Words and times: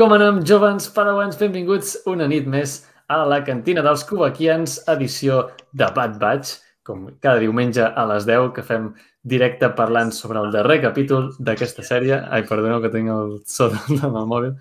Com 0.00 0.14
anem, 0.16 0.38
jovens 0.48 0.86
padawans? 0.96 1.36
Benvinguts 1.36 1.90
una 2.08 2.24
nit 2.24 2.46
més 2.48 2.78
a 3.12 3.18
la 3.28 3.36
cantina 3.44 3.82
dels 3.84 4.00
Cubaquians, 4.08 4.78
edició 4.88 5.40
de 5.76 5.88
Bad 5.92 6.14
Batch, 6.22 6.54
com 6.88 7.02
cada 7.20 7.42
diumenge 7.42 7.84
a 7.84 8.04
les 8.08 8.24
10, 8.24 8.46
que 8.56 8.62
fem 8.64 8.86
directe 9.28 9.68
parlant 9.76 10.08
sobre 10.16 10.40
el 10.40 10.54
darrer 10.54 10.78
capítol 10.86 11.26
d'aquesta 11.36 11.84
sèrie. 11.84 12.16
Ai, 12.32 12.46
perdoneu 12.48 12.80
que 12.80 12.88
tinc 12.94 13.12
el 13.12 13.34
so 13.44 13.68
del 13.90 14.16
mòbil. 14.30 14.54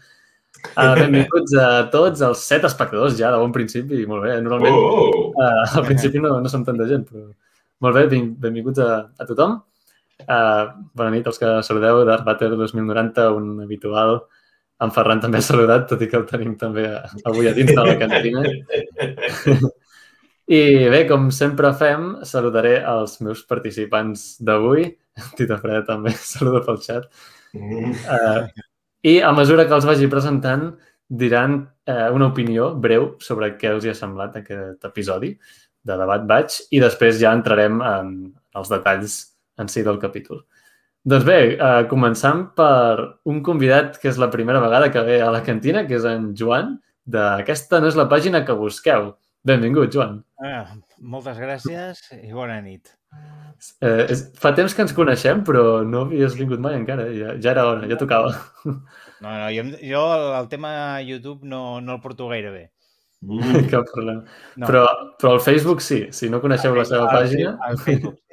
Uh, 0.74 0.92
benvinguts 0.98 1.56
a 1.56 1.70
tots 1.94 2.26
els 2.28 2.42
set 2.44 2.68
espectadors 2.68 3.16
ja 3.22 3.30
de 3.32 3.40
bon 3.40 3.56
principi, 3.56 4.02
molt 4.10 4.26
bé. 4.28 4.34
Normalment 4.44 4.76
Oh! 4.76 5.30
uh, 5.30 5.78
al 5.80 5.86
principi 5.88 6.20
no, 6.20 6.34
no 6.44 6.52
som 6.52 6.66
tanta 6.68 6.90
gent, 6.90 7.06
però 7.08 7.30
molt 7.88 7.96
bé, 7.96 8.04
ben, 8.12 8.28
benvinguts 8.44 8.84
a, 8.84 8.90
a 9.16 9.30
tothom. 9.32 9.56
Uh, 10.26 10.84
bona 11.00 11.16
nit 11.16 11.32
als 11.32 11.40
que 11.40 11.54
saludeu, 11.64 12.04
Darth 12.12 12.28
Vader 12.28 12.52
2090, 12.58 13.30
un 13.40 13.64
habitual. 13.64 14.20
En 14.80 14.94
Ferran 14.96 15.20
també 15.20 15.42
ha 15.42 15.44
saludat, 15.44 15.88
tot 15.90 16.02
i 16.02 16.08
que 16.08 16.18
el 16.20 16.26
tenim 16.30 16.56
també 16.60 16.86
avui 17.28 17.50
a 17.50 17.54
dins 17.56 17.72
de 17.76 17.84
la 17.84 17.96
cantina. 18.00 18.44
I 20.50 20.62
bé, 20.90 21.04
com 21.10 21.28
sempre 21.36 21.70
fem, 21.78 22.06
saludaré 22.26 22.80
els 22.90 23.20
meus 23.22 23.44
participants 23.50 24.40
d'avui. 24.42 24.88
Tita 25.38 25.60
Freda 25.62 25.84
també 25.92 26.14
saluda 26.34 26.64
pel 26.66 26.80
xat. 26.82 27.10
Mm. 27.54 27.92
Uh, 28.08 28.66
I 29.06 29.20
a 29.26 29.34
mesura 29.36 29.68
que 29.68 29.76
els 29.78 29.86
vagi 29.86 30.10
presentant, 30.10 30.72
diran 31.10 31.60
uh, 31.60 32.10
una 32.16 32.30
opinió 32.32 32.72
breu 32.78 33.12
sobre 33.22 33.52
què 33.60 33.74
els 33.74 33.86
hi 33.86 33.92
ha 33.92 33.98
semblat 33.98 34.40
aquest 34.40 34.86
episodi 34.90 35.34
de 35.86 35.98
Debat 35.98 36.26
Batch 36.30 36.70
i 36.76 36.82
després 36.82 37.18
ja 37.22 37.34
entrarem 37.34 37.80
en 37.82 38.12
els 38.60 38.72
detalls 38.72 39.20
en 39.60 39.70
si 39.72 39.84
del 39.86 40.00
capítol. 40.02 40.44
Doncs 41.10 41.26
bé, 41.26 41.40
uh, 41.56 41.86
començant 41.90 42.44
per 42.58 43.20
un 43.30 43.40
convidat 43.46 43.98
que 44.02 44.12
és 44.12 44.20
la 44.22 44.30
primera 44.34 44.60
vegada 44.62 44.92
que 44.94 45.02
ve 45.08 45.18
a 45.24 45.32
la 45.34 45.42
cantina, 45.46 45.86
que 45.88 45.98
és 45.98 46.06
en 46.06 46.34
Joan, 46.38 46.76
d'Aquesta 47.10 47.80
no 47.82 47.90
és 47.90 47.98
la 47.98 48.06
pàgina 48.12 48.44
que 48.46 48.54
busqueu. 48.58 49.14
Benvingut, 49.48 49.94
Joan. 49.96 50.20
Ah, 50.44 50.76
moltes 51.00 51.40
gràcies 51.40 52.02
i 52.20 52.34
bona 52.36 52.60
nit. 52.62 52.92
Eh, 53.82 54.06
és, 54.12 54.22
fa 54.40 54.52
temps 54.56 54.76
que 54.76 54.84
ens 54.86 54.94
coneixem, 54.96 55.42
però 55.48 55.82
no 55.88 56.04
havies 56.06 56.36
vingut 56.38 56.62
mai 56.62 56.78
encara. 56.78 57.08
Ja, 57.16 57.34
ja 57.42 57.54
era 57.56 57.66
hora, 57.72 57.88
ja 57.90 57.98
tocava. 58.00 58.36
No, 58.66 58.76
no, 59.24 59.48
jo, 59.56 59.66
jo 59.82 60.04
el, 60.16 60.26
el 60.38 60.50
tema 60.52 60.72
YouTube 61.02 61.48
no, 61.48 61.80
no 61.82 61.98
el 61.98 62.04
porto 62.04 62.30
gaire 62.30 62.54
bé. 62.54 62.66
Mm. 63.26 63.66
Cap 63.74 63.90
problema. 63.92 64.24
No. 64.56 64.68
Però, 64.68 64.86
però 65.20 65.34
el 65.40 65.42
Facebook 65.44 65.82
sí. 65.84 66.06
Si 66.16 66.30
no 66.32 66.40
coneixeu 66.44 66.78
la 66.78 66.86
seva 66.88 67.08
Al- 67.10 67.24
pàgina, 67.24 67.58
al 67.66 67.80
Facebook, 67.82 68.20
sí. 68.22 68.29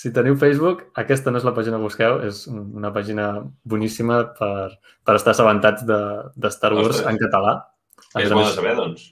Si 0.00 0.12
teniu 0.16 0.36
Facebook, 0.40 0.86
aquesta 1.02 1.30
no 1.32 1.40
és 1.40 1.44
la 1.44 1.52
pàgina 1.56 1.76
que 1.78 1.84
busqueu. 1.84 2.20
És 2.26 2.46
un- 2.48 2.70
una 2.80 2.90
pàgina 2.94 3.30
boníssima 3.64 4.20
per, 4.38 4.70
per 5.04 5.14
estar 5.18 5.34
assabentats 5.34 5.84
de, 5.88 5.98
de 6.36 6.50
Star 6.56 6.72
Wars 6.74 6.94
Ostres. 6.96 7.08
en 7.12 7.18
català. 7.20 7.56
A 8.14 8.18
més 8.18 8.26
És 8.30 8.32
bo 8.32 8.44
de 8.46 8.52
saber, 8.54 8.76
doncs. 8.78 9.08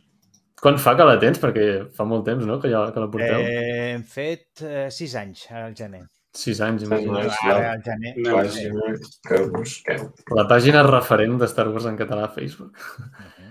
Quan 0.59 0.79
fa 0.83 0.97
que 0.99 1.05
la 1.07 1.19
tens? 1.23 1.39
Perquè 1.39 1.67
fa 1.95 2.05
molt 2.09 2.25
temps, 2.27 2.45
no?, 2.49 2.57
que, 2.59 2.71
ja, 2.73 2.87
que 2.95 2.99
la 3.05 3.11
porteu. 3.13 3.43
Eh... 3.47 3.93
Hem 3.95 4.03
fet 4.03 4.63
eh, 4.67 4.89
sis 4.91 5.13
anys 5.21 5.45
al 5.55 5.75
gener. 5.79 6.01
Sis 6.35 6.59
anys, 6.61 6.83
imagina't. 6.87 7.31
sí. 7.37 7.47
Ara 7.53 7.71
al 7.77 7.83
gener. 7.85 8.15
No, 8.17 8.31
no, 8.31 8.41
Pàgina 8.41 8.97
que 9.29 9.39
busqueu. 9.55 10.09
La 10.37 10.45
pàgina 10.51 10.83
referent 10.87 11.39
de 11.41 11.47
Star 11.53 11.69
Wars 11.71 11.87
en 11.91 11.97
català 12.01 12.25
a 12.27 12.33
Facebook. 12.35 12.75
Mhm. 12.99 13.47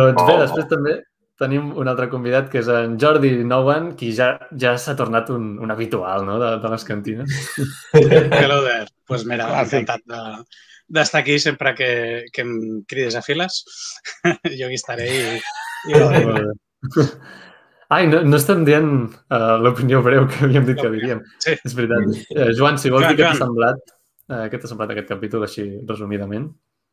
Doncs 0.00 0.22
bé, 0.26 0.34
Oh. 0.34 0.40
després 0.42 0.68
també 0.70 0.92
tenim 1.40 1.70
un 1.80 1.88
altre 1.88 2.08
convidat 2.12 2.50
que 2.52 2.60
és 2.60 2.68
en 2.68 2.98
Jordi 3.00 3.32
Nowan, 3.48 3.94
qui 3.96 4.10
ja 4.16 4.34
ja 4.60 4.74
s'ha 4.78 4.94
tornat 4.98 5.30
un, 5.32 5.54
un 5.62 5.72
habitual 5.72 6.26
no? 6.28 6.38
de, 6.42 6.50
de 6.60 6.72
les 6.74 6.84
cantines. 6.84 7.38
Hello 7.94 8.60
there. 8.66 8.90
Pues 9.08 9.24
mira, 9.26 9.48
Clàssic. 9.48 9.80
encantat 9.80 10.04
de- 10.06 10.44
d'estar 10.90 11.20
aquí 11.22 11.38
sempre 11.38 11.72
que, 11.78 11.90
que 12.34 12.42
em 12.42 12.82
crides 12.90 13.16
a 13.16 13.22
files. 13.22 13.62
jo 14.58 14.66
aquí 14.68 14.76
estaré 14.78 15.06
i, 15.06 15.38
i 15.90 16.00
bé. 16.00 16.42
Ai, 17.90 18.04
no, 18.06 18.20
no 18.22 18.38
estem 18.38 18.64
dient 18.66 18.90
uh, 19.34 19.56
l'opinió 19.58 20.02
breu 20.06 20.28
que 20.30 20.44
havíem 20.46 20.66
dit 20.68 20.78
que 20.78 20.90
diríem. 20.92 21.22
Sí. 21.42 21.56
És 21.58 21.74
veritat. 21.78 22.06
Uh, 22.36 22.50
Joan, 22.58 22.78
si 22.78 22.92
vols 22.92 23.06
Joan, 23.06 23.16
dir 23.16 23.24
què 23.24 23.30
t'ha 23.32 23.40
semblat, 23.40 23.80
uh, 24.30 24.44
què 24.50 24.60
t'ha 24.60 24.70
semblat 24.70 24.92
aquest 24.94 25.08
capítol 25.10 25.46
així 25.46 25.64
resumidament? 25.88 26.50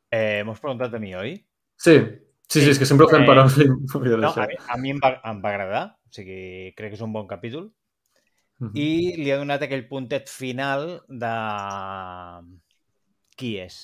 Eh, 0.09 0.41
M'ho 0.47 0.55
has 0.55 0.63
preguntat 0.63 0.95
a 0.95 1.01
mi, 1.03 1.11
oi? 1.19 1.35
Sí, 1.77 1.99
sí, 2.47 2.61
sí, 2.61 2.69
és 2.71 2.79
que 2.79 2.85
sempre 2.89 3.05
ho 3.05 3.09
fem 3.11 3.23
Eh, 3.23 3.27
per 3.27 3.35
No, 4.21 4.31
a 4.31 4.47
mi, 4.47 4.55
a 4.69 4.77
mi 4.77 4.91
em, 4.95 4.99
va, 5.03 5.13
em 5.23 5.41
va 5.43 5.49
agradar. 5.53 5.83
O 6.07 6.13
sigui, 6.15 6.73
crec 6.77 6.93
que 6.93 6.99
és 6.99 7.03
un 7.03 7.13
bon 7.13 7.27
capítol. 7.27 7.71
Mhm. 8.59 8.71
I 8.73 8.89
li 9.21 9.31
ha 9.31 9.37
donat 9.37 9.61
aquell 9.61 9.87
puntet 9.87 10.29
final 10.31 11.03
de 11.07 11.33
qui 13.37 13.57
és. 13.61 13.75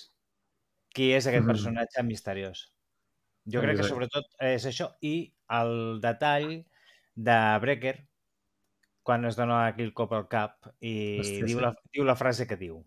Qui 0.94 1.12
és 1.13 1.28
aquest 1.28 1.44
Mhm. 1.44 1.52
personatge 1.52 2.03
misteriós. 2.03 2.69
Jo 3.46 3.59
crec 3.62 3.78
que 3.78 3.84
sobretot 3.84 4.25
és 4.40 4.66
això 4.66 4.94
i 5.02 5.34
el 5.50 6.00
detall 6.02 6.63
de 7.13 7.38
Brecker 7.59 8.07
quan 9.03 9.25
es 9.25 9.35
dona 9.35 9.68
aquell 9.68 9.91
cop 9.94 10.13
al 10.13 10.28
cap 10.29 10.69
i 10.79 11.19
Hòstia, 11.19 11.46
diu, 11.46 11.57
sí. 11.57 11.62
la, 11.62 11.75
diu 11.91 12.06
la 12.07 12.16
frase 12.16 12.47
que 12.47 12.56
diu. 12.56 12.85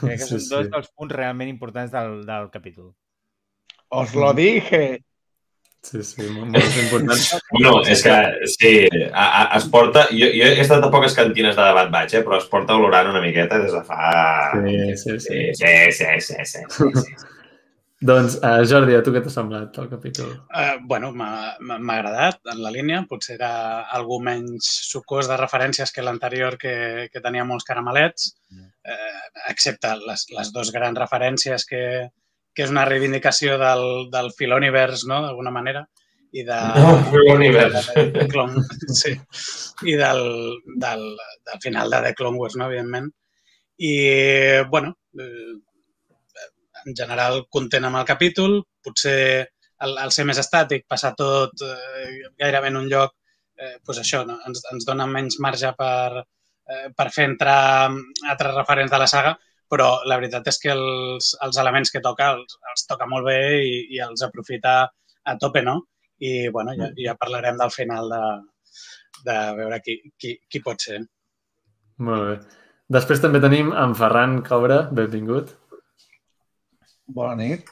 Crec 0.00 0.18
que 0.22 0.26
Sí, 0.30 0.38
són 0.40 0.48
dos 0.48 0.64
sí. 0.66 0.72
dels 0.72 0.90
punts 0.96 1.14
realment 1.14 1.50
importants 1.52 1.92
del, 1.92 2.24
del 2.24 2.50
capítol. 2.50 2.94
Os 3.88 4.14
lo 4.14 4.32
dije. 4.34 5.02
Sí, 5.86 6.02
sí, 6.02 6.24
molt, 6.34 6.56
important. 6.82 7.20
No, 7.62 7.76
és 7.86 8.02
que 8.02 8.16
sí, 8.50 8.72
a, 9.12 9.26
a, 9.26 9.42
es 9.58 9.68
porta... 9.70 10.08
Jo, 10.10 10.32
jo 10.34 10.48
he 10.48 10.64
estat 10.64 10.82
a 10.82 10.90
poques 10.90 11.14
cantines 11.14 11.54
de 11.54 11.62
debat 11.62 11.92
baix, 11.92 12.16
eh, 12.18 12.24
però 12.26 12.40
es 12.40 12.48
porta 12.50 12.74
olorant 12.74 13.12
una 13.12 13.22
miqueta 13.22 13.60
des 13.62 13.70
de 13.76 13.84
fa... 13.86 14.02
Sí, 14.66 14.76
sí, 15.04 15.18
sí. 15.28 15.46
sí, 15.54 15.72
sí, 15.94 16.12
sí, 16.20 16.20
sí, 16.20 16.42
sí, 16.42 16.68
sí, 16.74 16.92
sí. 17.06 17.16
Doncs, 18.06 18.34
uh, 18.44 18.60
Jordi, 18.68 18.92
a 18.92 19.00
tu 19.00 19.12
què 19.14 19.22
t'ha 19.24 19.30
semblat 19.32 19.78
el 19.80 19.86
capítol? 19.88 20.34
Uh, 20.52 20.74
bueno, 20.84 21.14
m'ha 21.16 21.94
agradat 21.94 22.52
en 22.52 22.60
la 22.60 22.72
línia. 22.74 23.00
Potser 23.08 23.38
era 23.38 23.52
algú 23.96 24.18
menys 24.20 24.68
sucós 24.90 25.30
de 25.30 25.38
referències 25.40 25.94
que 25.94 26.04
l'anterior, 26.04 26.58
que, 26.60 26.74
que 27.12 27.22
tenia 27.24 27.46
molts 27.48 27.64
caramelets, 27.64 28.34
eh, 28.84 29.22
excepte 29.48 29.94
les, 30.02 30.26
les 30.36 30.52
dues 30.52 30.74
grans 30.76 31.00
referències 31.00 31.64
que, 31.64 31.82
que 32.56 32.64
és 32.64 32.72
una 32.72 32.86
reivindicació 32.88 33.58
del, 33.60 33.84
del 34.12 34.32
Filoniverse, 34.36 35.04
no?, 35.10 35.20
d'alguna 35.26 35.52
manera, 35.52 35.84
i 36.32 36.44
de... 36.44 36.56
No, 36.80 36.94
l'univers. 37.28 37.90
de 38.14 38.26
Clone, 38.32 38.64
sí. 38.96 39.12
I 39.84 39.96
del, 40.00 40.22
del, 40.80 41.04
del 41.16 41.62
final 41.62 41.92
de 41.92 42.02
The 42.08 42.14
Clone 42.16 42.40
Wars, 42.40 42.56
no? 42.56 42.70
evidentment. 42.70 43.10
I, 43.76 43.92
bueno, 44.70 44.96
eh, 45.20 45.52
en 46.86 46.96
general 46.96 47.44
content 47.52 47.84
amb 47.88 48.00
el 48.00 48.08
capítol, 48.08 48.62
potser 48.82 49.18
el, 49.84 49.96
el 50.00 50.12
ser 50.14 50.24
més 50.28 50.40
estàtic, 50.40 50.86
passar 50.88 51.12
tot 51.18 51.64
eh, 51.66 52.30
gairebé 52.40 52.72
en 52.72 52.80
un 52.80 52.88
lloc, 52.88 53.16
eh, 53.58 53.76
pues 53.84 54.00
això, 54.00 54.22
no? 54.28 54.38
ens, 54.48 54.64
ens 54.72 54.88
dona 54.88 55.08
menys 55.10 55.36
marge 55.44 55.72
per, 55.76 56.22
eh, 56.72 56.88
per 56.96 57.10
fer 57.12 57.28
entrar 57.32 57.60
altres 57.90 58.56
referents 58.56 58.92
de 58.92 59.02
la 59.02 59.10
saga, 59.10 59.36
però 59.70 59.88
la 60.06 60.16
veritat 60.20 60.46
és 60.52 60.58
que 60.62 60.70
els, 60.74 61.32
els 61.42 61.58
elements 61.62 61.90
que 61.94 62.02
toca 62.04 62.30
els, 62.36 62.58
els 62.72 62.86
toca 62.90 63.08
molt 63.10 63.26
bé 63.26 63.38
i, 63.64 63.76
i 63.96 64.00
els 64.04 64.22
aprofita 64.26 64.76
a 65.26 65.36
tope, 65.42 65.62
no? 65.66 65.80
I, 66.22 66.48
bueno, 66.54 66.72
ja, 66.78 66.90
ja 66.96 67.16
parlarem 67.18 67.58
del 67.60 67.72
final 67.74 68.08
de, 68.12 68.22
de 69.26 69.36
veure 69.58 69.80
qui, 69.84 69.98
qui, 70.16 70.36
qui 70.48 70.62
pot 70.64 70.80
ser. 70.80 71.00
Molt 72.06 72.28
bé. 72.28 72.36
Després 72.96 73.20
també 73.22 73.40
tenim 73.42 73.72
en 73.74 73.94
Ferran 73.98 74.38
Cobra, 74.46 74.84
benvingut. 74.94 75.50
Bona 77.06 77.34
nit. 77.38 77.66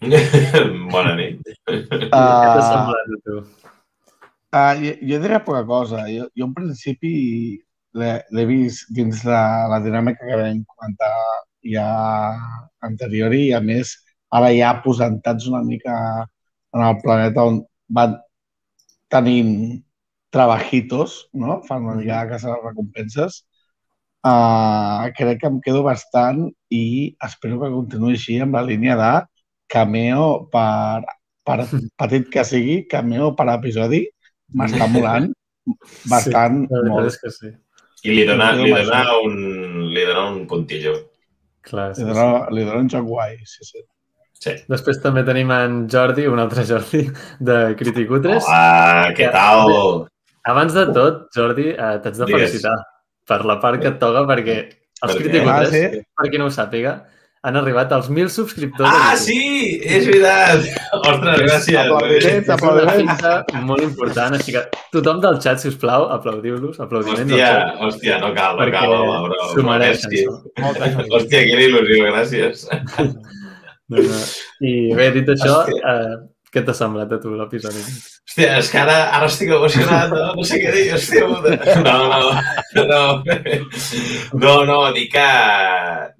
Bona 0.94 1.14
nit. 1.18 1.40
Què 1.68 2.50
t'ha 2.52 2.62
Uh, 2.62 2.64
semblat 2.64 3.10
a 3.16 3.18
tu? 3.26 3.40
uh, 4.56 4.74
jo, 4.80 4.94
jo 5.10 5.18
diré 5.24 5.40
poca 5.44 5.64
cosa. 5.68 6.04
Jo, 6.12 6.28
jo 6.36 6.48
en 6.48 6.54
principi 6.56 7.12
l'he 7.98 8.44
vist 8.46 8.90
dins 8.94 9.24
la, 9.26 9.66
la 9.72 9.80
dinàmica 9.82 10.26
que 10.26 10.38
vam 10.38 10.62
comentar 10.74 11.12
ja 11.74 11.86
anterior 12.86 13.34
i 13.34 13.50
a 13.56 13.60
més 13.60 13.96
ara 14.30 14.52
ja 14.54 14.70
aposentats 14.70 15.48
una 15.50 15.62
mica 15.66 15.94
en 16.74 16.84
el 16.86 16.98
planeta 17.02 17.44
on 17.50 17.62
van 17.90 18.16
tenint 19.10 19.54
trabajitos, 20.30 21.28
no? 21.34 21.60
Fan 21.66 21.84
una 21.84 21.96
mica 21.98 22.22
de 22.22 22.30
casa 22.30 22.52
de 22.52 22.60
recompenses. 22.62 23.44
Uh, 24.22 25.10
crec 25.16 25.40
que 25.40 25.48
em 25.48 25.58
quedo 25.64 25.82
bastant 25.82 26.44
i 26.70 27.16
espero 27.24 27.58
que 27.62 27.72
continuï 27.72 28.14
així 28.14 28.36
amb 28.44 28.54
la 28.58 28.62
línia 28.66 28.94
de 29.00 29.12
cameo 29.72 30.26
per, 30.52 31.02
per 31.46 31.58
petit 32.02 32.28
que 32.30 32.44
sigui, 32.46 32.76
cameo 32.90 33.32
per 33.34 33.48
episodi, 33.56 34.04
m'està 34.54 34.86
molant 34.92 35.30
bastant 36.10 36.62
sí, 36.66 36.76
la 36.76 36.92
molt. 36.92 37.10
és 37.10 37.18
que 37.22 37.32
sí. 37.34 37.52
I 38.04 38.14
li 38.16 38.24
dona, 38.28 38.50
Em 38.54 38.62
li 38.64 38.70
dona, 38.72 39.00
un, 39.24 39.34
li 39.92 40.04
dona 40.08 40.26
un 40.30 40.46
puntillo. 40.48 40.94
Clar, 41.66 41.90
sí, 41.94 42.02
Li 42.04 42.12
sí. 42.14 42.16
dona, 42.18 42.46
li 42.50 42.64
dona 42.64 42.78
un 42.80 42.88
joc 42.88 43.04
guai, 43.04 43.36
sí, 43.44 43.64
sí. 43.66 43.82
Sí. 44.40 44.54
Després 44.72 45.02
també 45.02 45.20
tenim 45.26 45.50
en 45.52 45.82
Jordi, 45.92 46.24
un 46.26 46.38
altre 46.40 46.62
Jordi, 46.64 47.02
de 47.44 47.58
Criticutres. 47.76 48.46
Hola, 48.48 49.10
què 49.18 49.28
tal? 49.34 50.06
Abans 50.48 50.72
de 50.72 50.86
tot, 50.96 51.26
Jordi, 51.36 51.66
eh, 51.74 51.98
t'haig 52.00 52.16
de 52.16 52.24
Digues. 52.24 52.46
felicitar 52.48 52.76
per 53.28 53.44
la 53.44 53.58
part 53.60 53.82
que 53.82 53.88
et 53.92 53.98
toca, 54.00 54.22
perquè 54.30 54.56
els 54.64 55.12
Per? 55.12 55.18
Criticutres, 55.20 55.68
Ah, 55.68 55.70
sí? 55.74 56.00
per 56.16 56.30
qui 56.32 56.38
no 56.40 56.46
ho 56.48 56.54
sàpiga, 56.56 56.94
han 57.42 57.56
arribat 57.56 57.92
als 57.96 58.10
1.000 58.10 58.28
subscriptors. 58.34 58.90
Ah, 58.92 59.14
sí! 59.16 59.80
És 59.80 60.04
veritat! 60.08 60.66
Ostres, 61.08 61.38
gràcies. 61.46 61.78
Aplaudiments, 61.80 62.48
una 62.50 62.56
aplaudiments. 62.58 63.14
fita 63.22 63.62
molt 63.68 63.84
important, 63.86 64.36
així 64.36 64.52
que 64.56 64.64
tothom 64.92 65.22
del 65.24 65.38
xat, 65.40 65.62
si 65.62 65.70
us 65.72 65.78
plau, 65.80 66.04
aplaudiu-los, 66.18 66.76
aplaudiments. 66.84 67.32
Hòstia, 67.32 67.52
hòstia, 67.86 68.18
no 68.20 68.32
cal, 68.36 68.60
no 68.60 68.66
cal, 68.74 68.92
home, 68.98 69.16
bro. 69.30 69.48
s'ho 69.54 69.64
mereixen. 69.64 70.36
Moltes 70.60 70.98
Hòstia, 71.08 71.44
quina 71.48 71.64
il·lusió, 71.68 72.02
gràcies. 72.10 72.66
No, 73.90 73.98
no. 74.06 74.18
I 74.62 74.72
bé, 74.94 75.08
dit 75.16 75.26
això, 75.32 75.64
Hòstia. 75.64 75.80
eh, 75.82 76.18
què 76.50 76.62
t'ha 76.66 76.74
semblat 76.74 77.12
a 77.14 77.18
tu 77.22 77.30
l'episodi? 77.38 77.80
Hòstia, 77.80 78.56
és 78.58 78.70
que 78.72 78.78
ara, 78.80 78.96
ara 79.16 79.28
estic 79.30 79.52
emocionat, 79.54 80.10
no, 80.10 80.32
no 80.38 80.46
sé 80.46 80.58
què 80.62 80.72
dir, 80.74 80.88
hòstia 80.96 81.28
puta. 81.30 81.54
No, 81.86 81.94
no, 82.74 82.84
no. 82.90 83.02
No, 84.42 84.54
no, 84.66 84.78
dic 84.96 85.12
que, 85.14 85.28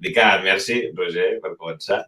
dic 0.03 0.15
que 0.15 0.29
merci, 0.45 0.79
Roger, 0.95 1.33
per 1.43 1.53
començar. 1.57 2.01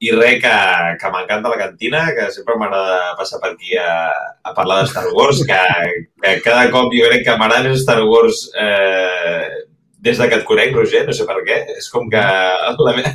I 0.00 0.12
res, 0.14 0.38
que, 0.40 0.54
que 1.02 1.12
m'encanta 1.12 1.52
la 1.52 1.60
cantina, 1.60 2.04
que 2.16 2.28
sempre 2.32 2.56
m'agrada 2.56 3.16
passar 3.18 3.40
per 3.42 3.52
aquí 3.52 3.76
a, 3.82 3.94
a 4.46 4.54
parlar 4.56 4.82
de 4.82 4.92
Star 4.92 5.08
Wars, 5.12 5.44
que, 5.48 5.62
que 6.22 6.36
cada 6.44 6.68
cop 6.72 6.94
jo 6.94 7.08
crec 7.10 7.26
que 7.26 7.36
m'agrada 7.36 7.68
més 7.68 7.82
Star 7.82 8.00
Wars 8.06 8.46
eh, 8.56 9.67
des 10.08 10.18
de 10.20 10.28
que 10.30 10.38
et 10.40 10.46
conec, 10.48 10.72
Roger, 10.74 11.04
no 11.06 11.14
sé 11.16 11.26
per 11.28 11.36
què. 11.46 11.58
És 11.76 11.88
com 11.92 12.08
que 12.10 12.22
la 12.22 12.94
me- 12.96 13.12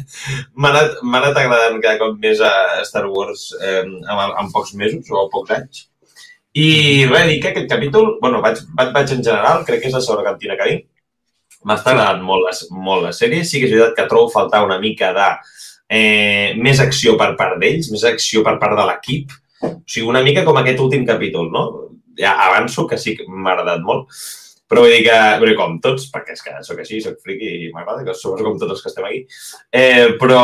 m'ha 0.56 0.70
anat, 0.72 1.00
m'ha 1.02 1.20
anat 1.24 1.42
agradant 1.44 1.82
cada 1.82 2.00
cop 2.02 2.16
més 2.22 2.42
a 2.46 2.54
Star 2.88 3.06
Wars 3.10 3.50
eh, 3.62 3.82
en, 3.84 3.98
en 4.40 4.52
pocs 4.54 4.74
mesos 4.80 5.10
o 5.12 5.28
pocs 5.34 5.52
anys. 5.58 5.88
I 6.54 7.06
res, 7.10 7.28
dir 7.32 7.40
que 7.42 7.50
aquest 7.50 7.70
capítol, 7.72 8.18
bueno, 8.22 8.40
vaig, 8.42 8.60
vaig, 8.78 8.92
vaig 8.94 9.12
en 9.16 9.24
general, 9.26 9.64
crec 9.66 9.82
que 9.82 9.90
és 9.90 9.96
la 9.98 10.02
segona 10.06 10.28
cantina 10.28 10.58
que 10.60 10.70
dic. 10.70 10.84
M'està 11.66 11.94
agradant 11.96 12.22
molt 12.28 12.44
la, 12.46 12.52
molt 12.86 13.08
la 13.08 13.14
sèrie. 13.16 13.42
Sí 13.48 13.60
que 13.62 13.70
és 13.70 13.74
veritat 13.74 13.96
que 13.98 14.06
trobo 14.12 14.30
faltar 14.30 14.62
una 14.66 14.78
mica 14.84 15.10
de 15.16 15.28
eh, 15.90 16.54
més 16.60 16.80
acció 16.84 17.16
per 17.18 17.32
part 17.40 17.58
d'ells, 17.62 17.90
més 17.94 18.04
acció 18.06 18.44
per 18.46 18.58
part 18.62 18.78
de 18.78 18.86
l'equip. 18.90 19.34
O 19.64 19.72
sigui, 19.88 20.06
una 20.12 20.22
mica 20.26 20.44
com 20.46 20.60
aquest 20.60 20.82
últim 20.84 21.06
capítol, 21.08 21.50
no? 21.54 21.64
Ja 22.20 22.36
avanço 22.46 22.86
que 22.86 23.00
sí 23.02 23.16
que 23.18 23.26
m'ha 23.28 23.56
agradat 23.56 23.82
molt. 23.82 24.12
Però 24.74 24.82
vull 24.82 24.90
dir 24.90 25.04
que, 25.06 25.18
bé, 25.38 25.52
com 25.54 25.76
tots, 25.84 26.08
perquè 26.10 26.34
és 26.34 26.40
que 26.42 26.52
sóc 26.66 26.80
així, 26.82 26.98
sóc 27.04 27.20
friqui 27.22 27.50
i 27.68 27.68
m'agrada, 27.70 28.02
que 28.08 28.16
suposo 28.18 28.42
com 28.48 28.56
tots 28.58 28.74
els 28.74 28.80
que 28.82 28.90
estem 28.90 29.06
aquí. 29.06 29.20
Eh, 29.70 30.16
però, 30.18 30.40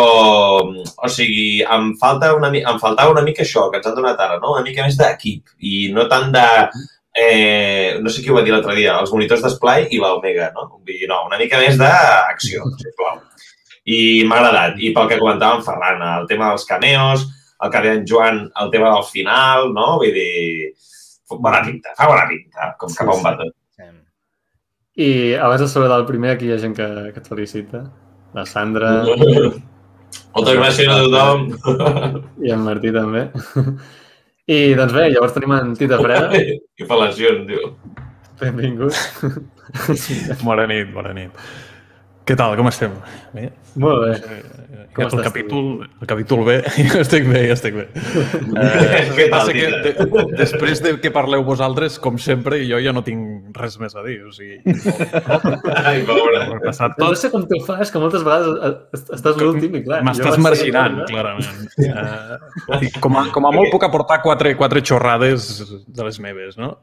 o 0.61 1.09
sigui, 1.09 1.63
em, 1.65 1.87
falta 1.97 2.29
una, 2.37 2.51
em 2.53 2.77
faltava 2.83 3.15
una 3.15 3.23
mica 3.25 3.41
això 3.41 3.63
que 3.71 3.79
ens 3.81 3.89
han 3.89 3.95
donat 3.97 4.21
ara, 4.21 4.37
no? 4.37 4.51
Una 4.53 4.61
mica 4.67 4.85
més 4.85 4.99
d'equip 4.99 5.55
i 5.65 5.89
no 5.95 6.05
tant 6.11 6.29
de... 6.35 6.45
Eh, 7.19 7.97
no 8.05 8.13
sé 8.13 8.21
qui 8.21 8.29
ho 8.29 8.37
va 8.37 8.43
dir 8.45 8.53
l'altre 8.53 8.75
dia, 8.77 8.99
els 9.01 9.09
monitors 9.15 9.41
d'esplai 9.41 9.87
i 9.89 9.97
l'Omega, 9.97 10.51
no? 10.53 10.67
Vull 10.75 10.93
dir, 10.93 11.09
no, 11.09 11.23
una 11.25 11.41
mica 11.41 11.57
més 11.63 11.81
d'acció, 11.81 12.69
sisplau. 12.83 13.17
I 13.89 13.99
m'ha 14.29 14.43
agradat. 14.43 14.77
I 14.77 14.93
pel 14.93 15.09
que 15.09 15.17
comentava 15.23 15.57
en 15.57 15.65
Ferran, 15.65 16.05
el 16.21 16.29
tema 16.29 16.53
dels 16.53 16.69
cameos, 16.69 17.25
el 17.65 17.73
que 17.73 17.81
deia 17.81 17.97
en 17.97 18.05
Joan, 18.13 18.43
el 18.61 18.69
tema 18.77 18.93
del 18.93 19.09
final, 19.09 19.73
no? 19.73 19.95
Vull 20.03 20.13
dir, 20.13 20.75
bona 21.33 21.63
pinta, 21.65 21.97
fa 21.97 22.13
bona 22.13 22.29
pinta, 22.29 22.75
com 22.77 22.93
cap 22.93 23.09
a 23.09 23.17
on 23.17 23.25
va 23.25 23.39
tot. 23.41 23.58
I 24.95 25.33
abans 25.35 25.61
de 25.61 25.67
saludar 25.67 25.99
el 26.01 26.07
primer, 26.07 26.31
aquí 26.35 26.49
hi 26.49 26.53
ha 26.55 26.59
gent 26.61 26.75
que, 26.77 26.87
que 27.13 27.21
et 27.21 27.27
felicita. 27.27 27.83
La 28.33 28.45
Sandra 28.45 28.91
Moltes 30.35 30.57
gràcies 30.57 30.89
a 30.89 30.99
tothom. 31.03 31.47
i 32.45 32.51
en 32.53 32.61
Martí 32.65 32.91
també. 32.93 33.27
I 34.49 34.59
doncs 34.77 34.93
bé, 34.95 35.07
llavors 35.13 35.33
tenim 35.35 35.55
en 35.57 35.73
Tita 35.77 35.99
Freda. 36.01 36.29
Que 36.79 36.87
fal·lacions, 36.89 37.45
tio. 37.49 37.73
Benvingut. 38.39 38.95
Bona 40.45 40.65
nit, 40.69 40.93
bona 40.93 41.11
nit. 41.13 41.35
Què 42.29 42.35
tal, 42.37 42.53
com 42.59 42.67
estem? 42.69 42.91
Bé? 43.33 43.47
Molt 43.81 44.03
bé. 44.03 44.39
Com 44.93 45.05
el, 45.05 45.09
tu? 45.09 45.21
capítol, 45.25 45.69
el 45.87 46.09
capítol 46.09 46.43
bé, 46.45 46.57
jo 46.91 46.99
estic 47.01 47.25
bé, 47.25 47.39
jo 47.49 47.55
estic 47.55 47.73
bé. 47.73 47.85
Què 49.17 49.25
tal, 49.25 49.33
passa 49.33 49.55
que 49.55 49.69
de, 49.85 50.25
després 50.37 50.83
de 50.85 50.91
que 51.01 51.09
parleu 51.13 51.41
vosaltres, 51.47 51.97
com 52.03 52.19
sempre, 52.21 52.59
jo 52.69 52.77
ja 52.85 52.93
no 52.93 53.01
tinc 53.05 53.57
res 53.57 53.79
més 53.81 53.97
a 53.97 54.03
dir. 54.05 54.19
O 54.27 54.33
sigui, 54.35 54.59
Ai, 55.73 56.03
pobre. 56.05 56.43
No 57.01 57.09
sé 57.17 57.31
com 57.33 57.47
t'ho 57.49 57.61
fas, 57.65 57.89
que 57.89 58.01
moltes 58.03 58.25
vegades 58.27 58.61
eh, 58.69 59.01
estàs 59.17 59.41
l'últim 59.41 59.79
i 59.79 59.81
clar... 59.87 60.03
M'estàs 60.05 60.37
marginant, 60.41 61.01
seguir, 61.01 61.15
clarament. 61.15 61.65
Uh, 62.69 62.89
com, 63.01 63.15
a, 63.17 63.23
com 63.33 63.45
a 63.47 63.51
molt 63.53 63.71
puc 63.73 63.83
aportar 63.87 64.19
quatre, 64.21 64.51
quatre 64.59 64.81
xorrades 64.85 65.47
de 65.87 66.05
les 66.05 66.19
meves, 66.21 66.57
no? 66.59 66.75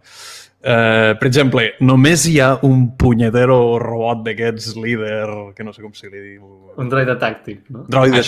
Uh, 0.67 1.13
per 1.21 1.29
exemple, 1.29 1.63
només 1.85 2.25
hi 2.27 2.41
ha 2.43 2.57
un 2.67 2.87
punyetero 2.99 3.77
robot 3.79 4.25
d'aquests 4.27 4.73
líder, 4.83 5.53
que 5.55 5.63
no 5.63 5.71
sé 5.75 5.85
com 5.85 5.93
se 5.95 6.09
li 6.11 6.19
diu... 6.33 6.47
Un 6.81 6.89
droide 6.91 7.15
tàctic, 7.21 7.61
no? 7.71 7.85
droide 7.93 8.23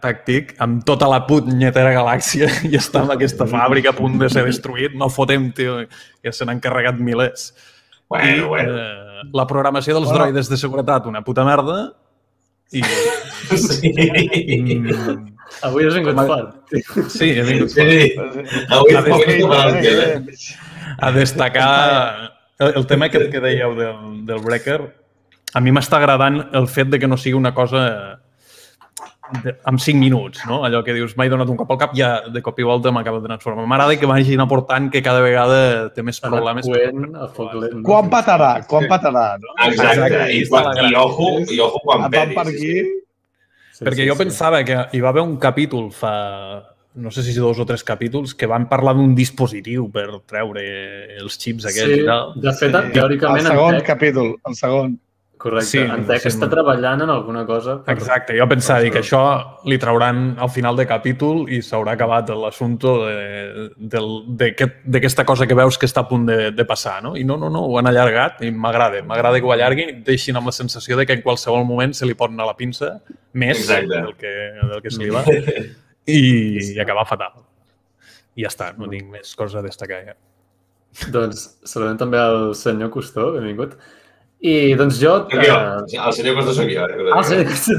tàctic 0.00 0.54
amb 0.64 0.86
tota 0.88 1.08
la 1.10 1.18
punyetera 1.26 1.92
galàxia 1.92 2.48
i 2.70 2.78
està 2.80 3.02
en 3.04 3.12
aquesta 3.12 3.44
fàbrica 3.50 3.92
a 3.92 3.98
punt 3.98 4.16
de 4.22 4.30
ser 4.32 4.46
destruït. 4.46 4.94
No 4.96 5.10
fotem, 5.12 5.50
tio, 5.52 5.82
ja 6.24 6.32
se 6.32 6.48
n'han 6.48 6.62
carregat 6.64 6.96
milers. 7.02 7.50
Bueno, 8.08 8.48
bueno. 8.54 8.78
Eh, 8.78 9.28
la 9.34 9.46
programació 9.50 9.98
dels 9.98 10.08
Bueno. 10.08 10.22
droides 10.22 10.48
de 10.48 10.56
seguretat, 10.60 11.06
una 11.12 11.20
puta 11.26 11.44
merda. 11.44 11.90
I... 12.72 12.82
Sí. 13.52 13.90
Mm, 13.92 15.32
Avui 15.66 15.84
has 15.84 15.94
vingut 15.98 16.16
fort. 16.16 16.52
sí, 17.10 17.26
he 17.36 17.42
vingut 17.44 17.72
fort. 17.74 17.90
sí. 17.90 18.12
Avui 18.72 18.94
A 18.94 19.02
fa 19.02 19.08
veure, 19.18 19.34
una 19.44 19.56
valenciana, 19.58 20.04
eh? 20.04 20.36
A 20.98 21.12
destacar 21.12 22.32
el, 22.58 22.74
el 22.76 22.86
tema 22.86 23.08
que, 23.08 23.28
que 23.30 23.40
dèieu 23.40 23.76
del, 23.78 24.02
del 24.26 24.42
Breaker. 24.42 24.80
A 25.52 25.60
mi 25.60 25.72
m'està 25.74 25.98
agradant 26.00 26.40
el 26.56 26.68
fet 26.68 26.92
de 26.92 27.00
que 27.00 27.08
no 27.10 27.18
sigui 27.20 27.36
una 27.36 27.52
cosa 27.54 27.86
de, 29.42 29.54
amb 29.68 29.80
5 29.80 29.98
minuts, 29.98 30.42
no? 30.48 30.62
Allò 30.66 30.82
que 30.84 30.94
dius, 30.96 31.14
m'he 31.16 31.28
donat 31.32 31.50
un 31.52 31.58
cop 31.60 31.70
al 31.72 31.78
cap, 31.80 31.92
ja 31.96 32.10
de 32.32 32.42
cop 32.44 32.58
i 32.60 32.66
volta 32.66 32.92
m'acaba 32.94 33.20
de 33.20 33.30
transformar. 33.30 33.66
M'agrada 33.68 33.96
que 34.00 34.08
vagin 34.08 34.42
aportant 34.44 34.90
que 34.92 35.02
cada 35.04 35.22
vegada 35.24 35.90
té 35.94 36.04
més 36.04 36.20
problemes. 36.24 36.68
Coent, 36.68 37.06
a 37.16 37.28
foc 37.36 37.54
lent. 37.58 37.78
no? 37.80 37.84
Quan 37.86 38.10
patarà? 38.12 38.52
Quan 38.68 38.88
patarà, 38.90 39.26
no? 39.42 39.54
Exacte. 39.68 40.08
Exacte, 40.08 40.26
I, 40.36 40.42
quan, 40.50 40.82
i, 40.84 40.96
ojo, 40.98 41.30
i 41.48 41.62
ojo 41.64 41.80
quan 41.86 42.10
tant 42.12 42.36
per 42.36 42.48
aquí... 42.48 42.74
Sí, 43.72 43.86
Perquè 43.86 44.04
sí, 44.04 44.08
jo 44.10 44.14
sí. 44.14 44.20
pensava 44.26 44.60
que 44.68 44.76
hi 44.92 45.00
va 45.02 45.10
haver 45.10 45.24
un 45.24 45.38
capítol 45.40 45.88
fa, 45.96 46.12
no 46.94 47.10
sé 47.10 47.22
si 47.22 47.32
dos 47.38 47.58
o 47.58 47.64
tres 47.66 47.84
capítols, 47.84 48.34
que 48.34 48.46
van 48.46 48.68
parlar 48.68 48.94
d'un 48.94 49.14
dispositiu 49.14 49.90
per 49.90 50.08
treure 50.26 50.62
els 51.18 51.38
xips 51.38 51.64
aquests 51.70 51.94
Sí, 51.94 52.00
i 52.02 52.04
tal. 52.06 52.34
de 52.36 52.52
fet, 52.52 52.74
El 52.74 52.92
teòricament, 52.92 53.46
segon 53.46 53.74
en 53.74 53.80
Tech, 53.80 53.86
capítol, 53.86 54.34
el 54.46 54.54
segon. 54.54 54.98
correcte, 55.42 55.66
Sí, 55.66 55.78
en 55.78 56.04
Tech 56.06 56.20
sí, 56.22 56.28
està 56.28 56.44
no. 56.46 56.50
treballant 56.50 57.00
en 57.02 57.10
alguna 57.10 57.44
cosa. 57.44 57.82
per- 57.82 57.96
Exacte, 57.96 58.36
jo 58.38 58.46
pensava 58.46 58.78
dir 58.80 58.92
que 58.92 59.00
això 59.00 59.58
li 59.64 59.76
trauran 59.78 60.36
al 60.38 60.50
final 60.50 60.76
de 60.76 60.86
capítol 60.86 61.48
i 61.50 61.58
s'haurà 61.62 61.94
acabat 61.96 62.28
l'assumpte 62.30 62.86
de- 63.76 64.54
d'aquesta 64.86 65.24
cosa 65.24 65.46
que 65.46 65.54
veus 65.54 65.78
que 65.78 65.86
està 65.86 66.00
a 66.04 66.08
punt 66.08 66.26
de, 66.28 66.50
de 66.52 66.64
passar, 66.64 67.02
no? 67.02 67.16
I 67.16 67.24
no, 67.24 67.36
no, 67.36 67.50
no, 67.50 67.64
ho 67.66 67.78
han 67.78 67.86
allargat 67.90 68.42
i 68.42 68.50
m'agrada. 68.52 69.02
M'agrada 69.02 69.40
que 69.40 69.46
ho 69.46 69.52
allarguin 69.52 69.88
i 69.88 69.92
deixin 70.06 70.36
amb 70.36 70.46
la 70.46 70.52
sensació 70.52 70.96
de 70.96 71.06
que 71.06 71.12
en 71.14 71.22
qualsevol 71.22 71.64
moment 71.66 71.92
se 71.94 72.06
li 72.06 72.14
pot 72.14 72.30
anar 72.30 72.46
la 72.46 72.56
pinça 72.56 73.00
més 73.32 73.58
Exacte. 73.64 73.88
del 73.88 74.14
que, 74.16 74.34
del 74.70 74.82
que 74.82 74.90
se 74.90 75.02
li 75.02 75.10
va 75.10 75.24
i, 76.06 76.18
i 76.74 76.80
acabar 76.82 77.04
fatal. 77.08 77.32
I 78.36 78.42
ja 78.46 78.50
està, 78.52 78.72
no 78.78 78.88
tinc 78.90 79.10
més 79.12 79.34
coses 79.38 79.56
a 79.60 79.62
destacar 79.64 80.00
ja. 80.06 80.14
Doncs 81.12 81.38
saludem 81.68 81.96
també 82.00 82.18
al 82.20 82.54
senyor 82.58 82.90
Costó, 82.92 83.32
benvingut. 83.36 83.76
I 84.42 84.74
doncs 84.74 84.96
jo... 84.98 85.12
Soc 85.30 85.38
jo. 85.46 85.54
eh, 85.54 86.00
El 86.02 86.12
senyor 86.16 86.34
Costa 86.40 86.52
sóc 86.56 86.66
jo. 86.72 86.82
Eh? 86.82 87.12
Ah, 87.14 87.20
el 87.20 87.24
senyor 87.28 87.46
Costó. 87.46 87.72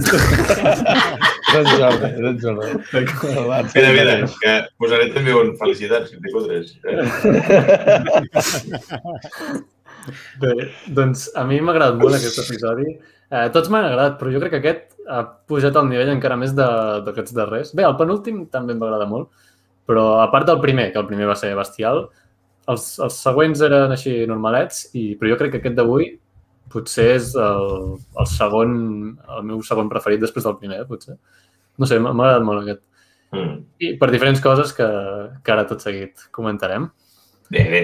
És 1.54 1.58
en 1.60 1.66
Jordi, 1.74 2.08
és 2.08 2.26
en 2.30 2.38
Jordi. 2.40 2.70
Mira, 3.76 3.90
mira, 3.98 4.14
que 4.40 4.54
posaré 4.80 5.10
també 5.14 5.36
un 5.36 5.52
felicitats, 5.60 6.08
que 6.10 6.18
en 6.18 6.24
tinc 6.24 6.36
tres. 6.48 6.66
Eh? 6.88 6.94
Bé, 10.42 10.54
doncs 10.96 11.28
a 11.40 11.44
mi 11.48 11.60
m'ha 11.64 11.74
agradat 11.76 12.00
molt 12.00 12.18
aquest 12.18 12.40
episodi. 12.46 12.88
Eh, 13.34 13.48
tots 13.56 13.70
m'han 13.72 13.86
agradat, 13.90 14.18
però 14.20 14.32
jo 14.34 14.42
crec 14.44 14.52
que 14.56 14.62
aquest 14.64 14.93
ha 15.10 15.24
pujat 15.48 15.76
al 15.76 15.90
nivell 15.90 16.14
encara 16.14 16.38
més 16.40 16.54
de- 16.56 17.02
d'aquests 17.06 17.34
darrers. 17.36 17.74
Bé, 17.76 17.84
el 17.84 17.98
penúltim 18.00 18.46
també 18.52 18.74
em 18.74 18.80
va 18.82 18.88
agradar 18.88 19.10
molt, 19.10 19.30
però 19.88 20.22
a 20.24 20.30
part 20.32 20.48
del 20.48 20.62
primer, 20.64 20.92
que 20.94 21.00
el 21.00 21.08
primer 21.08 21.28
va 21.28 21.36
ser 21.36 21.56
bestial, 21.56 22.06
els, 22.72 23.00
els 23.04 23.18
següents 23.20 23.62
eren 23.62 23.92
així 23.92 24.26
normalets, 24.30 24.86
i, 24.96 25.16
però 25.20 25.34
jo 25.34 25.40
crec 25.42 25.52
que 25.52 25.62
aquest 25.64 25.76
d'avui 25.76 26.08
potser 26.72 27.10
és 27.18 27.34
el, 27.36 27.98
el 28.20 28.30
segon, 28.32 28.78
el 29.38 29.44
meu 29.50 29.62
segon 29.62 29.92
preferit 29.92 30.22
després 30.24 30.48
del 30.48 30.58
primer, 30.62 30.80
eh, 30.82 30.88
potser. 30.88 31.18
No 31.78 31.90
sé, 31.90 32.00
m'ha 32.00 32.14
agradat 32.14 32.48
molt 32.48 32.64
aquest. 32.64 32.82
Mm. 33.34 33.60
I 33.82 33.92
per 34.00 34.10
diferents 34.14 34.42
coses 34.42 34.72
que, 34.78 34.88
que 35.44 35.52
ara 35.54 35.68
tot 35.70 35.84
seguit 35.84 36.30
comentarem. 36.32 36.88
Bé, 37.50 37.64
bé. 37.70 37.84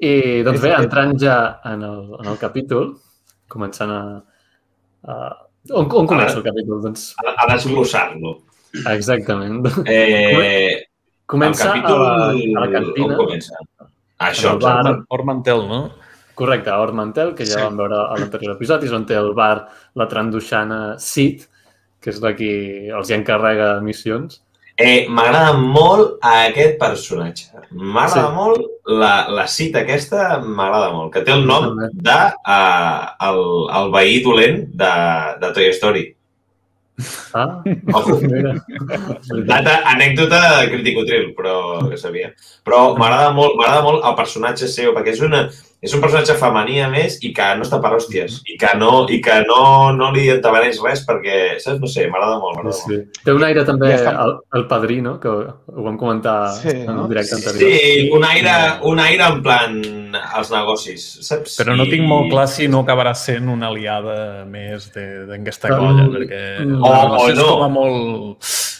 I 0.00 0.12
doncs 0.46 0.62
bé, 0.62 0.72
entrant 0.78 1.16
ja 1.20 1.36
en 1.68 1.82
el, 1.84 2.02
en 2.22 2.30
el 2.32 2.38
capítol, 2.40 2.94
començant 3.52 3.92
a... 3.92 4.02
a 5.04 5.16
on, 5.68 5.84
on 5.92 6.06
comença 6.08 6.36
el 6.40 6.44
capítol? 6.46 6.80
Doncs 6.82 7.10
A, 7.20 7.34
a 7.44 7.48
desglossar-lo. 7.52 8.38
exactament. 8.94 9.66
Eh, 9.86 10.86
Comença 11.30 11.68
el 11.68 11.82
capítol... 11.82 12.02
a, 12.06 12.14
la, 12.16 12.30
a 12.32 12.64
la 12.64 12.70
cantina, 12.72 13.14
On 13.14 13.20
comença? 13.26 13.54
Això, 14.20 14.48
En 14.50 14.54
el 14.56 14.62
bar. 14.64 14.94
Ormantel, 15.16 15.66
no? 15.68 15.80
correcte, 16.40 16.72
Ormantel, 16.72 17.34
que 17.36 17.44
ja 17.44 17.58
Sí. 17.58 17.62
vam 17.62 17.76
veure 17.76 17.96
a 18.00 18.14
l'anterior 18.16 18.54
episodi, 18.56 18.86
és 18.88 18.92
on 18.96 19.04
té 19.06 19.14
el 19.18 19.34
bar 19.36 19.66
la 19.94 20.06
tranduixana 20.08 20.96
Sid, 20.98 21.42
que 22.00 22.08
és 22.10 22.20
la 22.24 22.32
qui 22.34 22.48
els 22.88 23.10
hi 23.10 23.14
encarrega 23.18 23.74
missions. 23.84 24.40
Eh, 24.80 25.06
M'agrada 25.12 25.52
molt 25.60 26.16
aquest 26.24 26.78
personatge. 26.80 27.50
M'agrada 27.70 28.28
Sí. 28.30 28.34
molt 28.34 28.62
la, 28.88 29.28
la 29.28 29.44
cita 29.46 29.82
aquesta, 29.84 30.38
m'agrada 30.40 30.88
molt, 30.94 31.12
que 31.12 31.20
té 31.26 31.34
el 31.34 31.44
nom 31.46 31.76
de 31.76 32.16
uh, 32.48 33.10
el, 33.28 33.42
el 33.80 33.92
veí 33.94 34.22
dolent 34.24 34.64
de, 34.80 34.92
de 35.42 35.52
Toy 35.58 35.68
Story. 35.76 36.06
Ah, 37.32 37.62
Ojo. 37.96 38.18
Data, 39.52 39.76
anècdota 39.92 40.40
de 40.60 40.70
criticotril, 40.72 41.30
però 41.36 41.54
que 41.88 41.96
sabia. 42.00 42.32
Però 42.66 42.90
m'agrada 42.98 43.30
molt, 43.36 43.56
m'agrada 43.56 43.84
molt 43.86 44.04
el 44.04 44.16
personatge 44.18 44.68
seu, 44.68 44.92
perquè 44.96 45.14
és, 45.14 45.22
una, 45.24 45.46
és 45.82 45.94
un 45.96 46.00
personatge 46.02 46.34
femení, 46.36 46.80
a 46.84 46.88
més, 46.92 47.14
i 47.24 47.30
que 47.32 47.44
no 47.56 47.64
està 47.64 47.78
per 47.80 47.94
hòsties, 47.96 48.42
i 48.52 48.58
que 48.60 48.68
no, 48.76 49.06
i 49.08 49.20
que 49.24 49.38
no, 49.48 49.92
no 49.96 50.10
li 50.12 50.26
entabaneix 50.28 50.76
res, 50.84 51.00
perquè, 51.08 51.38
saps? 51.62 51.78
No 51.80 51.88
sé, 51.88 52.04
m'agrada 52.12 52.36
molt, 52.42 52.58
m'agrada 52.58 52.76
molt. 52.76 53.08
Sí. 53.14 53.22
Té 53.24 53.32
un 53.32 53.44
aire 53.46 53.64
també 53.64 53.88
Ja 53.94 53.96
està. 54.02 54.12
el, 54.26 54.34
el 54.60 54.66
padrino, 54.68 55.14
que 55.22 55.28
ho 55.32 55.84
vam 55.86 55.96
comentar 55.96 56.52
Sí, 56.58 56.68
en 56.74 56.84
no? 56.86 57.06
directe 57.08 57.34
anterior. 57.38 57.70
Sí, 57.72 58.10
un 58.12 58.24
aire, 58.28 58.56
un 58.92 59.00
aire 59.00 59.24
en 59.30 59.40
plan 59.42 59.80
als 60.34 60.50
negocis, 60.52 61.06
saps? 61.24 61.56
Però 61.62 61.74
no 61.76 61.84
I- 61.88 61.90
tinc 61.96 62.04
molt 62.06 62.28
clar 62.30 62.46
si 62.48 62.68
no 62.68 62.84
acabarà 62.84 63.14
sent 63.14 63.48
una 63.48 63.68
aliada 63.72 64.44
més 64.44 64.92
de- 64.92 65.24
d'aquesta 65.30 65.70
Um, 65.70 65.78
colla, 65.80 66.08
perquè 66.12 66.42
la 66.66 66.76
O- 66.76 66.92
relació 66.92 67.24
o 67.24 67.28
és 67.30 67.38
no. 67.38 67.48
com 67.56 67.62
a 67.62 67.68
molt... 67.68 68.36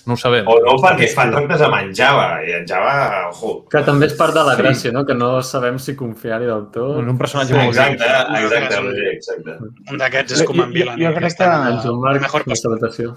No 0.06 0.14
ho 0.14 0.16
sabem. 0.16 0.46
O 0.48 0.54
no, 0.64 0.76
perquè 0.80 1.08
fan 1.12 1.30
tractes 1.30 1.60
amb 1.66 1.74
en 1.76 1.90
Java, 1.94 2.40
i 2.46 2.52
en 2.56 2.66
Java, 2.66 3.28
ojo. 3.28 3.66
Que 3.70 3.82
també 3.84 4.06
és 4.06 4.14
part 4.16 4.32
de 4.34 4.42
la 4.44 4.54
Sí. 4.56 4.62
gràcia, 4.62 4.92
no? 4.92 5.04
Que 5.06 5.14
no 5.14 5.42
sabem 5.42 5.78
si 5.78 5.94
confiar-hi 5.96 6.46
del 6.46 6.70
tot. 6.72 7.00
És 7.02 7.08
un 7.08 7.18
personatge 7.18 7.52
Sí, 7.52 7.58
molt 7.58 7.68
Exacte, 7.68 8.04
exacte, 8.04 8.80
Roger, 8.80 9.08
exacte. 9.12 9.50
Un 9.90 9.98
d'aquests 9.98 10.32
és 10.32 10.42
com 10.44 10.56
en 10.60 10.66
Jo- 10.68 10.72
Vilan. 10.72 10.98
jo 10.98 11.12
crec 11.14 11.36
que- 11.36 11.44
En 11.44 11.78
Joan 11.82 12.00
Marc, 12.00 12.20
Mejor 12.22 12.42
la 12.48 12.56
salutació. 12.56 13.16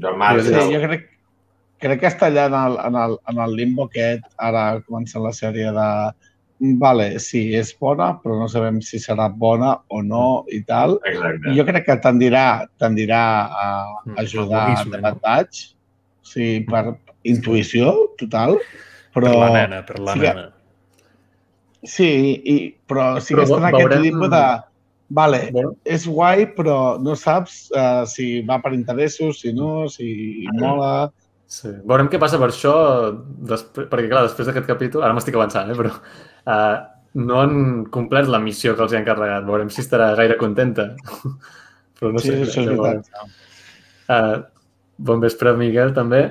Joan 0.00 0.18
Marc, 0.18 0.40
Sí, 0.40 0.48
Sí, 0.48 0.54
no. 0.54 0.70
jo 0.70 0.80
crec, 0.86 1.10
crec 1.78 2.00
que 2.00 2.06
està 2.06 2.26
allà 2.30 2.46
en 2.46 2.54
el, 2.54 2.78
en, 2.86 2.96
el, 2.96 3.18
en 3.28 3.38
el 3.44 3.56
limbo 3.56 3.84
aquest, 3.84 4.24
ara 4.38 4.80
comença 4.86 5.18
la 5.20 5.30
sèrie 5.32 5.70
de 5.72 6.14
vale, 6.58 7.18
sí, 7.20 7.54
és 7.54 7.72
bona, 7.78 8.12
però 8.22 8.38
no 8.38 8.46
sabem 8.48 8.80
si 8.80 8.98
serà 9.02 9.28
bona 9.28 9.74
o 9.88 10.02
no 10.02 10.44
i 10.52 10.62
tal. 10.64 10.98
Exacte. 11.04 11.54
Jo 11.56 11.64
crec 11.68 11.84
que 11.86 11.96
tendirà, 12.00 12.66
tendirà 12.80 13.22
a 13.50 13.66
Mm, 14.06 14.18
ajudar 14.18 14.62
algorisme, 14.68 14.96
de 14.96 15.02
no? 15.02 15.20
Sigui, 16.24 16.64
per 16.68 16.84
intuïció 17.24 17.92
total, 18.18 18.58
però... 19.12 19.30
Per 19.32 19.40
la 19.40 19.50
nena, 19.58 19.82
per 19.84 19.98
la 20.00 20.12
sí 20.12 20.20
que- 20.20 20.34
nena. 20.34 20.50
Sí, 21.84 22.08
i, 22.48 22.54
però 22.88 23.20
sí 23.20 23.34
Però 23.34 23.42
que 23.44 23.50
està 23.50 23.58
en 23.60 23.66
aquest 23.68 23.88
veurem- 23.90 24.06
tipus 24.08 24.30
de... 24.32 24.44
Vale, 25.14 25.50
Bueno, 25.52 25.74
és 25.84 26.06
guai, 26.08 26.46
però 26.56 26.96
no 26.98 27.12
saps 27.14 27.68
uh, 27.76 28.06
si 28.08 28.40
va 28.48 28.56
per 28.62 28.72
interessos, 28.72 29.40
si 29.42 29.52
no, 29.52 29.84
si 29.92 30.46
mola... 30.56 31.10
sí. 31.54 31.70
Veurem 31.86 32.08
què 32.12 32.20
passa 32.22 32.40
per 32.42 32.50
això, 32.50 32.74
després, 33.50 33.88
perquè 33.92 34.10
clar, 34.10 34.24
després 34.28 34.48
d'aquest 34.48 34.68
capítol, 34.70 35.04
ara 35.06 35.16
m'estic 35.16 35.36
avançant, 35.38 35.70
eh, 35.70 35.76
però 35.78 35.92
uh, 35.94 36.76
no 37.20 37.40
han 37.42 37.58
complert 37.94 38.30
la 38.32 38.42
missió 38.42 38.74
que 38.74 38.84
els 38.86 38.94
hi 38.94 38.98
han 38.98 39.04
encarregat. 39.04 39.46
Veurem 39.48 39.70
si 39.72 39.82
estarà 39.84 40.12
gaire 40.18 40.38
contenta. 40.40 40.90
però 41.98 42.12
no 42.14 42.22
sí, 42.22 42.32
sé. 42.32 42.40
això 42.42 42.64
és 42.64 42.72
veritat. 42.72 43.30
Uh, 44.08 44.42
bon 45.10 45.22
vespre, 45.22 45.54
Miguel, 45.60 45.94
també. 45.96 46.24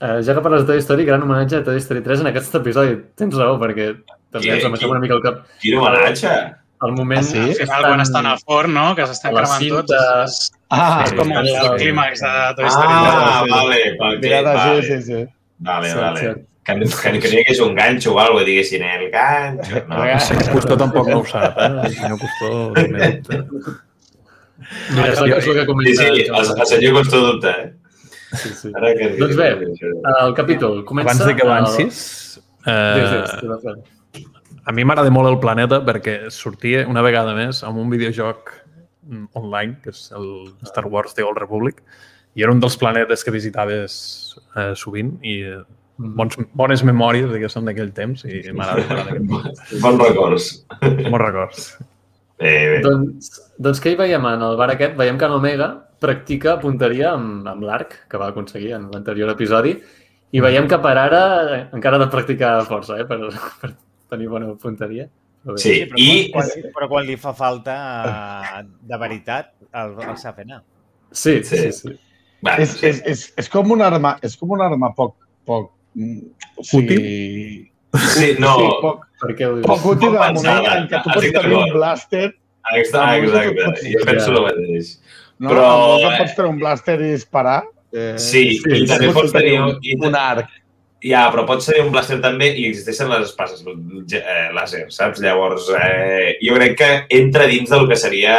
Uh, 0.00 0.20
ja 0.24 0.32
que 0.32 0.40
parles 0.44 0.64
de 0.64 0.70
Toy 0.72 0.80
Story, 0.80 1.04
gran 1.08 1.26
homenatge 1.26 1.60
a 1.60 1.66
Toy 1.66 1.82
Story 1.82 2.00
3 2.06 2.22
en 2.24 2.30
aquest 2.30 2.54
episodi. 2.56 2.96
Tens 3.20 3.36
raó, 3.36 3.58
perquè 3.60 3.92
també 4.32 4.54
ens 4.54 4.64
amaixem 4.64 4.86
qui- 4.86 4.94
una 4.94 5.02
mica 5.02 5.18
el 5.18 5.26
cap. 5.26 5.42
Quin 5.60 5.76
homenatge! 5.82 6.38
El 6.86 6.92
moment... 6.96 7.20
Ah, 7.20 7.28
sí? 7.28 7.38
Al 7.38 7.54
final, 7.56 7.82
quan 7.84 8.00
estan 8.00 8.26
al 8.26 8.38
forn, 8.40 8.72
no? 8.74 8.94
Que 8.96 9.04
s'estan 9.06 9.34
cremant 9.34 9.60
cinta- 9.60 9.82
tots. 9.84 10.24
És, 10.24 10.52
Ah, 10.72 11.02
és 11.04 11.12
com 11.18 11.32
el, 11.34 11.46
sí, 11.48 11.54
el 11.58 11.64
sí. 11.66 11.84
clímax 11.84 12.20
de 12.22 12.30
Toy 12.56 12.66
Story. 12.70 12.94
Ah, 12.94 13.42
sí. 13.44 13.50
vale. 13.50 14.18
Mirada, 14.22 14.52
Vale, 14.54 14.82
sí, 14.82 14.88
sí, 14.88 15.02
sí. 15.02 15.26
vale. 15.58 15.94
Vale. 15.94 16.20
cert. 16.20 16.38
Que, 16.62 16.74
que, 16.78 17.18
que 17.18 17.28
no 17.28 17.34
hi 17.34 17.40
hagués 17.40 17.60
un 17.64 17.74
ganxo 17.74 18.12
o 18.14 18.18
alguna 18.20 18.40
cosa, 18.40 18.44
diguessin, 18.46 18.82
el 18.84 19.10
ganxo. 19.10 19.80
No, 19.88 19.96
Vinga. 20.02 20.18
El 20.44 20.50
Custó 20.52 20.76
tampoc 20.78 21.08
no 21.08 21.18
ho 21.18 21.24
sap, 21.26 21.58
eh? 21.58 21.70
El 21.88 21.94
senyor 21.96 22.18
Custó 22.20 22.50
també 22.76 23.10
dubta. 23.16 23.76
Mira, 24.94 25.06
és 25.10 25.18
el 25.24 25.32
que 25.32 25.40
Sí, 25.42 25.66
comenta 25.66 26.02
sí, 26.02 26.06
el 26.06 26.20
el, 26.20 26.50
el 26.60 26.66
senyor 26.66 26.94
Costó 27.00 27.20
dubta, 27.26 27.50
eh? 27.50 27.72
Sí, 28.36 28.48
sí. 28.54 28.72
Ara 28.76 28.94
que... 28.94 29.08
Doncs 29.18 29.36
bé, 29.40 29.48
El 30.22 30.34
capítol 30.38 30.84
comença... 30.84 31.16
Abans 31.16 31.26
de 31.26 31.34
que 31.34 31.46
avancis, 31.48 32.40
eh. 32.66 33.99
A 34.64 34.72
mi 34.76 34.84
m'agrada 34.84 35.12
molt 35.14 35.30
el 35.30 35.40
planeta 35.42 35.80
perquè 35.86 36.30
sortia 36.34 36.86
una 36.88 37.02
vegada 37.06 37.34
més 37.36 37.64
amb 37.66 37.80
un 37.80 37.90
videojoc 37.92 38.52
mm, 39.08 39.26
online, 39.40 39.78
que 39.84 39.94
és 39.94 40.08
el 40.16 40.30
Star 40.68 40.86
Wars 40.86 41.16
The 41.16 41.26
Old 41.26 41.40
Republic, 41.42 41.82
i 42.38 42.44
era 42.46 42.52
un 42.54 42.60
dels 42.62 42.76
planetes 42.78 43.24
que 43.26 43.34
visitaves 43.34 43.94
eh, 44.54 44.72
sovint 44.78 45.16
i 45.26 45.40
eh, 45.48 45.60
Mm. 46.00 46.16
bons, 46.16 46.36
bones 46.56 46.82
memòries, 46.86 47.28
diguéssim, 47.28 47.66
d'aquell 47.68 47.92
temps 47.92 48.24
i 48.24 48.40
m'agrada. 48.56 49.18
Bons 49.84 50.00
records. 50.00 50.46
Molts 50.80 51.24
records. 51.26 51.66
Bé, 52.40 52.52
bé. 52.72 52.78
Doncs, 52.86 53.34
doncs 53.60 53.82
què 53.84 53.92
hi 53.92 53.98
veiem 53.98 54.24
en 54.30 54.44
el 54.46 54.56
bar 54.56 54.70
aquest? 54.72 54.96
Veiem 54.96 55.18
que 55.20 55.28
en 55.28 55.36
Omega 55.36 55.68
practica 56.00 56.56
punteria 56.62 57.12
amb, 57.12 57.44
amb 57.50 57.66
l'arc 57.68 57.98
que 58.08 58.20
va 58.20 58.30
aconseguir 58.32 58.72
en 58.78 58.88
l'anterior 58.94 59.34
episodi 59.34 59.74
i 60.32 60.40
veiem 60.40 60.70
que 60.70 60.78
per 60.80 60.94
ara 60.96 61.22
eh, 61.42 61.60
encara 61.76 61.98
ha 61.98 62.04
de 62.06 62.08
practicar 62.14 62.54
força 62.64 62.96
eh, 62.96 63.04
per, 63.04 63.20
per 63.60 63.74
tenir 64.10 64.28
bona 64.32 64.52
punteria. 64.60 65.08
Però 65.44 65.54
bé. 65.56 65.62
Sí, 65.62 65.72
Sí, 65.74 65.86
però, 65.88 66.02
i... 66.04 66.30
quan, 66.34 66.48
quan, 66.52 66.70
però 66.76 66.88
quan 66.90 67.06
li 67.08 67.16
fa 67.16 67.32
falta 67.36 67.74
eh, 68.10 68.62
de 68.90 68.98
veritat, 69.00 69.52
el, 69.72 69.94
el 70.08 70.16
sap 70.20 70.38
anar. 70.44 70.62
Sí, 71.10 71.40
sí, 71.44 71.56
Sí. 71.56 71.72
sí. 71.72 71.96
Va, 72.44 72.54
És, 72.62 72.70
sí. 72.78 72.86
és, 72.88 73.00
és, 73.04 73.22
és 73.36 73.48
com 73.52 73.68
una 73.74 73.86
arma, 73.90 74.14
és 74.24 74.36
com 74.40 74.52
una 74.56 74.64
arma 74.70 74.92
poc, 74.96 75.16
poc, 75.44 75.72
mm, 75.94 76.20
o 76.56 76.64
sigui, 76.64 77.66
Sí, 77.90 78.36
no, 78.38 78.52
sí, 78.56 78.68
poc, 78.80 79.00
Per 79.20 79.34
què 79.36 79.48
ho 79.48 79.56
dius? 79.58 79.66
poc 79.66 79.84
útil 79.90 80.14
en 80.14 80.22
el 80.22 80.36
moment 80.38 80.68
en 80.70 80.84
què 80.88 81.00
tu 81.02 81.10
pots 81.10 81.32
tenir 81.34 81.56
un 81.58 81.72
blàster, 81.74 82.28
exacte, 82.76 83.26
exacte. 83.26 83.90
Jo 83.96 84.04
penso 84.06 84.30
el 84.30 84.40
mateix. 84.46 84.92
no? 85.40 85.48
Però, 85.50 85.58
Però... 85.58 85.98
En 85.98 86.06
el 86.06 86.14
eh, 86.14 86.18
pots 86.22 86.36
tenir 86.38 86.50
un 86.54 86.60
blàster 86.62 86.96
i 87.00 87.10
disparar. 87.16 87.58
Eh, 87.92 88.14
Sí, 88.22 88.44
sí, 88.60 88.70
i 88.84 88.86
també 88.86 89.08
pots 89.10 89.18
pots 89.18 89.34
tenir 89.34 89.56
un... 89.58 89.72
un, 89.74 89.78
I, 89.82 89.96
un 90.06 90.14
arc. 90.14 90.54
Ja, 91.02 91.30
però 91.32 91.46
pots 91.46 91.66
tenir 91.66 91.82
un 91.86 91.92
blàster 91.92 92.20
també 92.20 92.50
i 92.56 92.66
existeixen 92.68 93.08
les 93.08 93.28
espases 93.30 93.62
eh, 93.66 94.48
làser, 94.54 94.86
saps? 94.92 95.20
Llavors, 95.20 95.70
eh, 95.80 96.36
jo 96.42 96.54
crec 96.58 96.76
que 96.78 96.90
entra 97.20 97.46
dins 97.46 97.70
del 97.70 97.88
que 97.88 97.96
seria 97.96 98.36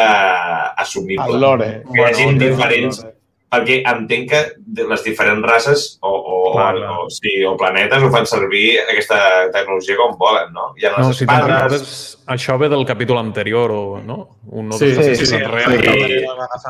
assumible. 0.77 1.25
El 1.33 1.41
lore. 1.41 1.71
Que 1.93 1.99
hi 2.01 2.05
hagi 2.05 2.23
Bueno, 2.25 2.39
diferents- 2.45 3.05
perquè 3.51 3.81
entenc 3.83 4.29
que 4.29 4.39
les 4.87 5.03
diferents 5.03 5.43
races 5.43 5.97
o, 5.99 6.07
o, 6.09 6.53
Clar, 6.53 6.75
o, 6.75 6.77
clar. 6.79 6.91
o, 7.03 7.09
sí, 7.09 7.43
o 7.43 7.57
planetes 7.57 8.01
ho 8.03 8.09
fan 8.09 8.25
servir 8.25 8.77
aquesta 8.79 9.17
tecnologia 9.51 9.97
com 9.99 10.15
volen, 10.17 10.53
no? 10.53 10.69
Hi 10.79 10.85
ha 10.85 10.91
les 10.95 11.07
No, 11.07 11.13
si 11.13 11.25
recordes, 11.25 12.17
això 12.31 12.55
ve 12.57 12.69
del 12.71 12.85
capítol 12.85 13.17
anterior, 13.19 13.71
o 13.71 13.99
no? 14.05 14.37
Un 14.47 14.71
o 14.71 14.77
Sí, 14.79 14.91
sí, 14.91 14.95
capítols 14.95 15.29
sí, 15.29 15.35
enrere. 15.35 15.81
sí. 15.81 15.87
I. 15.89 16.23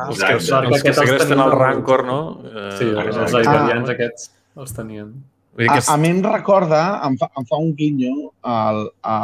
Els 0.07 0.23
que, 0.23 0.57
els 0.57 0.83
que 0.83 0.93
segresten 0.93 1.39
el 1.39 1.51
Rancor, 1.51 2.03
no? 2.03 2.41
Eh, 2.49 2.69
Sí, 2.79 2.85
els 2.89 3.33
italians 3.43 3.87
Ah. 3.89 3.91
aquests 3.93 4.31
els 4.57 4.73
tenien. 4.73 5.13
Vull 5.53 5.65
dir 5.65 5.69
A, 5.69 5.73
que 5.73 5.79
és, 5.83 5.89
a 5.91 5.97
mi 5.99 6.07
em 6.13 6.21
recorda, 6.23 6.81
em 7.05 7.17
fa, 7.19 7.27
em 7.37 7.45
fa 7.49 7.57
un 7.59 7.73
guinyo 7.75 8.31
al, 8.47 8.85
a, 9.03 9.15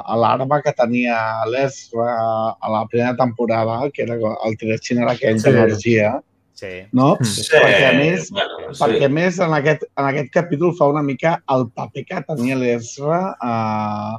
a 0.00 0.16
l'arma 0.16 0.62
que 0.64 0.72
tenia 0.72 1.16
l'Esra 1.52 2.14
a 2.56 2.70
la 2.72 2.86
primera 2.88 3.14
temporada, 3.18 3.90
que 3.92 4.02
era 4.06 4.16
el 4.16 4.56
Tirechin 4.56 5.02
era 5.04 5.12
aquell 5.12 5.38
Sí. 5.38 5.50
d'energia, 5.50 6.14
Sí. 6.54 6.72
no? 6.92 7.16
Sí, 7.20 7.42
Perquè, 7.52 7.88
a 7.90 7.92
més- 7.98 8.30
bueno, 8.30 8.72
sí. 8.72 8.80
Perquè, 8.82 9.04
a 9.04 9.08
més, 9.10 9.38
en 9.40 9.52
aquest, 9.52 9.82
en 9.98 10.04
aquest 10.06 10.30
capítol 10.32 10.72
fa 10.78 10.86
una 10.88 11.02
mica 11.02 11.42
el 11.50 11.68
paper 11.74 12.04
que 12.06 12.22
tenia 12.28 12.56
l'Ezra 12.56 13.36
a, 13.40 14.16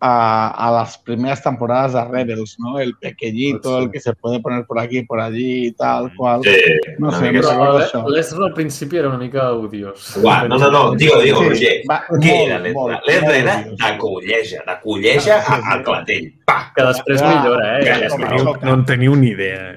a, 0.00 0.48
a 0.68 0.80
les 0.80 0.96
primeres 0.98 1.42
temporades 1.42 1.92
de 1.92 2.04
Rebels, 2.04 2.56
¿no? 2.60 2.78
El 2.78 2.94
pequeñito, 2.96 3.76
Sí. 3.78 3.82
el 3.84 3.90
que 3.90 3.98
se 4.00 4.12
puede 4.14 4.40
poner 4.40 4.64
por 4.64 4.78
aquí, 4.78 5.02
por 5.02 5.20
allí 5.20 5.66
y 5.66 5.72
tal, 5.72 6.14
cual. 6.16 6.40
Sí, 6.44 6.50
No 6.98 7.10
sé, 7.10 7.18
sí. 7.30 7.40
recordo 7.40 8.08
l'Esra 8.08 8.46
al 8.46 8.54
principi 8.54 8.96
era 8.98 9.08
una 9.08 9.18
mica 9.18 9.52
odiós. 9.52 10.16
Uà, 10.22 10.46
no, 10.48 10.56
no, 10.58 10.70
no, 10.70 10.94
digue-ho, 10.94 11.20
digue-ho, 11.20 11.42
Roger. 11.48 11.82
va, 11.90 12.04
Què 12.08 12.14
molt, 12.14 12.46
era 12.46 12.58
l'Ezra? 12.60 13.00
L'Ezra 13.06 13.36
era 13.36 13.56
de 13.64 13.98
colleja, 13.98 14.62
de 14.66 14.80
colleja 14.82 15.36
Ah, 15.38 15.42
sí, 15.46 15.52
a- 15.52 15.56
sí. 15.56 15.62
al 15.72 15.82
clatell. 15.84 16.32
Pa! 16.46 16.72
Que 16.76 16.82
després 16.84 17.22
Ah, 17.22 17.34
millora, 17.42 17.78
eh? 17.78 17.82
que 17.84 17.90
és 18.06 18.12
està. 18.12 18.28
teniu, 18.28 18.54
no 18.62 18.74
en 18.74 18.84
teniu 18.84 19.16
ni 19.16 19.28
idea. 19.28 19.74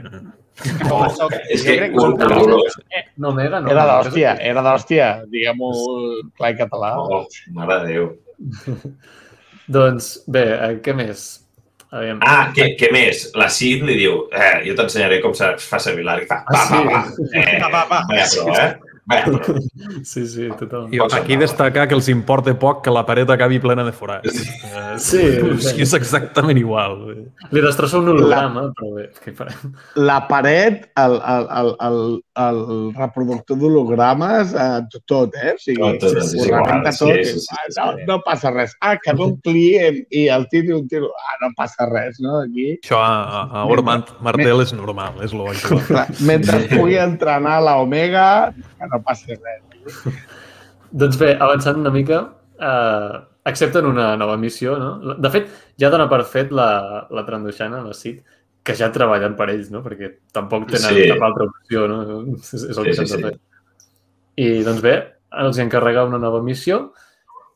Oh, 0.92 1.06
és 1.08 1.18
Jo 1.18 1.28
que 1.30 1.78
crec 1.80 1.92
que 1.96 1.98
un. 1.98 2.18
No, 3.18 3.30
Omega 3.30 3.60
no. 3.60 3.70
Era 3.72 3.86
d'hòstia, 3.88 4.34
és- 4.36 4.40
era 4.51 4.62
d'hòstia, 4.62 5.25
diguem-ho 5.25 5.72
clar 6.38 6.51
i 6.54 6.58
català. 6.58 6.94
Oh, 7.01 7.25
mare 7.50 7.80
de 7.82 7.94
Déu. 7.94 8.12
Doncs 9.72 10.12
bé, 10.32 10.44
eh, 10.58 10.74
què 10.84 10.96
més? 10.98 11.28
Aviam. 11.92 12.22
Ah, 12.24 12.51
què, 12.56 12.70
què 12.80 12.88
més? 12.94 13.25
La 13.36 13.50
Cid 13.51 13.84
li 13.88 13.98
diu, 14.00 14.22
eh, 14.32 14.62
jo 14.68 14.75
t'ensenyaré 14.78 15.20
com 15.24 15.34
se 15.36 15.50
fa 15.60 15.80
servir 15.84 16.06
l'arc. 16.08 16.32
Ah, 16.32 16.66
sí? 16.70 16.80
va, 16.88 16.94
va. 16.94 17.01
Eh, 17.42 17.60
Va, 17.60 17.70
va, 17.74 17.84
va. 17.90 18.00
Vaja, 18.12 18.46
però, 18.48 18.56
eh? 18.63 18.90
Bé, 19.10 19.17
Sí, 20.05 20.25
sí, 20.27 20.48
totalment. 20.60 20.93
I 20.93 21.00
aquí 21.17 21.36
destacar 21.39 21.88
que 21.89 21.96
els 21.98 22.08
importa 22.12 22.53
poc 22.60 22.84
que 22.86 22.91
la 22.93 23.01
paret 23.08 23.29
acabi 23.34 23.58
plena 23.60 23.84
de 23.88 23.91
forats. 23.96 24.29
Eh, 24.36 24.98
Sí, 25.01 25.17
és, 25.22 25.70
és 25.79 25.93
exactament 25.96 26.58
igual. 26.60 26.98
Li 27.55 27.62
destrossa 27.63 27.98
un 28.01 28.10
holograma, 28.12 28.65
però 28.75 28.89
bé, 28.98 29.05
què 29.24 29.31
farem? 29.34 29.72
La 29.96 30.17
paret, 30.27 30.89
el, 31.00 31.15
el, 31.15 31.48
el, 31.62 31.70
el, 31.88 32.01
el 32.43 32.60
reproductor 32.98 33.58
d'hologrames, 33.62 34.51
eh, 34.53 35.00
tot, 35.10 35.34
eh? 35.39 35.53
O 35.55 35.62
sigui, 35.63 35.79
Tot, 35.81 36.01
tot, 36.03 36.20
ho 36.20 36.46
igual, 36.46 36.91
sí, 36.91 37.00
tot. 37.00 37.24
sí, 37.24 37.24
sí, 37.31 37.39
sí, 37.46 37.79
no, 37.79 37.88
sí. 37.98 38.05
no 38.10 38.20
passa 38.25 38.51
res. 38.51 38.75
Ah, 38.81 38.98
que 39.01 39.15
ve 39.15 39.25
un 39.29 39.38
client 39.46 40.01
i 40.12 40.27
el 40.34 40.46
tiro 40.51 40.77
un 40.81 40.88
tiro. 40.91 41.10
Ah, 41.24 41.38
no 41.46 41.51
passa 41.58 41.88
res, 41.89 42.20
no? 42.20 42.41
Aquí. 42.43 42.67
Això 42.84 43.00
a, 43.01 43.48
a 43.62 43.65
Ormand 43.72 44.12
Martel 44.22 44.62
és 44.67 44.75
normal, 44.77 45.17
és 45.25 45.34
lògic. 45.34 45.89
Mentre 46.27 46.65
pugui 46.75 47.00
entrenar 47.01 47.58
l'Omega, 47.63 48.27
no 48.91 49.01
passi 49.05 49.36
res. 49.38 50.01
Doncs 51.01 51.17
bé, 51.19 51.33
avançant 51.39 51.79
una 51.79 51.91
mica, 51.93 52.21
eh, 52.60 53.19
accepten 53.48 53.86
una 53.88 54.12
nova 54.19 54.36
missió, 54.38 54.75
no? 54.77 55.15
De 55.17 55.29
fet, 55.33 55.48
ja 55.79 55.89
dona 55.89 56.10
per 56.12 56.24
fet 56.27 56.51
la, 56.51 57.07
la 57.10 57.24
Trandoshana, 57.25 57.79
la 57.86 57.95
Cid, 57.98 58.19
que 58.62 58.75
ja 58.77 58.91
treballen 58.93 59.33
per 59.39 59.48
ells, 59.50 59.71
no? 59.74 59.81
Perquè 59.86 60.12
tampoc 60.36 60.67
tenen 60.69 60.93
Sí. 60.93 61.07
cap 61.10 61.24
altra 61.25 61.48
opció, 61.50 61.88
no? 61.89 62.01
És, 62.36 62.53
és 62.53 62.77
el 62.77 62.83
que 62.86 62.93
Sí, 62.93 63.05
sí, 63.05 63.07
s'ha 63.07 63.17
de 63.17 63.24
sí. 63.24 63.24
fer. 63.29 63.39
I, 64.41 64.50
doncs 64.67 64.83
bé, 64.83 64.95
els 65.41 65.57
encarrega 65.63 66.05
una 66.05 66.19
nova 66.21 66.43
missió 66.43 66.91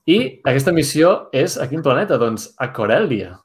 i 0.07 0.39
aquesta 0.45 0.71
missió 0.71 1.29
és 1.33 1.57
a 1.61 1.67
quin 1.69 1.83
planeta? 1.85 2.17
Doncs 2.17 2.53
a 2.57 2.71
Corellia, 2.73 3.35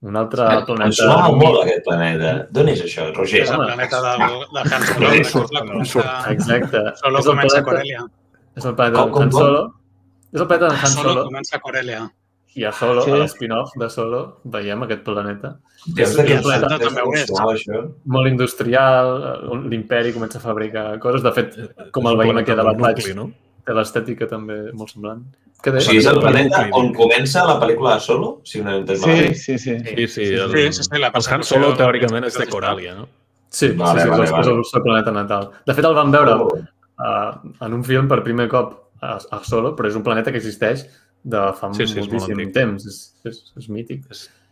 un 0.00 0.16
altre 0.16 0.42
Em 0.46 0.64
planeta. 0.64 0.92
sonava 0.92 1.30
molt 1.34 1.62
aquest 1.64 1.84
planeta. 1.84 2.46
D'on 2.52 2.68
és 2.68 2.82
això, 2.84 3.08
Roger? 3.16 3.42
És 3.42 3.50
el 3.50 3.56
planeta 3.64 4.00
del, 4.04 4.20
del 4.54 4.72
Han 4.72 4.82
Solo. 4.86 5.10
Sí, 5.10 5.18
que 5.18 5.24
surt, 5.24 5.52
la 5.52 5.62
Exacte. 6.32 6.82
Solo 7.02 7.18
és 7.18 7.26
el 7.26 7.32
comença 7.32 7.48
planeta, 7.48 7.64
Corelia. 7.64 8.04
és 8.56 8.64
el 8.64 8.74
planeta 8.74 8.98
Com, 8.98 9.06
de 9.08 9.12
com, 9.12 9.22
Han 9.22 9.30
com? 9.30 9.40
Solo. 9.40 9.74
És 10.32 10.40
el 10.40 10.46
planeta 10.46 10.68
de 10.68 10.78
Han 10.78 10.86
Solo 10.94 11.08
Solo 11.10 11.24
comença 11.24 11.58
Corelia. 11.60 12.12
i 12.54 12.64
a 12.64 12.72
Solo, 12.72 13.02
Sí. 13.02 13.10
a 13.10 13.16
l'espin-off 13.16 13.70
de 13.76 13.88
Solo, 13.90 14.40
veiem 14.44 14.82
aquest 14.82 15.02
planeta. 15.04 15.58
Des 15.86 16.14
de 16.16 16.22
és 16.22 16.26
que 16.28 16.36
un 16.36 16.42
planeta 16.42 16.78
també 16.78 17.02
ho 17.02 17.12
és. 17.14 17.30
això. 17.30 17.94
molt 18.04 18.26
industrial, 18.28 19.68
l'imperi 19.68 20.12
comença 20.12 20.38
a 20.38 20.40
fabricar 20.40 20.98
coses. 20.98 21.22
De 21.22 21.32
fet, 21.32 21.90
com 21.92 22.06
el 22.06 22.16
veiem 22.16 22.36
aquí 22.38 22.50
a 22.52 22.56
del 22.56 22.64
Bad 22.66 22.78
Batch, 22.80 22.98
nucli, 23.08 23.14
no? 23.14 23.32
té 23.64 23.72
l'estètica 23.74 24.26
també 24.28 24.72
molt 24.72 24.90
semblant. 24.90 25.22
Què 25.62 25.72
O 25.74 25.80
sigui, 25.82 25.98
és 25.98 26.06
el 26.06 26.20
Planeta 26.22 26.60
on 26.78 26.92
comença 26.94 27.42
la 27.48 27.56
pel·lícula 27.58 27.96
de 27.96 28.00
Solo, 28.04 28.28
si 28.46 28.60
no 28.62 28.70
he 28.70 28.76
entès 28.78 29.00
Sí, 29.00 29.06
malament. 29.08 29.34
sí, 29.34 29.56
sí. 29.58 29.72
Sí, 29.84 30.06
sí, 30.06 30.24
el, 30.34 30.52
Sí, 30.52 30.66
sí, 30.72 30.82
sí, 30.86 30.98
la 31.02 31.08
el 31.08 31.24
Han 31.34 31.42
Solo 31.42 31.72
teòricament 31.76 32.24
és 32.28 32.36
de 32.38 32.46
Coràlia, 32.46 32.94
no? 32.94 33.08
Sí, 33.50 33.70
Vale, 33.72 34.02
sí, 34.02 34.04
sí, 34.04 34.10
vale, 34.10 34.24
és, 34.24 34.30
vale. 34.30 34.42
és 34.44 34.48
el 34.52 34.64
seu 34.70 34.82
planeta 34.84 35.10
natal. 35.10 35.50
De 35.66 35.74
fet, 35.74 35.84
el 35.84 35.94
vam 35.94 36.10
veure 36.14 36.34
Oh. 36.36 36.48
uh, 36.54 37.64
en 37.66 37.74
un 37.74 37.82
film 37.84 38.06
per 38.08 38.22
primer 38.22 38.46
cop 38.48 38.76
a, 39.02 39.16
a 39.18 39.40
Solo, 39.44 39.74
però 39.74 39.88
és 39.88 39.96
un 39.96 40.02
planeta 40.04 40.30
que 40.30 40.38
existeix 40.38 40.86
de 41.24 41.40
fa 41.58 41.72
Sí, 41.74 41.86
sí, 41.86 41.98
és 41.98 42.06
molt 42.06 42.12
moltíssim 42.12 42.38
antic. 42.38 42.54
temps. 42.54 42.86
És, 42.86 42.98
és, 43.24 43.40
és 43.58 43.68
mític. 43.68 44.04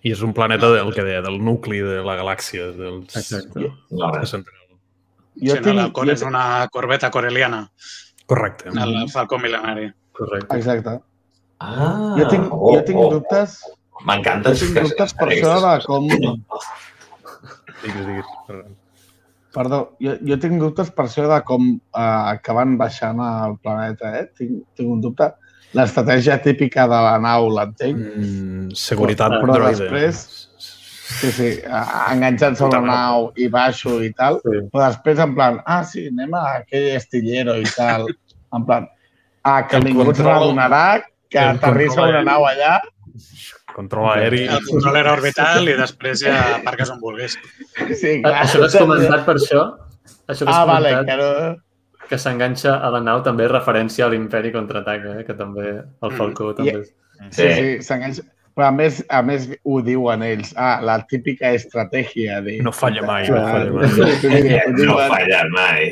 I 0.02 0.10
és 0.12 0.22
un 0.22 0.32
planeta 0.34 0.70
del 0.70 0.92
que 0.94 1.02
deia, 1.06 1.20
del 1.22 1.38
nucli 1.42 1.78
de 1.82 2.02
la 2.02 2.16
galàxia, 2.18 2.72
del 2.76 3.02
Exacte. 3.04 3.70
Central. 4.26 4.66
Jo 5.36 5.52
Sí, 5.52 5.58
no, 5.60 5.62
tinc, 5.62 5.76
la 5.76 5.92
Cor 5.92 6.08
és 6.10 6.22
una 6.22 6.66
corbeta 6.72 7.10
coreliana, 7.10 7.70
Correcte. 8.26 8.70
el 8.74 9.08
Falcó 9.12 9.38
Mil·lenari. 9.38 9.92
Correcte. 10.16 10.56
Exacte. 10.56 10.96
Ah, 11.60 12.14
Jo 12.18 12.26
tinc, 12.28 12.50
oh, 12.52 12.74
jo 12.76 12.82
tinc 12.88 13.00
oh, 13.00 13.10
dubtes, 13.14 13.58
oh. 13.68 14.02
M'encanta. 14.08 14.52
jo 14.52 14.66
tinc 14.66 14.76
dubtes 14.90 15.14
per 15.16 15.28
això 15.32 15.54
de 15.64 15.72
com... 15.86 16.08
Digues, 17.82 18.06
digues. 18.06 18.26
Perdó, 19.56 19.78
jo, 20.04 20.14
jo 20.28 20.36
tinc 20.42 20.58
dubtes 20.60 20.90
per 20.92 21.06
això 21.08 21.24
de 21.30 21.38
com 21.48 21.68
eh, 21.72 22.22
acaben 22.36 22.74
baixant 22.80 23.20
al 23.24 23.54
planeta, 23.64 24.10
eh? 24.20 24.26
Tinc, 24.36 24.58
tinc 24.76 24.90
un 24.98 25.00
dubte. 25.04 25.30
L'estratègia 25.76 26.36
típica 26.44 26.84
de 26.88 26.98
la 27.06 27.14
nau 27.20 27.48
l'entenc, 27.52 27.96
Mm, 28.16 28.68
seguretat 28.76 29.32
Però 29.40 29.54
droide. 29.56 29.88
després- 29.88 30.48
sí, 30.58 31.30
sí, 31.32 31.48
eh, 31.64 32.12
enganxats 32.12 32.60
a 32.60 32.66
una 32.68 32.80
nau 32.80 33.30
i 33.36 33.48
baixo 33.48 34.02
i 34.04 34.12
tal, 34.12 34.40
Sí. 34.44 34.60
però 34.72 34.88
després 34.90 35.18
en 35.24 35.34
plan, 35.34 35.60
ah, 35.64 35.82
sí, 35.84 36.06
anem 36.08 36.34
a 36.34 36.44
aquell 36.60 36.88
estillero 36.96 37.56
i 37.60 37.64
tal, 37.76 38.06
en 38.56 38.64
plan, 38.66 38.88
ah, 39.46 39.60
que 39.70 39.78
El 39.78 39.84
ningú 39.86 40.02
ens 40.04 40.10
control- 40.18 40.42
adonarà 40.42 40.84
que 41.30 41.44
control 41.62 42.08
una 42.14 42.22
nau 42.26 42.44
allà. 42.50 42.74
Control 43.76 44.06
aeri. 44.14 44.44
El 44.48 44.62
control 44.64 44.96
era 45.02 45.12
orbital 45.12 45.68
i 45.68 45.74
després 45.76 46.22
ja 46.24 46.36
aparques 46.56 46.90
on 46.94 47.00
vulguis. 47.02 47.34
Sí, 48.00 48.22
Ah, 48.24 48.42
Això 48.44 48.60
que 48.62 48.68
has 48.70 48.76
comentat 48.80 49.24
per 49.26 49.34
això, 49.36 49.62
això 50.26 50.44
que 50.46 50.52
has 50.52 50.60
Ah, 50.60 50.64
vale, 50.68 50.92
que 51.08 51.16
no... 51.20 51.30
que 52.08 52.18
s'enganxa 52.22 52.76
a 52.86 52.88
la 52.94 53.00
nau 53.02 53.20
també 53.26 53.44
és 53.48 53.50
referència 53.50 54.06
a 54.06 54.08
l'imperi 54.12 54.52
contraataca, 54.54 55.16
eh? 55.20 55.24
que 55.26 55.34
també 55.34 55.66
el 55.82 56.12
Falcó 56.16 56.52
també 56.54 56.76
és. 56.84 56.92
Sí, 57.34 57.48
sí, 57.58 57.68
s'enganxa. 57.82 58.22
Però 58.56 58.70
a 58.70 58.72
més, 58.72 59.02
a 59.12 59.18
més 59.20 59.42
ho 59.68 59.82
diuen 59.84 60.22
ells. 60.24 60.54
Ah, 60.56 60.78
la 60.80 60.94
típica 61.04 61.50
estratègia 61.52 62.38
de... 62.40 62.54
No 62.64 62.72
falla 62.72 63.02
mai, 63.04 63.26
no 63.28 63.42
falla 63.44 63.70
mai. 63.74 63.88
Sí, 63.92 64.06
sí, 64.22 64.30
sí, 64.46 64.86
No 64.86 64.94
falla 65.10 65.42
mai. 65.52 65.90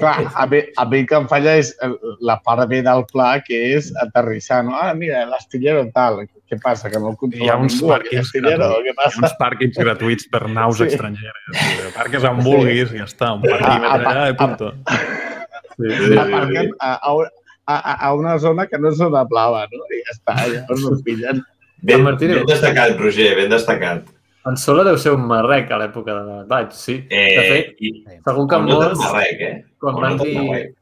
Clar, 0.00 0.14
a 0.34 0.46
mi, 0.50 0.58
a 0.76 0.86
mi 0.90 0.98
el 0.98 1.06
que 1.06 1.14
em 1.20 1.28
falla 1.30 1.52
és 1.60 1.70
la 2.18 2.40
part 2.42 2.66
B 2.72 2.80
del 2.82 3.04
pla, 3.12 3.36
que 3.46 3.60
és 3.76 3.92
aterrissar. 4.02 4.64
No? 4.66 4.74
Ah, 4.74 4.90
mira, 4.98 5.22
l'astillero 5.30 5.84
tal. 5.94 6.24
Què 6.50 6.58
passa? 6.60 6.90
Que 6.90 6.98
no 6.98 7.12
el 7.12 7.16
controla 7.20 7.46
Hi 7.46 7.52
ha 7.54 7.60
uns 7.62 7.78
ningú, 7.78 7.92
pàrquings. 7.94 8.34
Què 8.34 8.42
Hi 8.42 8.90
ha 8.90 8.96
passa? 8.98 9.22
uns 9.22 9.38
pàrquings 9.38 9.78
gratuïts 9.86 10.26
per 10.34 10.42
naus 10.50 10.82
Sí. 10.82 10.90
estrangeres. 10.90 11.94
Parques 11.94 12.26
on 12.26 12.42
vulguis 12.42 12.90
i 12.90 12.98
ja 13.04 13.06
està. 13.06 13.30
Un 13.38 13.46
parquímetre 13.46 13.86
A- 13.86 13.94
a- 13.94 14.12
allà 14.12 14.28
i 14.34 14.36
punto. 14.42 14.74
Sí, 15.78 15.94
Sí. 16.10 16.18
Aparquen 16.18 16.68
a, 16.80 16.92
a, 17.06 17.14
a, 17.66 17.94
a 18.06 18.12
una 18.14 18.36
zona 18.38 18.66
que 18.66 18.78
no 18.78 18.90
és 18.90 18.98
zona 18.98 19.22
blava, 19.30 19.64
no? 19.72 19.86
I 19.90 20.02
ja 20.04 20.12
està, 20.18 20.34
llavors 20.52 20.82
no 20.84 20.98
pillen. 21.06 21.40
Ben, 21.82 21.98
El 21.98 22.04
Martí 22.04 22.26
diu- 22.26 22.36
ben 22.40 22.46
destacat, 22.46 22.98
Roger, 22.98 23.34
ben 23.36 23.50
destacat. 23.50 24.04
En 24.46 24.56
Solo 24.60 24.84
deu 24.84 24.96
ser 25.00 25.12
un 25.16 25.22
marrec 25.26 25.70
a 25.72 25.78
l'època 25.80 26.14
de 26.24 26.44
Batch, 26.48 26.72
sí. 26.76 26.98
Eh, 27.10 27.24
De 27.36 27.44
fet, 27.48 27.76
i, 27.80 27.92
segur 28.26 28.46
que 28.48 28.58
no 28.60 28.66
molts, 28.80 28.98
marrec, 29.00 29.40
eh? 29.40 29.64
quan 29.80 29.94
van 30.02 30.16
no 30.18 30.24
dir... 30.24 30.34
marrec. 30.38 30.74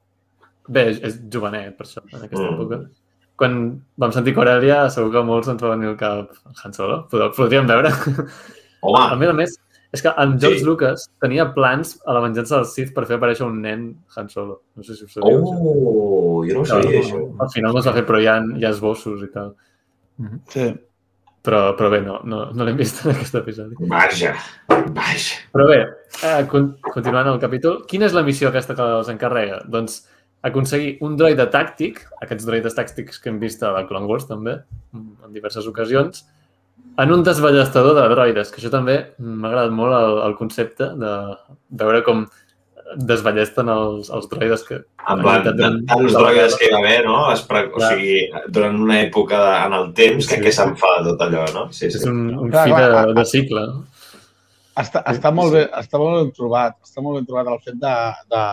Bé, 0.69 0.85
és, 1.03 1.21
jovenet, 1.31 1.77
per 1.77 1.87
això, 1.87 2.03
en 2.13 2.21
aquesta 2.23 2.43
Mm. 2.43 2.55
època. 2.59 2.81
Quan 3.37 3.55
vam 3.99 4.13
sentir 4.13 4.35
Corellia, 4.35 4.89
segur 4.91 5.11
que 5.13 5.23
molts 5.27 5.49
ens 5.49 5.63
va 5.63 5.71
venir 5.77 5.89
al 5.89 5.97
cap 5.97 6.31
Han 6.65 6.73
Solo. 6.75 7.07
Pod- 7.11 7.35
Podríem 7.37 7.67
veure. 7.67 7.91
A 8.83 8.87
Home, 8.87 9.17
més 9.19 9.29
a 9.31 9.33
més, 9.33 9.57
és 9.93 10.03
que 10.03 10.11
en 10.19 10.39
George 10.41 10.59
Sí. 10.59 10.65
Lucas 10.67 11.09
tenia 11.21 11.45
plans 11.55 12.01
a 12.07 12.13
la 12.15 12.21
venjança 12.21 12.57
del 12.57 12.67
Sith 12.67 12.93
per 12.95 13.05
fer 13.07 13.17
aparèixer 13.19 13.47
un 13.47 13.61
nen 13.63 13.85
Han 14.17 14.29
Solo. 14.29 14.63
No 14.77 14.83
sé 14.83 14.95
si 14.97 15.05
ho 15.05 15.09
sabíeu. 15.09 15.39
això. 15.39 15.59
oh, 15.63 16.45
jo 16.47 16.55
no 16.55 16.61
ho 16.61 16.65
sabia, 16.67 16.99
això. 17.01 17.21
Al 17.41 17.51
final 17.55 17.73
no 17.73 17.79
es 17.79 17.87
va 17.87 17.93
fer, 17.95 18.05
però 18.07 18.21
hi 18.21 18.27
ha, 18.27 18.41
hi 18.59 18.65
ha 18.65 18.71
esbossos 18.71 19.23
i 19.23 19.31
tal. 19.33 19.55
Sí. 20.53 20.73
Però, 21.43 21.73
però 21.75 21.89
bé, 21.91 21.99
no, 22.05 22.21
no, 22.29 22.45
no 22.55 22.65
l'hem 22.67 22.79
vist 22.79 23.01
en 23.03 23.17
aquest 23.17 23.35
episodi. 23.41 23.75
Vaja, 23.91 24.37
vaja. 24.95 25.41
Però 25.51 25.65
bé, 25.67 25.79
eh, 26.23 26.43
con 26.51 26.69
continuant 26.85 27.33
el 27.33 27.41
capítol, 27.43 27.81
quina 27.91 28.07
és 28.07 28.15
la 28.15 28.23
missió 28.23 28.51
aquesta 28.53 28.77
que 28.79 28.87
els 29.01 29.11
encarrega? 29.11 29.59
Doncs 29.73 30.05
aconseguir 30.47 30.93
un 31.03 31.17
droide 31.19 31.49
tàctic, 31.51 31.99
aquests 32.23 32.47
droides 32.47 32.79
tàctics 32.79 33.19
que 33.19 33.31
hem 33.31 33.41
vist 33.43 33.63
a 33.67 33.73
la 33.75 33.83
Clone 33.89 34.07
Wars 34.11 34.29
també, 34.31 34.61
en 34.95 35.35
diverses 35.35 35.67
ocasions, 35.71 36.23
en 37.03 37.13
un 37.15 37.23
desballestador 37.27 37.97
de 37.99 38.07
droides, 38.13 38.51
que 38.53 38.63
això 38.63 38.71
també 38.71 38.97
m'ha 39.19 39.51
agradat 39.51 39.75
molt 39.75 39.97
el, 39.99 40.19
el 40.29 40.39
concepte 40.39 40.93
de 40.99 41.13
veure 41.83 42.03
com 42.07 42.27
desballesten 42.97 43.69
els, 43.73 44.11
els 44.11 44.29
droides 44.31 44.63
que... 44.69 44.81
En 45.11 45.23
plan, 45.23 45.43
durant- 45.47 45.81
tants 45.91 46.13
droides 46.15 46.55
que 46.59 46.67
hi 46.69 46.73
va 46.75 46.79
haver, 46.83 47.05
no? 47.07 47.17
Es 47.33 47.43
pre... 47.49 47.65
O 47.71 47.77
Clar. 47.79 47.91
sigui, 47.95 48.19
durant 48.55 48.77
una 48.85 49.01
època 49.03 49.41
de, 49.43 49.55
en 49.67 49.73
el 49.79 49.89
temps, 49.99 50.29
que 50.31 50.37
Sí. 50.39 50.43
què 50.45 50.53
se'n 50.55 50.77
fa 50.81 50.93
de 51.01 51.11
tot 51.11 51.25
allò, 51.27 51.47
no? 51.55 51.65
Sí, 51.73 51.87
És 51.91 51.99
sí. 52.03 52.09
un, 52.09 52.21
un 52.39 52.51
Clar, 52.53 52.65
fi 52.69 52.75
de, 52.77 52.89
clar, 52.93 53.15
de 53.19 53.25
cicle. 53.33 53.65
no? 53.73 53.85
Està, 54.83 55.03
està, 55.13 55.33
molt 55.37 55.53
bé, 55.53 55.67
està 55.77 55.99
molt 56.01 56.19
ben 56.23 56.31
trobat. 56.37 56.79
Està 56.87 57.03
molt 57.05 57.19
ben 57.21 57.27
trobat 57.29 57.51
el 57.53 57.59
fet 57.67 57.81
de, 57.83 57.97
de, 58.33 58.45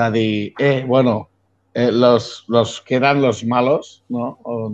de 0.00 0.08
dir, 0.16 0.32
eh, 0.58 0.84
bueno, 0.86 1.28
eh, 1.72 1.90
los, 1.92 2.44
los 2.48 2.80
que 2.82 2.96
eren 2.96 3.22
los 3.22 3.44
malos, 3.44 4.02
no? 4.08 4.34
O, 4.44 4.72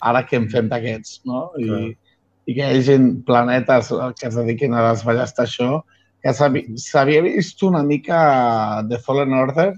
ara 0.00 0.22
què 0.28 0.36
en 0.40 0.48
fem 0.52 0.68
d'aquests, 0.72 1.20
no? 1.28 1.50
I, 1.60 1.66
Clar. 1.68 1.82
I 2.46 2.54
que 2.54 2.62
hi 2.70 2.78
hagi 2.78 2.96
planetes 3.26 3.88
que 4.20 4.28
es 4.30 4.36
dediquin 4.38 4.74
a 4.78 4.86
desballestar 4.92 5.44
això, 5.48 5.82
que 6.26 6.32
s'havi- 6.34 6.66
s'havia 6.82 7.22
vist 7.22 7.62
una 7.62 7.82
mica 7.86 8.82
de 8.88 8.98
Fallen 8.98 9.32
Order, 9.38 9.68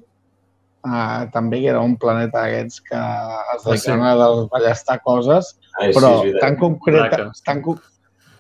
uh, 0.89 1.27
també 1.33 1.61
que 1.61 1.69
era 1.75 1.81
un 1.85 1.97
planeta 2.01 2.41
d'aquests 2.47 2.81
que 2.89 2.97
es 2.97 3.63
sí. 3.63 3.69
dediquen 3.71 4.05
a 4.07 4.15
desballestar 4.17 5.01
coses, 5.05 5.59
Ai, 5.79 5.93
però 5.93 6.23
sí, 6.23 6.33
tan, 6.41 6.57
concreta, 6.57 7.29
tan, 7.45 7.63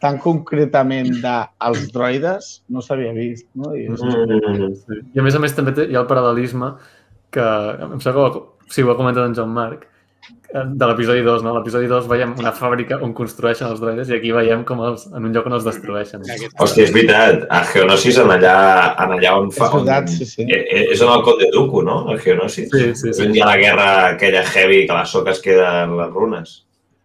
tan 0.00 0.18
concretament 0.22 1.10
dels 1.20 1.88
droides 1.92 2.62
no 2.70 2.80
s'havia 2.80 3.12
vist, 3.12 3.48
no? 3.54 3.74
I 3.76 3.86
és, 3.90 4.00
Mm, 4.00 4.72
Sí. 4.74 5.00
I 5.14 5.18
a 5.20 5.22
més 5.26 5.34
a 5.34 5.42
més 5.42 5.54
també 5.54 5.74
hi 5.84 5.94
ha 5.96 6.00
el 6.00 6.06
paral·lelisme 6.08 6.76
que 7.30 7.44
em 7.82 8.00
sembla 8.00 8.30
que 8.32 8.42
sí, 8.72 8.82
ho 8.82 8.90
ha 8.92 8.96
comentat 8.96 9.26
en 9.26 9.34
Joan 9.34 9.50
Marc, 9.52 9.86
de 10.48 10.86
l'episodi 10.88 11.22
2, 11.24 11.42
no? 11.44 11.50
A 11.52 11.58
l'episodi 11.58 11.88
2 11.90 12.06
veiem 12.08 12.30
una 12.40 12.52
fàbrica 12.56 12.96
on 13.04 13.12
construeixen 13.16 13.68
els 13.68 13.82
droides 13.82 14.08
i 14.08 14.16
aquí 14.16 14.30
veiem 14.32 14.62
com 14.68 14.80
els, 14.86 15.04
en 15.12 15.26
un 15.28 15.34
lloc 15.34 15.48
on 15.50 15.56
els 15.58 15.66
destrueixen. 15.66 16.24
Hòstia, 16.56 16.86
és 16.86 16.94
veritat. 16.94 17.44
A 17.52 17.60
Geonosis, 17.68 18.20
en 18.22 18.32
allà, 18.32 18.54
en 19.04 19.16
allà 19.18 19.34
on 19.42 19.50
fa... 19.52 19.68
És 19.68 19.74
veritat, 19.74 20.14
sí, 20.14 20.28
sí. 20.30 20.46
Eh, 20.48 20.62
eh, 20.62 20.86
És 20.94 21.04
on 21.04 21.12
el 21.12 21.24
Conde 21.26 21.50
Dooku, 21.52 21.82
no? 21.84 21.98
El 22.12 22.22
Geonosis. 22.24 22.70
Sí, 22.72 22.86
sí, 22.94 23.12
sí. 23.12 23.26
On 23.26 23.36
hi 23.36 23.44
ha 23.44 23.50
la 23.50 23.58
guerra 23.60 23.90
aquella 24.14 24.46
heavy 24.46 24.86
que 24.86 24.96
a 24.96 25.02
la 25.02 25.10
soca 25.10 25.36
es 25.36 25.44
queden 25.44 25.98
les 26.00 26.16
runes. 26.16 26.56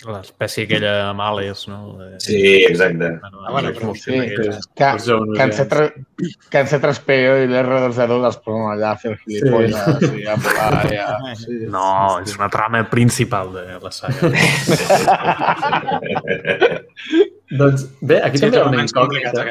L'espècie 0.04 0.66
aquella 0.68 0.94
amb 1.12 1.22
ales, 1.24 1.62
no? 1.72 1.78
Sí, 2.20 2.40
exacte. 2.68 3.10
Bueno, 3.22 3.44
Ah, 3.48 3.52
bueno, 3.56 3.70
però 3.76 3.94
sí. 3.96 4.12
Que, 4.76 4.88
joves, 5.00 5.30
que, 5.38 5.44
en 5.44 5.52
C3, 5.56 5.94
que 6.52 6.60
en 6.60 6.68
C3PO 6.72 7.34
i 7.44 7.48
l'R2D2 7.52 8.26
els 8.30 8.38
posen 8.44 8.66
allà 8.74 8.90
a 8.94 8.98
fer 9.00 9.14
gilipolles 9.24 9.76
i 10.20 10.26
a 10.28 10.36
volar. 10.36 10.82
I 10.92 11.00
a... 11.00 11.08
Sí. 11.40 11.60
No, 11.72 11.86
és 12.24 12.36
una 12.40 12.50
trama 12.52 12.84
principal 12.92 13.54
de 13.56 13.66
la 13.84 13.92
saga. 13.96 14.34
Doncs 17.54 17.84
bé, 18.02 18.18
aquí 18.26 18.40
Sí, 18.40 18.48
també 18.48 18.58
té 18.58 18.60
hi 18.60 18.64
ha 18.64 18.70
una 18.72 18.84
incògnita. 18.84 19.44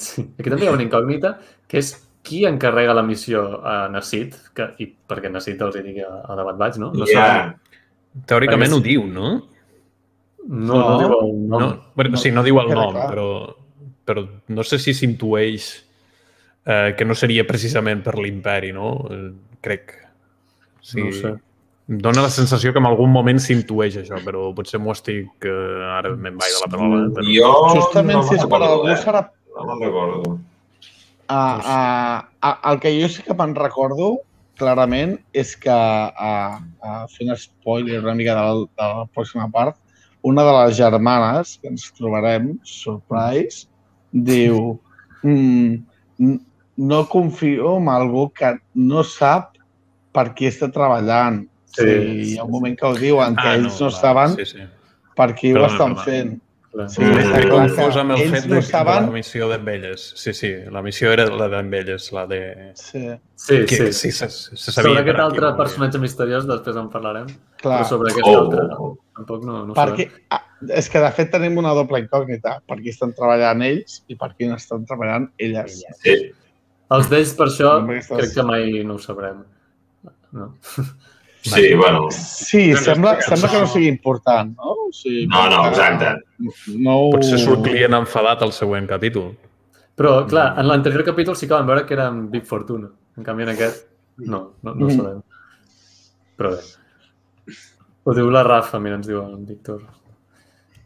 Sí, 0.00 0.24
aquí 0.40 0.48
també 0.50 0.64
hi 0.66 0.70
ha 0.70 0.74
una 0.74 0.84
incògnita, 0.86 1.34
que 1.70 1.78
és 1.82 1.92
qui 2.26 2.42
encarrega 2.48 2.92
la 2.96 3.04
missió 3.06 3.44
a 3.64 3.86
Nassit, 3.92 4.34
que, 4.56 4.66
i 4.82 4.88
perquè 5.08 5.30
Nassit 5.32 5.60
els 5.64 5.76
hi 5.78 5.84
digui 5.86 6.02
a, 6.04 6.10
a 6.28 6.36
debat 6.40 6.58
vaig, 6.60 6.80
no? 6.82 6.90
No, 6.92 7.06
Ja. 7.08 7.14
sabem. 7.16 7.54
Teòricament 8.26 8.70
Perquè 8.72 8.78
ho 8.80 8.84
diu, 8.84 9.04
no? 9.06 9.28
no, 10.48 10.74
no, 10.74 10.78
No. 10.80 10.98
diu 10.98 11.12
el 11.20 11.30
nom. 11.48 11.60
No, 11.60 11.68
bueno, 11.94 12.16
sí, 12.18 12.30
no 12.34 12.42
diu 12.42 12.58
el 12.60 12.70
nom, 12.74 12.94
clar. 12.96 13.10
però, 13.12 13.26
però 14.08 14.24
no 14.48 14.64
sé 14.66 14.78
si 14.82 14.94
s'intueix 14.96 15.68
eh, 16.66 16.94
que 16.96 17.04
no 17.06 17.14
seria 17.14 17.46
precisament 17.46 18.02
per 18.02 18.16
l'imperi, 18.18 18.72
no? 18.72 18.94
Eh, 19.10 19.30
crec. 19.62 19.94
Sí. 20.82 21.00
No 21.00 21.08
ho 21.08 21.12
sé. 21.20 21.34
Dóna 21.90 22.22
la 22.22 22.30
sensació 22.30 22.70
que 22.72 22.78
en 22.78 22.86
algun 22.86 23.10
moment 23.10 23.38
s'intueix 23.42 23.96
això, 23.98 24.18
però 24.24 24.48
potser 24.54 24.78
m'ho 24.78 24.92
estic... 24.94 25.30
Eh, 25.42 25.82
ara 25.98 26.12
me'n 26.14 26.36
vaig 26.38 26.52
de 26.54 26.60
la 26.64 26.70
taula. 26.70 27.00
eh, 27.02 27.12
Però... 27.16 27.26
Jo 27.34 27.52
Justament 27.80 28.18
no 28.20 28.22
si 28.28 28.36
és 28.38 28.44
per 28.46 28.60
algú 28.62 28.88
eh? 28.92 28.96
serà... 29.02 29.24
No 29.56 29.64
me'n 29.66 29.80
recordo. 29.88 30.36
A, 31.30 31.40
a, 31.62 31.78
a, 32.46 32.52
el 32.72 32.78
que 32.82 32.92
jo 33.00 33.08
sí 33.10 33.22
que 33.26 33.34
me'n 33.38 33.54
recordo 33.58 34.12
clarament 34.60 35.16
és 35.36 35.54
que, 35.58 35.72
a, 35.72 36.32
a 36.60 36.96
fent 37.12 37.32
spoiler 37.40 38.02
una 38.04 38.14
mica 38.18 38.36
de 38.36 38.44
la, 38.44 38.66
de 38.68 38.90
la 39.00 39.06
pròxima 39.16 39.48
part, 39.52 39.78
una 40.22 40.44
de 40.44 40.52
les 40.58 40.76
germanes 40.76 41.56
que 41.60 41.70
ens 41.72 41.88
trobarem, 41.96 42.52
surprise, 42.68 43.66
diu 44.12 44.76
mm, 45.24 46.36
no 46.90 47.00
confio 47.08 47.76
en 47.78 47.88
algú 47.92 48.28
que 48.36 48.54
no 48.74 49.04
sap 49.06 49.56
per 50.16 50.30
qui 50.36 50.50
està 50.50 50.70
treballant. 50.72 51.44
Sí, 51.70 51.86
Sí, 51.86 51.96
hi 52.32 52.38
ha 52.38 52.44
un 52.44 52.50
moment 52.50 52.76
que 52.76 52.86
ho 52.88 52.96
diuen, 52.98 53.36
que 53.38 53.50
ells 53.54 53.76
no, 53.78 53.90
clar, 53.90 53.98
saben 54.00 54.32
Sí, 54.40 54.46
sí. 54.56 54.64
per 55.16 55.28
qui 55.38 55.52
ho 55.52 55.60
Perdona, 55.60 55.72
estan 55.72 55.94
perdona. 56.00 56.38
Clar. 56.70 56.84
Sí, 56.86 57.02
Estic 57.02 57.48
clar 57.48 57.48
confós 57.50 57.96
amb 57.98 58.12
el 58.14 58.20
fet 58.30 58.44
de, 58.44 58.48
no 58.52 58.58
de 58.60 58.62
saben... 58.62 59.06
la 59.08 59.10
missió 59.10 59.48
d'Embelles. 59.50 60.04
Sí, 60.20 60.30
sí, 60.38 60.50
la 60.70 60.82
missió 60.86 61.10
era 61.10 61.24
la 61.26 61.48
d'Embelles, 61.50 62.04
la 62.14 62.26
de... 62.30 62.38
Sí, 62.78 63.08
Sí, 63.34 63.56
Que, 63.66 63.76
sí. 63.80 63.92
sí, 63.92 64.10
se, 64.12 64.28
se 64.30 64.70
sabia. 64.70 64.90
Sobre 64.92 65.00
aquest 65.00 65.18
altre 65.24 65.40
volia. 65.48 65.56
personatge 65.58 65.98
misteriós 65.98 66.46
després 66.46 66.76
en 66.78 66.86
parlarem, 66.92 67.26
clar. 67.58 67.80
però 67.80 67.88
sobre 67.88 68.12
aquest 68.12 68.28
Oh, 68.28 68.36
altre 68.44 68.66
oh. 68.78 68.92
tampoc 69.18 69.42
no, 69.48 69.64
no 69.66 69.74
Perquè, 69.74 70.06
sabem. 70.12 70.26
ah, 70.36 70.42
és 70.78 70.88
que, 70.92 71.02
de 71.02 71.10
fet, 71.18 71.32
tenim 71.34 71.58
una 71.58 71.72
doble 71.74 72.04
incògnita. 72.04 72.60
Per 72.68 72.78
qui 72.84 72.94
estan 72.94 73.16
treballant 73.18 73.62
ells 73.66 74.02
i 74.06 74.14
per 74.20 74.30
qui 74.36 74.46
no 74.46 74.54
estan 74.60 74.86
treballant 74.86 75.26
elles. 75.42 75.80
Sí. 76.04 76.16
Els 76.94 77.10
d'ells, 77.10 77.34
per 77.38 77.48
això, 77.50 77.80
estàs- 77.98 78.14
crec 78.20 78.34
que 78.38 78.46
mai 78.46 78.84
no 78.86 78.94
ho 78.94 79.02
sabrem. 79.02 79.42
No. 80.38 80.52
Sí, 81.42 81.74
bueno. 81.74 82.08
Sí, 82.10 82.70
Doncs 82.72 82.84
sembla, 82.84 83.12
explica- 83.14 83.36
sembla 83.36 83.50
que 83.50 83.60
no 83.60 83.66
sigui 83.66 83.88
important, 83.88 84.56
no? 84.56 84.72
O 84.88 84.92
sigui, 84.92 85.26
No, 85.26 85.48
no, 85.48 85.68
exacte. 85.68 86.10
No. 86.76 87.10
Potser 87.12 87.38
surt 87.38 87.62
client 87.64 87.94
enfadat 87.94 88.42
al 88.42 88.52
següent 88.52 88.86
capítol. 88.88 89.32
Però, 89.96 90.26
clar, 90.28 90.58
en 90.58 90.66
l'anterior 90.68 91.04
capítol 91.04 91.36
sí 91.36 91.46
que 91.46 91.54
vam 91.54 91.66
veure 91.66 91.86
que 91.86 91.94
era 91.94 92.06
amb 92.08 92.30
Big 92.30 92.44
Fortuna. 92.46 92.88
En 93.16 93.24
canvi, 93.24 93.42
en 93.42 93.48
aquest, 93.50 93.86
no, 94.18 94.54
no, 94.62 94.74
no 94.74 94.86
ho 94.86 94.88
Mm. 94.88 94.96
sabem. 94.96 95.22
Però 96.36 96.50
bé. 96.50 96.60
Ho 98.04 98.14
diu 98.14 98.30
la 98.30 98.42
Rafa, 98.42 98.78
mira, 98.80 98.96
ens 98.96 99.06
diu 99.06 99.20
en 99.22 99.44
Víctor. 99.46 99.82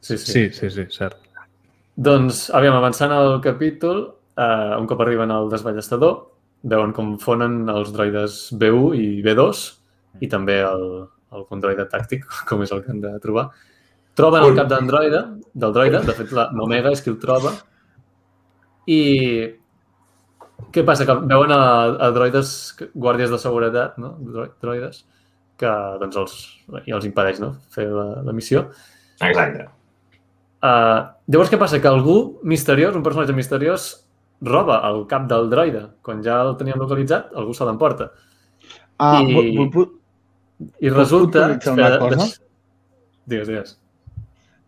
Sí, 0.00 0.18
sí. 0.18 0.32
Sí, 0.32 0.50
sí, 0.52 0.70
sí, 0.70 0.84
cert. 0.90 1.16
Doncs, 1.96 2.50
aviam, 2.50 2.74
avançant 2.74 3.12
al 3.12 3.40
capítol, 3.40 4.14
eh, 4.36 4.76
un 4.78 4.86
cop 4.86 5.00
arriben 5.00 5.30
al 5.30 5.48
desballestador, 5.48 6.30
veuen 6.64 6.92
com 6.92 7.18
fonen 7.18 7.68
els 7.68 7.92
droides 7.92 8.50
B1 8.52 8.94
i 8.98 9.22
B2 9.22 9.78
i 10.20 10.28
també 10.30 10.60
el, 10.62 10.84
el 11.34 11.46
condroide 11.50 11.86
tàctic, 11.90 12.24
com 12.48 12.62
és 12.62 12.72
el 12.72 12.82
que 12.84 12.92
han 12.94 13.00
de 13.02 13.12
trobar. 13.22 13.48
Troben 14.14 14.44
el 14.46 14.54
cap 14.54 14.68
d'androide, 14.70 15.20
del 15.54 15.72
droide, 15.74 16.00
de 16.06 16.12
fet 16.14 16.30
la 16.36 16.48
l'Omega 16.54 16.92
és 16.94 17.00
qui 17.02 17.10
el 17.10 17.18
troba, 17.18 17.50
i 18.86 19.00
què 20.74 20.84
passa? 20.86 21.06
Que 21.08 21.16
veuen 21.26 21.50
a, 21.50 21.60
a 22.06 22.10
droides, 22.14 22.50
guàrdies 22.94 23.32
de 23.32 23.38
seguretat, 23.42 23.96
no? 23.98 24.12
Dro- 24.22 24.52
droides, 24.62 25.00
que 25.58 25.70
doncs 26.02 26.16
els, 26.20 26.36
i 26.86 26.94
els 26.94 27.06
impedeix 27.08 27.40
no? 27.42 27.54
fer 27.74 27.88
la, 27.90 28.06
la 28.26 28.34
missió. 28.36 28.68
Exacte. 29.22 29.66
Uh, 30.64 31.10
llavors, 31.28 31.50
què 31.52 31.58
passa? 31.60 31.80
Que 31.82 31.90
algú 31.90 32.38
misteriós, 32.46 32.94
un 32.96 33.02
personatge 33.04 33.34
misteriós, 33.36 33.88
roba 34.44 34.78
el 34.88 35.02
cap 35.10 35.26
del 35.30 35.50
droide. 35.50 35.88
Quan 36.06 36.22
ja 36.24 36.38
el 36.46 36.54
tenien 36.60 36.78
localitzat, 36.80 37.34
algú 37.34 37.54
se 37.56 37.66
l'emporta. 37.66 38.12
Ah, 38.98 39.18
I- 39.26 39.34
I 40.80 40.90
resulta... 40.90 41.48
puntualitzar 41.48 41.74
una 41.74 41.98
cosa? 41.98 42.28
Digues, 43.26 43.48
digues. 43.48 43.78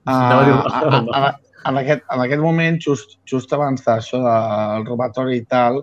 A, 0.07 0.14
a, 0.14 1.03
a, 1.18 1.35
en, 1.66 1.79
aquest, 1.83 2.05
en 2.14 2.22
aquest 2.25 2.42
moment, 2.42 2.79
just, 2.83 3.18
just 3.29 3.53
abans 3.53 3.85
d'això 3.87 4.22
del 4.22 4.87
robatori 4.88 5.40
i 5.40 5.44
tal, 5.51 5.83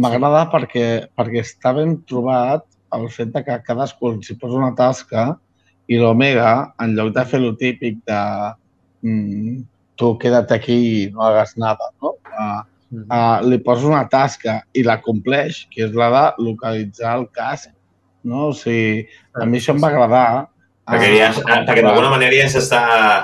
m'agrada 0.00 0.46
perquè, 0.52 0.86
perquè 1.16 1.42
està 1.44 1.74
ben 1.76 1.98
trobat 2.08 2.64
el 2.96 3.08
fet 3.12 3.32
de 3.32 3.42
que 3.44 3.58
cadascú 3.66 4.14
s'hi 4.20 4.36
posa 4.40 4.60
una 4.60 4.72
tasca 4.76 5.32
i 5.88 5.98
l'Omega, 6.00 6.72
en 6.80 6.96
lloc 6.96 7.12
de 7.16 7.24
fer 7.28 7.40
lo 7.42 7.54
típic 7.60 8.00
de 8.08 8.20
mm, 9.02 9.62
tu 9.96 10.12
queda't 10.20 10.52
aquí 10.54 10.76
i 10.90 11.10
no 11.12 11.24
hagas 11.28 11.56
nada, 11.56 11.90
no? 12.02 12.14
Uh, 12.32 12.60
uh, 13.08 13.38
li 13.48 13.58
posa 13.64 13.88
una 13.88 14.04
tasca 14.08 14.60
i 14.76 14.84
la 14.86 14.98
compleix, 15.04 15.64
que 15.72 15.86
és 15.88 15.96
la 15.96 16.10
de 16.14 16.24
localitzar 16.48 17.16
el 17.20 17.28
casc. 17.36 17.72
No? 18.24 18.48
O 18.50 18.54
sigui, 18.56 19.06
a 19.34 19.44
mi 19.46 19.58
això 19.58 19.74
em 19.74 19.82
va 19.82 19.88
agradar. 19.92 20.48
Perquè, 20.82 21.08
ja, 21.14 21.28
perquè 21.66 21.82
d'alguna 21.84 22.10
manera 22.10 22.34
ja 22.40 22.48
s'està 22.50 22.80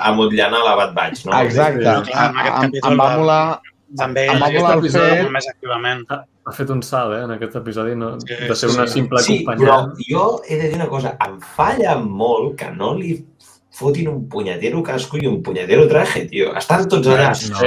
amotllant 0.07 0.53
a 0.55 0.61
la 0.63 0.75
Bad 0.79 0.93
Batch, 0.95 1.25
no? 1.27 1.35
Exacte. 1.43 1.83
Sí, 1.83 2.11
clar, 2.11 2.29
en 2.31 2.37
aquest 2.39 2.55
Em- 2.55 2.61
capítol 2.69 2.91
em 2.93 3.01
va 3.03 3.09
molar... 3.17 3.41
També 3.99 4.23
em 4.29 4.37
va 4.37 4.47
aquest 4.47 4.61
molar 4.63 4.75
el 4.77 4.83
fet... 4.93 5.31
més 5.33 5.47
activament. 5.49 6.03
Ha, 6.13 6.51
fet 6.55 6.69
un 6.73 6.81
salt, 6.85 7.13
eh, 7.17 7.23
en 7.25 7.31
aquest 7.35 7.55
episodi, 7.59 7.95
no? 7.97 8.13
Sí, 8.21 8.35
de 8.47 8.55
ser 8.55 8.69
una 8.69 8.85
sí. 8.87 8.93
simple 8.99 9.21
Sí, 9.25 9.39
però 9.47 9.73
acompanyant. 9.79 10.05
jo 10.09 10.23
he 10.47 10.57
de 10.61 10.69
dir 10.69 10.77
una 10.79 10.87
cosa, 10.89 11.15
em 11.25 11.35
falla 11.41 11.95
molt 11.99 12.55
que 12.57 12.69
no 12.71 12.93
li 12.97 13.17
fotin 13.79 14.07
un 14.11 14.23
punyetero 14.29 14.81
casco 14.83 15.17
i 15.17 15.27
un 15.29 15.41
punyetero 15.43 15.85
traje, 15.87 16.25
tio. 16.31 16.49
Estan 16.57 16.87
tots 16.89 17.07
allà. 17.07 17.29
No, 17.51 17.59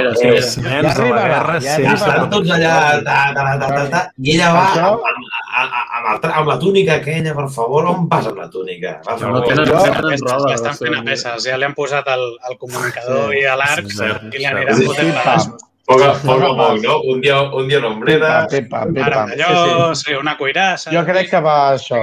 arribarà, 0.91 1.59
ja 1.59 1.77
sempre... 1.77 1.93
Estan 1.95 2.29
tots 2.33 2.51
allà, 2.55 2.73
ta, 3.05 3.19
ta, 3.35 3.45
ta, 3.61 3.69
ta, 3.77 3.85
ta, 3.93 4.01
i 4.21 4.35
ella 4.35 4.51
va 4.55 4.65
Això- 4.71 4.91
amb, 4.91 5.31
amb, 5.61 6.23
el 6.23 6.31
amb 6.31 6.47
la 6.47 6.57
túnica 6.59 6.95
aquella, 6.95 7.33
per 7.35 7.47
favor, 7.49 7.85
on 7.91 8.07
vas 8.09 8.27
amb 8.27 8.37
la 8.37 8.49
túnica? 8.49 8.99
Per 9.05 9.13
No 9.13 9.19
favor. 9.19 9.43
tenen, 9.47 9.65
Jo- 9.65 9.75
no 9.75 9.83
tenen 9.83 10.17
Ja, 10.17 10.33
roba. 10.35 10.49
ja 10.49 10.55
estan 10.55 10.75
fent 10.77 10.95
a 10.97 11.03
peces, 11.03 11.43
ja 11.45 11.57
li 11.57 11.63
han 11.65 11.73
posat 11.73 12.07
el, 12.07 12.25
el 12.49 12.57
comunicador 12.57 13.31
Sí. 13.31 13.37
i 13.39 13.43
l'arc 13.43 13.87
Cert, 13.91 14.23
i 14.33 14.37
li 14.37 14.45
aniran 14.45 14.75
Sí, 14.75 14.85
fotent 14.85 15.11
sí, 15.11 15.17
pedaços. 15.19 15.69
Poc 15.85 16.01
a 16.01 16.13
poc, 16.15 16.81
no? 16.83 17.01
Un 17.11 17.19
dia, 17.21 17.41
un 17.41 17.67
dia 17.67 17.79
una 17.79 17.89
ombrera, 17.89 18.47
Pepa, 18.49 18.85
pepa, 18.85 19.05
Ara 19.05 19.25
pepa. 19.25 19.45
allò, 19.49 19.93
sí, 19.95 20.13
una 20.13 20.37
cuirassa... 20.37 20.91
Jo 20.91 21.03
crec 21.05 21.29
que 21.29 21.41
va 21.41 21.73
això. 21.75 21.99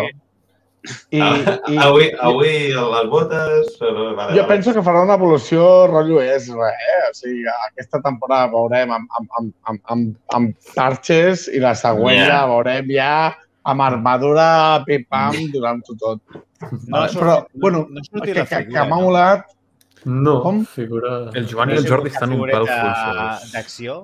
I, 1.12 1.18
i 1.20 1.76
avui, 1.76 2.06
avui 2.24 2.52
les 2.72 3.08
botes... 3.12 3.74
Vale, 3.80 4.04
jo 4.08 4.14
vale. 4.16 4.46
penso 4.48 4.72
que 4.72 4.80
farà 4.86 5.02
una 5.04 5.18
evolució 5.20 5.86
rotllo 5.90 6.22
Ezra, 6.24 6.70
eh? 6.72 7.00
O 7.10 7.12
sigui, 7.18 7.42
aquesta 7.68 8.00
temporada 8.00 8.48
veurem 8.54 8.94
amb, 8.96 9.08
amb, 9.18 9.28
amb, 9.40 9.52
amb, 9.68 9.80
amb, 9.92 10.06
amb 10.38 10.72
parches 10.74 11.48
i 11.52 11.60
la 11.60 11.74
següent 11.76 12.16
Yeah. 12.16 12.30
ja 12.32 12.40
veurem 12.48 12.88
ja 12.96 13.12
amb 13.70 13.84
armadura, 13.84 14.48
pim-pam, 14.86 15.36
durant-ho 15.52 15.96
tot. 16.00 16.22
No, 16.32 16.78
Vale, 16.96 17.12
però, 17.12 17.34
bueno, 17.54 17.84
no 17.90 18.00
Que, 18.00 18.08
surti 18.08 18.32
que, 18.32 18.38
la 18.40 18.46
que 18.46 18.62
figura, 18.64 18.84
m'ha 18.88 18.96
no? 18.96 19.02
molat. 19.04 19.44
No, 20.08 20.38
Com? 20.42 20.62
figura... 20.64 21.10
El 21.36 21.44
Joan 21.46 21.70
i 21.70 21.76
No 21.76 21.80
el 21.84 21.88
Jordi 21.92 22.08
estan 22.08 22.32
un 22.32 22.40
pèl 22.48 22.64
fluixos. 22.64 23.52
d'acció 23.52 23.98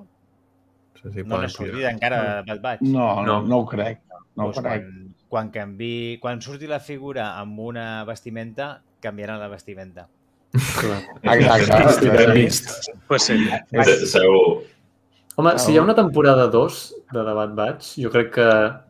Sí, 1.01 1.09
sí, 1.15 1.23
no 1.25 1.39
n'ha 1.41 1.49
sortit 1.49 1.85
encara 1.89 2.43
Bad 2.47 2.61
Batch. 2.61 2.83
No, 2.85 3.23
no, 3.25 3.41
No. 3.41 3.41
no 3.49 3.59
ho 3.63 3.67
crec. 3.67 4.03
No 4.37 4.49
ho 4.49 4.53
Doncs 4.53 4.61
crec. 4.61 4.83
quan, 4.85 5.06
quan, 5.29 5.51
canvi, 5.51 6.19
quan 6.23 6.41
surti 6.43 6.67
la 6.71 6.79
figura 6.81 7.33
amb 7.41 7.59
una 7.61 8.05
vestimenta, 8.05 8.81
canviaran 9.01 9.41
la 9.41 9.49
vestimenta. 9.49 10.07
Clar. 10.53 11.03
Exacte. 11.23 12.49
Pues 13.09 13.23
sí. 13.23 13.37
Se- 13.85 14.07
Segur. 14.07 14.65
Home, 15.39 15.59
si 15.61 15.73
hi 15.75 15.77
ha 15.77 15.83
una 15.83 15.95
temporada 15.95 16.47
2 16.49 16.77
de 17.13 17.23
Debat 17.27 17.51
Batch, 17.55 17.99
jo 18.01 18.09
crec 18.11 18.31
que 18.39 18.47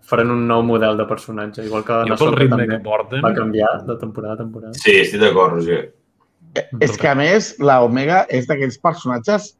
faran 0.06 0.30
un 0.30 0.44
nou 0.46 0.62
model 0.62 0.94
de 1.00 1.04
personatge, 1.10 1.64
igual 1.66 1.82
que 1.82 1.96
Jo 2.06 2.14
pel 2.14 2.14
Ahsoka 2.14 2.46
també 2.52 2.68
que 2.70 2.78
porten... 2.84 3.24
va 3.24 3.32
canviar 3.34 3.72
de 3.88 3.96
temporada 3.98 4.36
a 4.36 4.40
temporada. 4.44 4.74
Sí, 4.78 4.94
estic 5.00 5.18
d'acord, 5.24 5.56
Roger. 5.56 5.80
És 6.80 6.94
que, 6.96 7.08
a 7.10 7.16
més, 7.18 7.56
la 7.58 7.80
Omega 7.82 8.22
és 8.30 8.46
d'aquells 8.46 8.78
personatges 8.78 9.56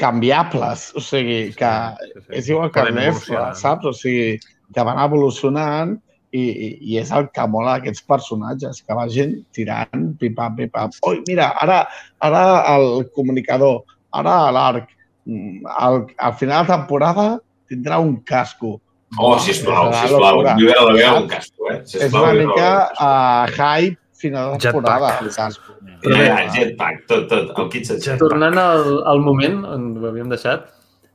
canviables. 0.00 0.92
O 0.96 1.00
sigui, 1.04 1.52
que 1.54 1.72
Sí, 1.98 2.12
sí. 2.14 2.26
és 2.40 2.48
igual 2.48 2.70
que 2.72 2.82
Nefla, 2.88 3.04
evolucionar. 3.08 3.54
saps? 3.56 3.84
O 3.84 3.92
sigui, 3.92 4.38
que 4.74 4.84
van 4.84 4.98
evolucionant 5.04 5.96
i, 6.30 6.42
i, 6.42 6.68
i 6.92 6.98
és 7.00 7.10
el 7.16 7.28
que 7.32 7.46
mola 7.48 7.78
d'aquests 7.78 8.04
personatges, 8.08 8.82
que 8.84 8.96
vagin 8.96 9.38
tirant, 9.56 10.10
pim-pam, 10.20 10.56
pim-pam. 10.58 10.92
Ui, 11.08 11.22
mira, 11.28 11.52
ara, 11.62 11.82
ara 12.20 12.42
el 12.74 13.06
comunicador, 13.16 13.80
ara 14.12 14.34
l'arc, 14.52 14.90
mm, 15.24 15.64
al, 15.78 16.02
al 16.16 16.34
final 16.40 16.66
de 16.66 16.72
temporada 16.74 17.28
tindrà 17.68 17.98
un 18.00 18.18
casco. 18.28 18.76
Oh, 19.16 19.38
sisplau, 19.40 19.88
És 19.88 19.94
una 19.94 20.02
sisplau. 20.04 20.34
locura. 20.36 20.52
Vull 20.58 20.68
veure 20.68 20.84
la 20.84 20.92
veu 20.98 21.06
Saps? 21.08 21.22
un 21.22 21.28
casco, 21.32 21.70
eh? 21.72 21.78
És 21.80 21.94
Sisplau, 21.94 22.22
una 22.22 22.32
vull 22.32 22.42
veure 22.42 22.48
mica 22.50 22.68
uh, 23.00 23.46
hype 23.56 23.96
final 24.18 24.50
de 24.52 24.58
Jetpack. 24.58 24.74
temporada, 24.74 25.12
el 25.22 25.30
casco. 25.32 25.76
Ja, 26.04 26.18
ja, 26.18 26.36
jetpack, 26.52 27.06
tot, 27.08 27.24
tot, 27.30 27.54
el 27.58 27.68
kit 27.72 27.86
set 27.88 28.04
Tornant 28.20 28.58
al, 28.60 28.84
al 29.08 29.20
moment 29.24 29.62
on 29.66 29.86
ho 29.96 30.10
havíem 30.10 30.28
deixat, 30.30 30.68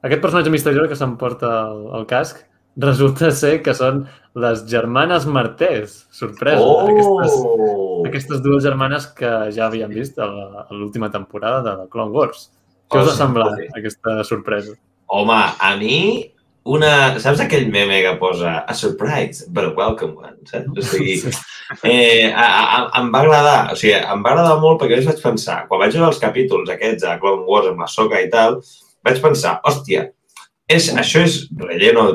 aquest 0.04 0.24
personatge 0.24 0.52
misteriós 0.52 0.90
que 0.90 0.98
s'emporta 0.98 1.52
el, 1.70 1.84
el 2.00 2.08
casc 2.10 2.42
resulta 2.78 3.32
ser 3.32 3.62
que 3.66 3.74
són 3.78 4.04
les 4.40 4.64
germanes 4.70 5.28
Martès. 5.30 6.04
Sorpresa. 6.12 6.64
Aquestes, 6.64 7.40
Oh! 7.44 8.04
aquestes 8.08 8.42
dues 8.44 8.64
germanes 8.64 9.06
que 9.08 9.30
ja 9.54 9.68
havíem 9.68 9.94
vist 9.94 10.18
a 10.20 10.28
l'última 10.72 11.12
temporada 11.12 11.62
de 11.62 11.76
la 11.84 11.88
Clone 11.88 12.12
Wars. 12.12 12.50
Què 12.90 13.00
us 13.02 13.08
Oh, 13.08 13.12
ha 13.12 13.16
semblat, 13.16 13.58
sí. 13.60 13.68
aquesta 13.78 14.24
sorpresa? 14.24 14.74
Home, 15.08 15.38
a 15.60 15.76
mi 15.78 16.34
una... 16.66 17.20
Saps 17.20 17.42
aquell 17.44 17.70
meme 17.72 18.02
que 18.02 18.16
posa 18.20 18.64
a 18.68 18.74
surprise, 18.74 19.46
but 19.50 19.66
a 19.66 19.74
welcome 19.78 20.16
one, 20.16 20.38
saps? 20.50 20.68
O 20.78 20.82
sigui, 20.82 21.16
eh, 21.84 22.32
a, 22.34 22.46
a, 22.46 22.78
em 23.02 23.12
va 23.14 23.22
agradar, 23.24 23.72
o 23.74 23.76
sigui, 23.80 23.96
em 24.00 24.24
va 24.26 24.34
agradar 24.34 24.60
molt 24.64 24.82
perquè 24.82 25.00
jo 25.02 25.10
vaig 25.12 25.22
pensar, 25.24 25.64
quan 25.68 25.84
vaig 25.84 25.94
veure 25.96 26.10
els 26.12 26.22
capítols 26.24 26.72
aquests 26.74 27.04
de 27.06 27.16
Clone 27.22 27.46
Wars 27.50 27.72
amb 27.72 27.84
la 27.86 27.90
soca 27.92 28.22
i 28.24 28.30
tal, 28.34 28.62
vaig 29.04 29.20
pensar, 29.24 29.58
hòstia, 29.68 30.08
és, 30.72 30.90
això 30.96 31.24
és 31.28 31.42
relleno 31.60 32.08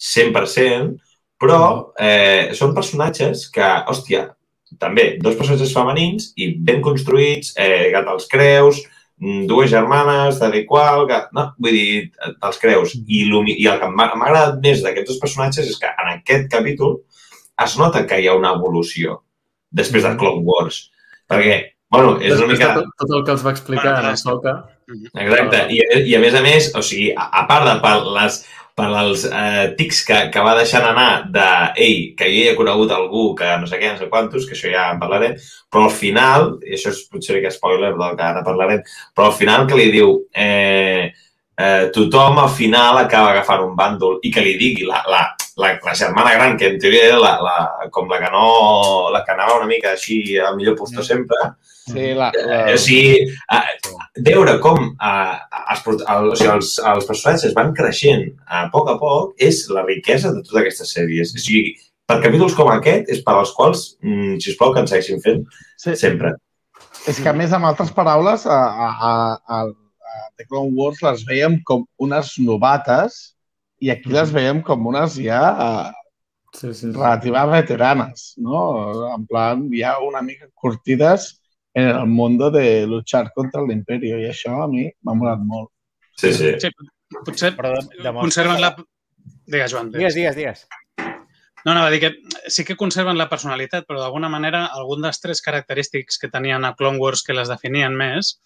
100%, 0.00 0.94
però 1.40 1.92
eh, 1.98 2.54
són 2.56 2.74
personatges 2.76 3.48
que, 3.52 3.66
hòstia, 3.90 4.28
també 4.80 5.14
dos 5.22 5.36
personatges 5.38 5.74
femenins 5.74 6.32
i 6.40 6.54
ben 6.66 6.82
construïts, 6.82 7.52
eh, 7.60 7.90
que 7.92 8.02
te'ls 8.06 8.28
creus, 8.30 8.80
mm, 9.20 9.44
dues 9.50 9.70
germanes, 9.70 10.40
tal 10.40 10.54
i 10.56 10.64
qual, 10.66 11.06
que, 11.10 11.20
no, 11.36 11.48
vull 11.58 11.76
dir, 11.76 12.08
te'ls 12.40 12.60
creus. 12.62 12.94
I, 13.04 13.24
I 13.28 13.68
el 13.70 13.82
que 13.82 13.90
m'ha 13.90 14.08
agradat 14.14 14.58
més 14.64 14.82
d'aquests 14.82 15.12
dos 15.12 15.22
personatges 15.22 15.70
és 15.70 15.78
que 15.80 15.90
en 15.90 16.14
aquest 16.16 16.50
capítol 16.52 17.00
es 17.64 17.78
nota 17.78 18.02
que 18.08 18.18
hi 18.18 18.28
ha 18.28 18.38
una 18.38 18.54
evolució 18.58 19.20
després 19.70 20.04
de 20.06 20.16
Clone 20.18 20.42
Wars. 20.46 20.88
Perquè, 21.30 21.60
bueno, 21.90 22.18
és 22.20 22.34
una 22.34 22.52
Després 22.52 22.58
mica... 22.58 22.72
de 22.74 22.82
tot, 22.82 22.94
tot 23.04 23.18
el 23.18 23.26
que 23.26 23.36
els 23.36 23.44
va 23.46 23.52
explicar 23.54 23.98
en 24.00 24.10
el 24.12 24.18
Soca, 24.20 24.54
Exacte. 24.92 25.62
I, 25.72 25.80
I 26.10 26.16
a 26.16 26.20
més 26.20 26.34
a 26.36 26.42
més, 26.44 26.68
o 26.76 26.82
sigui, 26.84 27.12
a, 27.16 27.28
a 27.40 27.44
part 27.48 27.66
de 27.68 27.78
per 27.84 27.94
les 28.16 28.42
per 28.74 28.88
als 28.90 29.24
eh, 29.28 29.74
tics 29.78 30.00
que, 30.06 30.16
que 30.34 30.42
va 30.42 30.56
deixant 30.58 30.84
anar 30.88 31.10
de, 31.34 31.46
ei, 31.78 31.98
que 32.18 32.26
jo 32.30 32.46
he 32.50 32.54
conegut 32.58 32.90
algú 32.94 33.28
que 33.38 33.52
no 33.60 33.68
sé 33.70 33.78
què, 33.78 33.92
no 33.92 34.00
sé 34.00 34.08
quantos, 34.10 34.48
que 34.48 34.56
això 34.56 34.72
ja 34.72 34.88
en 34.90 34.98
parlarem, 35.02 35.36
però 35.70 35.86
al 35.86 35.94
final, 35.94 36.48
i 36.66 36.74
això 36.74 36.90
és 36.90 37.04
potser 37.10 37.38
que 37.44 37.54
spoiler 37.54 37.92
del 37.94 38.16
que 38.18 38.26
ara 38.26 38.42
parlarem, 38.46 38.82
però 39.14 39.30
al 39.30 39.38
final 39.38 39.68
que 39.70 39.78
li 39.78 39.92
diu 39.94 40.16
eh, 40.34 41.12
eh, 41.54 41.86
tothom 41.94 42.42
al 42.42 42.50
final 42.50 42.98
acaba 43.04 43.30
agafant 43.30 43.62
un 43.68 43.78
bàndol 43.78 44.18
i 44.26 44.34
que 44.34 44.42
li 44.42 44.56
digui 44.58 44.88
la, 44.90 45.04
la, 45.06 45.22
la, 45.60 45.74
la 45.84 45.94
germana 45.94 46.34
gran, 46.34 46.56
que 46.58 46.72
en 46.72 46.80
teoria 46.82 47.10
era 47.12 47.20
la, 47.22 47.34
la, 47.42 47.88
com 47.94 48.08
la 48.10 48.18
que 48.22 48.30
no, 48.32 48.48
la 49.14 49.22
que 49.24 49.34
anava 49.34 49.60
una 49.60 49.70
mica 49.70 49.94
així 49.94 50.38
al 50.38 50.58
millor 50.58 50.76
postor 50.80 51.06
sempre, 51.06 51.54
Sí, 51.84 52.14
la, 52.16 52.30
la... 52.32 52.70
Eh, 52.70 52.74
o 52.74 52.78
sigui, 52.80 53.26
eh, 53.52 53.90
veure 54.24 54.54
com 54.64 54.78
eh, 54.88 55.34
els, 55.74 55.82
el, 55.84 56.30
o 56.32 56.38
sigui, 56.38 56.50
els, 56.54 56.70
els 56.80 57.08
personatges 57.10 57.52
van 57.56 57.74
creixent 57.76 58.24
a 58.48 58.62
poc 58.72 58.88
a 58.88 58.94
poc 59.00 59.34
és 59.48 59.66
la 59.68 59.84
riquesa 59.84 60.32
de 60.32 60.40
totes 60.46 60.62
aquestes 60.62 60.94
sèries. 60.96 61.34
O 61.36 61.42
sigui, 61.44 61.74
per 62.08 62.22
capítols 62.24 62.56
com 62.56 62.72
aquest 62.72 63.12
és 63.12 63.20
per 63.26 63.36
als 63.36 63.52
quals, 63.56 63.84
mm, 64.00 64.40
sisplau, 64.44 64.72
que 64.72 64.84
ens 64.84 64.94
segueixin 64.94 65.20
fent 65.24 65.44
sí, 65.76 65.92
sempre. 66.00 66.32
és 67.04 67.20
que, 67.20 67.28
a 67.28 67.36
més, 67.36 67.52
amb 67.52 67.68
altres 67.68 67.92
paraules, 67.92 68.46
a, 68.48 68.56
a, 68.56 68.88
a, 68.88 69.14
a, 69.44 69.60
a 69.68 70.26
The 70.38 70.48
Clone 70.48 70.72
Wars 70.72 71.04
les 71.04 71.24
veiem 71.28 71.60
com 71.68 71.84
unes 72.00 72.32
novates 72.40 73.33
i 73.84 73.90
aquí 73.92 74.12
les 74.12 74.32
veiem 74.32 74.62
com 74.64 74.86
unes 74.88 75.18
ja 75.20 75.40
sí, 76.54 76.72
sí, 76.72 76.74
sí. 76.80 76.92
relativas 76.92 77.50
veteranes, 77.50 78.34
¿no? 78.36 78.60
En 79.14 79.26
plan, 79.26 79.66
ja 79.74 79.98
una 80.00 80.22
mica 80.22 80.48
curtides 80.54 81.42
en 81.74 81.88
el 81.88 82.06
mundo 82.06 82.50
de 82.50 82.86
luchar 82.86 83.32
contra 83.34 83.62
el 83.62 83.72
imperio 83.74 84.18
i 84.22 84.28
això 84.30 84.62
a 84.62 84.68
mi 84.70 84.86
m'ha 85.02 85.16
molat 85.18 85.42
molt. 85.42 85.72
Sí, 86.16 86.32
sí. 86.32 86.54
Sí, 86.62 86.70
potser 87.26 87.52
Però 87.58 87.74
de, 87.74 88.14
conserven 88.20 88.62
la... 88.62 88.72
Digues, 89.44 89.72
Joan. 89.72 89.90
Digues, 89.92 90.14
digues, 90.14 90.38
digues. 90.38 90.64
No, 91.64 91.72
anava 91.72 91.88
a 91.88 91.92
dir 91.92 92.00
que 92.02 92.10
sí 92.52 92.64
que 92.64 92.76
conserven 92.76 93.18
la 93.18 93.28
personalitat, 93.28 93.86
però 93.88 94.02
d'alguna 94.02 94.28
manera 94.28 94.66
algun 94.78 95.02
dels 95.04 95.20
tres 95.20 95.40
característics 95.42 96.20
que 96.20 96.28
tenien 96.28 96.64
a 96.64 96.74
Clone 96.78 97.00
Wars 97.00 97.24
que 97.24 97.36
les 97.36 97.50
definien 97.50 97.96
més, 97.96 98.36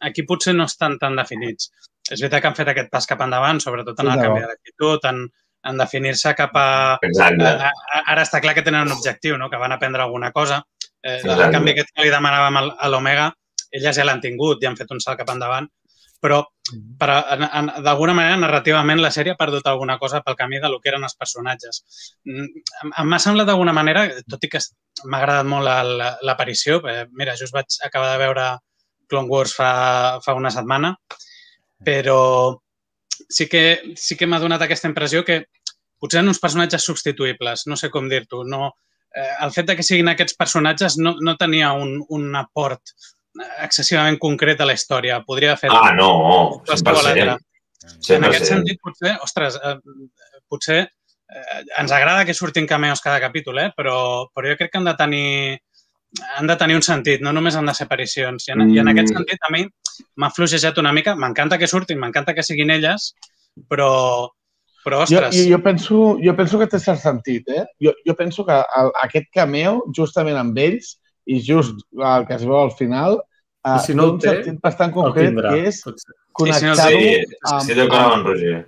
aquí 0.00 0.22
potser 0.28 0.54
no 0.54 0.64
estan 0.64 0.98
tan 0.98 1.16
definits. 1.16 1.70
És 2.10 2.20
veritat 2.20 2.42
que 2.42 2.48
han 2.48 2.54
fet 2.58 2.68
aquest 2.70 2.90
pas 2.92 3.06
cap 3.06 3.20
endavant, 3.24 3.60
sobretot 3.60 3.98
en 4.00 4.08
el 4.12 4.20
canvi 4.22 4.40
d'actitud, 4.44 5.04
en, 5.10 5.24
en 5.66 5.78
definir-se 5.80 6.34
cap 6.38 6.52
a... 6.54 6.66
Exacte. 7.02 7.44
a- 7.46 7.70
a- 7.72 8.02
Ara 8.12 8.22
està 8.22 8.40
clar 8.40 8.54
que 8.54 8.62
tenen 8.62 8.86
un 8.86 8.92
objectiu, 8.92 9.36
no? 9.38 9.48
que 9.50 9.56
van 9.58 9.72
aprendre 9.72 10.02
alguna 10.02 10.30
cosa. 10.32 10.62
Eh, 11.02 11.20
el 11.24 11.30
Exacte. 11.30 11.52
canvi 11.56 11.72
aquest 11.74 11.90
que 11.94 12.04
li 12.06 12.10
demanàvem 12.14 12.56
a 12.78 12.88
l'Omega, 12.92 13.32
elles 13.72 13.96
ja 13.96 14.04
l'han 14.06 14.20
tingut 14.22 14.62
i 14.62 14.66
han 14.66 14.76
fet 14.78 14.90
un 14.94 15.00
salt 15.02 15.18
cap 15.18 15.30
endavant, 15.34 15.66
però 16.22 16.38
per, 16.98 17.08
en, 17.34 17.42
en, 17.44 17.66
d'alguna 17.84 18.14
manera, 18.16 18.36
narrativament, 18.40 19.00
la 19.02 19.10
sèrie 19.10 19.34
ha 19.34 19.38
perdut 19.38 19.66
alguna 19.68 19.98
cosa 19.98 20.22
pel 20.24 20.34
camí 20.38 20.58
de 20.62 20.70
lo 20.70 20.78
que 20.80 20.88
eren 20.88 21.04
els 21.04 21.14
personatges. 21.18 21.82
Mm, 22.24 22.62
M'ha 23.04 23.18
semblat 23.22 23.46
d'alguna 23.50 23.74
manera, 23.76 24.06
tot 24.30 24.42
i 24.46 24.48
que 24.48 24.62
m'ha 25.04 25.18
agradat 25.18 25.46
molt 25.50 25.68
el- 25.68 26.06
l'aparició, 26.26 26.78
eh, 26.88 27.04
mira, 27.12 27.34
just 27.36 27.52
vaig 27.54 27.66
acabar 27.84 28.12
de 28.14 28.22
veure 28.24 28.46
Clone 29.08 29.30
Wars 29.30 29.54
fa, 29.56 29.70
fa 30.24 30.34
una 30.38 30.52
setmana, 30.54 30.94
però 31.84 32.56
sí 33.28 33.48
que, 33.48 33.94
sí 33.96 34.16
que 34.16 34.26
m'ha 34.26 34.40
donat 34.42 34.64
aquesta 34.66 34.88
impressió 34.90 35.24
que 35.24 35.44
potser 36.00 36.20
eren 36.20 36.32
uns 36.32 36.42
personatges 36.42 36.84
substituïbles, 36.84 37.66
no 37.70 37.78
sé 37.80 37.90
com 37.90 38.08
dir-t'ho. 38.10 38.44
No, 38.48 38.72
eh, 39.14 39.32
el 39.46 39.52
fet 39.54 39.70
de 39.70 39.76
que 39.76 39.86
siguin 39.86 40.12
aquests 40.12 40.36
personatges 40.38 40.98
no, 41.00 41.16
no 41.20 41.36
tenia 41.40 41.72
un, 41.72 41.98
un 42.12 42.34
aport 42.36 42.94
excessivament 43.64 44.18
concret 44.20 44.60
a 44.60 44.68
la 44.68 44.76
història. 44.76 45.22
Podria 45.26 45.56
fet 45.60 45.72
Ah, 45.74 45.92
no, 45.96 46.62
qualsevol 46.66 47.12
altre. 47.12 47.38
100%. 47.86 48.16
En 48.16 48.28
aquest 48.28 48.48
sentit, 48.48 48.80
potser, 48.82 49.12
ostres, 49.22 49.58
eh, 49.62 49.76
potser 50.50 50.80
eh, 50.82 51.62
ens 51.78 51.92
agrada 51.92 52.24
que 52.24 52.34
surtin 52.34 52.66
cameos 52.66 53.02
cada 53.04 53.20
capítol, 53.20 53.60
eh? 53.62 53.70
però, 53.76 54.26
però 54.34 54.50
jo 54.50 54.58
crec 54.58 54.72
que 54.72 54.80
han 54.80 54.88
de 54.88 54.96
tenir 54.98 55.28
han 56.38 56.46
de 56.46 56.56
tenir 56.56 56.76
un 56.76 56.82
sentit, 56.82 57.20
no 57.20 57.32
només 57.32 57.56
han 57.56 57.66
de 57.66 57.74
ser 57.74 57.86
aparicions. 57.86 58.48
I 58.48 58.52
en, 58.54 58.70
i 58.74 58.78
en 58.78 58.88
aquest 58.88 59.10
Mm. 59.12 59.16
sentit 59.18 59.38
a 59.48 59.52
mi 59.52 59.66
m'ha 60.16 60.30
fluixejat 60.30 60.78
una 60.78 60.92
mica. 60.92 61.14
M'encanta 61.16 61.58
que 61.58 61.66
surtin, 61.66 61.98
m'encanta 61.98 62.34
que 62.34 62.42
siguin 62.42 62.70
elles, 62.70 63.14
però, 63.68 64.28
però 64.84 65.02
Jo, 65.06 65.18
ostres, 65.18 65.34
jo, 65.36 65.44
jo, 65.56 65.62
penso, 65.62 66.18
jo 66.22 66.36
penso 66.36 66.58
que 66.58 66.66
té 66.66 66.78
cert 66.78 67.00
sentit, 67.00 67.48
eh? 67.48 67.64
Jo, 67.82 67.92
jo 68.06 68.14
penso 68.14 68.44
que 68.46 68.52
el, 68.54 68.92
aquest 69.02 69.26
cameo, 69.34 69.82
justament 69.96 70.36
amb 70.36 70.56
ells, 70.58 70.98
i 71.26 71.40
just 71.42 71.74
el 71.98 72.26
que 72.26 72.34
es 72.34 72.44
veu 72.46 72.56
al 72.62 72.70
final, 72.70 73.20
I 73.66 73.80
si 73.82 73.94
no 73.98 74.04
el 74.04 74.10
un 74.14 74.18
té, 74.22 74.28
sentit 74.30 74.60
bastant 74.62 74.92
concret, 74.94 75.32
tindrà. 75.34 75.50
que 75.50 75.66
és 75.68 75.82
connectar-ho 76.32 76.98
Sí, 77.00 77.16
amb, 77.50 77.60
estic 77.60 77.76
d'acord 77.80 78.12
amb 78.14 78.26
Roger. 78.30 78.60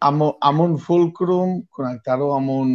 Amb, 0.00 0.22
amb 0.40 0.60
un 0.64 0.78
fulcrum, 0.80 1.50
connectar-ho 1.76 2.30
amb 2.36 2.50
un... 2.54 2.70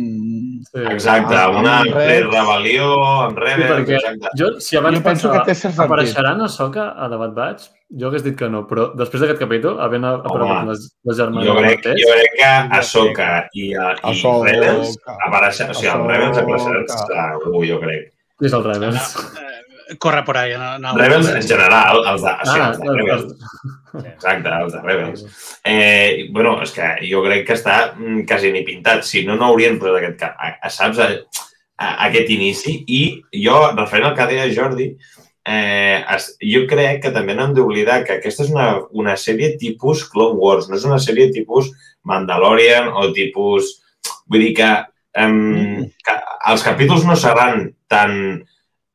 Sí. 0.70 0.84
Exacte, 0.92 1.34
amb 1.36 1.58
una 1.64 1.80
Amb 1.80 1.96
Rebels. 1.96 2.28
rebel·lió, 2.34 2.90
amb 3.26 3.40
Rebels, 3.42 3.72
perquè- 3.72 3.96
exacte. 4.00 4.34
Jo, 4.38 4.50
si 4.62 4.78
abans 4.78 5.00
Jo 5.00 5.04
penso 5.08 5.32
que 5.32 5.40
té 5.48 5.56
cert 5.56 5.74
sentit. 5.74 5.86
apareixeran 5.86 6.42
a 6.46 6.50
Soca 6.50 6.86
a 6.96 7.10
Debat 7.10 7.34
Batch, 7.34 7.70
jo 7.90 8.08
hagués 8.12 8.24
dit 8.26 8.38
que 8.38 8.50
no, 8.50 8.64
però 8.70 8.88
després 8.98 9.22
d'aquest 9.26 9.40
capítol, 9.42 9.80
havent 9.82 10.06
aparegut 10.06 10.70
les, 10.70 10.86
les 11.06 11.18
germanes 11.18 11.48
Jo 11.50 11.56
crec, 11.58 11.80
Martès, 11.86 12.02
jo 12.04 12.14
crec 12.14 12.36
que 12.38 12.52
Ahsoka 12.80 13.30
i, 13.54 13.66
i 13.72 13.76
Ahsoka. 13.76 14.52
Rebels 14.52 14.96
apareixen, 15.28 15.70
o 15.70 15.74
sigui, 15.82 15.92
el 15.94 16.08
Rebels 16.14 16.38
apareixen 16.44 16.82
Ahsoka. 16.84 17.28
segur, 17.44 17.66
jo 17.74 17.80
crec. 17.82 18.12
és 18.44 18.54
el 18.54 18.64
Rebels? 18.66 19.16
eh, 19.40 19.55
corre 20.00 20.24
por 20.24 20.38
ahí. 20.38 20.52
En, 20.54 20.62
en 20.62 20.86
el 20.86 21.00
Rebels 21.00 21.30
en 21.30 21.42
general, 21.48 22.02
els 22.12 22.22
de, 22.22 22.30
Ah, 22.30 22.68
els 22.70 22.80
de 22.80 22.94
Rebels. 22.94 23.24
els- 23.24 24.06
Exacte, 24.14 24.50
els 24.50 24.74
de 24.74 24.82
Rebels. 24.82 25.26
Eh, 25.64 26.28
bueno, 26.32 26.58
és 26.64 26.72
que 26.76 26.90
jo 27.10 27.22
crec 27.24 27.46
que 27.48 27.54
està 27.56 27.94
mm, 27.96 28.26
quasi 28.28 28.52
ni 28.52 28.64
pintat. 28.68 29.04
Si 29.08 29.26
no, 29.26 29.36
no 29.40 29.46
haurien 29.52 29.78
posat 29.80 30.02
aquest 30.02 30.18
cap. 30.20 30.36
A, 30.40 30.56
a, 30.62 30.70
saps? 30.70 31.00
A, 31.00 31.10
a, 31.78 31.92
aquest 32.10 32.30
inici. 32.36 32.80
I 32.88 33.04
jo, 33.46 33.62
referent 33.78 34.10
al 34.10 34.16
que 34.18 34.28
deia 34.34 34.50
Jordi, 34.56 34.90
eh, 35.46 36.04
es, 36.16 36.32
jo 36.42 36.66
crec 36.68 37.02
que 37.04 37.12
també 37.16 37.36
no 37.38 37.46
hem 37.46 37.54
d'oblidar 37.56 38.02
que 38.04 38.18
aquesta 38.18 38.44
és 38.44 38.52
una, 38.52 38.68
una 38.92 39.16
sèrie 39.16 39.56
tipus 39.62 40.04
Clone 40.10 40.40
Wars, 40.42 40.68
no 40.70 40.76
és 40.80 40.84
una 40.88 41.00
sèrie 41.00 41.32
tipus 41.32 41.72
Mandalorian 42.04 42.90
o 42.94 43.12
tipus... 43.14 43.82
Vull 44.30 44.42
dir 44.42 44.54
que, 44.58 44.68
um, 45.22 45.86
que 46.06 46.14
els 46.52 46.64
capítols 46.66 47.06
no 47.06 47.16
seran 47.18 47.68
tan... 47.88 48.44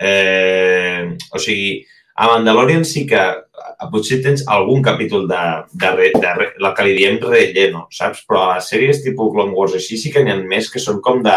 Eh, 0.00 1.16
o 1.30 1.38
sigui, 1.38 1.80
a 2.16 2.28
Mandalorian 2.30 2.84
sí 2.88 3.06
que 3.08 3.20
eh, 3.20 3.86
potser 3.92 4.20
tens 4.24 4.46
algun 4.48 4.82
capítol 4.82 5.26
de, 5.28 5.40
de, 5.72 6.10
de 6.16 6.34
re, 6.36 6.50
la 6.64 6.72
que 6.76 6.86
li 6.86 6.96
diem 6.96 7.20
relleno, 7.22 7.86
saps? 7.92 8.24
Però 8.28 8.46
a 8.46 8.54
les 8.56 8.68
sèries 8.72 9.02
tipus 9.04 9.32
Clone 9.34 9.56
Wars 9.56 9.76
així 9.78 10.00
sí 10.00 10.12
que 10.12 10.24
n'hi 10.24 10.34
ha 10.34 10.38
més 10.40 10.70
que 10.72 10.82
són 10.82 11.00
com 11.04 11.22
de 11.24 11.36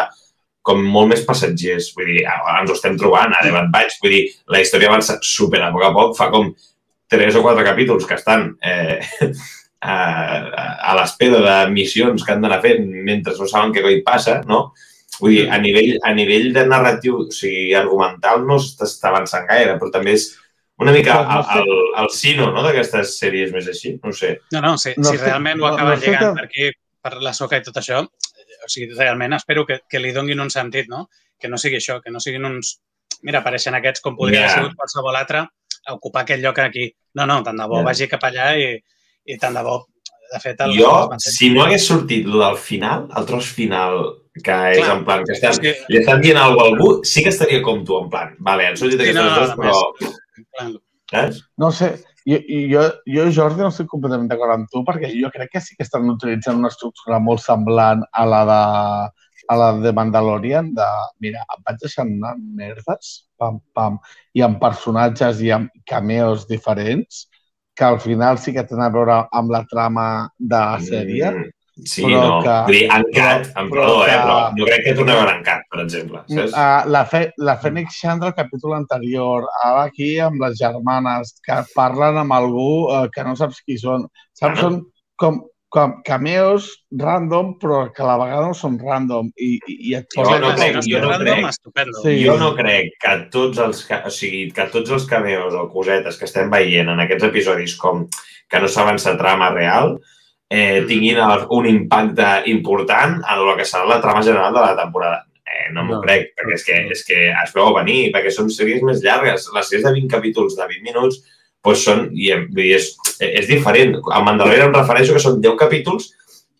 com 0.63 0.79
molt 0.79 1.11
més 1.11 1.23
passatgers. 1.27 1.91
Vull 1.97 2.13
dir, 2.13 2.21
ara 2.27 2.61
ens 2.61 2.71
ho 2.71 2.77
estem 2.77 2.95
trobant, 2.99 3.35
ara 3.35 3.51
Bad 3.51 3.71
Batch. 3.73 3.99
Vull 4.03 4.15
dir, 4.15 4.23
la 4.51 4.63
història 4.63 4.89
avança 4.91 5.19
super 5.27 5.61
a 5.61 5.71
poc 5.75 5.83
a 5.83 5.91
poc, 5.95 6.15
fa 6.17 6.29
com 6.33 6.53
tres 7.11 7.35
o 7.35 7.43
quatre 7.43 7.65
capítols 7.67 8.07
que 8.09 8.15
estan 8.17 8.47
eh, 8.63 8.97
a, 9.83 9.97
a 10.89 10.95
l'espera 10.97 11.43
de 11.43 11.57
missions 11.75 12.23
que 12.23 12.33
han 12.33 12.41
d'anar 12.43 12.61
fent 12.63 12.87
mentre 13.05 13.35
no 13.37 13.49
saben 13.49 13.75
què 13.75 13.83
coi 13.83 14.01
passa, 14.07 14.39
no? 14.49 14.65
Vull 15.19 15.31
dir, 15.35 15.43
a 15.51 15.57
nivell, 15.61 15.97
a 16.03 16.13
nivell 16.15 16.51
de 16.55 16.65
narratiu, 16.65 17.19
o 17.27 17.31
sigui, 17.31 17.73
argumental 17.77 18.45
no 18.47 18.57
s'està 18.59 19.11
avançant 19.11 19.45
gaire, 19.49 19.75
però 19.79 19.91
també 19.93 20.13
és 20.17 20.29
una 20.81 20.91
mica 20.95 21.19
el, 21.21 21.43
el, 21.61 21.73
el 22.01 22.09
sino 22.09 22.47
no, 22.51 22.63
d'aquestes 22.65 23.17
sèries 23.19 23.51
més 23.53 23.67
així, 23.69 23.93
no 24.03 24.09
ho 24.09 24.15
sé. 24.17 24.39
No, 24.55 24.61
no, 24.61 24.77
si, 24.81 24.93
No 24.97 25.11
si 25.11 25.17
sé- 25.17 25.25
realment 25.25 25.59
ho 25.61 25.67
no- 25.67 25.73
acaba 25.75 25.95
no 25.95 26.01
llegant 26.01 26.23
que- 26.23 26.33
per 26.39 26.45
aquí, 26.49 26.69
per 27.03 27.13
la 27.21 27.33
soca 27.33 27.57
i 27.59 27.63
tot 27.63 27.77
això, 27.77 27.99
o 28.03 28.67
sigui, 28.71 28.93
realment 28.97 29.33
espero 29.37 29.65
que, 29.67 29.81
que 29.89 29.99
li 29.99 30.11
donguin 30.15 30.39
un 30.39 30.49
sentit, 30.49 30.87
no? 30.89 31.09
Que 31.39 31.47
no 31.51 31.57
sigui 31.61 31.77
això, 31.77 31.99
que 32.01 32.09
no 32.11 32.19
siguin 32.23 32.45
uns... 32.49 32.79
Mira, 33.23 33.39
apareixen 33.43 33.75
aquests 33.75 34.01
com 34.03 34.15
podria 34.17 34.41
haver 34.47 34.55
sigut 34.63 34.75
qualsevol 34.79 35.15
altre 35.15 35.43
a 35.43 35.93
ocupar 35.93 36.23
aquest 36.23 36.41
lloc 36.41 36.57
aquí. 36.59 36.89
No, 37.15 37.25
no, 37.29 37.41
tant 37.43 37.57
de 37.59 37.67
bo 37.67 37.77
Ja. 37.81 37.83
vagi 37.91 38.07
cap 38.11 38.23
allà 38.23 38.49
i, 38.57 38.73
i 39.27 39.37
tant 39.37 39.53
de 39.55 39.61
bo, 39.63 39.77
de 40.33 40.39
fet... 40.39 40.59
El, 40.65 40.73
Jo, 40.79 40.91
el- 41.13 41.19
si 41.19 41.49
no 41.53 41.63
hagués 41.67 41.85
sortit 41.87 42.25
lo 42.25 42.39
del 42.43 42.57
final, 42.57 43.09
el 43.15 43.25
tros 43.29 43.51
final, 43.53 43.99
que 44.39 44.55
és 44.73 44.79
Clar, 44.79 44.95
en 44.97 45.03
plan 45.05 45.25
que 45.27 45.35
estan, 45.35 45.59
que, 45.61 45.75
li 45.93 45.99
estan 45.99 46.23
dient 46.23 46.39
alguna 46.41 46.63
cosa 46.63 46.71
a 46.71 46.73
algú, 46.73 46.89
sí 47.05 47.23
que 47.25 47.29
estaria 47.29 47.61
com 47.65 47.83
tu, 47.85 47.99
en 48.01 48.09
plan, 48.09 48.33
vale, 48.41 48.71
han 48.71 48.79
sortit 48.79 49.01
Sí, 49.01 49.11
aquestes 49.11 49.21
no, 49.21 49.29
no, 49.29 49.37
dues, 49.37 49.51
a 49.51 49.59
però... 49.59 50.81
Saps? 51.13 51.43
No 51.61 51.69
sé, 51.75 51.91
jo, 52.25 52.39
jo, 52.71 52.85
jo, 53.05 53.27
Jordi, 53.35 53.61
no 53.61 53.69
estic 53.69 53.89
completament 53.91 54.29
d'acord 54.31 54.55
amb 54.55 54.71
tu, 54.71 54.81
perquè 54.87 55.11
jo 55.13 55.29
crec 55.33 55.51
que 55.53 55.61
sí 55.61 55.77
que 55.77 55.85
estan 55.85 56.09
utilitzant 56.09 56.61
una 56.61 56.71
estructura 56.73 57.19
molt 57.21 57.43
semblant 57.43 58.01
a 58.09 58.25
la 58.25 58.41
de, 58.49 58.61
a 59.53 59.57
la 59.59 59.69
de 59.83 59.91
Mandalorian, 59.93 60.71
de, 60.77 60.89
mira, 61.21 61.43
em 61.53 61.65
vaig 61.67 61.81
deixant 61.83 62.15
anar 62.15 62.33
merdes, 62.39 63.13
pam, 63.37 63.59
pam, 63.75 63.99
i 64.33 64.45
amb 64.45 64.61
personatges 64.61 65.43
i 65.43 65.51
amb 65.53 65.69
cameos 65.89 66.47
diferents, 66.49 67.27
que 67.75 67.85
al 67.85 67.99
final 67.99 68.39
sí 68.39 68.53
que 68.55 68.63
tenen 68.69 68.87
a 68.87 68.93
veure 68.93 69.19
amb 69.33 69.51
la 69.51 69.63
trama 69.69 70.07
de 70.39 70.57
la 70.57 70.79
sèrie. 70.81 71.29
Mm, 71.31 71.51
sí, 71.81 72.03
però 72.05 72.21
no. 72.27 72.41
que- 72.43 72.57
Vull 72.67 72.75
dir, 72.77 72.83
en 72.91 73.05
Cat, 73.15 73.47
però- 73.53 73.67
però 73.69 73.85
perdó, 73.85 73.95
eh, 74.07 74.17
però 74.23 74.35
no 74.57 74.65
crec 74.65 74.83
que 74.85 74.93
tornem 74.99 75.15
a 75.15 75.19
veure 75.23 75.37
en 75.37 75.43
Cat, 75.43 75.63
per 75.71 75.79
exemple. 75.83 76.21
Saps? 76.27 76.51
Uh, 76.53 76.89
la, 76.91 77.05
fe, 77.05 77.23
la 77.37 77.55
Fènix 77.59 77.97
Chandra, 78.01 78.29
el 78.29 78.35
capítol 78.35 78.75
anterior, 78.77 79.47
ara 79.63 79.83
aquí 79.89 80.19
amb 80.19 80.41
les 80.41 80.57
germanes 80.59 81.33
que 81.43 81.57
parlen 81.75 82.17
amb 82.21 82.31
algú 82.33 82.85
uh, 82.91 83.07
que 83.13 83.23
no 83.23 83.35
saps 83.35 83.63
qui 83.65 83.77
són. 83.81 84.05
Saps? 84.37 84.59
Són 84.59 84.83
com, 85.17 85.41
com 85.73 85.95
cameos 86.05 86.67
random, 86.91 87.55
però 87.57 87.91
que 87.91 88.03
a 88.03 88.05
la 88.05 88.17
vegada 88.21 88.45
no 88.45 88.53
són 88.53 88.77
random. 88.77 89.31
I, 89.41 89.57
i, 89.67 89.77
i 89.89 89.95
et 89.97 90.05
Jo 90.13 90.21
posen 90.21 90.41
no 90.45 90.51
crec, 90.53 90.77
jo 90.85 90.99
no 91.01 91.09
random, 91.09 91.47
crec. 91.49 91.93
Sí. 92.03 92.15
Jo 92.23 92.37
no 92.37 92.53
crec 92.55 92.91
que 93.01 93.15
tots 93.33 93.57
els, 93.57 93.81
o 93.89 94.09
sigui, 94.13 94.51
que 94.53 94.67
tots 94.69 94.91
els 94.93 95.05
cameos 95.09 95.57
o 95.57 95.67
cosetes 95.73 96.17
que 96.21 96.25
estem 96.29 96.53
veient 96.53 96.89
en 96.93 96.99
aquests 97.01 97.25
episodis 97.31 97.73
com 97.81 98.05
que 98.47 98.59
no 98.61 98.67
saben 98.69 99.01
la 99.01 99.17
trama 99.17 99.49
real 99.49 99.97
eh, 100.53 100.83
tinguin 100.87 101.17
el- 101.17 101.45
un 101.57 101.65
impacte 101.69 102.27
important 102.51 103.15
en 103.23 103.39
el 103.41 103.55
que 103.57 103.65
serà 103.65 103.87
la 103.89 103.99
trama 104.03 104.21
general 104.23 104.53
de 104.53 104.59
la 104.61 104.75
temporada. 104.77 105.23
Eh, 105.43 105.71
no 105.73 105.83
m'ho 105.83 105.95
No. 105.95 106.01
crec, 106.01 106.31
perquè 106.37 106.53
és 106.59 106.63
que, 106.67 106.77
és 106.93 107.03
que 107.07 107.19
es 107.31 107.53
veu 107.55 107.67
a 107.71 107.83
venir, 107.83 108.11
perquè 108.13 108.31
són 108.31 108.49
sèries 108.53 108.81
més 108.85 109.01
llargues. 109.03 109.49
Les 109.55 109.69
sèries 109.69 109.83
de 109.87 109.93
20 109.97 110.11
capítols 110.15 110.55
de 110.57 110.67
20 110.67 110.83
minuts 110.83 111.23
doncs 111.63 111.83
són, 111.87 112.09
i, 112.13 112.29
dir, 112.51 112.73
és, 112.75 112.89
és 113.19 113.47
diferent. 113.47 113.95
Al 114.11 114.25
Mandalorian 114.27 114.67
em 114.69 114.73
refereixo 114.75 115.13
que 115.13 115.19
són 115.23 115.39
10 115.41 115.55
capítols 115.57 116.11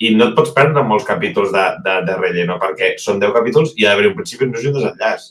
i 0.03 0.09
no 0.17 0.25
et 0.29 0.35
pots 0.37 0.51
prendre 0.55 0.83
molts 0.87 1.05
capítols 1.07 1.51
de, 1.53 1.63
de, 1.85 1.93
de 2.07 2.15
relleno, 2.19 2.57
perquè 2.61 2.93
són 3.01 3.19
10 3.21 3.33
capítols 3.35 3.73
i 3.79 3.85
ha 3.85 3.91
d'haver 3.93 4.09
un 4.11 4.15
principi 4.17 4.47
no 4.49 4.57
és 4.59 4.65
un 4.69 4.75
desenllaç. 4.77 5.27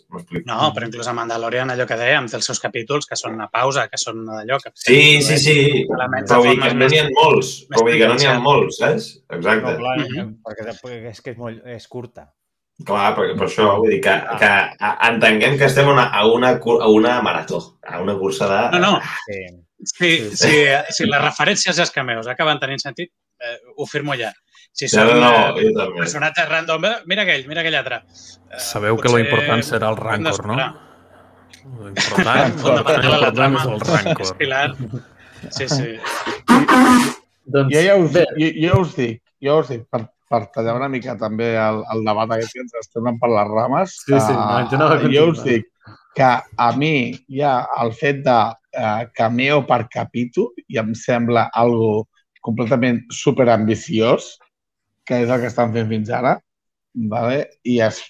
No, 0.49 0.59
però 0.75 0.87
inclús 0.89 1.09
a 1.11 1.15
Mandalorian, 1.17 1.71
allò 1.75 1.87
que 1.89 1.99
dèiem, 2.01 2.29
té 2.31 2.39
els 2.39 2.49
seus 2.51 2.61
capítols, 2.63 3.07
que 3.11 3.19
són 3.21 3.35
una 3.39 3.49
pausa, 3.53 3.89
que 3.93 3.99
són 4.01 4.23
d'allò... 4.29 4.59
Que 4.63 4.73
Sí, 4.75 5.01
sí, 5.23 5.39
sí. 5.39 5.57
Però 5.89 6.39
vull 6.43 6.55
dir 6.55 6.61
que 6.63 6.75
no 6.79 6.89
n'hi 6.93 7.01
ha 7.03 7.09
molts. 7.15 7.51
Però 7.71 7.83
vull 7.85 7.93
dir 7.97 8.03
que 8.05 8.09
no 8.13 8.19
n'hi 8.21 8.29
ha 8.31 8.37
molts, 8.41 8.79
saps? 8.83 9.09
Exacte. 9.39 9.73
No, 9.73 9.79
clar, 9.83 9.99
Mhm. 10.03 10.31
perquè 10.47 10.77
perquè 10.83 11.11
és 11.13 11.21
que 11.21 11.35
és, 11.35 11.39
molt, 11.39 11.67
és 11.67 11.87
curta. 11.89 12.29
Clar, 12.87 13.11
per, 13.15 13.27
per 13.39 13.47
això 13.47 13.67
vull 13.79 13.91
dir 13.93 14.01
que, 14.03 14.15
que 14.41 14.49
a- 14.89 14.95
entenguem 15.11 15.59
que 15.59 15.67
estem 15.69 15.87
a 15.89 15.93
una, 15.93 16.07
a, 16.09 16.25
una, 16.27 16.55
a 16.57 16.89
una 16.89 17.19
marató, 17.23 17.61
a 17.87 18.01
una 18.01 18.17
cursa 18.19 18.49
de... 18.49 18.79
No, 18.79 18.93
no, 18.97 19.01
Sí. 19.29 19.43
si, 19.85 20.09
si, 20.39 20.55
si 20.95 21.07
les 21.11 21.21
referències 21.23 21.79
als 21.79 21.91
cameos 21.91 22.27
acaben 22.31 22.59
tenint 22.63 22.81
sentit, 22.81 23.11
eh, 23.43 23.59
ho 23.77 23.87
firmo 23.87 24.15
ja. 24.15 24.33
Si 24.73 24.87
No, 24.89 24.91
són 24.93 25.21
no, 25.21 25.31
no, 25.31 25.75
també. 25.77 25.99
personatges 26.01 26.49
random, 26.49 26.87
mira 27.07 27.23
aquell, 27.27 27.45
mira 27.49 27.61
aquell 27.61 27.77
altre. 27.77 27.99
Eh, 28.51 28.59
Sabeu 28.59 28.97
que 28.97 29.09
lo 29.09 29.19
potser 29.19 29.27
important 29.27 29.63
serà 29.69 29.91
el 29.93 29.99
rancor, 30.01 30.47
no? 30.49 30.57
d'esperar. 30.57 30.73
Lo 31.63 31.89
important, 31.89 32.55
lo 32.57 32.63
Fonamental 32.63 32.97
a 32.97 33.21
la 33.21 33.29
important 33.29 33.35
trama. 33.37 33.59
és 33.61 33.67
el 33.67 33.75
És 33.75 34.05
rancor. 34.05 34.37
pilar. 34.39 34.77
Sí, 35.51 35.69
sí. 35.69 35.91
Doncs, 37.45 37.75
Jo 37.75 37.81
ja 37.83 37.97
us, 37.99 38.13
jo, 38.15 38.49
jo 38.63 38.81
us 38.81 38.97
dic, 38.97 39.21
jo 39.43 39.59
us 39.61 39.69
dic, 39.73 39.85
per, 39.91 40.03
per 40.31 40.41
tallar 40.55 40.77
una 40.79 40.89
mica 40.89 41.17
també 41.19 41.53
el, 41.59 41.83
el 41.93 42.05
debat 42.07 42.31
aquest 42.37 42.53
que 42.55 42.63
ens 42.65 42.75
estem 42.81 43.19
per 43.21 43.31
les 43.33 43.51
rames, 43.51 43.97
Sí, 44.07 44.15
sí, 44.21 44.33
no, 44.33 44.63
jo 44.71 44.79
a 44.87 44.97
eh, 44.97 45.11
jo 45.13 45.27
us 45.33 45.43
dic 45.45 45.67
que 46.17 46.29
a 46.57 46.69
mi 46.77 47.13
ja 47.29 47.67
el 47.83 47.93
fet 47.97 48.23
de 48.25 48.39
eh, 48.79 49.09
cameo 49.17 49.63
per 49.67 49.89
capítol 49.91 50.53
i 50.69 50.79
em 50.81 50.95
sembla 50.95 51.49
algo 51.53 52.07
completament 52.43 53.03
superambiciós, 53.11 54.39
que 55.07 55.23
és 55.25 55.31
el 55.31 55.41
que 55.43 55.51
estan 55.51 55.73
fent 55.75 55.89
fins 55.91 56.11
ara, 56.15 56.37
vale? 57.15 57.39
I, 57.65 57.79
es, 57.89 58.03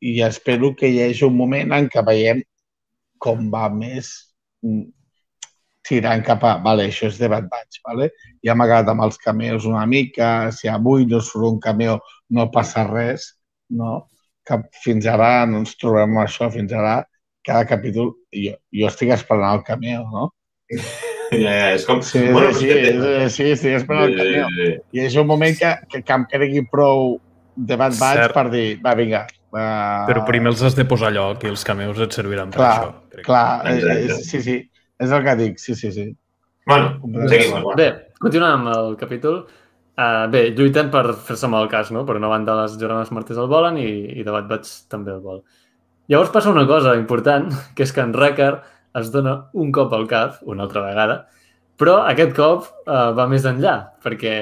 i 0.00 0.20
espero 0.26 0.74
que 0.78 0.90
hi 0.90 1.02
hagi 1.04 1.26
un 1.28 1.36
moment 1.38 1.76
en 1.76 1.90
què 1.92 2.04
veiem 2.06 2.42
com 3.20 3.50
va 3.52 3.68
més 3.72 4.10
mm, 4.64 4.88
tirant 5.86 6.24
cap 6.26 6.44
a... 6.46 6.56
Vale, 6.64 6.88
això 6.88 7.10
és 7.10 7.18
de 7.20 7.28
Bad 7.32 7.50
Batch, 7.52 7.82
vale? 7.86 8.10
ja 8.46 8.54
m'ha 8.56 8.66
agradat 8.66 8.94
amb 8.94 9.04
els 9.06 9.20
cameos 9.20 9.66
una 9.68 9.84
mica, 9.86 10.50
si 10.56 10.68
avui 10.68 11.06
no 11.08 11.20
surt 11.20 11.48
un 11.50 11.60
cameo 11.60 11.98
no 12.36 12.48
passa 12.54 12.86
res, 12.88 13.30
no? 13.82 14.06
Que 14.46 14.60
fins 14.84 15.06
ara 15.10 15.46
no 15.50 15.60
ens 15.64 15.76
trobem 15.80 16.18
això, 16.22 16.50
fins 16.52 16.72
ara 16.72 17.00
cada 17.46 17.66
capítol, 17.68 18.14
jo, 18.32 18.56
jo 18.80 18.90
estic 18.90 19.14
esperant 19.16 19.60
el 19.60 19.64
cameo, 19.66 20.04
no? 20.12 20.30
Ja, 21.44 21.50
ja, 21.54 21.66
és 21.76 21.84
com... 21.86 22.00
Sí, 22.02 22.22
Bueno, 22.32 22.52
sí, 22.54 22.68
és 22.74 23.32
sí, 23.32 23.44
sí, 23.44 23.50
estic 23.54 23.76
esperant 23.80 24.08
el 24.08 24.14
Sí, 24.14 24.18
cameo. 24.18 24.48
sí, 24.48 24.66
sí. 24.70 24.78
I 24.98 25.04
és 25.06 25.16
un 25.20 25.26
moment 25.30 25.56
que, 25.58 25.74
que, 25.90 26.02
que 26.02 26.16
em 26.16 26.24
cregui 26.30 26.64
prou 26.70 27.20
de 27.56 27.76
Bad 27.76 27.94
Batch 28.00 28.22
Cert. 28.24 28.34
per 28.34 28.46
dir, 28.50 28.66
va, 28.84 28.94
vinga. 28.98 29.26
Va, 29.54 29.66
Però 30.06 30.22
primer 30.26 30.52
els 30.52 30.60
has 30.62 30.76
de 30.78 30.84
posar 30.86 31.10
lloc 31.14 31.42
i 31.44 31.50
els 31.50 31.64
cameos 31.66 31.98
et 32.02 32.12
serviran 32.14 32.50
per 32.54 32.60
Clar, 32.60 32.74
això. 32.80 32.92
crec. 33.14 33.24
Clar, 33.26 33.46
eh, 33.66 33.76
Exacte. 33.78 34.18
eh, 34.18 34.24
sí, 34.26 34.42
sí, 34.46 34.58
és 35.00 35.10
el 35.16 35.24
que 35.26 35.34
dic, 35.40 35.58
sí, 35.58 35.74
sí, 35.74 35.90
sí. 35.92 36.04
Bueno, 36.66 37.00
seguim. 37.28 37.64
bé, 37.76 37.88
continuant 38.20 38.60
amb 38.60 38.70
el 38.76 38.96
capítol. 39.00 39.40
Uh, 40.00 40.28
bé, 40.32 40.44
lluiten 40.56 40.88
per 40.92 41.02
fer-se 41.26 41.44
amb 41.48 41.58
el 41.58 41.66
cas, 41.68 41.90
no? 41.92 42.04
Per 42.06 42.14
una 42.16 42.28
banda 42.30 42.54
les 42.62 42.76
germanes 42.80 43.10
Martès 43.12 43.36
el 43.42 43.48
volen 43.50 43.76
i, 43.76 43.88
i 44.16 44.22
de 44.24 44.30
Bad 44.32 44.46
Batch 44.48 44.86
també 44.88 45.10
el 45.12 45.20
vol. 45.20 45.42
Llavors 46.08 46.30
passa 46.32 46.50
una 46.54 46.66
cosa 46.66 46.94
important, 46.96 47.50
que 47.76 47.82
és 47.84 47.92
que 47.92 48.00
en 48.00 48.14
Wrecker 48.14 48.52
es 48.98 49.10
dona 49.12 49.46
un 49.54 49.70
cop 49.72 49.92
al 49.94 50.06
cap, 50.10 50.40
una 50.42 50.64
altra 50.64 50.82
vegada, 50.82 51.26
però 51.78 52.00
aquest 52.10 52.34
cop 52.36 52.66
uh, 52.86 53.12
va 53.16 53.26
més 53.30 53.44
enllà, 53.48 53.76
perquè 54.02 54.34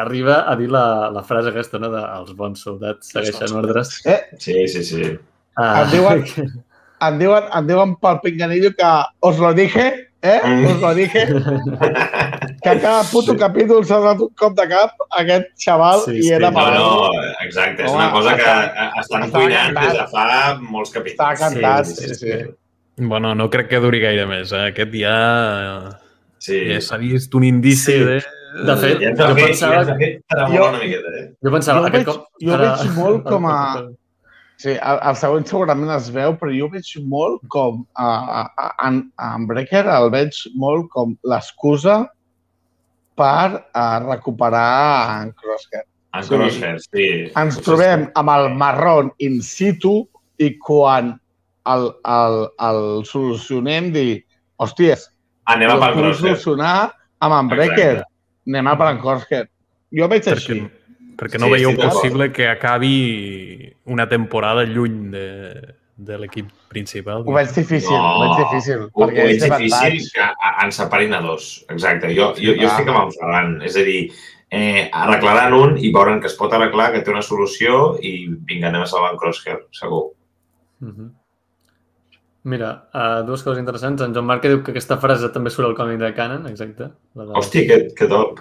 arriba 0.00 0.44
a 0.48 0.54
dir 0.56 0.68
la, 0.70 1.10
la 1.12 1.22
frase 1.26 1.50
aquesta, 1.50 1.78
no?, 1.82 1.90
de 1.92 2.00
els 2.20 2.32
bons 2.38 2.62
soldats 2.62 3.10
segueixen 3.12 3.56
ordres. 3.58 3.96
Eh, 4.06 4.20
Sí, 4.38 4.66
sí, 4.68 4.84
sí. 4.84 5.02
Uh, 5.58 5.82
Em 5.82 5.90
diuen- 5.90 6.24
em 7.08 7.18
diuen, 7.18 7.50
em 7.58 7.66
diuen 7.66 7.96
pel 8.00 8.20
pinganillo 8.22 8.70
que 8.76 8.92
os 9.26 9.38
lo 9.42 9.52
dije, 9.52 9.88
eh? 10.22 10.40
Mm. 10.44 10.66
Us 10.70 10.80
lo 10.80 10.94
dije. 10.94 11.26
Que 12.60 12.74
cada 12.78 13.02
puto 13.08 13.32
capítol 13.40 13.86
s'ha 13.88 13.96
donat 14.02 14.18
un 14.20 14.28
cop 14.36 14.52
de 14.58 14.66
cap 14.68 14.90
a 15.08 15.22
aquest 15.22 15.46
xaval 15.64 16.02
Sí, 16.04 16.18
i 16.18 16.22
sí, 16.26 16.32
era 16.36 16.50
No, 16.52 16.64
no, 16.74 17.12
exacte. 17.40 17.86
És 17.86 17.92
una 17.94 18.10
cosa 18.12 18.34
que 18.36 18.44
està- 18.44 18.90
estan 19.00 19.30
cuinant 19.32 19.78
des 19.78 19.94
de 19.96 20.04
fa 20.12 20.26
molts 20.60 20.92
capítols. 20.92 21.40
cantat, 21.40 21.86
Sí, 21.88 21.94
sí, 21.94 22.08
sí, 22.14 22.18
sí. 22.20 22.50
Bueno, 22.96 23.34
no 23.34 23.48
crec 23.50 23.68
que 23.68 23.80
duri 23.80 24.00
gaire 24.00 24.26
més. 24.26 24.52
Eh? 24.52 24.66
Aquest 24.72 24.92
ja, 24.94 25.98
Sí. 26.40 26.58
ja 26.72 26.80
s'ha 26.80 26.96
vist 26.98 27.34
un 27.34 27.44
indici 27.44 27.92
Sí. 27.92 27.98
de... 28.04 28.22
De 28.66 28.74
fet, 28.76 28.98
Ja 29.00 29.10
jo 29.14 29.34
fet, 29.36 29.46
pensava 29.46 29.84
ja 29.86 29.94
fet 29.94 30.22
Jo- 30.50 30.68
una 30.68 30.78
miqueta, 30.80 31.10
eh? 31.20 31.34
Jo 31.44 31.50
pensava, 31.52 31.80
Jo 31.80 31.86
aquest 31.86 32.06
veig- 32.06 32.14
cop... 32.16 32.24
jo 32.42 32.56
veig 32.58 32.96
molt 32.96 33.24
com 33.24 33.46
a- 33.46 33.88
Sí, 34.60 34.70
el, 34.74 34.98
el 35.08 35.16
següent 35.16 35.46
segurament 35.48 35.90
es 35.94 36.10
veu, 36.12 36.34
però 36.36 36.50
jo 36.52 36.66
veig 36.68 36.88
molt 37.08 37.40
com 37.48 37.86
a, 37.96 38.08
a, 38.40 38.42
a, 38.58 38.88
en, 38.88 38.98
en 39.16 39.46
Breaker 39.46 39.86
el 39.88 40.10
veig 40.12 40.36
molt 40.54 40.90
com 40.92 41.14
l'excusa 41.24 42.10
per 43.16 43.64
a 43.72 43.86
recuperar 44.00 45.22
en 45.22 45.32
Crosshair. 45.32 45.84
En 46.12 46.22
Sí. 46.24 46.28
Crosshair, 46.34 46.80
sí. 46.80 47.06
Ens 47.36 47.56
trobem 47.64 48.10
amb 48.14 48.28
el 48.34 48.50
marrón 48.54 49.12
in 49.18 49.40
situ 49.40 50.08
i 50.38 50.58
quan 50.58 51.14
el, 51.66 51.90
el, 52.04 52.36
el 52.68 53.04
solucionem 53.04 53.92
dir, 53.92 54.24
hòsties, 54.58 55.08
Anem 55.50 55.70
a 55.70 55.74
ho 55.74 55.80
pel 55.80 55.94
Crosshair. 55.94 56.36
solucionar 56.36 56.92
amb 57.20 57.34
en 57.34 57.48
Breaker. 57.48 57.92
Exacte. 58.00 58.12
Anem 58.46 58.66
a 58.68 58.76
per 58.78 58.88
en 58.94 58.98
Crosshair. 59.00 59.48
Jo 59.92 60.06
veig 60.08 60.22
Perquè, 60.22 60.36
així. 60.36 60.60
perquè 61.18 61.38
no 61.40 61.46
Sí, 61.46 61.52
veieu 61.52 61.70
d'acord. 61.76 61.92
possible 61.92 62.32
que 62.32 62.48
acabi 62.48 63.72
una 63.86 64.08
temporada 64.08 64.62
lluny 64.64 65.10
de, 65.10 65.74
de 65.96 66.18
l'equip 66.18 66.48
principal. 66.68 67.24
Ho 67.26 67.32
veig 67.34 67.50
difícil, 67.54 67.90
No, 67.90 68.14
ho 68.14 68.20
veig 68.22 68.46
difícil. 68.46 68.80
Ho, 68.86 68.90
ho 68.94 69.06
perquè 69.08 69.24
veig 69.26 69.36
és 69.36 69.42
de 69.42 69.56
difícil 69.58 70.10
que 70.14 70.28
ens 70.64 70.76
separin 70.76 71.14
a 71.14 71.20
dos. 71.20 71.64
Exacte. 71.68 72.14
Jo, 72.14 72.32
jo, 72.38 72.54
jo 72.54 72.68
Ah. 72.68 72.72
estic 72.76 72.88
amb 72.88 73.02
en 73.04 73.12
Ferran. 73.18 73.62
És 73.62 73.76
a 73.76 73.82
dir, 73.84 74.12
eh, 74.50 74.88
arreglaran 74.92 75.52
un 75.54 75.76
i 75.78 75.90
veuran 75.92 76.20
que 76.20 76.26
es 76.28 76.34
pot 76.34 76.52
arreglar, 76.52 76.92
que 76.92 77.00
té 77.02 77.10
una 77.10 77.22
solució 77.22 77.98
i 78.00 78.28
vinga, 78.28 78.68
anem 78.68 78.82
a 78.82 78.86
salvar 78.86 79.12
en 79.12 79.18
Crosshair, 79.18 79.58
segur. 79.72 80.12
Mhm. 80.80 81.10
Mira, 82.44 82.88
uh, 82.94 83.20
dues 83.26 83.42
coses 83.44 83.60
interessants. 83.60 84.00
En 84.02 84.14
Joan 84.14 84.24
Marc 84.26 84.42
que 84.42 84.48
diu 84.48 84.62
que 84.64 84.72
aquesta 84.72 84.96
frase 85.02 85.28
també 85.34 85.50
surt 85.52 85.68
al 85.68 85.74
còmic 85.76 85.98
de 86.00 86.12
Canon, 86.16 86.46
exacte. 86.48 86.90
La 87.14 87.26
de 87.28 87.32
Hosti, 87.36 87.66
que, 87.68 87.78
que 87.96 88.08
top. 88.08 88.40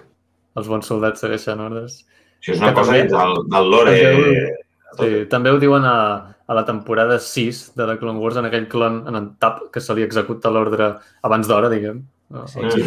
Els 0.55 0.67
bons 0.71 0.87
soldats 0.87 1.19
segueixen 1.19 1.59
ordres. 1.59 2.05
Això 2.39 2.53
és 2.55 2.61
una 2.61 2.69
Que 2.71 2.79
cosa 2.79 2.93
també- 2.93 3.09
del, 3.11 3.35
del 3.51 3.69
lore. 3.71 3.95
Es 3.99 4.17
veu- 4.17 4.65
Sí, 4.99 5.25
també 5.29 5.51
ho 5.51 5.59
diuen 5.61 5.83
a, 5.85 6.33
a 6.47 6.53
la 6.57 6.63
temporada 6.65 7.19
6 7.19 7.73
de 7.75 7.85
The 7.85 7.97
Clone 7.99 8.17
Wars, 8.19 8.37
en 8.37 8.45
aquell 8.47 8.67
clon, 8.67 9.03
en 9.07 9.15
en 9.15 9.27
Tap, 9.37 9.59
que 9.71 9.79
se 9.79 9.93
li 9.93 10.01
executa 10.01 10.49
l'ordre 10.49 10.95
abans 11.21 11.47
d'hora, 11.47 11.69
diguem. 11.69 12.01
El 12.33 12.47
Sí. 12.71 12.81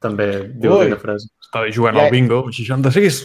També 0.00 0.26
diu 0.56 0.72
Ui. 0.72 0.78
aquella 0.86 0.96
frase. 1.02 1.28
Estava 1.44 1.68
jugant 1.74 1.96
Ja- 1.98 2.04
al 2.06 2.10
bingo, 2.14 2.38
66. 2.52 3.16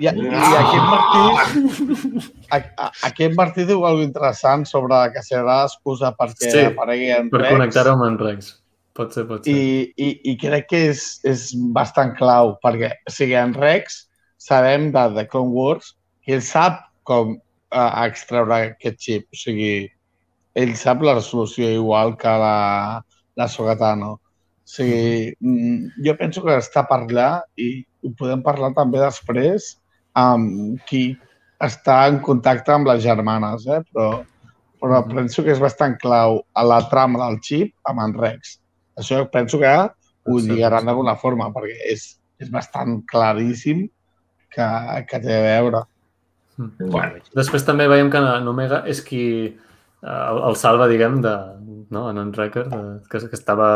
I, 0.00 0.06
i 0.08 0.08
aquest 0.10 0.86
Martí, 0.90 2.22
a, 2.50 2.56
a, 2.58 2.88
aquest 3.10 3.36
Martí 3.38 3.66
diu 3.68 3.84
alguna 3.86 4.08
interessant 4.08 4.64
sobre 4.66 4.98
que 5.14 5.22
serà 5.22 5.60
l'excusa 5.62 6.10
perquè 6.18 6.50
Sí, 6.50 6.64
aparegui 6.70 7.10
en 7.14 7.28
Per 7.30 7.42
Rex. 7.44 7.52
connectar-ho 7.54 7.92
amb 7.94 8.06
en 8.08 8.18
Rex. 8.18 8.48
Pot 8.96 9.14
ser, 9.14 9.24
pot 9.28 9.44
ser. 9.46 9.52
I, 9.54 9.92
i, 10.02 10.08
I 10.32 10.36
crec 10.40 10.66
que 10.72 10.80
és, 10.90 11.04
és 11.28 11.50
bastant 11.76 12.16
clau, 12.18 12.56
perquè, 12.64 12.90
o 13.06 13.12
sigui, 13.14 13.36
en 13.38 13.54
Rex 13.54 14.00
sabem 14.40 14.88
de 14.96 15.04
The 15.14 15.26
Clone 15.30 15.52
Wars 15.54 15.92
que 16.26 16.34
ell 16.38 16.42
sap 16.44 16.80
com 17.06 17.36
uh, 17.36 17.90
extreure 18.06 18.56
aquest 18.72 18.98
xip. 19.04 19.28
O 19.30 19.38
sigui, 19.38 19.86
ell 20.58 20.74
sap 20.80 21.04
la 21.06 21.14
resolució 21.20 21.68
igual 21.70 22.16
que 22.18 22.34
la, 22.42 23.00
la 23.38 23.46
Sogatano. 23.48 24.16
O 24.70 24.72
sigui, 24.72 25.34
mm, 25.42 26.04
jo 26.06 26.12
penso 26.14 26.44
que 26.44 26.54
està 26.54 26.84
per 26.86 27.00
allà 27.02 27.30
i 27.58 27.82
ho 28.06 28.12
podem 28.14 28.42
parlar 28.44 28.70
també 28.76 29.00
després 29.02 29.72
amb 30.14 30.78
qui 30.86 31.18
està 31.58 32.04
en 32.06 32.20
contacte 32.22 32.70
amb 32.72 32.86
les 32.86 33.02
germanes, 33.02 33.66
eh? 33.66 33.80
però, 33.90 34.22
però 34.78 35.00
penso 35.08 35.42
que 35.42 35.50
és 35.50 35.58
bastant 35.58 35.96
clau 35.98 36.38
a 36.54 36.62
la 36.64 36.78
trama 36.92 37.18
del 37.24 37.40
xip 37.42 37.74
amb 37.90 38.04
en 38.04 38.14
Rex. 38.14 38.60
Això 39.00 39.24
penso 39.32 39.58
que 39.58 39.72
ho 39.74 40.38
lligaran 40.38 40.86
d'alguna 40.86 41.16
forma, 41.18 41.50
perquè 41.50 41.74
és, 41.90 42.06
és 42.38 42.52
bastant 42.54 43.00
claríssim 43.10 43.88
que, 44.54 44.68
que 45.10 45.20
té 45.24 45.34
a 45.34 45.42
veure. 45.48 45.82
Bueno, 46.78 47.18
Després 47.34 47.66
també 47.66 47.88
veiem 47.90 48.10
que 48.12 48.22
en 48.22 48.48
Omega 48.48 48.84
és 48.86 49.02
qui 49.02 49.24
eh, 49.48 50.06
el, 50.06 50.40
el 50.46 50.56
salva, 50.60 50.86
diguem, 50.90 51.18
de, 51.24 51.34
no, 51.90 52.06
en 52.12 52.22
en 52.22 52.32
Record, 52.36 52.70
de, 52.70 53.00
que, 53.10 53.26
que 53.26 53.38
estava 53.38 53.70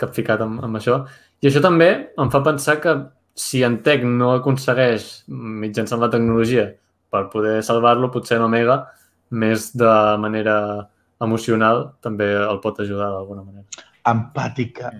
capficat 0.00 0.40
amb, 0.44 0.62
amb 0.64 0.80
això. 0.80 1.02
I 1.42 1.50
això 1.50 1.60
també 1.64 1.90
em 2.18 2.30
fa 2.32 2.42
pensar 2.46 2.78
que 2.82 2.94
si 3.34 3.62
en 3.66 3.80
Tech 3.82 4.04
no 4.06 4.32
aconsegueix, 4.38 5.24
mitjançant 5.28 6.00
la 6.00 6.10
tecnologia, 6.12 6.68
per 7.10 7.28
poder 7.32 7.62
salvar-lo, 7.66 8.10
potser 8.14 8.38
en 8.38 8.46
Omega, 8.46 8.78
més 9.34 9.72
de 9.76 9.94
manera 10.22 10.56
emocional, 11.22 11.88
també 12.02 12.30
el 12.34 12.60
pot 12.62 12.80
ajudar 12.82 13.10
d'alguna 13.12 13.42
manera. 13.42 13.66
Empàtica. 14.10 14.92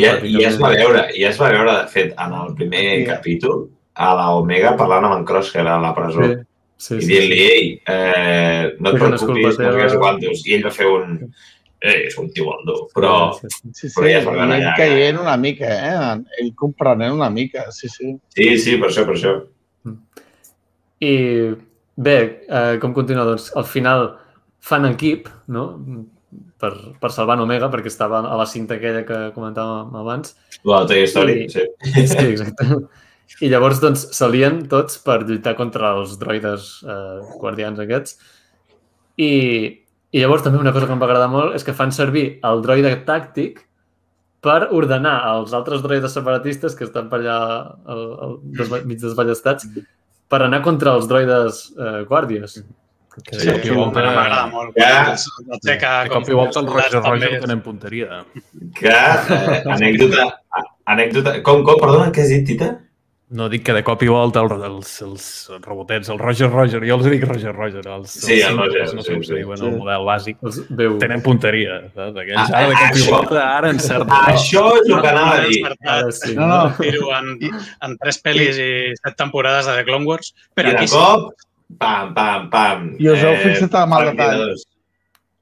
ja, 0.00 0.14
ja 0.24 0.48
es 0.48 0.56
va 0.60 0.70
veure, 0.74 1.04
ja 1.14 1.28
es 1.28 1.38
va 1.40 1.50
veure, 1.52 1.74
de 1.82 1.88
fet, 1.92 2.14
en 2.18 2.32
el 2.34 2.54
primer 2.58 2.84
Sí. 3.00 3.04
capítol, 3.06 3.68
a 3.94 4.14
la 4.14 4.30
Omega 4.34 4.76
parlant 4.76 5.04
amb 5.04 5.18
en 5.18 5.24
Crosshair 5.24 5.66
a 5.66 5.78
la 5.78 5.94
presó. 5.94 6.22
Sí, 6.24 6.38
sí, 6.76 6.96
i 6.96 7.02
sí. 7.02 7.08
dient-li, 7.12 7.40
ei, 7.44 7.82
eh, 7.86 8.72
no 8.80 8.90
et 8.90 8.98
preocupis, 8.98 9.58
no 9.58 9.72
teva." 9.74 10.14
I 10.46 10.54
ell 10.54 10.64
va 10.64 10.70
fer 10.70 10.86
un... 10.86 11.34
Eh, 11.80 12.06
és 12.10 12.16
un 12.20 12.28
tibondo. 12.32 12.88
Però, 12.94 13.32
Sí, 13.38 13.48
sí. 13.48 13.70
Sí, 13.72 13.88
sí, 13.88 13.94
Però 13.96 14.10
ja 14.10 14.18
ell 14.20 14.52
allà, 14.58 14.74
caient 14.76 15.18
una 15.22 15.36
mica, 15.40 15.64
eh? 15.66 16.40
Ell 16.42 16.50
comprenent 16.54 17.14
una 17.16 17.30
mica, 17.32 17.70
sí, 17.72 17.88
sí. 17.88 18.12
sí, 18.36 18.50
sí, 18.60 18.76
per 18.76 18.90
això, 18.90 19.06
per 19.08 19.16
això. 19.16 19.34
I 21.00 21.14
bé, 21.96 22.16
eh, 22.48 22.78
com 22.80 22.92
continua? 22.96 23.24
Doncs 23.24 23.50
al 23.56 23.64
final 23.64 24.10
fan 24.60 24.84
equip, 24.90 25.28
no? 25.48 25.64
Per, 26.60 26.70
per 27.00 27.10
salvar 27.10 27.38
en 27.38 27.46
Omega, 27.46 27.70
perquè 27.72 27.88
estava 27.90 28.20
a 28.20 28.36
la 28.36 28.44
cinta 28.46 28.76
aquella 28.76 29.02
que 29.08 29.20
comentàvem 29.34 29.94
abans. 29.96 30.34
La 30.68 30.82
Toy 30.86 31.06
Story, 31.08 31.44
I- 31.46 31.48
sí. 31.48 31.64
Sí, 32.06 32.26
exacte. 32.34 32.66
I 33.40 33.48
llavors 33.48 33.80
doncs 33.80 34.02
s'alien 34.12 34.66
tots 34.68 34.98
per 35.00 35.22
lluitar 35.24 35.54
contra 35.56 35.94
els 35.96 36.18
droides 36.20 36.82
eh, 36.84 37.20
guardians 37.40 37.78
aquests. 37.80 38.18
I, 39.16 39.30
I 40.12 40.20
llavors 40.24 40.42
també 40.42 40.58
una 40.58 40.72
cosa 40.74 40.86
que 40.88 40.92
em 40.96 41.00
va 41.02 41.06
agradar 41.06 41.28
molt 41.30 41.54
és 41.54 41.62
que 41.66 41.74
fan 41.76 41.92
servir 41.94 42.40
el 42.42 42.62
droide 42.64 42.90
tàctic 43.06 43.60
per 44.42 44.68
ordenar 44.74 45.18
als 45.28 45.52
altres 45.54 45.82
droides 45.84 46.12
separatistes 46.16 46.74
que 46.74 46.84
estan 46.88 47.08
per 47.12 47.20
allà 47.20 47.36
el, 47.92 48.04
el, 48.26 48.36
desva, 48.58 48.80
mig 48.88 48.98
desballestats 49.02 49.68
per 50.30 50.42
anar 50.46 50.62
contra 50.66 50.94
els 50.98 51.06
droides 51.10 51.66
eh, 51.78 52.04
guàrdies. 52.10 52.60
Que, 53.10 53.38
Sí, 53.38 53.48
que, 53.50 53.56
que 53.64 53.72
volta- 53.74 54.04
M'agrada 54.06 54.44
molt. 54.52 54.76
Ja. 54.78 55.12
El 55.50 55.58
Teca, 55.66 56.04
De 56.06 56.12
cop 56.12 56.28
i 56.30 56.36
volta 56.38 56.60
els 56.62 56.68
Roger 56.72 57.00
Roger 57.02 57.32
és- 57.36 57.40
tenen 57.42 57.60
punteria. 57.64 58.20
Que, 58.78 58.92
eh, 58.94 59.62
anècdota, 59.74 60.28
anècdota... 60.86 61.34
Com, 61.42 61.64
com, 61.66 61.76
perdona, 61.82 62.12
què 62.14 62.22
has 62.22 62.30
dit, 62.30 62.46
Tita? 62.52 62.68
No 63.30 63.46
dic 63.48 63.62
que 63.62 63.74
de 63.76 63.84
cop 63.86 64.00
i 64.02 64.08
volta 64.10 64.40
el, 64.42 64.50
els, 64.66 64.88
els 65.06 65.24
robotets, 65.62 66.08
el 66.10 66.18
Roger 66.18 66.48
Roger, 66.50 66.80
jo 66.82 66.96
els 66.96 67.04
dic 67.12 67.22
Roger 67.28 67.52
Roger, 67.54 67.84
els, 67.94 68.10
Sí, 68.10 68.40
els 68.40 68.48
el 68.48 68.56
Roger, 68.58 68.86
no 68.96 69.04
sí, 69.04 69.06
sé 69.06 69.12
com 69.14 69.22
sí. 69.22 69.28
se 69.28 69.36
diuen, 69.38 69.60
Sí. 69.60 69.66
el 69.68 69.76
model 69.78 70.06
bàsic, 70.08 70.38
els 70.48 70.58
veu... 70.80 70.96
tenen 70.98 71.22
punteria, 71.22 71.76
saps? 71.94 72.16
Aquells 72.24 72.40
Ah, 72.50 72.58
ara 72.58 72.72
de 72.72 72.74
cop 72.80 72.96
i 72.96 73.04
això- 73.04 73.12
volta, 73.14 73.44
ara 73.58 73.70
encerten. 73.70 74.16
Això 74.32 74.64
és 74.80 74.88
el 74.90 75.00
que 75.04 75.12
anava 75.12 75.36
a 75.36 75.44
dir. 75.44 75.60
Ara 75.94 76.10
sí, 76.16 76.34
No, 76.34 76.48
no. 76.48 76.58
Dir-ho 76.80 77.12
en, 77.20 77.30
en 77.86 77.94
tres 78.02 78.18
pel·lis 78.24 78.58
i 78.58 78.68
set 78.98 79.16
temporades 79.22 79.70
de 79.70 79.76
The 79.78 79.84
Clone 79.86 80.10
Wars, 80.10 80.32
I 80.34 80.50
però 80.58 80.72
de 80.74 80.76
aquí 80.80 80.88
sí. 80.88 80.96
cop, 80.98 81.30
pam, 81.78 82.12
pam, 82.18 82.50
pam. 82.50 82.90
I 82.98 83.08
us 83.14 83.22
heu 83.22 83.36
fixat 83.46 83.78
en 83.84 83.94
el 84.00 84.10
detall? 84.10 84.44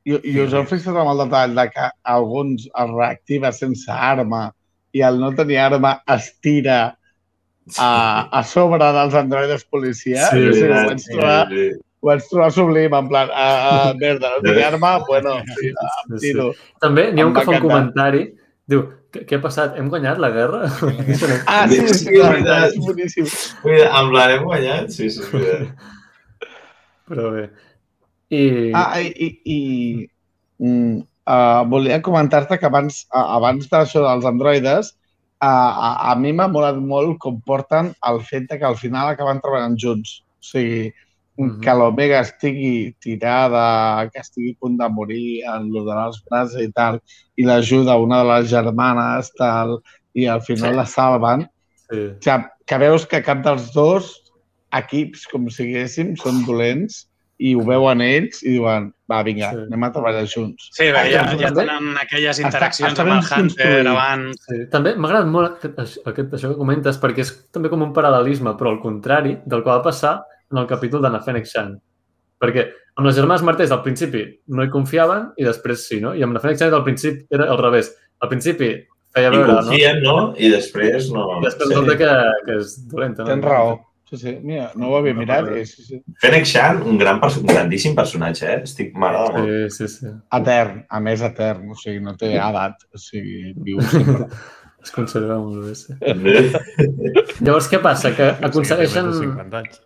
I, 0.05 0.20
i 0.28 0.39
us 0.45 0.53
heu 0.53 0.68
fixat 0.68 0.93
amb 0.93 1.14
el 1.16 1.24
detall 1.24 1.57
de 1.57 1.66
que 1.72 1.89
alguns 2.05 2.68
es 2.68 2.93
reactiva 2.93 3.51
sense 3.53 3.89
arma 3.91 4.51
i 4.93 5.01
el 5.09 5.18
no 5.20 5.32
tenir 5.32 5.57
arma 5.64 6.03
es 6.07 6.34
tira 6.45 6.98
a, 7.77 8.29
a 8.33 8.43
sobre 8.45 8.79
dels 8.97 9.14
androides 9.19 9.64
policia? 9.69 10.31
Sí, 10.31 10.47
o 10.49 10.55
sigui, 10.57 10.73
ho, 10.73 10.87
vaig 10.89 11.03
sí, 11.03 11.12
trobar, 11.12 11.39
sí. 11.53 11.66
ho 11.77 12.11
vaig 12.11 12.27
trobar 12.31 12.51
sublim, 12.57 12.95
en 12.99 13.09
plan, 13.11 13.33
a, 13.35 13.49
a, 13.71 13.95
merda, 14.01 14.31
no 14.37 14.45
tinc 14.47 14.62
arma? 14.71 14.93
Bueno, 15.09 15.37
sí, 15.59 15.73
em 15.73 15.75
Sí, 15.75 16.14
sí. 16.14 16.21
tiro. 16.27 16.53
També 16.81 17.11
n'hi 17.12 17.25
ha 17.25 17.29
un 17.29 17.37
que 17.37 17.45
fa 17.49 17.57
un 17.59 17.66
comentari, 17.66 18.25
diu, 18.71 18.87
què, 19.12 19.25
què 19.29 19.39
ha 19.39 19.45
passat? 19.45 19.77
Hem 19.81 19.89
guanyat 19.93 20.19
la 20.21 20.31
guerra? 20.35 20.62
Ah, 21.47 21.62
sí, 21.69 21.81
sí, 21.81 21.87
Sí, 21.89 21.99
sí, 22.05 22.14
clar, 22.16 22.33
veritat. 22.35 22.66
és 22.73 22.81
boníssim. 22.85 23.31
Mira, 23.64 23.91
amb 24.01 24.16
la 24.16 24.27
hem 24.35 24.45
guanyat? 24.49 24.91
Sí, 24.93 25.09
sí, 25.11 25.23
és 25.25 25.33
veritat. 25.33 25.87
Però 27.09 27.31
bé. 27.33 27.47
I... 28.37 28.43
Ah, 28.77 29.01
i, 29.01 29.09
i, 29.09 29.29
i 29.49 29.59
mm, 30.61 30.99
uh, 31.25 31.62
volia 31.73 32.03
comentar-te 32.05 32.59
que 32.61 32.69
abans, 32.69 33.07
uh, 33.14 33.25
abans 33.39 33.69
d'això 33.73 34.03
dels 34.05 34.27
androides, 34.29 34.93
uh, 34.93 35.08
a, 35.41 36.11
a 36.11 36.14
mi 36.18 36.32
m'ha 36.32 36.49
molat 36.51 36.76
molt 36.82 37.18
com 37.22 37.41
porten 37.41 37.93
el 38.09 38.20
fet 38.26 38.49
de 38.51 38.59
que 38.59 38.64
al 38.66 38.76
final 38.76 39.09
acaben 39.12 39.41
treballant 39.41 39.76
junts. 39.78 40.22
O 40.41 40.43
sigui, 40.53 40.93
Mhm. 41.39 41.61
que 41.62 41.70
l'Omega 41.70 42.20
estigui 42.20 42.97
tirada, 42.99 44.11
que 44.11 44.18
estigui 44.18 44.57
a 44.57 44.59
punt 44.59 44.76
de 44.76 44.89
morir 44.89 45.45
en 45.47 45.72
lo 45.72 45.84
de 45.84 45.95
les 45.95 46.16
brases 46.28 46.61
i 46.66 46.72
tal, 46.72 47.01
i 47.36 47.45
l'ajuda 47.45 47.95
una 47.97 48.24
de 48.24 48.28
les 48.28 48.51
germanes, 48.51 49.30
tal, 49.39 49.78
i 50.14 50.26
al 50.26 50.43
final 50.43 50.72
Sí. 50.72 50.76
la 50.76 50.86
salven. 50.86 51.49
Sí. 51.89 51.97
O 51.97 52.16
sigui, 52.20 52.45
que 52.66 52.78
veus 52.78 53.07
que 53.07 53.22
cap 53.22 53.45
dels 53.45 53.72
dos 53.72 54.32
equips, 54.72 55.26
com 55.28 55.49
si 55.49 55.64
diguéssim, 55.64 56.16
són 56.16 56.45
dolents 56.45 57.08
i 57.39 57.55
ho 57.55 57.62
veuen 57.62 58.01
ells 58.03 58.41
i 58.43 58.57
diuen, 58.57 58.89
va, 59.11 59.22
vinga, 59.22 59.53
Sí. 59.53 59.61
anem 59.68 59.84
a 59.86 59.93
treballar 59.95 60.24
junts. 60.26 60.68
Sí, 60.74 60.89
bé, 60.91 61.05
ja, 61.12 61.22
ja 61.39 61.53
tenen 61.55 61.97
aquelles 61.97 62.39
està- 62.39 62.47
interaccions 62.49 62.93
està 62.93 63.03
amb 63.05 63.11
ben 63.11 63.18
el 63.18 63.45
Hunter 63.45 63.86
abans. 63.93 64.41
Sí. 64.49 64.57
També 64.72 64.95
m'ha 64.97 65.09
agradat 65.09 65.30
molt 65.30 65.53
aquest, 65.53 65.76
això- 65.78 66.03
aquest, 66.11 66.32
això 66.34 66.49
que 66.53 66.59
comentes 66.59 66.99
perquè 67.01 67.20
és 67.22 67.30
també 67.55 67.70
com 67.70 67.82
un 67.82 67.93
paral·lelisme, 67.95 68.57
però 68.59 68.70
al 68.74 68.80
contrari 68.82 69.39
del 69.47 69.62
que 69.62 69.70
va 69.70 69.82
passar 69.82 70.22
en 70.51 70.59
el 70.59 70.66
capítol 70.66 71.01
de 71.03 71.20
Fennec 71.24 71.47
Shan. 71.47 71.78
Perquè 72.41 72.68
amb 72.97 73.07
les 73.07 73.16
germanes 73.16 73.43
Martès 73.43 73.70
al 73.70 73.82
principi 73.82 74.41
no 74.49 74.62
hi 74.64 74.70
confiaven 74.70 75.32
i 75.36 75.45
després 75.45 75.86
sí, 75.89 76.01
no? 76.01 76.14
I 76.14 76.22
amb 76.22 76.34
la 76.34 76.41
Fènix 76.41 76.59
Janet 76.59 76.74
al 76.74 76.84
principi 76.84 77.26
era 77.30 77.45
al 77.51 77.59
revés. 77.59 77.95
Al 78.20 78.28
principi 78.28 78.68
feia 79.14 79.28
I 79.28 79.30
veure, 79.30 79.53
no? 79.53 79.62
confien, 79.62 80.03
no? 80.03 80.34
I 80.36 80.49
després 80.51 81.11
no... 81.11 81.41
I 81.41 81.45
després 81.47 81.68
resulta 81.70 81.97
que, 81.97 82.11
que 82.47 82.57
és 82.59 82.89
dolenta, 82.91 83.22
no? 83.22 83.28
Tens 83.28 83.45
raó. 83.45 83.78
Sí, 84.09 84.17
sí. 84.17 84.39
Mira, 84.43 84.71
no 84.75 84.89
ho 84.89 84.97
havia 84.99 85.13
No, 85.13 85.21
mirat. 85.21 85.45
no. 85.51 85.57
i 85.57 85.67
Sí, 85.69 85.83
sí. 85.85 86.03
Fennec 86.23 86.47
Shan, 86.49 86.83
un, 86.83 86.97
gran 86.99 87.21
un 87.23 87.47
grandíssim 87.47 87.95
personatge, 87.95 88.47
eh? 88.49 88.61
Estic 88.65 88.95
m'agrada 88.97 89.33
molt. 89.43 89.73
Sí, 89.75 89.87
sí, 89.89 89.99
sí. 89.99 90.13
Etern, 90.33 90.85
a 90.89 91.01
més 91.01 91.21
etern, 91.23 91.69
o 91.71 91.75
sigui, 91.77 92.01
no 92.01 92.15
té 92.17 92.31
edat, 92.37 92.87
o 92.95 92.99
sigui, 92.99 93.53
viu 93.57 93.81
sempre. 93.83 94.29
Es 94.79 94.93
conserva 94.95 95.35
molt 95.43 95.65
bé, 95.67 95.73
sí. 95.75 95.93
Llavors, 97.43 97.67
què 97.69 97.81
passa? 97.83 98.13
Que 98.17 98.29
aconsegueixen, 98.47 99.09
Sí, 99.13 99.21
té 99.21 99.27
més 99.27 99.41
de 99.43 99.49
50 99.51 99.59
anys. 99.59 99.81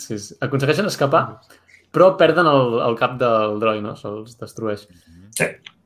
sí, 0.00 0.18
sí, 0.18 0.34
aconsegueixen 0.42 0.88
escapar, 0.90 1.20
però 1.94 2.08
perden 2.18 2.48
el, 2.50 2.80
el 2.88 2.96
cap 2.98 3.14
del 3.20 3.60
droi, 3.62 3.80
no? 3.84 3.94
Se'ls 3.96 4.34
destrueix. 4.40 4.88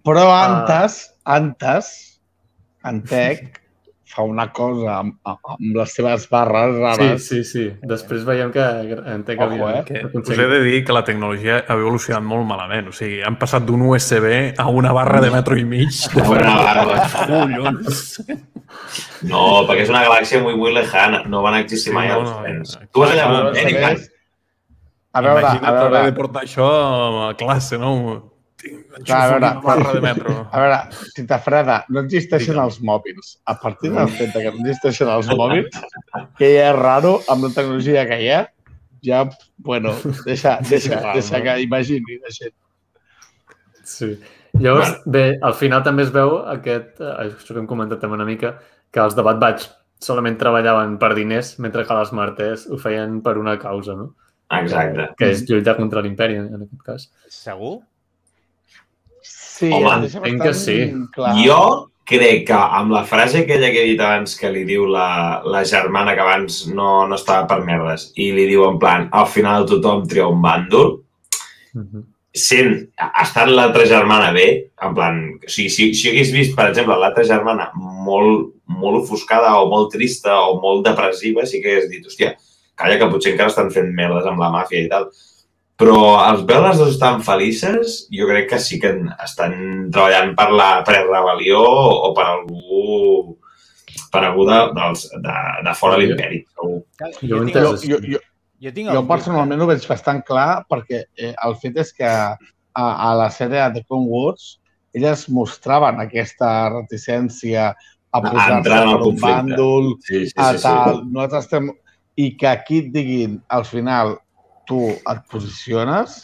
Però 0.09 0.25
Ah. 0.33 0.41
antes, 0.49 0.97
antes, 1.25 1.93
en 2.89 3.03
Tec 3.05 3.61
fa 4.09 4.23
una 4.25 4.47
cosa 4.57 4.99
amb, 5.03 5.17
amb 5.29 5.77
les 5.77 5.93
seves 5.95 6.27
barres 6.33 6.75
Sí, 6.75 6.81
rares. 6.83 7.27
sí, 7.29 7.43
sí. 7.45 7.65
Després 7.91 8.25
veiem 8.25 8.51
que 8.55 8.65
entenc 9.15 9.39
que 9.39 9.47
Ojo, 9.47 9.71
eh? 9.71 9.83
Que 9.87 10.03
us 10.19 10.31
he 10.33 10.47
de 10.49 10.61
dir 10.65 10.85
que 10.85 10.93
la 10.97 11.05
tecnologia 11.05 11.63
ha 11.67 11.77
evolucionat 11.77 12.25
molt 12.25 12.47
malament. 12.49 12.89
O 12.89 12.93
sigui, 12.97 13.21
han 13.23 13.37
passat 13.39 13.67
d'un 13.69 13.83
USB 13.91 14.55
a 14.59 14.69
una 14.69 14.93
barra 14.97 15.21
de 15.21 15.31
metro 15.31 15.57
i 15.59 15.65
mig. 15.65 15.93
De 16.15 16.23
Una 16.29 16.55
barra. 16.57 17.09
Collons! 17.27 18.23
No, 19.29 19.65
perquè 19.69 19.85
és 19.85 19.91
una 19.93 20.05
galàxia 20.07 20.41
muy, 20.43 20.57
muy 20.57 20.73
lejana. 20.73 21.23
No 21.29 21.43
van 21.45 21.61
existir 21.61 21.93
mai 21.93 22.09
Sí, 22.09 22.15
no, 22.15 22.45
els 22.47 22.75
no, 22.77 22.81
no. 22.81 22.89
Tu 22.93 23.01
vas 23.05 23.13
allà 23.13 23.29
amb 23.29 23.37
un 23.39 24.07
A 25.19 25.21
veure, 25.25 25.41
Imagina't 25.41 25.65
a 25.65 25.69
haver 25.71 25.91
veure, 25.91 26.05
de 26.07 26.13
portar 26.17 26.43
això 26.45 26.67
a 27.29 27.35
classe, 27.35 27.79
no? 27.81 27.93
Tinc, 28.59 28.87
Clar, 29.07 29.19
a 29.21 29.27
veure, 29.31 29.51
una 29.53 29.61
barra 29.63 29.93
de 29.95 30.01
metro. 30.03 30.33
a 30.51 30.61
veure, 30.61 30.79
Tita 31.15 31.39
Freda, 31.39 31.85
no 31.95 32.01
existeixen 32.01 32.57
Digue'm. 32.57 32.65
els 32.65 32.81
mòbils. 32.83 33.33
A 33.47 33.55
partir 33.61 33.93
del 33.95 34.09
fet 34.19 34.33
de 34.35 34.43
que 34.43 34.51
no 34.51 34.63
existeixen 34.65 35.11
els 35.15 35.29
mòbils, 35.31 35.77
que 36.39 36.49
ja 36.57 36.71
és 36.73 36.79
raro 36.79 37.21
amb 37.31 37.47
la 37.47 37.53
tecnologia 37.55 38.03
que 38.09 38.19
hi 38.25 38.31
ha, 38.35 38.41
ja, 39.07 39.21
bueno, 39.59 39.93
deixa, 40.27 40.59
deixa, 40.69 40.99
deixa 41.13 41.39
no? 41.39 41.45
que 41.45 41.61
imagini 41.63 42.19
la 42.19 42.33
gent. 42.35 42.55
Sí. 43.85 44.19
Llavors, 44.59 44.97
bé, 45.07 45.39
al 45.43 45.55
final 45.55 45.85
també 45.87 46.03
es 46.03 46.11
veu 46.11 46.41
aquest, 46.51 46.99
eh, 47.01 47.13
això 47.29 47.53
que 47.55 47.61
hem 47.63 47.69
comentat 47.71 48.01
també 48.03 48.19
una 48.19 48.27
mica, 48.27 48.57
que 48.91 49.01
els 49.05 49.15
de 49.15 49.23
Bad 49.23 49.39
Batch 49.39 49.69
solament 50.03 50.39
treballaven 50.41 50.97
per 50.99 51.13
diners, 51.15 51.59
mentre 51.63 51.85
que 51.87 51.95
les 51.95 52.11
Martes 52.17 52.67
ho 52.67 52.79
feien 52.81 53.21
per 53.23 53.37
una 53.39 53.55
causa, 53.59 53.95
no? 53.95 54.15
Exacte. 54.59 55.11
Que 55.19 55.31
és 55.35 55.45
lluitar 55.47 55.77
contra 55.77 56.03
l'imperi, 56.03 56.39
en 56.41 56.65
aquest 56.65 56.83
cas. 56.87 57.07
Segur? 57.29 57.77
Sí, 59.59 59.71
Home, 59.75 59.95
entenc 60.07 60.43
que 60.43 60.53
sí. 60.55 60.77
Clar. 61.15 61.33
Jo 61.43 61.63
crec 62.09 62.47
que 62.49 62.57
amb 62.57 62.93
la 62.95 63.03
frase 63.05 63.43
aquella 63.43 63.69
que 63.75 63.83
he 63.83 63.89
dit 63.91 64.01
abans 64.01 64.37
que 64.39 64.49
li 64.53 64.63
diu 64.65 64.87
la, 64.89 65.43
la 65.45 65.65
germana 65.69 66.15
que 66.17 66.23
abans 66.25 66.63
no, 66.73 67.07
no 67.11 67.19
estava 67.19 67.45
per 67.51 67.59
merdes 67.67 68.07
i 68.17 68.31
li 68.33 68.47
diu 68.49 68.65
en 68.69 68.79
plan, 68.81 69.09
al 69.13 69.27
final 69.29 69.67
tothom 69.69 70.07
tria 70.09 70.29
un 70.31 70.41
bàndol, 70.45 71.01
Mhm. 71.75 72.05
sent, 72.39 72.89
estant 73.21 73.51
l'altra 73.53 73.85
germana 73.87 74.31
bé, 74.33 74.71
en 74.83 74.95
plan, 74.95 75.19
o 75.37 75.49
sigui, 75.51 75.69
si, 75.71 75.89
si 75.95 76.09
hagués 76.09 76.31
vist, 76.33 76.55
per 76.57 76.69
exemple, 76.71 76.97
l'altra 76.97 77.25
germana 77.25 77.71
molt, 77.77 78.55
molt 78.67 79.03
ofuscada 79.03 79.53
o 79.61 79.69
molt 79.69 79.91
trista 79.93 80.39
o 80.47 80.61
molt 80.63 80.87
depressiva, 80.87 81.45
sí 81.47 81.61
que 81.61 81.75
hagués 81.75 81.91
dit, 81.91 82.07
hòstia, 82.07 82.35
calla 82.79 82.99
que 82.99 83.09
potser 83.11 83.33
encara 83.35 83.51
estan 83.53 83.71
fent 83.75 83.91
merdes 83.95 84.27
amb 84.27 84.41
la 84.41 84.51
màfia 84.55 84.81
i 84.85 84.89
tal. 84.89 85.09
Però 85.79 85.99
els 86.27 86.43
veure 86.47 86.73
les 86.73 86.81
dues 86.81 86.97
tan 86.99 87.21
felices, 87.23 88.01
jo 88.11 88.27
crec 88.27 88.49
que 88.51 88.59
sí 88.59 88.81
que 88.83 88.91
estan 89.25 89.53
treballant 89.95 90.33
per 90.39 90.49
la 90.51 90.71
prerebel·lió 90.87 91.61
o 91.63 92.11
per 92.17 92.27
algú 92.33 93.37
per 94.13 94.23
algú 94.25 94.47
de, 94.49 94.59
dels, 94.75 95.05
de, 95.23 95.37
de 95.67 95.75
fora 95.77 95.99
de 95.99 96.07
l'imperi, 96.07 96.43
Jo 96.57 96.71
Jo. 97.23 97.43
Jo, 97.47 97.77
jo, 97.85 97.99
jo, 98.03 98.21
jo 98.59 98.73
tinc 98.75 98.91
jo 98.91 99.03
personalment 99.07 99.61
ho 99.63 99.69
veig 99.71 99.85
bastant 99.87 100.23
clar 100.27 100.65
perquè 100.71 101.05
eh, 101.15 101.35
el 101.47 101.55
fet 101.63 101.79
és 101.85 101.93
que 101.95 102.09
a, 102.09 102.35
a 102.83 103.11
la 103.21 103.29
sèrie 103.31 103.69
de 103.75 103.85
Clone 103.85 104.11
Wars 104.11 104.57
elles 104.97 105.27
mostraven 105.31 106.01
aquesta 106.03 106.51
reticència 106.73 107.71
a 108.11 108.23
posar-se 108.25 108.79
en 108.83 109.05
un 109.05 109.19
bàndol, 109.21 109.93
Sí, 110.03 110.25
sí, 110.27 110.33
a 110.37 110.53
sí, 110.53 110.59
sí. 110.59 110.63
tal. 110.65 111.05
Nosaltres 111.07 111.45
estem... 111.47 111.71
I 112.19 112.33
que 112.35 112.49
aquí 112.51 112.81
et 112.83 112.89
diguin, 112.91 113.37
al 113.55 113.63
final, 113.63 114.17
tu 114.69 114.81
et 114.93 115.21
posiciones, 115.33 116.21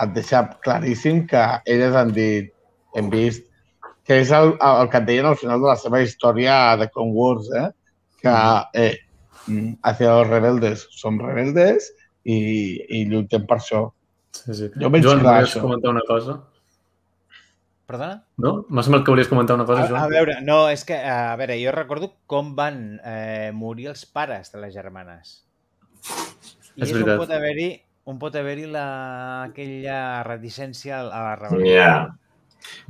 et 0.00 0.14
deixa 0.16 0.44
claríssim 0.64 1.26
que 1.28 1.42
elles 1.68 1.94
han 1.98 2.14
dit, 2.16 2.50
hem 2.96 3.10
vist, 3.12 3.44
que 4.06 4.20
és 4.22 4.30
el, 4.34 4.54
el 4.64 4.88
que 4.90 4.98
et 5.02 5.06
deien 5.06 5.28
al 5.28 5.36
final 5.38 5.60
de 5.62 5.68
la 5.70 5.76
seva 5.78 6.00
història 6.02 6.54
de 6.80 6.88
Clone 6.90 7.12
Wars, 7.14 7.50
eh? 7.54 7.68
que 8.22 8.36
eh, 8.80 8.94
hacia 9.82 10.14
los 10.18 10.28
rebeldes 10.28 10.86
som 10.94 11.18
rebeldes 11.20 11.90
i, 12.24 12.38
i 12.90 13.04
lluitem 13.10 13.46
per 13.48 13.58
això. 13.60 13.84
Sí, 14.36 14.54
sí. 14.54 14.70
Jo 14.80 14.90
veig 14.92 15.04
Joan, 15.06 15.22
clar, 15.22 15.36
volies 15.40 15.52
això. 15.54 15.62
comentar 15.66 15.92
una 15.94 16.02
cosa? 16.08 16.38
Perdona? 17.90 18.20
No? 18.38 18.52
M'ha 18.70 18.84
semblat 18.86 19.02
que 19.06 19.10
volies 19.14 19.30
comentar 19.30 19.56
una 19.58 19.66
cosa, 19.66 19.82
A, 19.82 19.86
a 19.86 19.90
Joan. 19.90 20.10
veure, 20.12 20.36
no, 20.46 20.58
és 20.70 20.84
que, 20.86 20.94
a 20.94 21.34
veure, 21.40 21.56
jo 21.58 21.72
recordo 21.74 22.12
com 22.30 22.52
van 22.58 23.00
eh, 23.02 23.50
morir 23.54 23.88
els 23.90 24.04
pares 24.06 24.52
de 24.54 24.60
les 24.62 24.74
germanes. 24.76 25.40
I 26.76 26.82
És 26.82 26.88
és, 26.88 26.94
on 26.94 27.02
veritat. 27.02 27.18
pot 27.24 27.30
haver-hi 27.36 27.70
on 28.10 28.16
pot 28.18 28.34
haver-hi 28.34 28.64
la, 28.66 28.86
aquella 29.50 29.98
reticència 30.26 30.96
a 30.98 31.04
la 31.06 31.36
rebel·lió. 31.38 31.74
Ja. 31.76 31.92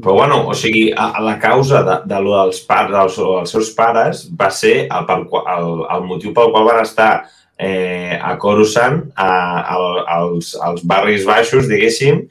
Però 0.01 0.15
bueno, 0.17 0.39
o 0.51 0.55
sigui, 0.57 0.89
a, 0.97 1.11
a 1.19 1.21
la 1.23 1.35
causa 1.39 1.83
de, 1.87 1.97
de 2.09 2.21
lo 2.25 2.33
dels, 2.39 2.63
pares, 2.67 2.91
dels, 2.95 3.17
dels 3.21 3.53
seus 3.55 3.71
pares 3.77 4.23
va 4.39 4.49
ser 4.51 4.87
el, 4.89 5.27
qual- 5.31 5.45
el, 5.57 5.69
el 5.95 6.07
motiu 6.09 6.33
pel 6.35 6.51
qual 6.55 6.65
van 6.67 6.81
estar 6.83 7.11
eh, 7.59 8.17
a 8.17 8.33
Coruscant, 8.41 9.03
a, 9.15 9.29
a, 9.61 9.77
als, 10.17 10.55
als 10.57 10.83
barris 10.89 11.27
baixos, 11.29 11.69
diguéssim, 11.69 12.23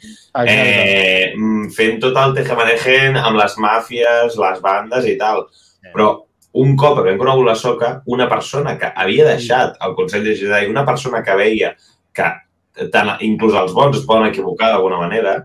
eh, 0.44 1.34
mm, 1.38 1.70
fent 1.76 2.00
tot 2.02 2.18
el 2.18 2.34
tejemanejen 2.40 3.20
amb 3.22 3.38
les 3.40 3.56
màfies, 3.62 4.36
les 4.40 4.60
bandes 4.66 5.06
i 5.06 5.16
tal. 5.22 5.46
Però 5.94 6.10
un 6.54 6.76
cop 6.78 7.00
havent 7.00 7.20
conegut 7.20 7.46
la 7.46 7.56
soca, 7.56 7.92
una 8.10 8.28
persona 8.30 8.76
que 8.80 8.90
havia 8.96 9.28
deixat 9.28 9.78
el 9.86 9.94
Consell 9.98 10.26
de 10.26 10.36
Jedi, 10.38 10.70
una 10.70 10.86
persona 10.86 11.22
que 11.24 11.36
veia 11.38 11.76
que 12.16 12.30
tant, 12.94 13.12
inclús 13.26 13.58
els 13.58 13.76
bons 13.76 14.00
es 14.00 14.08
poden 14.08 14.30
equivocar 14.30 14.72
d'alguna 14.74 15.02
manera, 15.04 15.36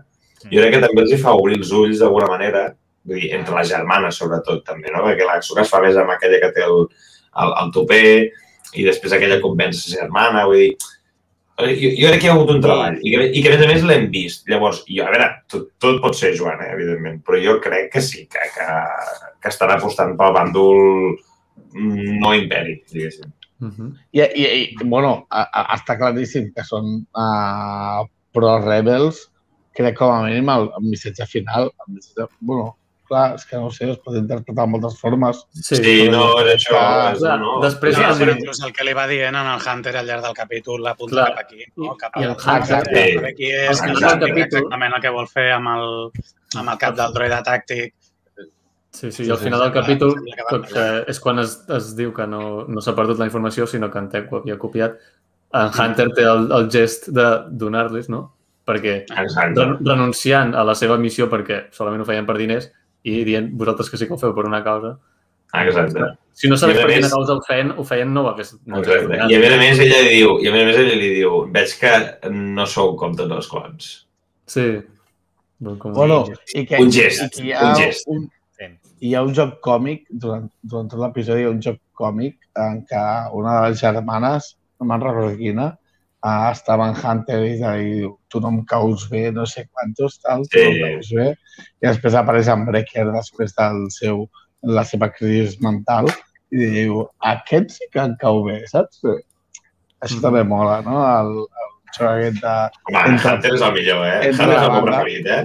jo 0.45 0.61
crec 0.61 0.75
que 0.75 0.81
també 0.85 1.03
els 1.03 1.13
hi 1.13 1.21
fa 1.21 1.35
obrir 1.37 1.59
els 1.59 1.71
ulls 1.75 2.01
d'alguna 2.01 2.31
manera, 2.31 2.65
vull 3.05 3.21
dir, 3.21 3.31
entre 3.37 3.55
les 3.59 3.69
germanes 3.69 4.17
sobretot 4.17 4.65
també, 4.65 4.89
no? 4.93 5.03
perquè 5.05 5.27
la 5.27 5.37
soca 5.45 5.63
es 5.65 5.71
fa 5.71 5.81
més 5.83 5.97
amb 5.99 6.15
aquella 6.15 6.41
que 6.41 6.51
té 6.55 6.65
el, 6.65 6.83
el, 7.43 7.55
el 7.61 7.71
topé 7.75 8.03
i 8.75 8.85
després 8.85 9.13
aquella 9.13 9.41
convença 9.43 9.85
sa 9.85 10.01
germana, 10.01 10.45
vull 10.49 10.63
dir, 10.63 10.71
jo, 11.55 11.91
jo 11.95 12.09
crec 12.09 12.19
que 12.19 12.27
hi 12.27 12.29
ha 12.31 12.35
hagut 12.35 12.51
un 12.51 12.61
treball 12.63 12.97
i 12.99 13.13
que, 13.13 13.29
i 13.29 13.43
que 13.43 13.51
a 13.51 13.55
més 13.55 13.63
a 13.63 13.69
més 13.69 13.85
l'hem 13.87 14.09
vist. 14.11 14.43
Llavors, 14.51 14.81
jo, 14.89 15.05
a 15.05 15.13
veure, 15.13 15.29
tot, 15.51 15.69
tot 15.79 16.01
pot 16.03 16.17
ser 16.17 16.33
Joan, 16.35 16.59
eh, 16.65 16.73
evidentment, 16.75 17.21
però 17.23 17.39
jo 17.39 17.55
crec 17.63 17.93
que 17.93 18.03
sí, 18.03 18.25
que, 18.31 18.49
que, 18.57 18.67
que 19.45 19.51
estan 19.53 19.69
apostant 19.75 20.15
pel 20.17 20.33
bàndol 20.33 20.79
mm, 21.77 22.15
no 22.23 22.33
imperi, 22.33 22.79
diguéssim. 22.91 23.29
Mhm. 23.61 23.91
I, 24.17 24.21
i, 24.25 24.45
i 24.81 24.87
bueno, 24.89 25.27
a, 25.31 25.45
a, 25.45 25.61
està 25.77 25.95
claríssim 25.99 26.49
que 26.55 26.65
són 26.67 26.89
uh, 27.15 28.01
pro-rebels, 28.35 29.21
crec 29.75 29.95
com 29.99 30.11
a 30.11 30.23
mínim 30.25 30.49
el, 30.51 30.65
el 30.79 30.89
missatge 30.89 31.27
final. 31.29 31.69
El 31.85 31.93
missatge, 31.95 32.27
bueno, 32.41 32.73
clar, 33.07 33.35
és 33.37 33.45
que 33.45 33.55
no 33.61 33.67
ho 33.69 33.71
sé, 33.71 33.87
es 33.93 33.99
pot 34.03 34.15
interpretar 34.17 34.65
de 34.65 34.71
moltes 34.73 34.97
formes. 34.99 35.43
Sí, 35.53 35.77
Sí, 35.77 35.95
no, 36.11 36.23
és 36.43 36.55
això. 36.55 36.73
Clar, 36.73 37.13
És, 37.13 37.19
clar, 37.23 37.35
no, 37.43 37.57
després 37.63 37.99
ja, 37.99 38.09
però 38.17 38.33
sí. 38.33 38.39
inclús 38.41 38.63
el 38.65 38.73
que 38.75 38.87
li 38.87 38.95
va 38.97 39.05
dient 39.11 39.37
en 39.39 39.51
el 39.53 39.61
Hunter 39.61 39.95
al 40.01 40.07
llarg 40.09 40.25
del 40.25 40.35
capítol 40.41 40.87
apunta 40.91 41.15
Clar. 41.19 41.27
cap 41.35 41.43
aquí, 41.45 41.67
no? 41.77 41.93
Cap 42.01 42.17
I 42.17 42.25
el 42.25 42.33
Hunter- 42.33 42.57
Exacte. 42.59 43.05
Aquí 43.29 43.51
és 43.53 43.83
del 43.85 43.93
capítol- 44.01 44.41
exactament 44.47 44.97
el 44.97 45.03
que 45.05 45.13
vol 45.19 45.29
fer 45.31 45.51
amb 45.59 45.69
el, 45.77 45.87
amb 46.59 46.73
el 46.75 46.81
cap 46.81 46.97
del 46.97 47.13
droide 47.15 47.43
tàctic. 47.45 47.93
Sí, 48.95 49.09
sí, 49.11 49.25
i 49.27 49.31
al 49.33 49.37
final 49.41 49.59
del 49.59 49.73
capítol, 49.75 50.13
que 50.71 50.83
és 51.11 51.17
quan 51.19 51.41
es, 51.41 51.57
es 51.75 51.89
diu 51.97 52.13
que 52.15 52.23
no, 52.31 52.63
no 52.71 52.81
s'ha 52.83 52.93
perdut 52.95 53.19
la 53.19 53.25
informació, 53.27 53.65
sinó 53.67 53.89
que 53.91 53.99
en 53.99 54.07
Tech 54.13 54.31
ho 54.31 54.37
havia 54.39 54.55
copiat, 54.61 54.95
en 55.55 55.71
Hunter 55.75 56.05
té 56.15 56.23
el, 56.27 56.45
el 56.55 56.69
gest 56.71 57.09
de 57.15 57.25
donar-los, 57.51 58.07
no? 58.13 58.21
Perquè 58.65 58.93
Exacte. 59.03 59.59
ren- 59.61 59.75
renunciant 59.85 60.55
a 60.57 60.63
la 60.65 60.73
seva 60.79 60.95
missió 60.97 61.27
perquè 61.29 61.65
solament 61.75 62.01
ho 62.01 62.07
feien 62.07 62.25
per 62.25 62.37
diners 62.39 62.69
i 63.03 63.19
dient 63.27 63.51
vosaltres 63.59 63.91
que 63.91 63.99
sí 63.99 64.07
que 64.07 64.15
ho 64.15 64.21
feu 64.21 64.33
per 64.33 64.47
una 64.47 64.63
causa. 64.65 64.95
Exacte. 65.55 66.07
Si 66.35 66.49
no 66.51 66.57
sabés 66.57 66.79
per 66.81 66.87
quina 66.89 67.11
causa 67.11 67.35
ho 67.37 67.43
feien, 67.45 67.69
ho 67.77 67.83
feien 67.87 68.09
no 68.13 68.23
ho 68.25 68.31
hagués... 68.31 68.55
No 68.65 68.79
Exacte. 68.81 69.19
I 69.29 69.35
a 69.37 69.39
més 69.43 69.53
a 69.53 69.59
més 69.61 69.79
ella 69.85 69.99
li 70.07 70.15
diu, 70.17 70.33
i 70.43 70.49
a 70.49 70.55
més 70.55 70.63
a 70.63 70.71
més 70.71 70.79
ella 70.81 70.95
li 71.03 71.11
diu, 71.19 71.35
veig 71.53 71.75
que 71.79 71.93
no 72.33 72.65
sou 72.67 72.95
com 72.99 73.13
tots 73.15 73.31
els 73.37 73.47
clons. 73.51 73.91
Sí. 74.47 74.65
Bueno, 75.59 76.25
i 76.53 76.65
que, 76.67 76.81
Un 76.81 76.91
gest, 76.91 77.21
i 77.23 77.29
que 77.37 77.45
hi 77.47 77.53
ha 77.55 77.69
un 77.69 77.77
gest. 77.79 78.09
Un. 78.11 78.25
Hi 79.01 79.13
ha 79.15 79.23
un 79.25 79.33
joc 79.35 79.57
còmic, 79.65 80.05
durant, 80.09 80.45
durant 80.63 80.87
tot 80.91 80.99
l'episodi 81.01 81.41
hi 81.43 81.47
ha 81.49 81.53
un 81.55 81.61
joc 81.63 81.79
còmic 81.99 82.37
en 82.61 82.83
què 82.89 83.01
una 83.35 83.55
de 83.61 83.69
les 83.69 83.81
germanes, 83.81 84.53
no 84.79 84.87
me'n 84.87 85.03
recordo 85.03 85.35
quina, 85.39 85.67
ah, 86.25 86.51
estava 86.51 86.87
en 86.89 86.95
Hunter 86.97 87.41
i, 87.45 87.57
diu, 87.59 88.15
tu 88.31 88.39
no 88.41 88.49
em 88.53 88.61
caus 88.65 89.07
bé, 89.11 89.27
no 89.31 89.45
sé 89.45 89.67
quantos, 89.71 90.19
tal, 90.23 90.45
tu 90.47 90.57
Sí. 90.57 90.63
no 90.65 90.87
em 90.87 90.95
caus 90.95 91.11
bé. 91.19 91.27
I 91.83 91.87
després 91.87 92.15
apareix 92.17 92.47
en 92.51 92.65
Breaker 92.65 93.05
després 93.13 93.53
del 93.59 93.85
seu, 93.91 94.25
la 94.63 94.83
seva 94.83 95.11
crisi 95.13 95.59
mental 95.61 96.09
i 96.51 96.57
diu, 96.57 97.03
aquest 97.19 97.71
sí 97.75 97.85
que 97.91 97.99
em 98.01 98.15
cau 98.21 98.43
bé, 98.47 98.61
saps? 98.71 99.03
Això 100.05 100.17
també 100.23 100.41
mola, 100.43 100.79
no? 100.85 100.97
El, 101.03 101.29
el 101.43 101.69
xoc 101.95 102.07
aquest 102.09 102.41
de... 102.41 102.55
Home, 102.89 103.03
Entre- 103.11 103.35
Hunter 103.35 103.53
és 103.55 103.61
el 103.67 103.73
millor, 103.77 104.01
eh? 104.07 104.17
Hunter 104.31 104.49
és 104.49 104.63
el 104.65 104.71
meu 104.75 104.83
preferit, 104.89 105.29
eh? 105.37 105.43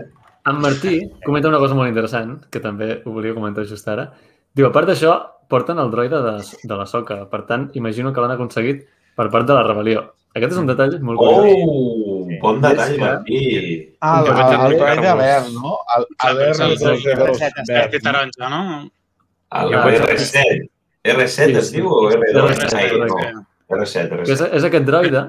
En 0.51 0.61
Martí 0.63 0.99
comenta 1.25 1.49
una 1.49 1.59
cosa 1.63 1.75
molt 1.79 1.89
interessant, 1.91 2.39
que 2.51 2.61
també 2.61 3.01
ho 3.05 3.13
volia 3.15 3.35
comentar 3.37 3.65
just 3.69 3.89
ara. 3.89 4.09
Diu, 4.55 4.67
a 4.67 4.73
part 4.75 4.89
d'això, 4.91 5.15
porten 5.51 5.79
el 5.79 5.91
droide 5.93 6.21
de, 6.25 6.33
de 6.67 6.77
la 6.79 6.87
soca. 6.87 7.23
Per 7.31 7.43
tant, 7.49 7.69
imagino 7.79 8.13
que 8.13 8.21
l'han 8.23 8.35
aconseguit 8.37 8.85
per 9.17 9.29
part 9.31 9.47
de 9.47 9.55
la 9.57 9.63
rebel·lió. 9.67 10.09
Aquest 10.35 10.53
és 10.55 10.59
un 10.61 10.69
detall 10.69 10.93
molt 11.03 11.19
curiós. 11.19 11.63
Oh, 11.67 12.27
bon 12.43 12.61
detall, 12.63 12.93
Martí. 13.01 13.41
Ah, 14.01 14.21
el, 14.23 14.31
el, 14.31 14.61
el 14.73 14.77
droide 14.79 15.15
verd, 15.19 15.49
no? 15.57 15.73
El, 15.97 16.07
el 16.29 16.43
R2 16.53 17.03
R7 17.17 17.65
verd. 17.69 17.95
i 17.99 18.03
taronja, 18.05 18.51
no? 18.53 18.61
El 19.61 19.73
Ja, 19.75 19.85
R7. 20.15 20.69
R7 21.17 21.57
es 21.65 21.73
diu 21.75 21.89
o 21.91 22.05
R2? 22.13 22.47
R7, 22.47 22.77
Ai, 22.79 22.91
no. 22.95 23.09
correcte. 23.11 23.43
R7, 23.75 24.23
Que 24.23 24.33
és, 24.37 24.41
R7. 24.45 24.51
és 24.61 24.69
aquest 24.71 24.87
droide 24.87 25.25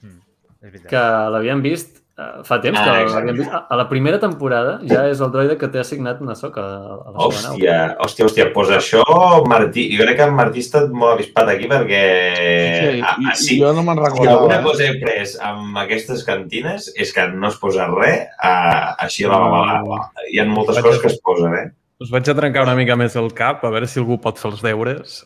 que 0.90 1.04
l'havíem 1.34 1.60
vist 1.64 1.99
fa 2.44 2.58
temps, 2.60 2.78
Ah, 2.78 2.84
que 2.84 3.02
exacte. 3.02 3.14
l'havíem 3.26 3.36
vist. 3.38 3.52
A, 3.52 3.60
a 3.70 3.76
la 3.80 3.86
primera 3.88 4.18
temporada 4.20 4.78
ja 4.86 5.06
és 5.08 5.20
el 5.20 5.30
droide 5.32 5.56
que 5.58 5.68
té 5.68 5.78
assignat 5.80 6.20
una 6.20 6.34
soca 6.34 6.60
a, 6.60 6.80
a 7.06 7.10
la. 7.12 7.18
Hòstia, 7.26 7.76
hòstia, 8.04 8.26
hòstia, 8.26 8.46
doncs 8.54 8.70
això, 8.76 9.02
Martí, 9.48 9.86
jo 9.96 10.04
crec 10.04 10.16
que 10.20 10.26
en 10.28 10.34
Martí 10.38 10.60
estat 10.64 10.90
molt 10.92 11.14
avispat 11.18 11.48
aquí 11.54 11.68
perquè... 11.70 12.02
Sí, 12.36 13.00
ah, 13.04 13.14
ah, 13.14 13.16
i, 13.32 13.36
sí, 13.40 13.58
jo 13.60 13.72
no 13.76 13.82
me'n 13.86 13.98
Si 13.98 14.04
recordava. 14.06 14.36
alguna 14.38 14.58
eh? 14.60 14.62
cosa 14.64 14.84
he 14.88 14.94
pres 15.02 15.36
amb 15.40 15.78
aquestes 15.84 16.24
cantines 16.28 16.90
és 16.96 17.12
que 17.16 17.28
no 17.32 17.48
es 17.48 17.56
posa 17.62 17.86
res 17.94 18.26
uh, 18.42 18.94
així 19.06 19.24
a 19.24 19.32
la 19.32 19.38
babalada. 19.46 20.00
Hi 20.32 20.38
ha 20.40 20.46
moltes 20.50 20.76
Vaig 20.80 20.84
coses 20.90 20.98
a- 21.00 21.02
que 21.06 21.12
es 21.14 21.20
posen, 21.24 21.54
eh? 21.54 21.66
Us 22.00 22.08
vaig 22.10 22.28
a 22.32 22.34
trencar 22.34 22.62
una 22.64 22.74
mica 22.78 22.94
més 22.96 23.16
el 23.20 23.32
cap, 23.36 23.64
a 23.64 23.70
veure 23.70 23.86
si 23.86 24.00
algú 24.00 24.16
pot 24.20 24.38
fer 24.40 24.50
els 24.50 24.62
deures. 24.64 25.18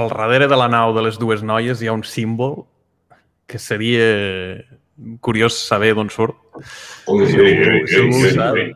Al 0.00 0.08
darrere 0.08 0.46
de 0.48 0.56
la 0.56 0.68
nau 0.72 0.94
de 0.96 1.02
les 1.04 1.18
dues 1.20 1.42
noies 1.44 1.82
hi 1.82 1.88
ha 1.90 1.92
un 1.92 2.04
símbol 2.08 2.62
que 3.46 3.58
seria 3.60 4.06
curiós 5.20 5.56
saber 5.66 5.94
d'on 5.94 6.10
surt. 6.10 6.36
Ui, 7.08 7.24
ui, 7.24 7.34
ui, 7.34 7.80
ui, 7.80 7.86
Si 7.88 7.96
algú 8.00 8.20
ui, 8.22 8.30
sap. 8.34 8.54
ui. 8.54 8.66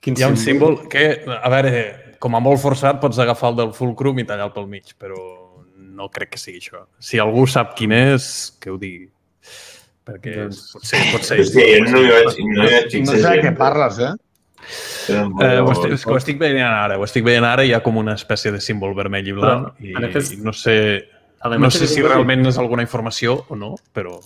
Quin 0.00 0.14
Hi 0.18 0.22
ha 0.22 0.28
un 0.30 0.36
símbol 0.38 0.88
que, 0.88 1.24
a 1.26 1.48
veure, 1.50 2.14
com 2.22 2.36
a 2.36 2.40
molt 2.40 2.60
forçat 2.62 3.00
pots 3.02 3.18
agafar 3.18 3.50
el 3.54 3.56
del 3.62 3.72
fulcrum 3.74 4.18
i 4.22 4.24
tallar 4.28 4.52
pel 4.54 4.68
mig, 4.70 4.92
però 5.00 5.16
no 5.76 6.08
crec 6.12 6.34
que 6.36 6.38
sigui 6.38 6.60
això. 6.60 6.84
Si 7.00 7.18
algú 7.18 7.46
sap 7.50 7.74
quin 7.78 7.92
és, 7.96 8.52
que 8.60 8.70
ho 8.70 8.76
digui. 8.78 9.08
Perquè 10.06 10.36
Doncs- 10.44 10.68
potser, 10.76 11.00
potser... 11.10 11.40
Sí, 11.48 11.64
no 11.82 11.98
hi 11.98 12.12
vaig, 12.12 12.36
no 12.38 12.68
hi 12.68 12.74
vaig 12.76 12.94
No 13.02 13.16
sé 13.16 13.22
de 13.24 13.40
què 13.42 13.52
parles, 13.58 13.98
eh? 13.98 14.12
Eh, 15.08 15.58
ho, 15.60 15.70
estic, 15.72 15.92
és 15.94 16.04
que 16.04 16.10
ho 16.10 16.16
estic 16.18 16.38
veient 16.40 16.62
ara, 16.66 16.96
ho 16.98 17.04
estic 17.06 17.22
veient 17.26 17.44
ara 17.46 17.62
i 17.64 17.68
hi 17.70 17.74
ha 17.76 17.80
com 17.84 17.98
una 18.00 18.14
espècie 18.18 18.50
de 18.54 18.58
símbol 18.62 18.94
vermell 18.98 19.26
i 19.28 19.34
blanc 19.36 19.68
Però, 19.78 19.84
i, 19.86 19.92
aquest- 20.08 20.32
i 20.34 20.38
no 20.42 20.52
sé, 20.56 20.74
no 21.58 21.70
sé 21.70 21.86
si 21.86 22.02
realment 22.02 22.46
és 22.50 22.58
alguna 22.58 22.82
informació 22.82 23.36
o 23.48 23.54
no, 23.58 23.74
però 23.94 24.16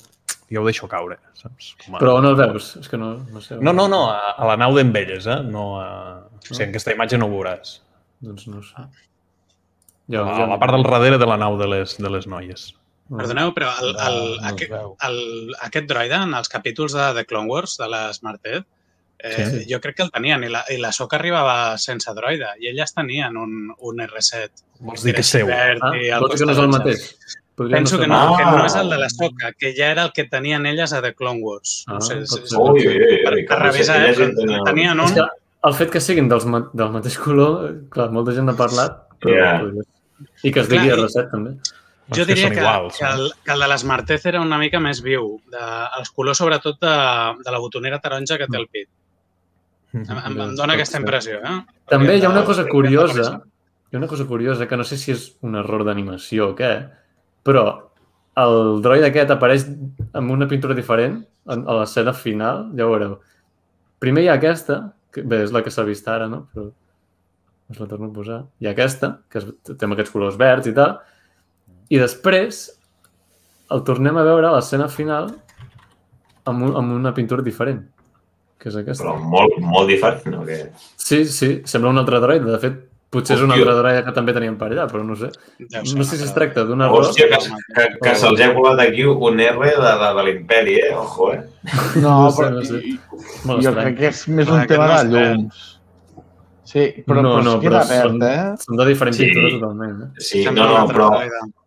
jo 0.50 0.62
ho 0.62 0.66
deixo 0.66 0.88
caure, 0.90 1.18
saps? 1.38 1.74
Com 1.84 1.94
a... 1.96 2.00
Però 2.02 2.16
on 2.18 2.26
el 2.26 2.36
veus? 2.38 2.72
És 2.80 2.88
que 2.90 2.98
no, 2.98 3.12
no 3.30 3.42
sé. 3.44 3.58
No, 3.60 3.72
no, 3.76 3.86
no, 3.88 4.02
a, 4.10 4.34
a 4.36 4.48
la 4.50 4.56
nau 4.60 4.74
d'en 4.76 4.90
Velles, 4.94 5.28
eh? 5.30 5.38
No 5.46 5.68
a... 5.80 5.86
O 6.40 6.42
sigui, 6.50 6.64
en 6.64 6.74
aquesta 6.74 6.94
imatge 6.96 7.18
no 7.20 7.28
ho 7.28 7.34
veuràs. 7.36 7.76
Doncs 8.24 8.48
no 8.50 8.58
ho 8.60 8.66
sé. 8.66 8.88
A 10.18 10.46
la 10.50 10.58
part 10.58 10.74
del 10.74 10.82
darrere 10.82 11.18
de 11.22 11.26
la 11.30 11.36
nau 11.38 11.56
de 11.60 11.68
les, 11.70 11.94
de 12.02 12.10
les 12.10 12.26
noies. 12.26 12.72
Perdoneu, 13.10 13.50
però 13.54 13.70
el, 13.82 13.88
el, 13.94 14.18
No 14.40 14.46
es 14.46 14.52
aquest, 14.52 14.74
el, 15.06 15.54
aquest 15.66 15.88
droide, 15.90 16.18
en 16.26 16.34
els 16.38 16.50
capítols 16.50 16.94
de 16.94 17.08
The 17.16 17.24
Clone 17.26 17.50
Wars, 17.50 17.76
de 17.78 17.88
la 17.90 18.02
Smartet, 18.14 18.66
eh, 19.18 19.46
Sí. 19.46 19.64
jo 19.70 19.80
crec 19.82 19.96
que 19.98 20.04
el 20.06 20.12
tenien, 20.14 20.44
i 20.46 20.50
la, 20.50 20.62
i 20.70 20.78
la 20.78 20.92
Soca 20.94 21.18
arribava 21.18 21.76
sense 21.78 22.12
droide, 22.14 22.52
i 22.62 22.70
elles 22.70 22.94
tenien 22.94 23.36
un, 23.36 23.72
un 23.78 24.02
R7. 24.06 24.62
Vols 24.86 25.02
dir 25.06 25.14
que 25.14 25.24
és 25.26 25.32
seu? 25.36 25.50
Ah, 25.50 25.74
vols 26.22 26.38
dir 26.38 26.44
que 26.44 26.46
no 26.46 26.54
és 26.54 26.62
el 26.62 26.70
mateix? 26.74 27.08
Podria 27.60 27.76
Penso 27.76 27.96
ser 27.98 28.04
que 28.04 28.08
no, 28.08 28.16
Ah. 28.16 28.36
que 28.38 28.44
no 28.46 28.64
és 28.64 28.74
el 28.80 28.88
de 28.88 28.96
la 29.02 29.08
Soca, 29.12 29.50
que 29.52 29.74
ja 29.76 29.90
era 29.92 30.04
el 30.06 30.12
que 30.16 30.24
tenien 30.24 30.64
elles 30.64 30.94
a 30.96 31.02
The 31.04 31.10
Clone 31.14 31.40
Wars. 31.44 31.84
Ah, 31.88 31.94
No 31.98 32.00
sé, 32.00 32.14
és- 32.22 32.30
ser. 32.30 32.56
Ui, 32.58 32.86
ui, 32.86 32.94
ui, 32.96 33.18
per, 33.24 33.34
ui, 33.34 33.42
per 33.50 33.58
revisar, 33.60 33.98
eh? 34.08 34.14
tenien 34.64 35.00
És 35.04 35.10
un... 35.10 35.14
que 35.18 35.26
el 35.68 35.74
fet 35.76 35.90
que 35.92 36.00
siguin 36.00 36.30
dels, 36.30 36.46
del 36.72 36.90
mateix 36.94 37.18
color, 37.20 37.58
eh, 37.68 37.74
clar, 37.92 38.06
molta 38.16 38.32
gent 38.32 38.46
n'ha 38.48 38.54
parlat, 38.56 38.96
però 39.20 39.74
ser. 39.74 39.84
I 40.48 40.52
que 40.54 40.60
es 40.64 40.68
digui 40.72 40.88
Clar, 40.88 40.98
i- 40.98 41.02
R7 41.02 41.30
també. 41.34 41.52
Jo 42.16 42.24
diria 42.26 42.48
que, 42.50 42.58
iguals, 42.64 42.96
que, 42.98 43.04
no? 43.04 43.10
el, 43.26 43.32
que 43.44 43.52
el 43.52 43.60
de 43.60 43.68
l'Smartez 43.68 44.24
era 44.26 44.40
una 44.40 44.56
mica 44.58 44.80
més 44.80 45.02
viu. 45.04 45.28
De, 45.52 45.66
els 45.98 46.08
colors, 46.16 46.38
sobretot, 46.40 46.80
de, 46.80 46.94
de 47.44 47.52
la 47.54 47.58
botonera 47.62 48.00
taronja 48.00 48.38
que 48.40 48.48
té 48.48 48.56
el 48.58 48.66
pit. 48.72 48.88
Em, 49.92 50.06
em, 50.08 50.40
em 50.46 50.54
dóna 50.56 50.74
aquesta 50.78 50.98
impressió, 50.98 51.38
eh? 51.44 51.58
També 51.92 52.16
hi 52.16 52.24
ha 52.24 52.30
una 52.32 52.42
cosa 52.46 52.64
curiosa, 52.66 53.42
hi 53.90 53.96
ha 53.96 53.98
una 54.00 54.08
cosa 54.08 54.24
curiosa 54.24 54.66
que 54.66 54.76
no 54.80 54.84
sé 54.84 54.96
si 54.96 55.12
és 55.12 55.36
un 55.42 55.54
error 55.60 55.84
d'animació 55.84 56.50
o 56.50 56.56
què, 56.56 56.72
però 57.44 57.64
el 58.40 58.80
droid 58.82 59.04
aquest 59.04 59.30
apareix 59.34 59.66
amb 60.14 60.30
una 60.30 60.46
pintura 60.48 60.74
diferent 60.74 61.20
en- 61.50 61.64
a 61.68 61.74
l'escena 61.80 62.12
final, 62.14 62.70
ja 62.76 62.86
ho 62.86 62.90
veureu. 62.92 63.18
Primer 64.00 64.22
hi 64.24 64.28
ha 64.28 64.34
aquesta, 64.38 64.92
que 65.12 65.22
bé, 65.22 65.42
és 65.44 65.52
la 65.52 65.62
que 65.62 65.70
s'ha 65.70 65.84
vist 65.84 66.06
ara, 66.08 66.28
no? 66.28 66.46
Però 66.54 66.70
us 67.70 67.78
la 67.78 67.86
torno 67.86 68.08
a 68.08 68.12
posar. 68.12 68.44
Hi 68.60 68.66
ha 68.66 68.70
aquesta, 68.74 69.20
que 69.30 69.38
és, 69.38 69.46
té 69.76 69.84
amb 69.86 69.94
aquests 69.94 70.10
colors 70.14 70.36
verds 70.40 70.66
i 70.70 70.74
tal, 70.74 70.98
i 71.90 71.98
després 71.98 72.68
el 73.70 73.82
tornem 73.86 74.16
a 74.18 74.24
veure 74.26 74.48
a 74.48 74.54
l'escena 74.56 74.88
final 74.90 75.28
amb, 76.46 76.62
un, 76.62 76.76
amb 76.76 76.92
una 76.96 77.12
pintura 77.14 77.42
diferent, 77.42 77.84
que 78.58 78.68
és 78.70 78.76
aquesta. 78.76 79.04
Però 79.04 79.18
molt, 79.20 79.58
molt 79.62 79.88
diferent, 79.88 80.26
no? 80.34 80.44
Que... 80.46 80.72
Sí, 80.96 81.24
sí, 81.26 81.60
sembla 81.64 81.90
un 81.90 81.98
altre 82.02 82.18
droid. 82.20 82.42
De 82.46 82.58
fet, 82.62 82.80
potser 83.10 83.34
és 83.36 83.42
un 83.42 83.50
Hòstia. 83.50 83.64
altre 83.66 83.74
droid 83.80 84.04
que 84.06 84.12
també 84.14 84.32
teníem 84.36 84.56
per 84.60 84.68
allà, 84.70 84.84
però 84.90 85.02
no 85.04 85.16
sé. 85.18 85.30
No 85.72 85.80
un 85.98 86.04
sé 86.06 86.16
si 86.16 86.24
es 86.28 86.34
tracta 86.34 86.62
d'un 86.68 86.80
error. 86.86 87.02
Hòstia, 87.08 87.26
que, 87.32 87.40
que, 87.74 87.88
que 88.04 88.14
se'ls 88.14 88.40
ha 88.44 88.52
colat 88.54 88.78
aquí 88.86 89.02
un 89.04 89.40
R 89.40 89.58
de, 89.74 89.90
de, 90.04 90.12
de 90.18 90.24
l'imperi, 90.28 90.76
eh? 90.84 90.94
Ojo, 90.94 91.32
eh? 91.34 91.40
No, 91.96 92.14
No 92.22 92.30
sé, 92.30 92.42
però 92.44 92.50
no 92.54 92.62
sé. 92.64 92.80
i- 92.86 92.98
jo 93.44 93.58
estrany. 93.58 93.74
crec 93.82 93.98
que 93.98 94.06
és 94.14 94.22
més 94.28 94.48
un 94.48 94.66
tema 94.70 94.86
no 94.86 95.02
de 95.02 95.10
llums. 95.10 95.66
Sí, 96.70 96.84
però, 97.04 97.18
no, 97.20 97.30
però 97.34 97.42
no, 97.42 97.54
es 97.56 97.60
queda 97.64 97.80
però 97.82 97.88
verd, 97.90 98.10
són, 98.12 98.22
eh? 98.22 98.56
són 98.62 98.76
de 98.78 98.84
diferent 98.86 99.16
Sí. 99.16 99.24
pintura 99.26 99.48
totalment. 99.58 100.02
Eh? 100.04 100.22
Sí, 100.22 100.42
Sembla 100.44 100.66
no, 100.68 100.78
no, 100.78 100.86
però, 100.86 101.08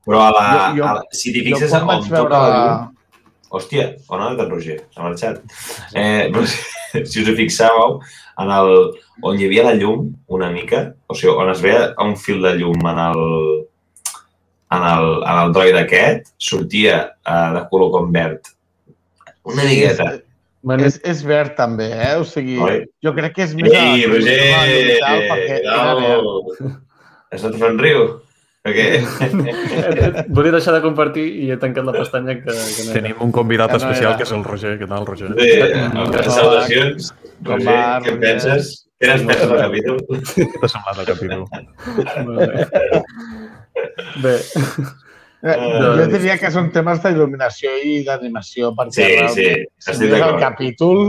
però 0.07 0.21
a 0.23 0.31
la, 0.31 0.43
Jo- 0.71 0.77
jo- 0.77 0.85
a 0.87 0.93
la, 0.93 1.01
si 1.11 1.33
t'hi 1.35 1.41
fixes 1.49 1.71
vaig 1.73 2.05
toca 2.07 2.21
veure... 2.21 2.29
la 2.39 2.51
llum... 2.55 2.91
Hòstia, 3.53 3.83
on 4.09 4.21
ha 4.23 4.29
anat 4.31 4.39
en 4.45 4.49
Roger? 4.55 4.77
S'ha 4.95 5.03
marxat. 5.03 5.41
Eh, 5.93 6.31
si 7.11 7.19
us 7.21 7.27
hi 7.27 7.35
fixàveu, 7.37 7.99
en 8.41 8.49
el, 8.51 8.71
on 9.21 9.37
hi 9.39 9.45
havia 9.47 9.63
la 9.67 9.75
llum 9.77 10.07
una 10.33 10.49
mica, 10.53 10.93
o 11.07 11.15
sigui, 11.15 11.33
on 11.35 11.51
es 11.53 11.61
veia 11.61 11.93
un 12.01 12.15
fil 12.17 12.41
de 12.41 12.55
llum 12.57 12.81
en 12.89 12.99
el, 13.03 13.21
en 14.73 14.83
el, 14.89 15.07
en 15.21 15.39
el 15.43 15.53
droid 15.53 15.77
aquest, 15.83 16.31
sortia 16.41 16.99
eh, 17.25 17.49
de 17.57 17.65
color 17.69 17.91
com 17.93 18.11
verd. 18.15 18.41
Una 19.43 19.65
miqueta. 19.67 20.13
Bueno, 20.63 20.85
És, 20.87 20.95
és 21.03 21.19
verd 21.27 21.57
també, 21.57 21.89
eh? 21.91 22.13
O 22.15 22.23
sigui, 22.23 22.55
Oi? 22.63 22.85
jo 23.03 23.11
crec 23.17 23.33
que 23.35 23.43
és 23.43 23.53
més... 23.59 23.73
Ei, 23.75 24.05
Roger! 24.07 25.65
No! 25.67 26.77
Has 27.33 27.43
anat 27.43 27.57
fent 27.59 27.81
riu? 27.83 28.05
Perquè... 28.63 28.85
volia 30.37 30.53
deixar 30.55 30.71
de 30.77 30.79
compartir 30.85 31.25
i 31.43 31.49
he 31.51 31.57
tancat 31.59 31.83
la 31.83 31.95
pestanya 31.99 32.37
que, 32.39 32.47
que 32.47 32.55
no 32.55 32.93
era. 32.93 32.95
Tenim 32.95 33.19
un 33.25 33.33
convidat 33.35 33.73
Que 33.73 33.79
no 33.81 33.83
especial 33.83 34.13
era. 34.13 34.17
que 34.21 34.23
és 34.29 34.31
el 34.37 34.45
Roger. 34.47 34.73
Què 34.79 34.87
tal, 34.87 35.05
Roger? 35.09 35.33
Bé, 35.35 35.49
eh, 35.67 36.23
salutacions. 36.29 37.11
Com 37.43 37.53
Roger, 37.59 37.67
va, 37.67 37.99
què 37.99 38.09
Roger? 38.09 38.13
en 38.13 38.19
penses? 38.23 38.71
Què 38.99 39.09
n'has 39.09 39.23
pensat 39.27 39.49
del 39.51 39.61
capítol? 39.65 39.97
Què 40.33 40.59
t'ha 40.61 40.69
semblat 40.71 40.99
el 41.03 41.07
capítol? 41.11 41.41
Molt 42.27 42.39
bé. 42.39 43.03
Bé, 44.23 44.35
Eh, 45.43 45.55
jo 45.59 46.05
diria 46.07 46.37
que 46.39 46.47
són 46.55 46.69
temes 46.71 47.01
d'il·luminació 47.03 47.73
i 47.83 47.97
d'animació, 48.07 48.69
perquè 48.77 48.93
Sí, 48.95 49.07
realment, 49.09 49.65
sí, 49.75 49.91
si 49.97 50.05
el 50.05 50.13
d'acord. 50.13 50.37
capítol, 50.39 51.01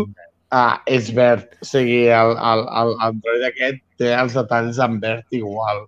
ah, 0.51 0.80
és 0.91 1.12
verd. 1.14 1.45
O 1.62 1.68
sigui, 1.68 2.01
el, 2.11 2.32
el, 2.35 2.62
el, 2.80 2.91
el 3.07 3.20
droid 3.22 3.45
aquest 3.47 3.78
té 4.03 4.11
els 4.18 4.35
detalls 4.35 4.80
en 4.82 4.97
verd 5.05 5.39
igual. 5.39 5.85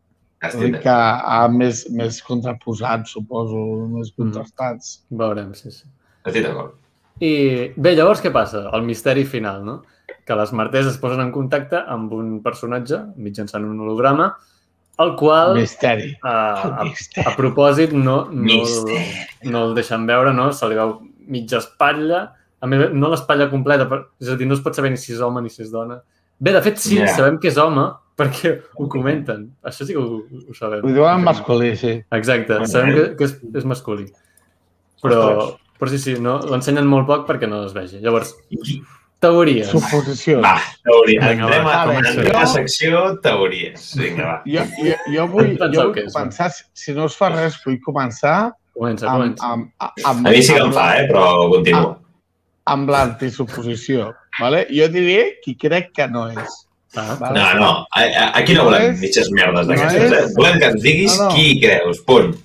Estic 0.46 0.78
que 0.84 0.94
ha 0.94 1.40
més, 1.50 1.88
més 1.90 2.20
contraposat, 2.22 3.08
suposo, 3.10 3.64
més 3.96 4.12
Mm. 4.12 4.16
contrastats. 4.22 4.92
veurem, 5.10 5.50
sí, 5.58 5.72
sí. 5.74 5.82
Estic 6.24 6.44
d'acord. 6.46 6.76
I 7.18 7.72
bé, 7.76 7.96
llavors 7.96 8.22
què 8.22 8.30
passa? 8.30 8.68
El 8.72 8.82
misteri 8.86 9.24
final, 9.24 9.64
no? 9.64 9.80
Que 10.26 10.34
les 10.34 10.52
martes 10.52 10.86
es 10.90 10.96
posen 10.98 11.20
en 11.22 11.30
contacte 11.32 11.78
amb 11.86 12.12
un 12.16 12.40
personatge 12.42 12.98
mitjançant 13.16 13.64
un 13.64 13.78
holograma, 13.84 14.32
el 14.98 15.12
qual, 15.14 15.54
Misteri. 15.54 16.16
a, 16.24 16.80
a, 16.80 16.84
Misteri. 16.88 17.26
a 17.28 17.34
propòsit, 17.36 17.92
no, 17.92 18.24
no, 18.32 18.42
Misteri. 18.48 19.04
no 19.52 19.66
el 19.68 19.74
deixen 19.76 20.06
veure, 20.08 20.32
no? 20.34 20.48
Se 20.56 20.66
li 20.68 20.74
veu 20.74 20.96
mitja 21.28 21.58
espatlla, 21.62 22.24
a 22.60 22.66
més, 22.66 22.90
no 22.96 23.10
l'espatlla 23.12 23.46
completa, 23.52 23.86
per, 23.90 24.00
és 24.20 24.30
a 24.32 24.36
dir, 24.40 24.48
no 24.48 24.54
es 24.56 24.62
pot 24.64 24.74
saber 24.74 24.90
ni 24.90 24.96
si 24.98 25.12
és 25.12 25.20
home 25.22 25.42
ni 25.44 25.50
si 25.52 25.62
és 25.62 25.70
dona. 25.70 26.00
Bé, 26.40 26.52
de 26.52 26.62
fet, 26.64 26.76
sí, 26.82 26.96
Ja. 26.98 27.06
sabem 27.14 27.38
que 27.38 27.48
és 27.48 27.56
home, 27.60 27.84
perquè 28.16 28.54
ho 28.74 28.88
comenten. 28.88 29.50
Això 29.62 29.84
sí 29.86 29.92
que 29.92 30.00
ho, 30.00 30.22
ho 30.48 30.54
sabem. 30.56 30.82
Ho 30.84 30.88
diuen 30.88 31.18
en 31.20 31.24
masculí, 31.24 31.74
sí. 31.76 32.02
Exacte, 32.10 32.58
sabem 32.66 32.94
bé. 32.94 32.94
que, 32.94 33.16
que 33.16 33.24
és, 33.24 33.36
és 33.54 33.64
masculí. 33.68 34.08
Però, 35.02 35.22
Ostres. 35.36 35.60
Però 35.78 35.90
sí, 35.92 35.98
sí, 36.00 36.14
no, 36.18 36.38
l'ensenyen 36.48 36.86
molt 36.88 37.06
poc 37.06 37.26
perquè 37.28 37.46
no 37.48 37.62
es 37.66 37.74
vegi. 37.76 38.00
Llavors, 38.00 38.34
I- 38.50 38.80
teories. 39.20 39.66
Suposicions. 39.68 40.42
Va, 40.42 40.58
teoria. 40.84 41.20
Vinga, 41.28 41.44
Entrem, 41.46 41.64
va, 41.64 41.72
a, 41.72 41.82
a 41.82 42.40
la 42.40 42.46
secció 42.46 43.18
teories. 43.24 43.94
Vinga, 43.96 44.24
va. 44.24 44.36
Jo, 44.46 44.64
jo, 44.78 44.94
jo 45.14 45.26
vull, 45.32 45.52
jo 45.58 45.86
vull 45.90 46.04
començar, 46.12 46.50
si- 46.52 46.64
si 46.72 46.92
no 46.96 47.04
us 47.10 47.16
fa 47.16 47.30
res, 47.30 47.56
vull 47.64 47.78
començar 47.84 48.52
Comença, 48.76 49.08
amb, 49.08 49.22
comença. 49.22 49.46
amb, 49.52 49.70
amb, 50.04 50.26
A 50.26 50.30
mi 50.30 50.42
sí 50.42 50.52
que 50.52 50.58
em 50.60 50.66
amb, 50.66 50.74
fa, 50.74 50.86
eh? 51.00 51.06
però 51.08 51.50
continua. 51.50 51.98
amb 52.66 52.90
l'antisuposició. 52.90 54.12
Vale? 54.40 54.66
Jo 54.70 54.88
diré 54.92 55.38
qui 55.42 55.54
crec 55.56 55.92
que 55.96 56.06
no 56.08 56.28
és. 56.30 56.62
Ah, 56.96 57.14
Vale? 57.20 57.38
No, 57.38 57.54
no, 57.60 57.86
aquí 58.34 58.54
no 58.54 58.62
No 58.64 58.70
volem 58.70 58.92
és- 58.92 59.00
mitges 59.00 59.30
merdes 59.30 59.66
no 59.66 59.74
d'aquestes, 59.74 60.12
eh? 60.12 60.24
és- 60.24 60.34
Volem 60.34 60.58
que 60.58 60.64
ens 60.66 60.82
diguis 60.82 61.18
No, 61.18 61.24
no. 61.28 61.34
qui 61.34 61.60
creus, 61.60 62.00
punt. 62.06 62.36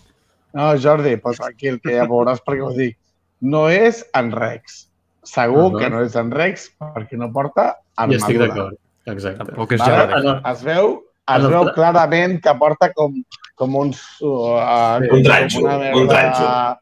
No, 0.53 0.77
Jordi, 0.77 1.15
pues 1.17 1.37
tranquil, 1.37 1.79
que 1.81 1.95
ja 1.95 2.05
veuràs 2.05 2.41
per 2.43 2.55
què 2.57 2.63
ho 2.65 2.73
dic. 2.75 2.97
No 3.41 3.69
és 3.69 4.05
en 4.13 4.31
Rex. 4.31 4.87
Segur 5.23 5.65
Uh 5.65 5.71
-huh. 5.71 5.79
que 5.79 5.89
no 5.89 6.01
és 6.01 6.15
en 6.15 6.31
Rex 6.31 6.71
perquè 6.79 7.17
no 7.17 7.31
porta 7.31 7.77
I 7.77 7.91
armadura. 7.95 8.17
estic 8.17 8.37
d'acord. 8.39 8.75
Exacte. 9.05 9.37
Tampoc 9.45 9.71
és 9.71 9.79
Vale? 9.79 10.23
No. 10.23 10.41
Es 10.51 10.63
veu, 10.63 11.03
es 11.35 11.43
veu 11.47 11.63
tra- 11.65 11.73
clarament 11.73 12.41
que 12.43 12.53
porta 12.55 12.91
com, 12.93 13.13
com 13.55 13.75
uns... 13.75 14.01
Uh, 14.21 14.57
Sí. 15.01 15.07
com, 15.09 15.17
Un 15.17 15.23
tranxo, 15.23 15.59
com 15.61 15.69
una 15.75 15.95
un 15.95 16.07
tranxo. 16.07 16.77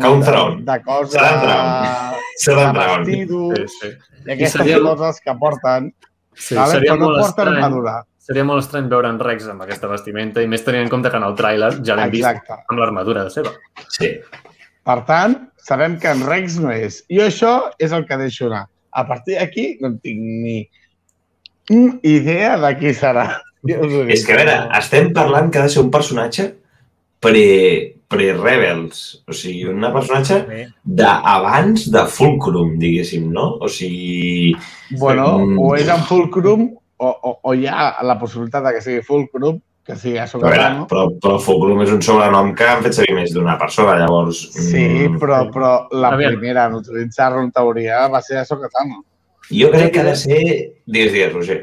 Que 0.00 0.06
un 0.08 0.20
de- 0.20 0.26
tron. 0.26 0.64
De 0.64 0.82
cosa... 0.82 1.18
Serà 1.18 1.32
un 1.34 1.40
tron. 1.42 2.20
Serà 2.38 2.68
un 2.68 2.74
tron. 2.74 3.04
Sí, 3.04 3.68
sí. 3.80 3.88
i 4.26 4.30
aquestes 4.32 4.52
seria- 4.52 4.80
coses 4.80 5.20
que 5.20 5.34
porten, 5.34 5.94
sí 6.34 6.54
vale? 6.54 6.70
seria, 6.72 6.92
no 6.96 7.04
molt 7.04 7.16
porta 7.18 7.28
estrany, 7.42 7.56
armadura. 7.56 8.04
seria 8.18 8.44
molt 8.44 8.62
estrany 8.62 8.88
veure 8.88 9.08
en 9.08 9.18
Rex 9.18 9.48
amb 9.48 9.62
aquesta 9.62 9.86
vestimenta 9.88 10.40
i 10.42 10.46
més 10.46 10.64
tenint 10.64 10.84
en 10.84 10.88
compte 10.88 11.10
que 11.10 11.16
en 11.16 11.24
el 11.24 11.34
tràiler 11.34 11.82
ja 11.84 11.96
l'hem 11.96 12.10
vist 12.10 12.24
amb 12.68 12.78
l'armadura 12.78 13.24
de 13.24 13.30
seva. 13.30 13.50
Sí. 13.88 14.20
Per 14.82 14.98
tant, 15.06 15.36
sabem 15.62 15.98
que 16.02 16.10
en 16.10 16.24
Rex 16.26 16.58
no 16.62 16.72
és. 16.74 17.02
I 17.12 17.20
això 17.28 17.70
és 17.78 17.92
el 17.94 18.06
que 18.08 18.18
deixo 18.18 18.48
anar. 18.48 18.64
A 18.92 19.06
partir 19.08 19.36
d'aquí 19.38 19.78
no 19.80 19.94
tinc 20.02 20.18
ni 20.18 20.56
idea 22.02 22.56
de 22.58 22.72
qui 22.78 22.92
serà. 22.94 23.28
És 23.62 24.24
que, 24.26 24.34
a 24.34 24.40
veure, 24.40 24.54
estem 24.74 25.12
parlant 25.14 25.46
que 25.54 25.60
ha 25.60 25.68
de 25.68 25.70
ser 25.70 25.84
un 25.84 25.90
personatge 25.94 26.48
pre- 27.22 27.94
pre-Rebels. 28.10 29.22
o 29.30 29.32
sigui, 29.32 29.64
un 29.70 29.84
personatge 29.94 30.40
d'abans 30.84 31.84
de 31.94 32.02
Fulcrum, 32.10 32.74
diguéssim, 32.82 33.28
no? 33.32 33.52
O 33.62 33.68
sigui, 33.70 34.56
Bueno, 34.98 35.28
o 35.62 35.76
és 35.78 35.86
en 35.88 36.02
Fulcrum 36.08 36.66
o, 36.98 37.06
o, 37.08 37.36
o 37.42 37.54
hi 37.54 37.68
ha 37.70 38.02
la 38.02 38.18
possibilitat 38.18 38.66
de 38.66 38.74
que 38.74 38.82
sigui 38.82 39.06
Fulcrum, 39.06 39.62
que 39.86 39.96
sigui 39.98 40.18
a 40.18 40.22
a 40.22 40.26
veure, 40.26 40.30
Socarano. 40.54 40.86
però, 40.86 41.08
però 41.20 41.38
Fulcrum 41.42 41.80
és 41.82 41.90
un 41.90 42.02
sobrenom 42.02 42.52
que 42.54 42.68
han 42.70 42.82
fet 42.84 42.94
servir 43.00 43.16
més 43.16 43.32
d'una 43.34 43.56
persona, 43.58 43.96
llavors... 43.98 44.44
Sí, 44.54 44.84
mm, 45.08 45.18
però, 45.18 45.40
però 45.50 45.72
la 45.90 46.12
Aviam. 46.14 46.36
primera 46.36 46.66
en 46.70 46.76
utilitzar-lo 46.78 47.42
en 47.42 47.50
teoria 47.50 48.04
va 48.08 48.20
ser 48.22 48.38
a 48.38 48.44
Socarano. 48.46 49.02
Jo 49.50 49.70
crec 49.74 49.92
que 49.92 50.00
ha 50.00 50.04
de 50.06 50.16
ser... 50.16 50.38
Digues, 50.86 51.12
digues, 51.12 51.32
Roger. 51.34 51.58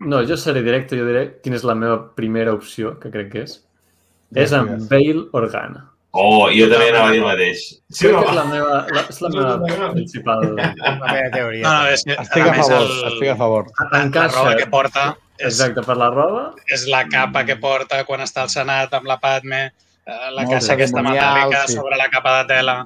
No, 0.00 0.20
jo 0.28 0.36
seré 0.36 0.62
directe, 0.64 0.96
jo 0.96 1.04
diré 1.08 1.26
quina 1.44 1.56
és 1.56 1.64
la 1.64 1.74
meva 1.74 1.96
primera 2.16 2.52
opció, 2.56 2.94
que 3.00 3.10
crec 3.12 3.32
que 3.32 3.42
és. 3.48 3.56
És 4.36 4.52
amb. 4.56 4.76
Bale 4.88 5.26
Organa. 5.36 5.86
Oh, 6.12 6.48
jo 6.50 6.66
també 6.70 6.88
anava 6.90 7.08
a 7.08 7.12
dir 7.14 7.20
el 7.20 7.26
mateix. 7.26 7.60
Sí, 7.88 8.06
Crec 8.08 8.16
o 8.16 8.22
que 8.22 8.30
és 8.30 8.30
no? 8.30 8.36
la 8.38 8.44
meva, 8.50 8.78
la, 8.96 9.02
és 9.12 9.18
la 9.22 9.28
meva 9.34 9.90
principal... 9.94 10.40
la 10.56 10.70
meva 10.76 11.28
teoria. 11.34 11.62
No, 11.64 11.72
no, 11.84 11.90
és 11.94 12.02
que, 12.04 12.16
Estic 12.18 12.42
a 12.46 12.52
més, 12.56 12.66
favor, 12.66 12.86
el- 12.86 13.12
estic 13.12 13.28
a 13.30 13.36
favor. 13.38 13.68
la 13.92 14.00
Encaixa. 14.06 14.36
roba 14.40 14.56
que 14.58 14.66
porta 14.72 15.04
Exacte, 15.46 15.82
per 15.86 15.96
la 15.96 16.10
roba, 16.10 16.42
és 16.68 16.86
la 16.86 17.04
capa 17.08 17.44
que 17.48 17.56
porta 17.56 18.02
quan 18.04 18.20
està 18.20 18.42
al 18.44 18.50
Senat 18.52 18.92
amb 18.94 19.06
la 19.08 19.16
Padme, 19.22 19.62
eh, 20.06 20.30
la 20.34 20.42
Molt 20.44 20.50
caixa 20.56 20.74
aquesta 20.74 21.02
metàl·lica 21.02 21.66
sí. 21.66 21.74
sobre 21.78 21.96
la 21.96 22.08
capa 22.12 22.42
de 22.42 22.48
tela. 22.54 22.76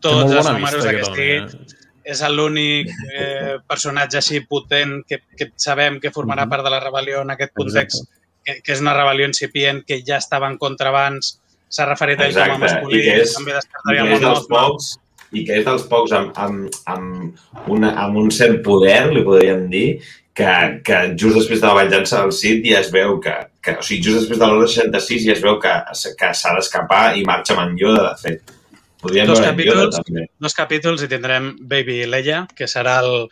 Tots 0.00 0.32
els 0.32 0.46
números 0.50 0.84
d'aquest 0.84 1.08
estic. 1.08 1.74
És 2.06 2.20
l'únic 2.30 2.90
eh, 3.12 3.56
personatge 3.66 4.18
així 4.20 4.40
potent 4.46 5.00
que, 5.08 5.18
que 5.36 5.48
sabem 5.56 5.98
que 5.98 6.12
formarà 6.14 6.44
Mhm. 6.44 6.50
part 6.50 6.62
de 6.64 6.70
la 6.70 6.80
rebel·lió 6.84 7.22
en 7.22 7.30
aquest 7.30 7.52
context, 7.56 8.04
que, 8.44 8.60
que 8.62 8.72
és 8.72 8.80
una 8.80 8.94
rebel·lió 8.94 9.26
incipient 9.26 9.82
que 9.84 10.02
ja 10.06 10.18
estava 10.18 10.46
en 10.46 10.56
contra 10.58 10.90
abans, 10.90 11.40
s'ha 11.68 11.84
referit 11.88 12.20
a 12.20 12.26
ell 12.28 12.34
com 12.34 12.52
a 12.54 12.58
masculí, 12.58 13.00
i 13.00 13.02
que 13.02 13.16
és- 13.22 13.34
també 13.34 13.50
I 13.50 13.54
descartaria 13.54 14.02
que 14.02 14.14
és 14.14 14.20
molt 14.20 14.22
dels 14.22 14.46
pocs 14.46 14.98
i 15.32 15.44
que 15.44 15.56
és 15.58 15.64
dels 15.64 15.82
pocs 15.90 16.12
amb, 16.12 16.30
amb, 16.38 16.70
amb, 16.86 17.36
una, 17.66 17.90
amb 18.04 18.16
un 18.16 18.30
cert 18.30 18.62
poder, 18.62 19.12
li 19.12 19.24
podríem 19.24 19.68
dir, 19.68 20.00
que, 20.36 20.52
que 20.84 20.98
just 21.16 21.38
després 21.38 21.62
de 21.62 21.68
la 21.70 21.78
venjança 21.78 22.20
del 22.20 22.34
Cid 22.36 22.66
ja 22.68 22.82
es 22.82 22.90
veu 22.92 23.16
que, 23.24 23.34
que 23.64 23.78
o 23.80 23.84
sigui, 23.84 24.02
just 24.04 24.20
després 24.20 24.40
de 24.42 24.50
l'hora 24.50 24.68
66 24.68 25.24
ja 25.24 25.34
es 25.36 25.42
veu 25.44 25.56
que, 25.62 25.72
que 26.20 26.32
s'ha 26.36 26.52
d'escapar 26.58 27.04
i 27.16 27.24
marxa 27.28 27.56
amb 27.56 27.64
en 27.64 27.78
Yoda, 27.80 28.10
de 28.10 28.20
fet. 28.20 28.52
Podríem 29.00 29.30
Dos 29.30 29.40
Yoda, 29.40 29.52
capítols. 29.52 29.96
també. 30.02 30.26
Dos 30.44 30.56
capítols 30.58 31.04
i 31.06 31.08
tindrem 31.08 31.48
Baby 31.70 32.02
Leia, 32.10 32.44
que 32.56 32.68
serà 32.68 32.98
el, 33.04 33.26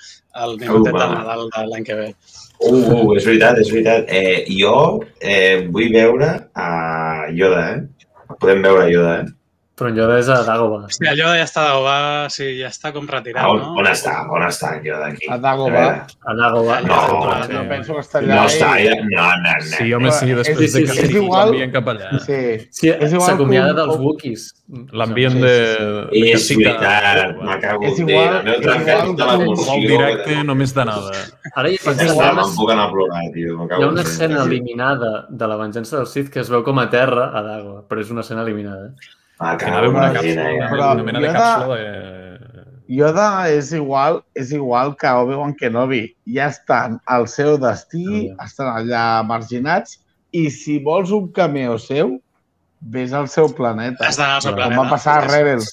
el 0.46 0.57
minutet 0.62 0.94
Home. 0.94 1.02
del 1.02 1.14
Nadal 1.18 1.46
de 1.52 1.66
l'any 1.70 1.86
que 1.88 2.00
ve. 2.00 2.09
Uh, 2.64 2.72
uh, 2.72 3.14
és 3.18 3.24
veritat, 3.28 3.61
és 3.61 3.72
veritat. 3.74 4.09
Eh, 4.09 4.44
jo 4.57 4.76
eh, 5.20 5.64
vull 5.74 5.92
veure 5.92 6.30
a 6.57 6.68
Yoda, 7.34 7.64
eh? 7.74 8.36
Podem 8.40 8.64
veure 8.64 8.86
a 8.86 8.92
Yoda, 8.92 9.16
eh? 9.20 9.32
Però 9.75 9.89
en 9.91 9.97
Yoda 9.99 10.18
és 10.20 10.29
a 10.31 10.37
Dagobah. 10.47 10.85
Hòstia, 10.87 11.11
allò 11.11 11.33
ja 11.35 11.43
està, 11.49 11.62
va, 11.83 11.95
sí, 12.31 12.45
ja 12.61 12.68
està 12.70 12.93
com 12.95 13.09
retirat, 13.11 13.43
on, 13.51 13.59
no? 13.59 13.72
on 13.81 13.87
està? 13.91 14.12
On 14.31 14.43
està 14.47 14.68
en 14.77 14.85
Yoda 14.87 15.09
aquí? 15.11 15.27
A 15.27 15.39
Dagobah. 15.43 16.07
A 16.31 16.35
Dagobah. 16.39 16.77
No, 16.87 16.99
no 17.51 17.62
penso 17.68 17.97
que 17.97 18.05
està 18.05 18.20
allà. 18.20 18.37
No 18.39 18.45
està, 18.47 18.68
i- 18.79 18.87
ja, 18.87 18.95
no, 19.03 19.25
no, 19.43 19.55
no. 19.59 19.64
Sí, 19.72 19.89
home, 19.93 20.12
sí, 20.12 20.31
És- 20.31 20.37
després 20.45 20.72
sí, 20.72 20.85
de 20.85 20.93
sí, 20.95 21.09
que 21.09 21.22
l'envien 21.25 21.72
cap 21.75 21.89
allà. 21.91 22.12
Sí, 22.22 22.39
Sí, 22.70 22.89
És 22.91 23.12
igual 23.12 23.31
s'acomiada 23.33 23.72
dels 23.75 23.97
Wookiees. 23.99 24.45
L'ambient 24.93 25.35
Sí, 25.35 25.41
de... 25.43 25.57
sí, 26.12 26.20
de 26.22 26.31
És 26.33 26.47
veritat, 26.57 27.35
m'acabo 27.43 27.85
És 27.91 27.97
de... 27.97 28.03
igual- 28.07 28.37
El 28.39 28.45
meu 28.45 28.55
és 28.55 28.61
trencat 28.61 28.87
igual 28.87 29.16
de 29.16 29.25
que 29.25 29.33
un 29.35 29.41
l'emoció. 29.41 29.72
Molt 29.72 29.89
directe, 29.89 30.45
només 30.45 30.75
de 30.79 30.85
nada. 30.85 31.11
Ara 31.55 31.68
hi 31.70 31.79
ha, 31.83 32.33
me'n 32.39 32.55
puc 32.57 32.70
anar 32.70 32.87
a 32.87 32.93
plorar, 32.95 33.25
tio. 33.35 33.59
hi 33.68 33.83
ha 33.83 33.89
una 33.89 34.03
escena 34.07 34.45
eliminada 34.45 35.27
de 35.29 35.47
la 35.51 35.57
venjança 35.57 35.97
del 35.99 36.07
Sith 36.07 36.31
que 36.31 36.41
es 36.41 36.49
veu 36.49 36.62
com 36.62 36.79
a 36.79 36.89
terra 36.91 37.33
a 37.37 37.43
Dagobah, 37.43 37.83
però 37.89 38.01
és 38.01 38.11
una 38.14 38.22
escena 38.22 38.43
eliminada. 38.47 38.95
Que 39.61 39.68
anava 39.70 39.86
amb 39.90 39.99
una 40.01 40.11
càpsula, 40.16 40.49
una, 40.57 40.68
Però 40.72 40.90
una 40.97 41.07
mena 41.11 41.20
de 41.24 41.32
càpsula 41.36 41.78
de... 41.82 41.92
Yoda 42.95 43.26
és 43.49 43.70
igual, 43.72 44.18
és 44.36 44.51
igual 44.53 44.90
que 45.01 45.09
Obi-Wan 45.09 45.55
Kenobi. 45.61 46.03
Ja 46.34 46.51
estan 46.53 46.99
al 47.09 47.24
seu 47.32 47.55
destí, 47.61 48.05
Ah, 48.36 48.45
estan 48.45 48.68
allà 48.74 49.05
marginats, 49.24 49.99
i 50.36 50.49
si 50.53 50.78
vols 50.84 51.11
un 51.16 51.30
cameo 51.32 51.78
seu, 51.80 52.18
vés 52.80 53.14
al 53.16 53.28
seu 53.32 53.49
planeta. 53.57 54.05
Has 54.05 54.18
d'anar 54.20 54.36
al 54.36 54.45
seu 54.45 54.53
Com 54.53 54.61
Com 54.61 54.68
planeta. 54.68 54.82
va 54.82 54.90
passar 54.92 55.16
a 55.22 55.24
Rebels. 55.30 55.70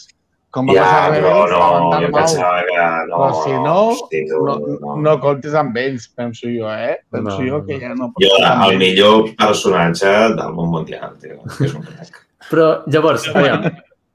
Com 0.51 0.67
va 0.67 0.74
Ja, 0.76 0.84
passar 0.86 1.03
a 1.03 1.11
Rebels, 1.11 1.51
no, 1.51 1.89
van 1.91 2.03
jo 2.05 2.09
pensava 2.15 2.63
que 2.69 2.88
no. 3.11 3.19
Però 3.19 3.43
si 3.43 3.51
no, 3.67 3.76
hosti, 3.91 4.24
tu, 4.32 4.39
No, 4.47 4.95
no 5.03 5.19
comptes 5.19 5.53
amb 5.65 5.78
ells, 5.84 6.07
penso 6.15 6.47
jo, 6.47 6.72
eh? 6.72 6.97
Penso 7.11 7.38
No, 7.41 7.47
jo 7.49 7.61
que 7.67 7.76
no. 7.76 7.80
ja 7.84 7.93
no 7.95 8.11
Jo, 8.24 8.34
el 8.72 8.78
millor 8.80 9.30
personatge 9.36 10.07
del 10.39 10.51
món 10.55 10.72
mundial, 10.80 11.15
tio. 11.19 11.39
És 11.59 11.76
un 11.76 11.84
crac. 11.84 12.28
Però, 12.49 12.67
llavors, 12.91 13.27
aviam, 13.31 13.67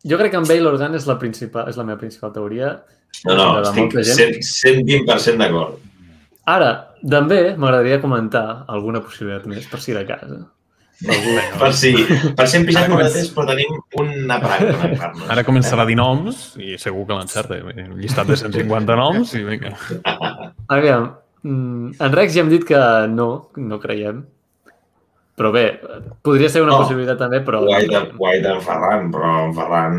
jo 0.07 0.19
crec 0.21 0.35
que 0.35 0.41
en 0.43 0.49
Bail 0.49 0.67
Organ 0.67 0.99
és 0.99 1.07
la, 1.09 1.19
principal, 1.21 1.71
és 1.71 1.79
la 1.79 1.87
meva 1.87 2.01
principal 2.01 2.35
teoria. 2.35 2.75
No, 3.25 3.37
no, 3.37 3.47
estic 3.63 3.85
molta 3.85 4.05
gent. 4.07 4.37
100, 4.43 4.83
120% 5.07 5.43
d'acord. 5.45 5.81
Ara, 6.47 6.69
també 7.03 7.41
m'agradaria 7.59 7.99
comentar 8.03 8.45
alguna 8.71 9.01
possibilitat 9.03 9.49
més, 9.51 9.67
per 9.71 9.81
si 9.83 9.97
de 9.97 10.05
casa. 10.07 10.45
Algú... 11.05 11.33
Per 11.61 11.73
si, 11.77 11.91
per 12.39 12.47
si 12.49 12.57
hem 12.57 12.65
pixat 12.69 12.89
un 12.89 12.97
mateix, 12.97 13.29
però 13.35 13.51
tenim 13.51 13.75
per 13.93 14.53
agafar-nos. 14.55 15.27
Ara 15.35 15.45
començarà 15.45 15.85
a 15.85 15.89
dir 15.91 15.99
noms 15.99 16.55
i 16.63 16.79
segur 16.81 17.05
que 17.09 17.19
l'encerta. 17.19 17.59
Un 17.67 17.99
llistat 18.01 18.31
de 18.31 18.39
150 18.41 18.97
noms 18.97 19.35
i 19.37 19.43
vinga. 19.45 19.75
Aviam, 20.77 21.11
mm, 21.43 21.99
en 22.01 22.17
Rex 22.17 22.39
ja 22.39 22.45
hem 22.45 22.53
dit 22.53 22.65
que 22.69 22.81
no, 23.13 23.29
no 23.61 23.81
creiem. 23.83 24.25
Però 25.37 25.51
bé, 25.53 25.65
podria 26.25 26.49
ser 26.49 26.63
una 26.65 26.73
No. 26.73 26.79
possibilitat 26.81 27.19
també, 27.21 27.43
però... 27.45 27.59
Ho 27.61 27.73
ha 27.75 27.81
dit 27.83 28.47
en 28.49 28.61
Ferran, 28.65 29.11
però 29.13 29.33
en 29.45 29.53
Ferran 29.55 29.99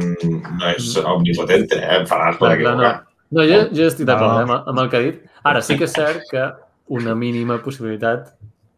no 0.57 0.71
és 0.71 0.87
omnipotente, 0.97 1.77
eh? 1.77 1.99
En 1.99 2.07
Ferran 2.09 2.33
es 2.33 2.39
pot 2.41 2.51
equivocar. 2.55 2.93
No, 3.29 3.43
jo, 3.43 3.59
jo 3.75 3.85
estic 3.85 4.07
d'acord 4.07 4.31
No. 4.33 4.39
eh, 4.39 4.47
amb, 4.47 4.69
amb 4.71 4.79
el 4.79 4.89
que 4.89 4.97
ha 4.97 5.03
dit. 5.05 5.19
Ara, 5.43 5.61
sí 5.61 5.77
que 5.77 5.85
és 5.85 5.93
cert 5.93 6.23
que 6.31 6.47
una 6.89 7.13
mínima 7.15 7.59
possibilitat 7.61 8.33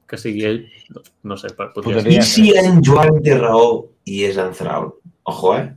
que 0.10 0.18
sigui 0.18 0.44
ell, 0.50 0.60
doncs, 0.90 1.12
no 1.24 1.38
sé, 1.38 1.54
per, 1.56 1.70
podria 1.74 2.02
Podria. 2.02 2.20
I 2.20 2.26
si 2.28 2.50
en 2.58 2.82
Joan 2.84 3.22
té 3.24 3.38
raó 3.40 3.86
i 4.10 4.24
és 4.26 4.38
en 4.42 4.52
Thrawn? 4.58 4.92
Ojo, 5.30 5.56
eh? 5.56 5.70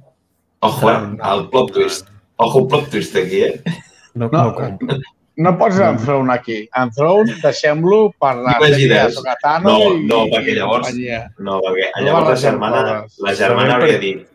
Ojo, 0.66 0.90
eh? 0.90 0.98
El 1.30 1.46
plot 1.52 1.72
twist. 1.76 2.08
Ojo, 2.38 2.58
el 2.64 2.66
plot 2.72 2.88
twist 2.90 3.14
aquí, 3.16 3.42
eh? 3.44 3.62
No, 4.14 4.28
No. 4.32 4.50
no. 4.50 4.98
No 5.36 5.54
pots 5.56 5.78
en 5.80 5.96
Throne 5.96 6.32
aquí. 6.34 6.58
En 6.76 6.90
Throne 6.92 7.32
deixem-lo 7.40 8.12
per 8.20 8.34
la 8.36 8.58
T'imagines? 8.58 9.14
Sokatano 9.16 9.70
No, 9.70 9.78
i, 9.94 10.02
no, 10.04 10.18
perquè 10.28 10.56
llavors- 10.58 10.88
companyia. 10.90 11.22
No, 11.38 11.60
perquè 11.64 11.88
No 11.96 12.02
llavors 12.04 12.12
la 12.12 12.26
barregem 12.26 12.50
germana, 12.50 13.06
la 13.26 13.34
germana 13.34 13.74
hauria 13.78 13.98
dit 14.02 14.26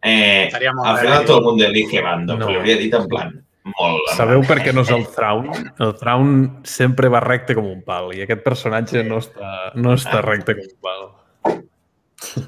eh, 0.00 0.48
final 0.54 1.04
eh? 1.04 1.26
tot 1.26 1.36
el 1.38 1.44
mundo 1.44 1.64
elige 1.66 2.00
bando, 2.00 2.36
No. 2.38 2.46
però 2.46 2.60
hauria 2.62 2.76
dit 2.80 2.94
en 2.94 3.06
plan 3.10 3.34
molt... 3.76 4.06
Sabeu 4.16 4.40
per 4.48 4.56
què 4.64 4.72
no 4.72 4.80
és 4.86 4.90
el 4.94 5.04
Thrawn? 5.12 5.50
El 5.84 5.92
Thrawn 6.00 6.30
sempre 6.64 7.10
va 7.12 7.20
recte 7.20 7.52
com 7.58 7.66
un 7.68 7.82
pal 7.84 8.14
i 8.16 8.22
aquest 8.24 8.40
personatge 8.46 9.02
no 9.04 9.18
està, 9.20 9.72
no 9.74 9.92
està 9.92 10.22
recte 10.24 10.54
com 10.56 10.64
un 10.64 10.78
pal. 10.80 11.02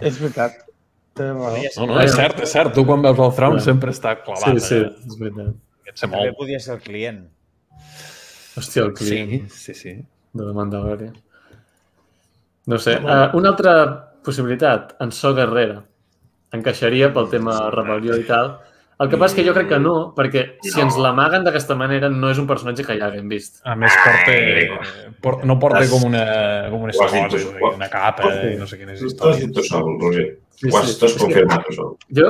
És 0.01 0.17
veritat. 0.23 0.57
No, 1.21 1.51
no, 1.91 1.99
és 2.01 2.15
cert, 2.17 2.39
és 2.41 2.49
cert. 2.55 2.73
Tu 2.73 2.85
quan 2.89 3.03
veus 3.05 3.19
el 3.21 3.35
Thrawn 3.37 3.59
Clar. 3.59 3.65
sempre 3.67 3.93
està 3.93 4.15
clavat. 4.25 4.57
Sí, 4.57 4.65
sí, 4.65 4.79
eh? 4.81 4.89
és 5.11 5.19
veritat. 5.21 5.53
També 6.01 6.33
podia 6.39 6.61
ser 6.63 6.79
el 6.79 6.81
client. 6.87 7.21
Hòstia, 8.57 8.83
el 8.85 8.95
client 8.95 9.49
Sí, 9.51 9.73
sí, 9.73 9.75
sí. 9.75 9.93
de 10.33 10.45
la 10.45 10.53
Mandalorian. 10.53 11.15
No 12.67 12.79
sé. 12.79 12.97
Uh, 12.99 13.31
una 13.39 13.49
altra 13.51 13.75
possibilitat, 14.25 14.97
en 15.01 15.13
So 15.13 15.35
Guerrera. 15.35 15.83
Encaixaria 16.53 17.13
pel 17.15 17.29
tema 17.31 17.55
rebel·lió 17.71 18.17
i 18.19 18.25
tal. 18.27 18.57
El 19.01 19.09
que 19.09 19.17
passa 19.17 19.33
és 19.33 19.39
que 19.39 19.45
jo 19.47 19.55
crec 19.57 19.69
que 19.71 19.79
no, 19.81 20.11
perquè 20.15 20.43
si 20.61 20.75
No. 20.77 20.83
ens 20.85 20.97
l'amaguen 21.01 21.43
d'aquesta 21.47 21.75
manera 21.79 22.11
no 22.13 22.29
és 22.29 22.37
un 22.39 22.47
personatge 22.47 22.85
que 22.85 22.99
ja 22.99 23.07
haguem 23.07 23.29
vist. 23.31 23.63
A 23.65 23.75
més, 23.75 23.95
porta, 24.05 24.35
por, 25.23 25.45
no 25.47 25.59
porta 25.59 25.79
Has- 25.79 25.89
com 25.91 26.05
una, 26.05 26.67
com 26.69 26.83
una 26.83 26.93
ho 26.93 27.05
has 27.07 27.15
i 27.33 27.75
una 27.75 27.89
capa, 27.89 28.29
Sí. 28.43 28.49
i 28.53 28.57
no 28.59 28.67
sé 28.67 28.77
quines 28.77 28.99
Tu 29.01 29.07
has 29.07 29.13
històries. 29.15 29.41
dit 29.47 29.55
tu 29.55 29.63
sol, 29.63 29.97
Roger. 30.03 30.39
Ho 30.71 30.77
has, 30.77 31.03
has 31.03 31.15
confirmat 31.17 31.65
tu 31.67 31.73
sol. 31.73 31.97
Jo 32.13 32.27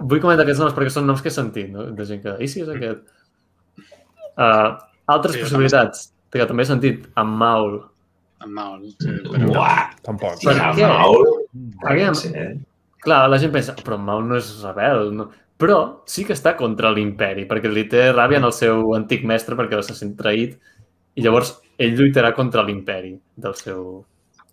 vull 0.00 0.20
comentar 0.20 0.42
aquests 0.42 0.58
noms 0.64 0.74
perquè 0.74 0.90
són 0.90 1.06
noms 1.06 1.22
que 1.22 1.28
he 1.28 1.30
sentit, 1.30 1.70
no? 1.70 1.84
de 1.92 2.04
gent 2.04 2.20
que... 2.22 2.34
I 2.42 2.48
si 2.48 2.62
és 2.62 2.68
aquest? 2.68 2.98
Uh, 4.36 4.74
altres 5.14 5.36
Sí, 5.36 5.42
possibilitats 5.44 6.06
que 6.32 6.44
també 6.46 6.64
he 6.66 6.68
sentit, 6.68 7.06
amb 7.16 7.36
Maul. 7.40 7.78
Amb 8.44 8.52
Maul, 8.54 8.86
sí, 9.00 9.10
però... 9.24 9.48
Uah, 9.56 9.84
Tampoc. 10.06 10.36
Per 10.44 10.54
tira, 10.54 10.72
què? 10.76 10.88
Maul. 10.92 11.24
Aviam. 11.90 12.14
Sí, 12.18 12.30
eh? 12.36 12.52
Clar, 13.02 13.24
la 13.32 13.38
gent 13.40 13.52
pensa, 13.54 13.74
però 13.82 13.96
en 13.98 14.04
Maul 14.06 14.26
no 14.28 14.36
és 14.40 14.50
rebel, 14.64 15.12
no? 15.16 15.28
però 15.58 15.78
sí 16.06 16.22
que 16.22 16.36
està 16.36 16.52
contra 16.54 16.92
l'imperi, 16.94 17.42
perquè 17.50 17.66
li 17.72 17.82
té 17.90 18.12
ràbia 18.14 18.38
en 18.38 18.44
el 18.46 18.52
seu 18.54 18.92
antic 18.94 19.24
mestre 19.26 19.56
perquè 19.58 19.80
se 19.82 19.96
sent 19.98 20.12
traït 20.14 20.52
i 21.18 21.24
llavors 21.24 21.56
ell 21.82 21.96
lluitarà 21.98 22.30
contra 22.36 22.62
l'imperi 22.62 23.16
del 23.34 23.56
seu... 23.58 24.04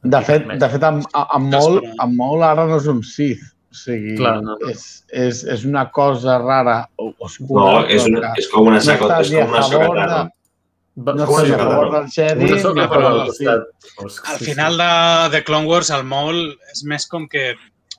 De 0.01 0.21
fet, 0.25 0.47
de 0.61 0.69
fet 0.71 0.83
amb, 0.87 1.05
amb, 1.13 1.51
Maul, 1.53 1.77
amb 2.01 2.17
Maul 2.17 2.41
ara 2.47 2.65
no 2.69 2.79
és 2.81 2.87
un 2.89 3.03
Sith. 3.05 3.43
O 3.69 3.77
sigui, 3.77 4.15
Clar, 4.17 4.39
no. 4.41 4.55
és, 4.71 5.03
és, 5.13 5.43
és 5.51 5.65
una 5.69 5.83
cosa 5.93 6.39
rara, 6.41 6.79
o- 6.97 7.11
No, 7.11 7.27
oscura. 7.27 7.85
és, 7.85 8.05
però 8.07 8.17
una, 8.17 8.33
és 8.41 8.49
com 8.49 8.69
una, 8.71 8.79
no 8.79 8.85
saco, 8.87 9.09
és 9.19 9.29
com 9.35 9.89
una. 9.93 10.07
Va, 10.07 10.19
no 10.95 11.25
està 11.25 11.55
a 11.55 11.59
favor 11.59 11.91
del 11.91 12.05
Jedi 12.11 12.51
a 12.53 12.87
favor 12.87 13.05
al 13.05 13.27
del 13.27 14.39
final 14.47 14.77
de, 14.77 15.29
de 15.37 15.43
Clone 15.43 15.67
Wars, 15.67 15.89
el 15.91 16.03
Maul 16.07 16.39
és 16.71 16.83
més 16.87 17.05
com 17.11 17.27
que 17.27 17.49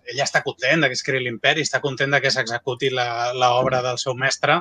ell 0.06 0.22
està 0.22 0.42
content 0.44 0.84
que 0.86 0.92
es 0.96 1.02
creï 1.04 1.20
l'imperi, 1.24 1.64
està 1.66 1.80
content 1.82 2.14
que 2.22 2.30
s'executi 2.30 2.90
la- 2.94 3.32
l'obra 3.34 3.82
del 3.82 3.98
seu 3.98 4.14
mestre 4.14 4.60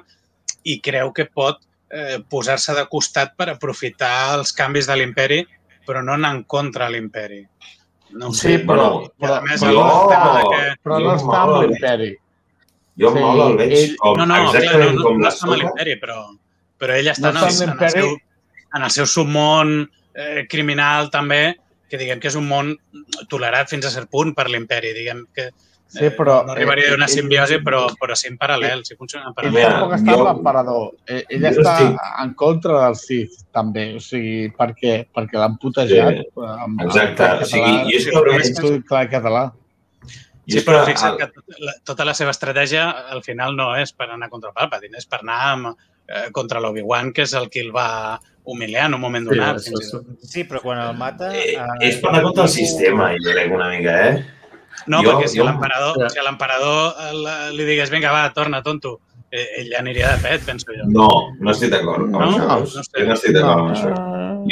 i 0.65 0.79
creu 0.81 1.13
que 1.13 1.25
pot 1.29 1.59
eh, 1.91 2.19
posar-se 2.29 2.73
de 2.73 2.85
costat 2.91 3.35
per 3.37 3.49
aprofitar 3.53 4.35
els 4.39 4.51
canvis 4.57 4.87
de 4.89 4.95
l'imperi, 4.97 5.45
però 5.87 6.01
no 6.03 6.13
anar 6.17 6.33
en 6.35 6.43
contra 6.43 6.87
de 6.89 6.95
l'imperi. 6.97 7.43
No 8.17 8.31
Sí, 8.33 8.39
sé, 8.55 8.59
però, 8.65 9.05
a 9.21 9.41
més, 9.41 9.59
tema 9.61 10.31
de 10.39 10.43
que... 10.49 10.61
però 10.83 10.99
no 10.99 11.13
està 11.15 11.41
amb 11.43 11.55
l'imperi. 11.61 12.11
Jo 12.97 13.11
Sí, 13.13 13.19
Maul 13.19 13.41
el 13.51 13.57
veig 13.57 13.73
ell- 13.77 13.95
com 14.01 14.17
No, 14.17 14.25
no, 14.25 14.35
clar, 14.35 14.55
exactament 14.55 14.95
no, 14.95 15.03
com 15.03 15.13
no, 15.13 15.19
no 15.19 15.23
la 15.23 15.29
està 15.29 15.43
amb 15.45 15.53
soca. 15.53 15.61
l'imperi, 15.63 15.95
però, 16.01 16.19
però 16.79 16.95
ell 16.97 17.07
està 17.13 17.21
No 17.21 17.29
en, 17.29 17.35
està 17.35 17.47
el, 17.47 17.53
amb 17.53 17.61
en, 17.61 17.69
el 17.69 17.69
l'imperi. 17.69 18.01
seu, 18.01 18.17
en 18.75 18.83
el 18.83 18.91
seu 18.91 19.05
submón 19.07 19.89
eh, 20.13 20.45
criminal 20.49 21.09
també, 21.11 21.55
que 21.89 21.97
diguem 22.01 22.19
que 22.19 22.27
és 22.31 22.35
un 22.35 22.47
món 22.49 22.73
tolerat 23.29 23.69
fins 23.71 23.85
a 23.85 23.91
cert 23.93 24.09
punt 24.11 24.33
per 24.35 24.49
l'imperi, 24.49 24.93
diguem 24.97 25.25
que 25.33 25.51
Sí, 25.95 26.09
però... 26.17 26.41
no 26.43 26.51
arribaria 26.51 26.89
a 26.91 26.95
una 26.97 27.05
ell- 27.05 27.13
simbiosi, 27.13 27.59
però, 27.63 27.85
però 28.01 28.15
sí 28.17 28.25
en 28.27 28.35
paral·lel, 28.41 28.81
sí 28.83 28.95
funciona 28.97 29.27
en 29.29 29.29
Ell 29.29 29.35
paral·lel. 29.37 29.53
Mira, 29.53 29.69
tampoc 29.77 29.93
està 29.95 30.15
jo- 30.17 30.23
l'emperador. 30.25 30.87
Ell, 31.05 31.21
ell 31.29 31.43
jo 31.45 31.51
està 31.61 31.75
estic- 31.77 31.99
en 32.23 32.33
contra 32.41 32.79
del 32.81 32.95
Sith, 32.99 33.37
també. 33.55 33.83
O 33.95 34.01
sigui, 34.03 34.49
perquè, 34.57 34.95
perquè 35.15 35.39
l'han 35.39 35.55
putejat. 35.61 36.17
Sí, 36.17 36.25
amb, 36.65 36.81
exacte. 36.83 37.23
amb 37.29 37.45
O 37.45 37.47
sigui, 37.53 37.75
i 37.93 37.95
és 37.95 38.03
sí, 38.09 38.55
que 38.57 38.65
tu 38.65 38.73
clar 38.89 39.05
català. 39.13 39.43
i 40.47 40.57
Sí, 40.57 40.65
però 40.65 40.83
fixa't 40.89 41.15
que 41.21 41.29
tota 41.37 41.63
la, 41.69 41.73
tota 41.85 42.05
la 42.05 42.13
seva 42.17 42.33
estratègia 42.35 42.89
al 43.15 43.23
final 43.23 43.55
no 43.55 43.69
és 43.79 43.93
per 43.93 44.09
anar 44.09 44.27
contra 44.33 44.49
el 44.51 44.57
Palpatine, 44.57 44.97
és 44.97 45.05
per 45.07 45.21
anar 45.21 45.39
amb, 45.53 45.71
eh, 46.09 46.27
contra 46.33 46.59
l'Obi-Wan, 46.59 47.13
que 47.13 47.21
és 47.29 47.33
el 47.33 47.47
que 47.49 47.61
el 47.61 47.71
va 47.71 48.19
humiliar 48.45 48.85
en 48.87 48.93
un 48.95 49.01
moment 49.01 49.27
Sí, 49.27 49.35
donat. 49.35 49.59
i 49.67 49.71
tot. 49.71 49.81
és- 49.81 50.29
Sí, 50.31 50.43
però 50.45 50.61
quan 50.61 50.79
el 50.79 50.95
mata... 50.97 51.31
Eh, 51.35 51.55
eh, 51.55 51.87
és 51.89 51.97
per 51.97 52.09
anar 52.11 52.21
contra 52.23 52.43
el 52.43 52.49
sistema, 52.49 53.11
jo 53.13 53.31
crec, 53.31 53.51
una 53.53 53.69
mica, 53.69 53.95
eh? 54.09 54.25
No, 54.87 55.01
Jo- 55.01 55.11
perquè 55.17 55.27
si 55.27 55.39
jo- 55.39 55.45
l'emperador 55.45 56.09
si 56.11 56.19
a 56.19 56.23
l'emperador 56.23 56.93
eh, 57.09 57.51
li 57.53 57.63
digués 57.65 57.89
vinga, 57.89 58.11
va, 58.11 58.31
torna, 58.33 58.61
tonto, 58.61 58.99
eh, 59.31 59.47
ell 59.61 59.69
ja 59.71 59.79
aniria 59.79 60.11
de 60.15 60.21
pet, 60.29 60.43
penso 60.45 60.67
jo. 60.75 60.83
No, 60.87 61.07
no 61.39 61.51
estic 61.51 61.71
d'acord 61.71 62.03
amb 62.05 62.11
No? 62.11 62.27
això. 62.29 62.59
No 62.59 62.65
sé. 62.65 62.81
Jo 62.99 63.05
no 63.07 63.13
estic 63.13 63.33
d'acord 63.33 63.59
amb 63.59 63.71
això. 63.75 63.95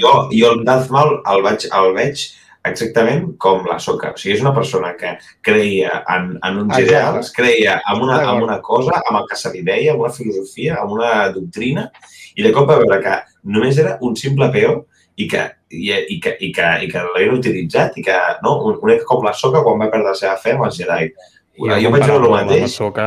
Jo, 0.01 0.13
jo 0.33 0.51
el 0.53 0.63
Darth 0.65 0.89
Maul 0.89 1.21
el 1.29 1.43
veig, 1.43 1.67
el 1.71 1.93
veig 1.93 2.23
exactament 2.65 3.37
com 3.37 3.65
la 3.67 3.77
Soca. 3.79 4.13
O 4.15 4.17
sigui, 4.17 4.35
és 4.37 4.41
una 4.41 4.53
persona 4.55 4.93
que 4.97 5.17
creia 5.43 6.03
en, 6.15 6.39
en 6.41 6.57
uns 6.63 6.71
Exacte. 6.77 6.85
ideals, 6.87 7.31
creia 7.35 7.81
en 7.91 8.01
una, 8.01 8.21
en 8.23 8.41
una 8.47 8.59
cosa, 8.61 9.01
amb 9.09 9.19
el 9.19 9.27
que 9.29 9.35
se 9.35 9.51
li 9.53 9.61
deia, 9.67 9.91
amb 9.93 10.01
una 10.05 10.13
filosofia, 10.15 10.77
amb 10.81 10.91
una 10.97 11.29
doctrina, 11.35 11.89
i 12.35 12.41
de 12.45 12.51
cop 12.55 12.69
va 12.69 12.79
veure 12.79 13.01
que 13.03 13.17
només 13.43 13.77
era 13.77 13.97
un 14.01 14.15
simple 14.15 14.49
peó 14.53 14.85
i 15.17 15.27
que, 15.29 15.43
i, 15.69 15.91
i 16.15 16.19
que, 16.19 16.37
i 16.39 16.51
que, 16.51 16.69
i 16.85 16.87
que 16.89 17.03
l'havien 17.13 17.35
utilitzat 17.37 17.97
i 17.97 18.03
que, 18.03 18.15
no, 18.43 18.57
un- 18.65 18.79
una 18.81 18.97
com 19.05 19.23
la 19.25 19.33
Soca 19.33 19.61
quan 19.63 19.79
va 19.79 19.91
perdre 19.91 20.09
la 20.09 20.15
seva 20.17 20.37
fe 20.41 20.51
amb 20.55 20.65
els 20.65 20.77
Jedi. 20.77 21.11
Jo 21.53 21.91
vaig 21.93 22.01
veure 22.07 22.15
el 22.25 22.31
La 22.31 22.37
mateix. 22.47 22.61
Masoka 22.63 23.03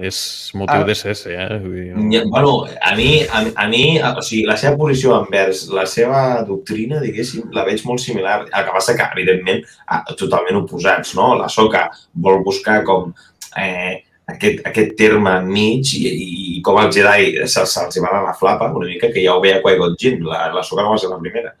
és 0.00 0.50
motiu 0.56 0.80
Ah. 0.80 0.84
de 0.88 0.94
cese, 0.96 1.34
eh? 1.36 1.58
Vull 1.60 1.74
dir, 1.74 1.96
Ni- 1.96 2.22
Bueno, 2.30 2.64
a 2.80 2.94
mi, 2.96 3.20
a, 3.28 3.42
a 3.54 3.66
mi 3.68 3.98
o 4.00 4.22
sigui, 4.22 4.46
la 4.48 4.56
seva 4.56 4.78
posició 4.78 5.18
envers 5.20 5.66
la 5.68 5.84
seva 5.84 6.42
doctrina, 6.48 7.00
diguéssim, 7.00 7.50
la 7.52 7.66
veig 7.66 7.84
molt 7.84 8.00
similar. 8.00 8.46
El 8.48 8.64
que 8.64 8.72
passa 8.72 8.96
que, 8.96 9.02
evidentment, 9.12 9.60
a, 9.86 10.04
totalment 10.16 10.56
oposats, 10.62 11.14
no? 11.14 11.34
La 11.36 11.50
Soca 11.52 11.90
vol 12.14 12.40
buscar 12.42 12.82
com 12.82 13.12
eh, 13.60 14.04
aquest, 14.34 14.60
aquest 14.68 14.96
terme 14.98 15.36
enmig 15.42 15.94
i, 15.98 16.02
i, 16.08 16.26
i 16.56 16.60
com 16.66 16.78
els 16.82 16.94
Jedi 16.96 17.46
se'ls 17.46 17.72
se, 17.76 17.86
se 17.94 18.02
van 18.04 18.18
a 18.18 18.24
la 18.28 18.34
flapa 18.38 18.70
una 18.72 18.88
mica, 18.90 19.10
que 19.12 19.24
ja 19.24 19.36
ho 19.36 19.40
veia 19.44 19.60
Qui-Gon 19.64 19.96
Jinn, 20.00 20.22
la, 20.28 20.46
la 20.54 20.62
Soca 20.66 20.84
no 20.86 20.94
va 20.94 21.00
ser 21.02 21.10
la 21.12 21.18
primera. 21.22 21.54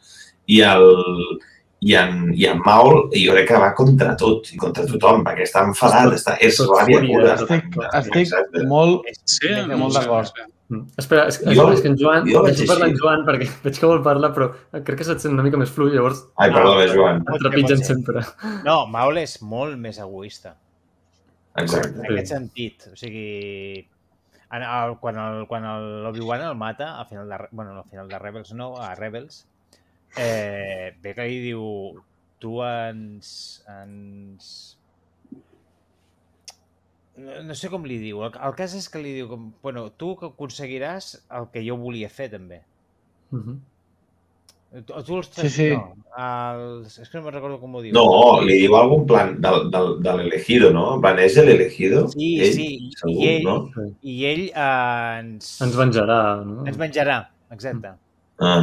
I 0.50 0.60
el, 0.66 0.86
i 1.82 1.94
en, 1.98 2.30
i 2.38 2.46
en 2.50 2.60
Maul, 2.64 3.08
jo 3.14 3.34
crec 3.34 3.48
que 3.50 3.58
va 3.62 3.72
contra 3.78 4.14
tot 4.18 4.50
i 4.54 4.58
contra 4.60 4.84
tothom, 4.86 5.24
perquè 5.26 5.46
està 5.48 5.64
enfadat, 5.66 6.12
està, 6.18 6.36
és 6.42 6.56
tot 6.60 6.70
ràbia 6.76 7.00
fúria, 7.02 7.18
pura. 7.18 7.36
Estic, 7.36 7.78
estic 8.00 8.18
Exacte. 8.24 8.64
molt... 8.70 9.08
Sí, 9.26 9.50
molt 9.74 9.96
d'acord. 9.98 10.42
Mm. 10.72 10.86
Espera, 10.96 11.26
és, 11.28 11.36
Jo- 11.52 11.66
és 11.74 11.82
que 11.84 11.90
en 11.90 11.96
Joan, 12.00 12.24
jo 12.30 12.40
vaig 12.46 12.60
parlar 12.70 12.86
en. 12.88 12.94
Joan 12.96 13.24
perquè 13.26 13.48
veig 13.66 13.76
que 13.82 13.88
vol 13.90 14.00
parlar, 14.06 14.30
però 14.32 14.46
crec 14.86 15.02
que 15.02 15.04
se't 15.04 15.20
sent 15.20 15.34
una 15.34 15.44
mica 15.44 15.58
més 15.60 15.68
fluid, 15.74 15.92
llavors 15.98 16.22
Ai, 16.40 16.48
perdó, 16.54 16.78
Joan. 16.94 17.18
et 17.26 17.42
trepitgen 17.42 17.82
sempre. 17.84 18.22
No, 18.64 18.78
Maul 18.88 19.18
és 19.20 19.36
molt 19.44 19.76
més 19.82 19.98
egoista. 20.00 20.54
Exacte. 21.60 21.98
En 22.00 22.12
aquest 22.12 22.32
sentit. 22.32 22.86
O 22.92 22.96
sigui, 22.96 23.86
en 24.52 24.62
el, 24.64 24.96
quan 25.00 25.18
el- 25.20 25.46
quan 25.48 25.64
el- 25.68 26.02
l'Obi-Wan 26.04 26.40
el 26.46 26.54
mata, 26.56 26.98
al 27.00 27.06
final 27.06 27.28
de, 27.28 27.38
bueno, 27.52 27.74
no, 27.74 27.80
al 27.80 27.88
final 27.90 28.08
de 28.08 28.18
Rebels 28.18 28.52
no, 28.52 28.76
a 28.80 28.94
Rebels, 28.94 29.46
eh, 30.16 30.94
ve 31.02 31.14
que 31.14 31.26
li 31.28 31.40
diu 31.50 32.00
tu 32.38 32.62
ens... 32.64 33.64
ens... 33.68 34.78
No, 37.16 37.42
no 37.44 37.54
sé 37.54 37.68
com 37.68 37.84
li 37.84 37.98
diu. 38.00 38.22
El, 38.24 38.32
el 38.40 38.54
cas 38.56 38.72
és 38.78 38.88
que 38.88 39.00
li 39.02 39.12
diu, 39.18 39.28
com, 39.28 39.50
bueno, 39.62 39.90
tu 40.00 40.14
que 40.16 40.30
aconseguiràs 40.32 41.10
el 41.38 41.50
que 41.52 41.60
jo 41.66 41.76
volia 41.76 42.08
fer, 42.08 42.30
també. 42.32 42.62
Mhm. 43.30 43.58
Tu, 43.58 43.71
els 44.72 45.28
Sí, 45.36 45.48
sí. 45.52 45.66
No, 45.76 45.94
els, 46.16 46.98
és 47.02 47.08
que 47.10 47.18
no 47.18 47.24
me'n 47.26 47.34
recordo 47.34 47.58
com 47.60 47.74
ho 47.76 47.82
diu. 47.84 47.92
No, 47.96 48.04
li 48.44 48.58
diu 48.62 48.76
algun 48.78 49.04
plan 49.08 49.34
del, 49.44 49.66
del, 49.74 49.90
de 50.04 50.14
l'elegido, 50.18 50.70
no? 50.72 50.86
En 50.96 51.02
plan, 51.04 51.18
és 51.20 51.36
l'elegido? 51.36 52.06
Sí, 52.14 52.30
ell, 52.40 52.52
sí, 52.56 52.68
i 52.88 52.92
Segur, 52.96 53.26
ell- 53.28 53.44
no? 53.48 53.56
I 54.02 54.16
ell 54.30 54.44
eh, 54.48 55.18
ens... 55.20 55.50
Ens 55.66 55.76
venjarà, 55.76 56.20
no? 56.48 56.64
Ens 56.68 56.80
menjarà, 56.80 57.18
exacte. 57.52 57.94
Ah, 58.40 58.62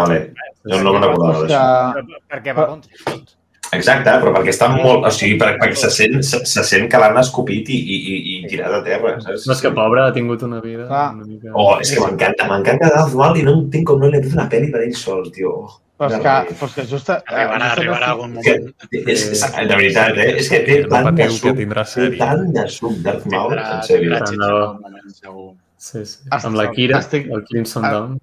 vale. 0.00 0.20
Jo 0.68 0.80
no 0.84 0.94
me'n 0.94 1.04
recordava 1.04 1.44
d'això. 1.44 2.06
perquè 2.32 2.56
va 2.56 2.66
contra 2.72 3.04
tot. 3.10 3.34
Exacte, 3.76 4.12
però 4.22 4.30
perquè 4.32 4.52
està 4.54 4.68
molt... 4.72 5.04
O 5.04 5.10
sigui, 5.12 5.34
per- 5.40 5.56
perquè 5.60 5.76
se 5.76 5.90
sent, 5.92 6.22
se, 6.24 6.38
se 6.48 6.62
sent 6.64 6.86
que 6.88 7.00
l'han 7.02 7.18
escopit 7.20 7.68
i, 7.68 7.76
i, 7.76 7.96
i, 7.98 8.14
i 8.38 8.48
tirat 8.48 8.72
a 8.78 8.80
terra, 8.86 9.16
saps? 9.20 9.44
No 9.48 9.52
és 9.56 9.60
que 9.64 9.72
pobre 9.76 10.06
ha 10.06 10.12
tingut 10.14 10.44
una 10.46 10.60
vida 10.64 10.86
Clar. 10.88 11.10
una 11.18 11.26
mica... 11.26 11.52
Oh, 11.52 11.74
és 11.82 11.90
que 11.92 12.00
m'encanta, 12.00 12.46
m'encanta 12.48 12.88
Darth 12.94 13.12
Maul 13.18 13.36
i 13.42 13.44
no 13.44 13.58
entenc 13.58 13.84
com 13.90 14.00
no 14.00 14.08
li 14.08 14.16
ha 14.20 14.24
fet 14.24 14.32
una 14.38 14.48
pel·li 14.54 14.70
per 14.72 14.80
ell 14.86 14.96
sol, 14.96 15.28
tio. 15.34 15.52
Oh, 15.58 15.76
però 15.98 16.14
és 16.14 16.24
que, 16.24 16.56
però 16.62 16.70
és 16.70 16.74
que 16.78 16.86
just... 16.94 17.12
Arribarà, 17.12 17.58
just 17.66 17.76
arribarà 17.76 18.10
algun 18.14 18.36
És 18.38 18.46
que, 18.48 18.56
moment. 18.62 18.98
és, 19.16 19.26
és, 19.36 19.44
de 19.58 19.76
veritat, 19.82 20.22
eh? 20.24 20.28
És 20.40 20.48
que 20.54 20.62
té 20.64 20.80
no 20.86 20.90
tant 20.94 21.20
de 21.20 21.28
suc, 21.36 21.56
tindrà 21.60 21.84
té 21.92 22.08
tant 22.22 22.44
de 22.56 22.66
suc 22.78 22.98
Darth 23.04 23.26
Maul, 23.34 23.52
Tindrà, 23.52 23.68
en 23.74 23.86
sèrio. 23.90 24.58
moment. 24.80 25.56
Sí, 25.78 26.04
sí. 26.06 26.18
Estic- 26.26 26.44
Amb 26.48 26.56
la 26.58 26.70
Kira, 26.72 26.98
estic- 27.04 27.28
el 27.34 27.44
Crimson 27.50 27.84
ah, 27.84 27.90
Dawn. 27.94 28.18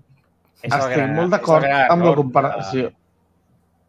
Estic 0.65 1.03
molt 1.19 1.35
d'acord 1.35 1.65
amb 1.69 2.03
la 2.09 2.13
comparació. 2.17 2.89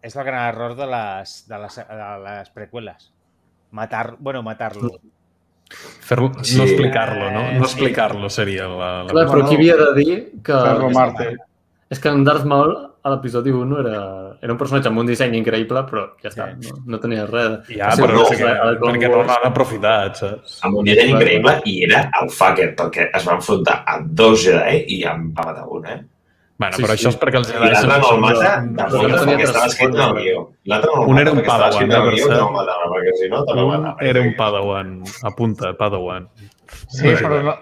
És 0.07 0.15
el 0.15 0.25
gran 0.29 0.47
error 0.53 0.77
de 0.79 0.87
les, 0.87 1.35
de 1.51 1.59
les, 1.65 1.77
de 1.89 2.09
les 2.25 2.51
preqüeles. 2.55 3.09
Matar, 3.75 4.15
bueno, 4.19 4.43
matar-lo. 4.47 4.93
Fer-lo, 6.07 6.29
Sí. 6.47 6.59
no 6.59 6.65
explicar-lo, 6.65 7.31
no? 7.33 7.41
Eh, 7.51 7.59
No 7.59 7.65
sí. 7.67 7.73
explicar-lo 7.73 8.31
seria 8.31 8.69
la... 8.71 8.91
la... 9.03 9.11
Clar, 9.11 9.27
però 9.33 9.45
aquí 9.45 9.57
havia 9.59 9.75
de 9.81 9.89
dir 9.99 10.17
que... 10.47 10.53
Ferro 10.53 10.91
Marte. 10.95 11.33
És 11.91 11.99
que 12.03 12.09
en 12.11 12.23
Darth 12.27 12.45
Maul 12.51 12.73
a 13.07 13.11
l'episodi 13.13 13.51
1 13.55 13.77
era, 13.81 13.99
era 14.43 14.53
un 14.55 14.59
personatge 14.59 14.89
amb 14.91 14.99
un 15.03 15.07
disseny 15.07 15.37
increïble, 15.39 15.83
però 15.91 16.07
ja 16.23 16.31
està, 16.33 16.47
Sí. 16.59 16.71
no, 16.71 16.81
no 16.95 16.99
tenia 17.03 17.27
res. 17.27 17.61
Ja, 17.69 17.91
Sí, 17.95 18.03
però 18.03 18.15
no, 18.15 18.23
no 18.23 18.25
sé 18.31 18.35
a- 18.35 18.39
què, 18.41 18.55
a 18.55 18.73
Clone 18.81 18.99
perquè 18.99 19.11
no 19.13 19.21
l'han 19.29 19.47
aprofitat, 19.51 20.17
saps? 20.23 20.57
Amb 20.67 20.81
un 20.81 20.89
disseny 20.89 21.13
increïble 21.15 21.61
i 21.71 21.77
era 21.87 22.01
el 22.23 22.31
fucker, 22.31 22.73
perquè 22.79 23.11
es 23.15 23.27
va 23.29 23.37
enfrontar 23.39 23.77
a 23.87 24.01
dos 24.03 24.43
Jedi 24.47 24.85
i 24.99 25.05
en 25.07 25.29
va 25.35 25.47
matar 25.51 25.67
un, 25.71 25.87
eh? 25.87 26.01
Bueno, 26.59 26.77
Sí, 26.77 26.83
però 26.83 26.95
sí. 26.97 27.05
això 27.05 27.09
és 27.13 27.19
perquè 27.21 27.37
els 27.37 27.49
Jedi 27.53 27.69
l'altre 27.69 27.87
no 27.89 27.97
el 27.97 28.03
són- 28.03 28.21
mata 28.21 28.53
són- 28.57 28.75
de 28.77 29.09
no 29.09 29.19
perquè 29.27 29.43
estava 29.45 29.67
escrit 29.67 29.95
en 29.95 30.01
el 30.01 30.15
guió. 30.15 30.39
L'altre 30.65 30.91
no 30.95 31.03
el 31.03 31.09
Un 31.09 31.15
mata 31.15 31.21
era 31.21 31.31
un 31.33 31.37
perquè 31.37 31.47
estava 31.53 31.69
escrit 31.69 31.83
en 31.83 31.89
Padawan, 31.91 32.09
el 32.09 32.15
guió 32.17 32.29
no 32.29 32.47
el 32.49 32.55
matava, 32.57 32.85
perquè 32.95 33.13
si 33.21 33.29
no 33.29 33.45
te 33.45 33.55
lo 33.55 33.67
Un 33.67 33.71
matava. 33.83 33.97
era 34.01 34.21
un 34.23 34.35
Padawan. 34.37 35.03
Apunta, 35.23 35.73
Padawan. 35.77 36.29
Sí, 36.89 37.09
però 37.09 37.43
no, 37.43 37.55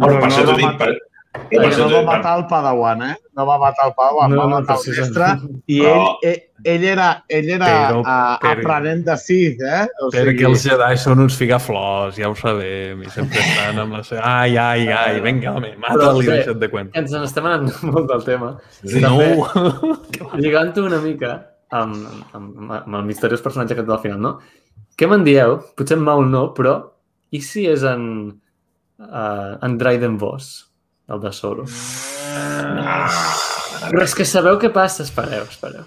però 0.00 0.20
per 0.20 0.28
això 0.30 0.44
no 0.44 0.52
t'ho 0.52 0.56
dic, 0.56 1.00
per, 1.32 1.42
per 1.50 1.60
això 1.68 1.84
no 1.86 1.90
va 1.90 1.98
per- 2.00 2.06
matar 2.10 2.32
el 2.38 2.46
Padawan, 2.50 3.02
eh? 3.06 3.16
No 3.38 3.44
va 3.46 3.56
matar 3.62 3.84
el 3.88 3.92
Padawan, 3.96 4.30
No, 4.32 4.36
va 4.40 4.44
no, 4.46 4.50
matar 4.56 4.76
el 4.76 4.82
precisament. 4.82 5.42
mestre 5.42 5.62
i 5.66 5.78
Però- 5.80 5.92
ell, 6.22 6.30
ell, 6.30 6.40
ell 6.74 6.84
era, 6.90 7.08
ell 7.28 7.50
era 7.56 7.68
Però- 7.70 8.00
uh, 8.00 8.38
però- 8.42 8.50
aprenent 8.56 9.04
de 9.06 9.16
Sith, 9.16 9.62
eh? 9.62 9.84
O 10.02 10.10
Perquè 10.10 10.46
els 10.48 10.64
Jedi 10.66 10.96
són 10.98 11.20
uns 11.22 11.36
figaflors, 11.38 12.16
ja 12.18 12.28
ho 12.28 12.34
sabem, 12.34 13.02
i 13.06 13.10
sempre 13.14 13.38
estan 13.38 13.78
amb 13.78 13.92
la 13.98 14.02
seva... 14.02 14.20
Ai, 14.24 14.56
ai, 14.56 14.88
ai, 14.88 15.20
vinga, 15.24 15.54
home, 15.54 15.74
mata-li, 15.78 16.26
bé, 16.26 16.40
deixa't 16.40 16.58
de 16.58 16.68
cuenta. 16.72 16.98
Ens 16.98 17.12
n'estem 17.14 17.46
anant 17.46 17.70
molt 17.92 18.08
del 18.10 18.24
tema. 18.26 18.56
Sí. 18.82 19.00
També, 19.00 19.30
lligant-ho 20.42 20.84
una 20.86 21.00
mica 21.04 21.34
amb, 21.70 21.94
amb, 22.34 22.72
amb 22.80 22.94
el 22.98 23.04
misteriós 23.06 23.40
personatge 23.44 23.76
aquest 23.76 23.88
del 23.88 24.02
final, 24.02 24.18
no? 24.20 24.34
Què 24.98 25.06
me'n 25.08 25.22
dieu? 25.24 25.60
Potser 25.78 25.96
en 25.96 26.02
Maul 26.04 26.26
no, 26.28 26.48
però 26.56 26.74
i 27.30 27.38
si 27.40 27.62
és 27.70 27.84
en, 27.86 28.02
uh, 28.98 29.52
en 29.62 29.78
Dryden 29.78 30.18
Voss, 30.18 30.66
el 31.10 31.20
de 31.20 31.32
Solo? 31.34 31.64
Ah, 32.30 33.08
Però 33.90 34.02
és 34.04 34.14
que 34.14 34.26
sabeu 34.28 34.58
què 34.60 34.70
passa? 34.72 35.02
Espereu, 35.06 35.46
espereu. 35.48 35.86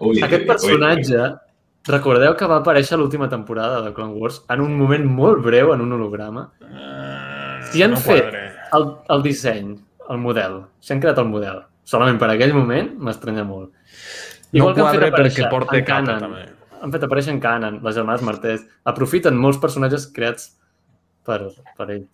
ui, 0.00 0.22
Aquest 0.24 0.42
ui, 0.42 0.48
personatge, 0.48 1.26
recordeu 1.90 2.34
que 2.38 2.48
va 2.50 2.60
aparèixer 2.62 2.96
a 2.96 3.00
l'última 3.00 3.28
temporada 3.30 3.82
de 3.84 3.92
Clone 3.94 4.16
Wars 4.18 4.40
en 4.50 4.64
un 4.64 4.74
moment 4.78 5.04
molt 5.06 5.44
breu, 5.44 5.72
en 5.74 5.84
un 5.84 5.92
holograma? 5.98 6.48
Si 7.70 7.82
han 7.84 7.96
fet 8.00 8.34
el, 8.74 8.88
el 9.14 9.22
disseny, 9.26 9.74
el 10.10 10.18
model, 10.22 10.60
si 10.80 10.94
han 10.94 11.02
creat 11.02 11.18
el 11.22 11.30
model, 11.30 11.62
solament 11.86 12.18
per 12.18 12.30
aquell 12.32 12.54
moment, 12.56 12.92
m'estranya 12.98 13.44
molt. 13.46 13.72
No 14.56 14.70
que 14.72 14.82
han 14.82 14.94
fet 14.96 15.08
aparèixer 15.10 15.44
perquè 15.44 15.50
porta 15.52 15.78
en 15.78 15.86
capa, 15.86 16.18
també. 16.22 16.44
han 16.82 16.92
fet 16.94 17.02
aparèixer 17.06 17.34
en 17.34 17.40
Canon, 17.42 17.80
les 17.84 17.96
germanes 17.98 18.22
Martès, 18.26 18.62
aprofiten 18.88 19.36
molts 19.38 19.58
personatges 19.62 20.06
creats 20.14 20.52
per, 21.26 21.40
per 21.76 21.88
ell. 21.90 22.06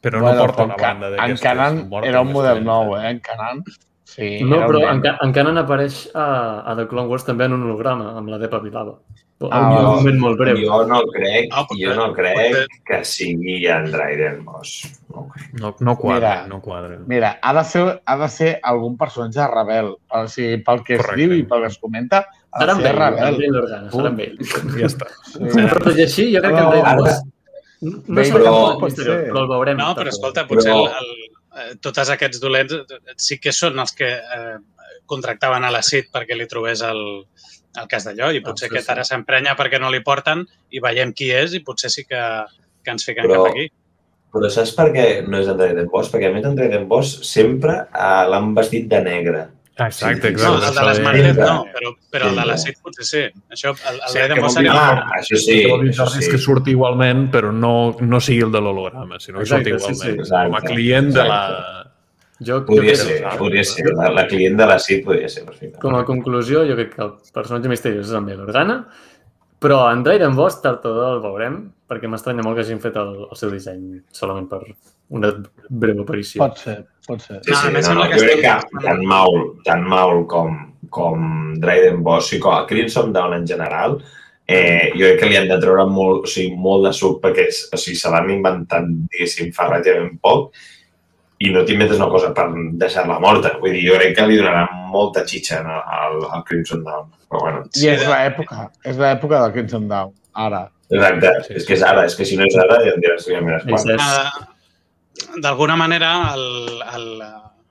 Però 0.00 0.20
no 0.20 0.32
porta 0.38 0.64
una 0.64 0.74
en 0.74 0.78
Ca- 0.80 0.86
banda 0.94 1.06
En 1.08 1.16
d'aquestes. 1.16 1.40
Canan 1.44 1.88
porta 1.90 2.08
era 2.08 2.20
un 2.22 2.32
model 2.32 2.64
nou, 2.64 2.96
eh? 2.96 3.10
En 3.10 3.20
Canan. 3.20 3.62
Sí, 4.04 4.40
No, 4.42 4.56
era 4.56 4.66
un 4.66 4.72
però 4.72 4.90
en, 4.92 5.00
Ca- 5.02 5.18
en 5.22 5.32
Canon 5.32 5.58
apareix 5.58 6.08
a, 6.14 6.62
a 6.70 6.76
The 6.76 6.88
Clone 6.88 7.06
Wars 7.08 7.24
també 7.24 7.44
en 7.44 7.52
un 7.52 7.62
holograma, 7.68 8.16
amb 8.18 8.28
la 8.28 8.38
Depa 8.38 8.58
Bilava. 8.58 8.96
Ah, 9.50 9.60
en 9.60 9.66
un 9.70 9.84
va. 9.86 9.92
moment 9.96 10.18
molt 10.20 10.36
breu. 10.38 10.56
Jo 10.66 10.80
no 10.84 10.98
crec, 11.14 11.46
No, 11.52 11.62
potser- 11.68 11.86
jo 11.86 11.94
no 11.96 12.12
crec 12.12 12.66
que 12.84 12.98
sigui 13.08 13.66
en 13.72 13.86
Dryden 13.92 14.42
Boss. 14.44 14.82
No. 15.08 15.28
No, 15.54 15.70
no 15.80 15.94
quadra, 15.96 16.34
Mira. 16.42 16.46
no 16.48 16.60
quadra. 16.60 16.98
Mira, 17.06 17.38
ha 17.40 17.54
de, 17.54 17.64
ser, 17.64 18.02
ha 18.04 18.16
de 18.18 18.28
ser 18.28 18.50
algun 18.62 18.98
personatge 18.98 19.46
rebel. 19.48 19.94
O 20.10 20.26
sigui, 20.28 20.58
pel 20.58 20.82
que 20.84 20.94
es 20.96 21.00
Correcte. 21.00 21.22
diu 21.22 21.32
i 21.38 21.42
pel 21.44 21.60
que 21.62 21.66
es 21.68 21.78
comenta, 21.78 22.26
ha 22.52 22.60
Serà 22.60 22.74
de 22.76 22.82
ser 22.82 22.94
rebel. 22.98 23.24
amb 23.30 23.40
ell 23.40 23.52
l'organa, 23.56 23.90
serà 23.90 24.08
amb 24.08 24.20
ell. 24.20 24.36
Ja 24.76 24.86
està. 24.90 25.06
Sí. 25.24 25.38
Però 25.54 25.84
tot 25.86 25.96
i 25.96 26.02
així, 26.02 26.34
jo 26.34 26.42
crec 26.42 26.52
que 26.52 26.58
en 26.58 26.64
No, 26.64 26.70
Dryden 26.72 26.86
ara- 27.06 27.20
No 27.80 28.02
Bé, 28.06 28.26
però- 28.28 28.76
però 28.76 29.42
el 29.44 29.48
veurem. 29.48 29.78
No, 29.78 29.94
però 29.96 30.08
escolta, 30.12 30.46
potser 30.46 30.72
Però- 30.72 30.86
el, 30.90 30.98
el, 31.00 31.70
eh, 31.70 31.74
tots 31.80 31.98
aquests 32.12 32.40
dolents 32.42 32.74
eh, 32.74 33.00
sí 33.16 33.38
que 33.40 33.52
són 33.56 33.78
els 33.80 33.92
que 33.96 34.10
eh, 34.20 34.58
contractaven 35.06 35.64
a 35.64 35.70
la 35.72 35.80
CIT 35.82 36.10
perquè 36.12 36.36
li 36.36 36.46
trobés 36.46 36.82
el, 36.86 37.00
el 37.80 37.88
cas 37.88 38.04
d'allò 38.06 38.30
i 38.36 38.42
potser 38.44 38.68
sí, 38.68 38.74
aquest 38.74 38.86
sí. 38.86 38.92
ara 38.92 39.04
s'emprenya 39.04 39.56
perquè 39.58 39.80
no 39.80 39.90
li 39.90 40.02
porten 40.06 40.44
i 40.70 40.80
veiem 40.84 41.12
qui 41.16 41.30
és 41.34 41.54
i 41.56 41.62
potser 41.66 41.90
sí 41.90 42.04
que, 42.04 42.20
que 42.84 42.90
ens 42.94 43.04
fiquem 43.08 43.24
Però- 43.26 43.44
cap 43.46 43.54
aquí. 43.54 43.70
Però 44.30 44.46
saps 44.52 44.70
per 44.76 44.92
què 44.94 45.06
no 45.26 45.40
és 45.40 45.48
en 45.50 45.56
Dryden 45.58 45.88
Boss? 45.90 46.06
Perquè 46.12 46.28
a 46.28 46.32
més 46.36 46.44
en 46.46 46.54
Dryden 46.54 46.84
Boss 46.86 47.16
sempre 47.26 47.72
eh, 47.88 48.24
l'han 48.30 48.52
vestit 48.54 48.86
de 48.92 49.00
negre. 49.02 49.48
Exacte, 49.86 50.28
Sí, 50.28 50.34
No, 50.44 50.56
exacte. 50.56 50.68
el 50.68 50.74
de 50.74 50.82
les 50.84 50.98
és- 51.30 51.36
no, 51.36 51.64
però, 51.74 51.96
però 52.12 52.28
el 52.28 52.36
de 52.36 52.44
la 52.46 52.56
Sí. 52.58 52.66
CIT 52.68 52.78
potser 52.82 53.04
sí. 53.04 53.40
Això, 53.50 53.70
el, 53.70 53.94
el 53.94 54.00
Sí, 54.08 54.18
sí, 54.18 54.34
que 54.34 54.40
de 54.42 54.50
seria 54.50 54.72
dir- 54.72 54.78
Ah, 54.80 55.10
això 55.18 55.36
sí, 55.36 55.50
El 55.52 55.62
que 55.62 55.70
vol 55.72 55.80
dir, 55.82 55.90
això 55.92 56.04
Jordi, 56.04 56.18
és 56.18 56.24
sí. 56.26 56.30
que 56.30 56.38
surti 56.38 56.70
igualment, 56.70 57.30
però 57.32 57.52
no, 57.52 57.96
no 58.00 58.20
sigui 58.20 58.42
el 58.42 58.52
de 58.52 58.60
l'holograma, 58.60 59.18
sinó 59.20 59.38
que 59.38 59.46
surti 59.46 59.70
Exacte, 59.70 59.94
sí, 59.94 60.08
igualment. 60.10 60.26
sí. 60.26 60.30
Com 60.32 60.54
a 60.54 60.60
client 60.60 61.12
de 61.14 61.24
la... 61.24 61.86
Jo, 62.42 62.60
jo 62.60 62.64
Podria 62.64 62.92
crec 62.94 62.96
ser, 62.96 63.22
que- 63.30 63.36
podria 63.38 63.64
ser. 63.64 63.86
La, 63.94 64.10
la 64.10 64.26
client 64.26 64.56
de 64.56 64.66
la 64.66 64.78
CIT 64.78 65.04
podria 65.04 65.28
ser 65.28 65.44
perfecte. 65.44 65.78
Com 65.78 65.94
a 65.94 66.04
conclusió, 66.06 66.64
jo 66.66 66.74
crec 66.74 66.94
que 66.94 67.02
el 67.02 67.12
personatge 67.34 67.68
misteriós 67.68 68.06
és 68.08 68.14
en 68.14 68.24
Bail 68.24 68.40
Organa, 68.40 68.86
però 69.60 69.92
en 69.92 70.02
Dryden 70.02 70.34
Voss 70.34 70.62
tard 70.62 70.84
o 70.86 71.14
el 71.14 71.20
veurem, 71.20 71.58
perquè 71.86 72.08
m'estranya 72.08 72.42
molt 72.42 72.56
que 72.56 72.62
hagin 72.62 72.80
fet 72.80 72.96
el, 72.96 73.26
el 73.30 73.36
seu 73.36 73.50
disseny 73.50 74.00
solament 74.10 74.48
per 74.48 74.62
una 75.10 75.34
breu 75.68 76.00
aparició. 76.00 76.38
Pot 76.40 76.56
ser, 76.62 76.86
pot 77.10 77.26
ser. 77.26 77.42
Sí, 77.42 77.52
No, 77.52 77.60
sí, 77.60 77.74
més 77.74 77.90
no, 77.90 77.98
no, 77.98 78.06
sembla 78.06 78.08
que 78.08 78.22
jo 78.22 78.30
crec 78.30 78.42
que 78.46 78.82
tant 78.86 79.04
Maul, 79.10 79.44
tant 79.66 79.84
Maul 79.90 80.24
com, 80.30 80.56
com 80.94 81.28
Dryden 81.60 82.02
Boss 82.06 82.32
i 82.36 82.40
com 82.42 82.56
a 82.56 82.64
Crimson 82.70 83.12
Dawn 83.16 83.36
en 83.36 83.46
general, 83.50 84.00
eh, 84.50 84.90
jo 84.96 85.06
crec 85.06 85.20
que 85.20 85.30
li 85.30 85.38
han 85.38 85.48
de 85.50 85.60
treure 85.62 85.86
molt, 85.86 86.26
o 86.26 86.30
sigui, 86.30 86.56
molt 86.58 86.88
de 86.88 86.94
suc 86.96 87.20
perquè 87.22 87.46
o 87.50 87.78
sigui, 87.78 87.98
se 87.98 88.10
l'han 88.10 88.30
inventat, 88.34 88.88
diguéssim, 89.12 89.52
fa 89.54 89.68
relativament 89.68 90.16
poc 90.22 90.50
i 91.40 91.48
no 91.54 91.62
t'inventes 91.64 91.96
una 91.96 92.10
cosa 92.12 92.34
per 92.36 92.48
deixar-la 92.82 93.16
morta. 93.22 93.54
Vull 93.62 93.72
dir, 93.72 93.86
jo 93.86 93.96
crec 93.96 94.16
que 94.18 94.26
li 94.28 94.36
donarà 94.40 94.66
molta 94.92 95.22
xitxa 95.24 95.62
no, 95.64 95.78
al, 95.80 96.18
al 96.36 96.44
Crimson 96.48 96.82
Dawn. 96.84 97.08
Però 97.30 97.40
bueno, 97.46 97.62
I 97.80 97.88
és 97.94 98.02
l'època, 98.04 98.66
és 98.84 98.98
l'època 99.00 99.40
del 99.44 99.54
Crimson 99.54 99.86
Dawn, 99.88 100.12
ara. 100.34 100.66
exacte, 100.90 101.30
Sí, 101.46 101.54
és 101.60 101.66
que 101.68 101.76
és 101.78 101.84
ara, 101.86 102.04
és 102.10 102.16
que 102.18 102.26
si 102.28 102.36
no 102.36 102.44
és 102.50 102.56
ara 102.58 102.80
ja 102.84 102.92
em 102.96 103.04
diràs, 103.06 103.28
ja 103.30 103.38
em 103.38 103.52
D'alguna 105.42 105.76
manera, 105.76 106.34
el, 106.34 106.82
el, 106.94 107.08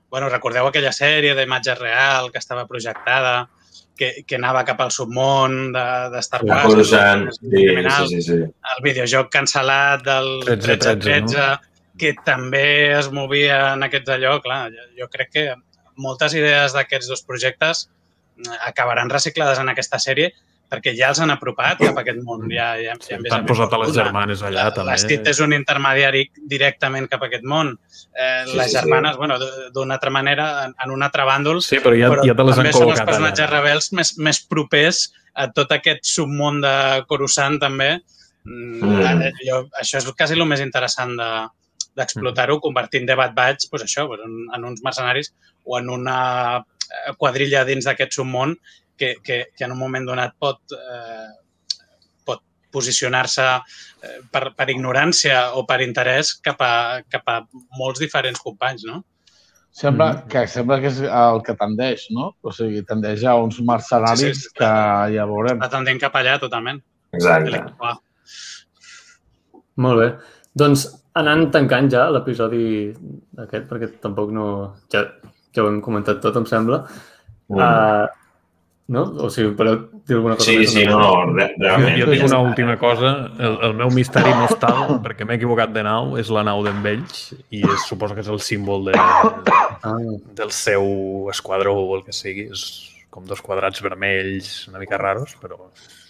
bueno, 0.09 0.29
recordeu 0.29 0.67
aquella 0.69 0.91
sèrie 0.95 1.35
d'imatge 1.37 1.75
real 1.79 2.31
que 2.33 2.41
estava 2.41 2.65
projectada, 2.67 3.49
que, 3.99 4.23
que 4.25 4.37
anava 4.39 4.63
cap 4.65 4.79
al 4.81 4.93
submón 4.95 5.73
de, 5.75 5.85
de 6.13 6.21
Star 6.23 6.41
Wars, 6.47 6.69
Coruscant, 6.71 7.27
sí, 7.35 7.49
sí, 7.51 8.05
sí, 8.07 8.21
sí. 8.29 8.37
el 8.73 8.83
videojoc 8.85 9.31
cancel·lat 9.33 10.05
del 10.05 10.29
13-13, 10.47 11.01
13-13, 11.03 11.47
que 11.99 12.13
també 12.25 12.67
es 12.95 13.09
movia 13.11 13.73
en 13.73 13.83
aquests 13.89 14.13
allò, 14.15 14.37
clar, 14.45 14.61
jo, 14.71 14.85
jo 15.01 15.09
crec 15.11 15.33
que 15.35 15.47
moltes 15.99 16.35
idees 16.39 16.75
d'aquests 16.77 17.11
dos 17.11 17.25
projectes 17.27 17.89
eh, 17.89 18.59
acabaran 18.71 19.11
reciclades 19.11 19.59
en 19.59 19.73
aquesta 19.73 19.99
sèrie 19.99 20.31
perquè 20.69 20.93
ja 20.97 21.09
els 21.09 21.19
han 21.23 21.31
apropat 21.33 21.79
cap 21.81 21.97
a 21.97 22.01
aquest 22.03 22.19
món. 22.25 22.43
Ja, 22.53 22.75
ja, 22.77 22.93
ja 22.93 23.15
hem 23.15 23.23
vist 23.25 23.33
T'han 23.33 23.47
posat 23.49 23.73
a 23.73 23.79
les 23.81 23.93
germanes 23.95 24.43
allà, 24.45 24.67
també. 24.75 24.91
L'Estit 24.93 25.27
és 25.31 25.39
un 25.41 25.55
intermediari 25.57 26.27
directament 26.51 27.07
cap 27.09 27.23
a 27.25 27.29
aquest 27.31 27.43
món. 27.43 27.73
Eh, 28.13 28.43
Sí, 28.45 28.57
les 28.57 28.69
sí, 28.69 28.71
sí. 28.71 28.77
germanes, 28.77 29.17
bueno, 29.17 29.37
d'una 29.73 29.97
altra 29.97 30.11
manera, 30.13 30.65
en, 30.65 30.75
en 30.85 30.91
un 30.91 31.03
altre 31.03 31.25
bàndol, 31.25 31.61
Sí, 31.65 31.79
però 31.83 31.97
ja, 31.97 32.09
però 32.13 32.25
ja 32.27 32.35
te 32.37 32.45
les 32.45 32.57
han 32.57 32.63
també 32.69 32.73
són 32.77 32.91
els 32.93 33.01
personatges 33.01 33.45
allà. 33.47 33.51
rebels 33.57 33.91
més, 33.97 34.13
més 34.17 34.41
propers 34.45 35.03
a 35.33 35.47
tot 35.55 35.71
aquest 35.71 36.05
submón 36.05 36.61
de 36.61 37.03
Coruscant, 37.07 37.59
també. 37.61 37.99
Mm. 38.45 38.81
Mm. 38.83 39.23
Jo, 39.47 39.63
això 39.81 39.97
és 39.99 40.09
quasi 40.17 40.37
el 40.37 40.45
més 40.45 40.61
interessant 40.61 41.15
de 41.17 41.29
d'explotar-ho, 41.99 42.59
convertint 42.63 43.07
de 43.09 43.15
Bad 43.17 43.33
Batch 43.35 43.67
pues 43.69 43.83
això, 43.83 44.05
pues, 44.07 44.21
en, 44.23 44.45
en 44.55 44.65
uns 44.69 44.83
mercenaris 44.85 45.33
o 45.65 45.79
en 45.79 45.89
una 45.89 46.19
eh, 46.59 47.13
quadrilla 47.17 47.65
dins 47.67 47.83
d'aquest 47.89 48.13
submón 48.15 48.53
que, 48.99 49.13
que, 49.23 49.37
que 49.55 49.65
en 49.65 49.73
un 49.75 49.79
moment 49.79 50.05
donat 50.07 50.35
pot, 50.39 50.59
eh, 50.75 51.29
pot 52.27 52.43
posicionar-se 52.75 53.45
eh, 53.55 54.17
per, 54.31 54.49
per 54.57 54.67
ignorància 54.73 55.45
o 55.57 55.63
per 55.69 55.79
interès 55.85 56.35
cap 56.45 56.59
a, 56.61 56.73
cap 57.09 57.31
a 57.31 57.39
molts 57.79 58.03
diferents 58.03 58.43
companys, 58.43 58.83
no? 58.89 59.01
Sembla, 59.79 60.07
Mhm. 60.13 60.29
que, 60.33 60.41
sembla 60.49 60.79
que 60.81 60.89
és 60.89 60.99
el 61.05 61.41
que 61.45 61.53
tendeix, 61.55 62.07
no? 62.11 62.31
O 62.41 62.51
sigui, 62.51 62.81
tendeix 62.89 63.23
a 63.23 63.35
uns 63.37 63.59
mercenaris 63.61 64.19
Sí, 64.19 64.33
sí, 64.33 64.47
sí. 64.49 64.55
que 64.57 64.69
ja 65.15 65.25
veurem. 65.29 65.59
Està 65.61 65.69
tendint 65.77 66.01
cap 66.01 66.15
allà 66.19 66.39
totalment. 66.41 66.81
Exacte. 67.13 67.61
Molt 69.79 70.01
bé. 70.01 70.07
Doncs 70.59 70.85
anant 71.19 71.45
tancant 71.53 71.87
ja 71.91 72.07
l'episodi 72.11 72.63
aquest, 73.45 73.67
perquè 73.69 73.91
tampoc 74.03 74.33
no... 74.35 74.47
Ja, 74.91 75.05
ja 75.55 75.63
ho 75.63 75.69
hem 75.71 75.79
comentat 75.85 76.19
tot, 76.23 76.35
em 76.41 76.47
sembla. 76.49 76.81
Mm. 77.49 77.61
Uh, 77.61 78.28
no? 78.89 79.03
O 79.23 79.29
sigui, 79.29 79.51
voleu 79.55 79.75
dir 80.07 80.15
alguna 80.17 80.35
cosa 80.35 80.49
Sí, 80.49 80.57
més? 80.63 80.71
sí, 80.73 80.83
no, 80.89 80.97
no, 80.99 81.09
re- 81.37 81.47
Jo, 81.55 81.63
realment. 81.63 81.97
jo 82.01 82.09
tinc 82.11 82.25
una 82.27 82.39
última 82.41 82.75
cosa. 82.81 83.11
El, 83.39 83.57
el 83.69 83.73
meu 83.77 83.89
misteri 83.93 84.31
no 84.35 84.47
està, 84.49 84.71
perquè 85.05 85.27
m'he 85.29 85.37
equivocat 85.39 85.71
de 85.75 85.83
nau, 85.85 86.15
és 86.17 86.29
la 86.33 86.43
nau 86.43 86.63
d'en 86.65 86.81
Vells 86.83 87.33
i 87.53 87.61
és, 87.63 87.85
suposo 87.87 88.17
que 88.17 88.25
és 88.25 88.31
el 88.33 88.41
símbol 88.41 88.89
de, 88.89 88.97
Ah, 88.97 89.95
del 90.35 90.51
seu 90.51 91.29
esquadró 91.31 91.75
o 91.77 91.95
el 91.97 92.03
que 92.03 92.11
sigui. 92.11 92.49
És 92.51 92.85
com 93.09 93.23
dos 93.25 93.39
quadrats 93.41 93.81
vermells 93.81 94.67
una 94.69 94.77
mica 94.77 94.97
raros, 94.99 95.31
però 95.41 95.55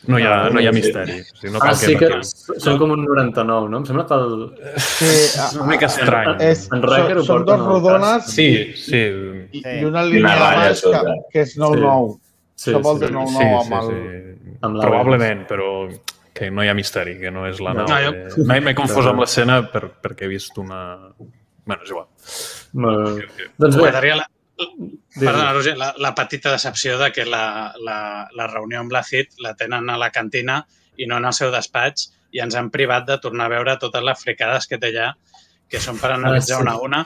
no 0.08 0.18
hi 0.20 0.24
ha, 0.24 0.46
Ah, 0.46 0.50
no 0.52 0.60
hi 0.60 0.68
ha 0.68 0.74
sí. 0.74 0.80
misteri. 0.82 1.20
O 1.22 1.36
sigui, 1.38 1.52
no 1.54 1.60
Ah, 1.62 1.68
cal 1.68 1.76
sí 1.80 1.96
que 1.96 2.10
patiu. 2.10 2.60
són 2.60 2.78
com 2.80 2.92
un 2.92 3.06
99, 3.06 3.70
no? 3.70 3.78
Em 3.78 3.86
sembla 3.86 4.06
que 4.08 4.14
el... 4.16 4.34
Sí, 4.78 5.06
És 5.06 5.54
una 5.56 5.68
mica 5.72 5.86
estrany. 5.88 6.34
és, 6.42 6.66
En 6.74 6.82
són, 6.82 7.24
són 7.26 7.46
dos 7.46 7.60
rodones 7.60 8.26
Sí, 8.34 8.50
sí. 8.76 9.04
i, 9.52 9.62
Sí. 9.64 9.76
i 9.80 9.86
una 9.86 10.04
línia 10.04 10.34
de 10.36 10.40
baix 10.58 10.82
que, 10.82 11.16
que 11.32 11.42
és 11.46 11.56
9-9. 11.58 12.18
Sí, 12.18 12.29
que 12.66 12.82
vol 12.84 13.00
sí. 13.00 13.06
dir 13.06 13.12
9-9 13.16 13.28
sí, 13.38 13.50
amb 13.50 13.74
sí, 13.74 13.80
el... 13.80 13.90
sí. 13.90 14.56
Amb 14.62 14.82
Probablement, 14.82 15.46
però 15.48 15.68
que 16.34 16.50
no 16.52 16.64
hi 16.64 16.70
ha 16.72 16.74
misteri, 16.78 17.18
que 17.20 17.32
no 17.32 17.46
és 17.48 17.60
la 17.64 17.74
No, 17.74 17.86
nau. 17.88 18.02
jo- 18.06 18.12
de- 18.36 18.44
M'he 18.48 18.60
m'he 18.62 18.76
confós 18.76 19.06
amb 19.08 19.20
l'escena 19.24 19.62
per, 19.72 19.86
perquè 20.04 20.28
he 20.28 20.32
vist 20.32 20.58
una... 20.62 20.82
Bueno, 21.66 21.84
és 21.84 21.90
igual. 21.92 22.08
Molt 22.74 23.20
bé. 23.20 23.48
Doncs 23.58 23.76
bé, 23.76 23.82
M'agradaria 23.84 24.16
la, 24.20 24.28
perdona, 25.16 25.54
Roger, 25.54 25.76
la, 25.78 25.94
la 25.98 26.14
petita 26.16 26.52
decepció 26.52 26.98
de 27.00 27.12
que 27.12 27.26
la, 27.26 27.74
la, 27.86 28.28
la 28.36 28.48
reunió 28.48 28.80
amb 28.82 28.92
la 28.92 29.04
CIT 29.04 29.38
la 29.44 29.54
tenen 29.56 29.90
a 29.90 29.98
la 29.98 30.10
cantina 30.12 30.66
i 30.98 31.08
no 31.08 31.18
en 31.18 31.26
el 31.30 31.34
seu 31.36 31.52
despatx 31.54 32.10
i 32.36 32.42
ens 32.44 32.56
han 32.56 32.70
privat 32.70 33.06
de 33.08 33.18
tornar 33.22 33.46
a 33.48 33.54
veure 33.56 33.78
totes 33.82 34.04
les 34.04 34.20
fricades 34.24 34.68
que 34.68 34.78
té 34.78 34.92
allà 34.92 35.14
que 35.70 35.80
són 35.80 36.00
per 36.02 36.10
analitzar 36.16 36.58
sí. 36.58 36.62
una 36.64 36.72
a 36.74 36.82
una 36.82 37.00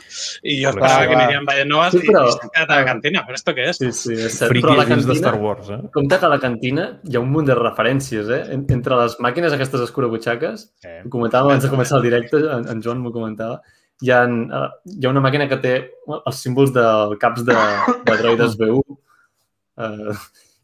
i 0.43 0.55
jo 0.63 0.71
Clar, 0.71 0.87
esperava 0.87 1.07
que 1.09 1.17
anirien 1.19 1.45
veient 1.49 1.69
noves 1.69 1.91
Sí, 1.97 1.99
i, 1.99 2.07
però- 2.07 2.23
i 2.29 2.31
s'han 2.37 2.49
quedat 2.53 2.71
a 2.71 2.79
la 2.79 2.85
cantina. 2.87 3.23
Però 3.27 3.35
esto 3.39 3.53
què 3.57 3.67
és? 3.69 3.77
Sí, 3.81 3.91
sí, 3.91 4.13
és 4.15 4.37
cert. 4.39 4.49
Friki 4.53 4.65
Però 4.67 4.73
a 4.73 4.77
la 4.81 4.85
dins 4.87 5.03
de 5.03 5.11
cantina, 5.11 5.27
Star 5.27 5.35
Wars, 5.43 5.69
eh? 5.75 5.79
compte 5.93 6.19
que 6.19 6.25
a 6.25 6.31
la 6.33 6.39
cantina 6.39 6.87
hi 7.03 7.15
ha 7.15 7.19
un 7.23 7.29
munt 7.35 7.47
de 7.51 7.55
referències, 7.59 8.29
eh? 8.29 8.41
En- 8.55 8.65
Entre 8.79 8.95
les 9.03 9.19
màquines 9.19 9.53
aquestes 9.53 9.81
escurabutxaques, 9.89 10.67
Sí. 10.81 10.95
ho 11.05 11.09
comentàvem 11.09 11.51
abans 11.51 11.63
de 11.63 11.69
començar 11.69 11.97
el 11.99 12.03
directe, 12.09 12.37
en, 12.57 12.67
en 12.71 12.81
Joan 12.81 12.99
m'ho 13.03 13.11
comentava, 13.11 13.59
hi 14.01 14.09
ha, 14.11 14.23
uh, 14.25 14.69
hi 14.89 15.05
ha 15.05 15.09
una 15.11 15.21
màquina 15.21 15.45
que 15.47 15.57
té 15.63 15.73
els 16.13 16.39
símbols 16.41 16.71
de 16.73 16.83
caps 17.21 17.43
de, 17.45 17.53
de 18.07 18.17
droides 18.19 18.57
B1 18.59 18.81
uh, 19.77 20.15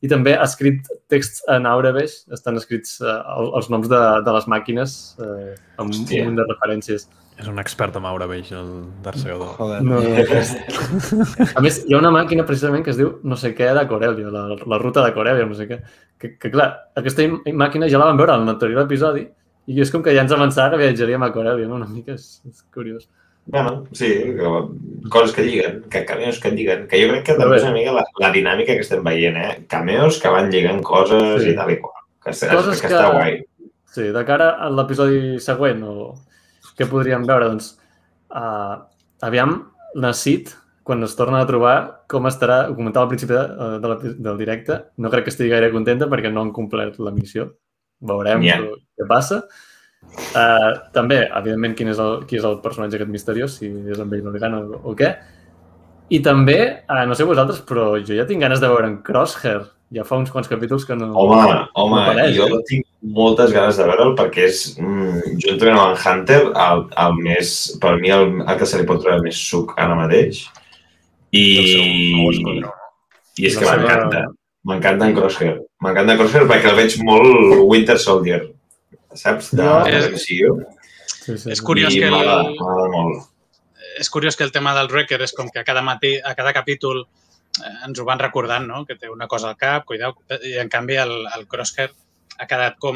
i 0.01 0.07
també 0.11 0.33
ha 0.37 0.43
escrit 0.47 0.87
texts 1.11 1.41
en 1.51 1.65
Aurebesh, 1.67 2.21
estan 2.35 2.55
escrits 2.59 2.97
uh, 3.03 3.19
els 3.59 3.69
noms 3.69 3.87
de, 3.91 3.99
de 4.25 4.35
les 4.35 4.47
màquines 4.51 4.93
uh, 5.19 5.53
amb 5.77 5.91
Hòstia. 5.93 6.21
un 6.23 6.29
munt 6.31 6.39
de 6.39 6.45
referències. 6.49 7.07
És 7.39 7.47
un 7.47 7.59
expert 7.61 7.95
en 7.95 8.03
Aura 8.05 8.25
Beix, 8.27 8.49
el 8.51 8.69
Darth 9.03 9.21
Segador. 9.21 9.53
Joder. 9.55 9.77
No, 9.87 9.99
a 11.55 11.61
més, 11.63 11.77
hi 11.87 11.93
ha 11.95 11.99
una 12.01 12.11
màquina 12.11 12.43
precisament 12.47 12.83
que 12.83 12.91
es 12.91 12.97
diu 12.99 13.13
no 13.23 13.37
sé 13.39 13.53
què 13.55 13.69
de 13.77 13.85
Corellia, 13.87 14.31
la, 14.33 14.41
la 14.59 14.79
ruta 14.81 15.05
de 15.05 15.13
Corellia, 15.15 15.45
no 15.47 15.55
sé 15.55 15.67
què. 15.69 15.77
Que, 16.19 16.33
que 16.35 16.51
clar, 16.51 16.67
aquesta 16.99 17.23
màquina 17.55 17.87
ja 17.91 18.01
la 18.01 18.09
vam 18.09 18.19
veure 18.19 18.35
en 18.35 18.43
l'anterior 18.49 18.83
episodi 18.83 19.23
i 19.69 19.79
és 19.83 19.91
com 19.93 20.03
que 20.03 20.11
ja 20.17 20.25
ens 20.25 20.33
avançava 20.35 20.75
que 20.75 20.83
viatjaríem 20.83 21.23
a 21.23 21.31
Corellia, 21.31 21.69
no? 21.69 21.77
Una 21.79 21.87
mica 21.87 22.15
és, 22.17 22.27
és 22.49 22.63
curiós. 22.75 23.07
Bueno, 23.49 23.85
sí, 23.97 24.09
coses 25.09 25.31
que 25.33 25.45
lliguen, 25.47 25.79
que 25.89 26.03
cameos 26.05 26.37
que 26.43 26.51
lliguen, 26.53 26.83
que 26.91 26.99
jo 27.01 27.07
crec 27.13 27.23
que 27.31 27.37
també 27.39 27.55
és 27.57 27.63
una 27.65 27.73
mica 27.79 27.93
la, 27.95 28.03
la 28.21 28.29
dinàmica 28.35 28.75
que 28.77 28.83
estem 28.83 29.01
veient, 29.05 29.37
eh? 29.39 29.53
Cameos 29.71 30.19
que 30.21 30.29
van 30.33 30.51
lligant 30.53 30.83
coses 30.85 31.39
Sí. 31.41 31.53
i 31.53 31.55
tal 31.57 31.71
i 31.73 31.79
qual. 31.81 31.95
Que, 32.19 32.33
Coses 32.35 32.81
que, 32.83 32.87
que- 32.89 32.93
està 32.99 33.07
guai. 33.15 33.39
Sí, 33.89 34.11
de 34.13 34.21
cara 34.27 34.51
a 34.61 34.67
l'episodi 34.69 35.39
següent, 35.41 35.79
o 35.87 36.11
què 36.79 36.87
podríem 36.89 37.27
veure? 37.27 37.51
Doncs, 37.51 37.73
uh, 38.31 38.79
aviam, 39.27 39.57
la 39.99 40.13
Cid, 40.15 40.53
quan 40.89 41.03
es 41.05 41.13
torna 41.13 41.43
a 41.43 41.47
trobar, 41.49 41.75
com 42.09 42.25
estarà, 42.25 42.63
ho 42.69 42.75
comentava 42.77 43.05
al 43.05 43.11
principi 43.11 43.35
de, 43.35 43.41
eh, 43.45 43.79
de 43.81 43.89
l'epi- 43.91 44.13
del 44.25 44.37
directe, 44.39 44.77
no 44.97 45.11
crec 45.13 45.27
que 45.27 45.33
estigui 45.35 45.51
gaire 45.51 45.69
contenta 45.69 46.07
perquè 46.09 46.31
no 46.33 46.41
han 46.41 46.53
complert 46.55 46.97
la 46.97 47.11
missió. 47.13 47.45
Veurem 48.01 48.41
yeah. 48.41 48.63
què 48.97 49.05
passa. 49.05 49.43
Uh, 50.33 50.89
també, 50.95 51.19
evidentment, 51.27 51.75
quin 51.77 51.91
és 51.91 51.99
el, 52.01 52.23
qui 52.25 52.39
és 52.39 52.47
el 52.47 52.57
personatge 52.63 52.97
aquest 52.97 53.11
misteriós, 53.11 53.59
si 53.59 53.67
és 53.67 53.99
en 53.99 54.09
Bail 54.09 54.31
Organa 54.31 54.63
o, 54.63 54.79
o 54.89 54.95
què. 54.97 55.11
I 56.09 56.21
també, 56.25 56.59
uh, 56.89 57.03
no 57.05 57.17
sé 57.17 57.27
vosaltres, 57.27 57.59
però 57.67 57.91
jo 57.99 58.17
ja 58.17 58.25
tinc 58.25 58.41
ganes 58.41 58.63
de 58.63 58.71
veure 58.71 58.89
en 58.89 59.01
Crosshair. 59.05 59.67
Ja 59.95 60.03
fa 60.05 60.19
uns 60.21 60.29
quants 60.29 60.47
capítols 60.47 60.83
que 60.85 60.93
no... 60.95 61.07
Home, 61.17 61.37
home, 61.73 61.95
No 61.95 62.01
apareix, 62.03 62.35
jo 62.37 62.45
eh? 62.45 62.59
tinc 62.69 62.85
moltes 63.01 63.49
ganes 63.55 63.77
de 63.79 63.87
veure'l 63.89 64.11
perquè 64.19 64.43
és, 64.45 64.59
mm, 64.77 65.39
juntament 65.41 65.79
amb 65.79 65.95
en 65.95 66.03
Hunter, 66.03 66.41
el, 66.65 66.83
el 67.05 67.15
més, 67.25 67.53
per 67.81 67.95
mi, 67.97 68.11
el, 68.13 68.35
el 68.45 68.59
que 68.59 68.67
se 68.69 68.77
li 68.77 68.85
pot 68.85 69.01
treure 69.01 69.23
més 69.25 69.39
suc 69.49 69.73
ara 69.81 69.95
mateix. 69.97 70.43
I, 71.33 71.45
i 73.39 73.47
és 73.49 73.57
que 73.57 73.65
m'encanta. 73.65 74.25
M'encanta 74.69 75.07
en 75.09 75.15
Crosshair. 75.17 75.55
M'encanta 75.85 76.13
en 76.13 76.19
Crosshair 76.21 76.45
perquè 76.49 76.69
el 76.73 76.77
veig 76.77 76.97
molt 77.07 77.61
Winter 77.71 77.97
Soldier, 78.01 78.41
saps? 79.15 79.53
De, 79.55 79.63
Jo- 79.63 79.83
de 79.87 80.01
l'acció. 80.05 80.55
Sí, 81.09 81.37
sí, 81.37 81.49
És 81.53 81.61
curiós 81.65 81.93
I 81.95 82.01
que 82.03 82.07
el- 82.09 82.15
m'agrada 82.15 82.89
molt. 82.93 83.25
és 83.99 84.09
curiós 84.09 84.35
que 84.37 84.43
el 84.45 84.51
tema 84.51 84.73
del 84.77 84.87
Wrecker 84.91 85.21
és 85.25 85.33
com 85.35 85.49
que 85.49 85.59
a 85.59 85.63
cada 85.67 85.81
matí, 85.81 86.17
a 86.23 86.35
cada 86.35 86.53
capítol 86.53 87.07
ens 87.85 87.99
ho 87.99 88.05
van 88.05 88.19
recordant, 88.19 88.65
no? 88.67 88.85
que 88.85 88.95
té 88.95 89.09
una 89.09 89.27
cosa 89.27 89.49
al 89.49 89.57
cap, 89.57 89.85
cuidao, 89.85 90.15
i 90.45 90.57
en 90.61 90.69
canvi 90.69 90.95
el, 91.01 91.11
el 91.37 91.47
Crosshair 91.47 91.89
ha 92.39 92.45
quedat 92.47 92.77
com 92.79 92.95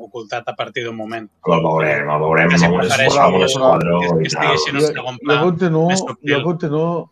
ocultat 0.00 0.46
a 0.48 0.54
partir 0.54 0.84
d'un 0.84 0.94
moment. 0.96 1.24
El 1.50 1.62
veurem, 1.64 2.10
el 2.10 2.20
veurem 2.22 2.52
amb 2.54 2.68
un, 2.68 2.78
prefereixo 2.80 3.24
que- 3.32 3.40
que, 3.40 4.12
que 4.20 4.28
estigui 4.28 4.70
en 4.70 4.76
un 4.76 4.80
Jo, 4.80 4.86
segon 4.92 5.14
jo 5.18 5.24
pla. 5.24 5.40
continuo, 5.42 5.88
més 5.88 5.98
subtil. 6.04 6.30
jo 6.34 6.42
continuo, 6.44 7.10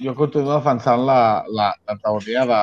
jo 0.00 0.14
continuo 0.18 0.54
defensant 0.56 1.04
la, 1.06 1.20
la, 1.54 1.68
la 1.86 1.96
teoria 2.02 2.44
de 2.50 2.60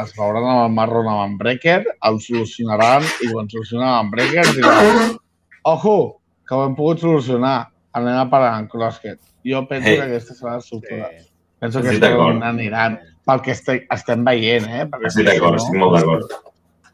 es 0.00 0.10
veuran 0.16 0.44
amb 0.50 0.64
el 0.66 0.72
marron 0.74 1.06
amb 1.06 1.22
en 1.28 1.36
Breaker, 1.38 1.84
el 2.02 2.18
solucionaran 2.20 3.04
i 3.22 3.28
quan 3.30 3.46
solucionen 3.50 3.86
amb 3.88 4.10
Breaker 4.10 4.44
diran 4.56 5.14
ojo, 5.62 6.20
que 6.48 6.54
ho 6.56 6.64
hem 6.66 6.74
pogut 6.74 6.98
solucionar, 7.00 7.68
anem 7.94 8.18
a 8.18 8.26
parar 8.30 8.58
en 8.58 8.66
Crosshead. 8.68 9.20
Jo 9.46 9.62
penso 9.68 9.88
Hey. 9.88 9.96
que 9.96 10.02
aquesta 10.08 10.34
serà 10.34 10.56
la 10.56 10.58
estructura. 10.58 11.10
Sí. 11.12 11.30
Penso 11.64 11.80
que 11.82 11.94
Estic 11.96 12.18
on 12.20 12.42
aniran, 12.44 12.98
pel 13.24 13.40
que 13.44 13.54
estem, 13.56 13.82
estem 13.96 14.24
veient, 14.26 14.66
eh? 14.68 14.84
Perquè 14.92 15.08
Estic 15.10 15.26
d'acord, 15.30 15.56
estic 15.62 15.78
molt 15.80 15.96
d'acord. 15.96 16.34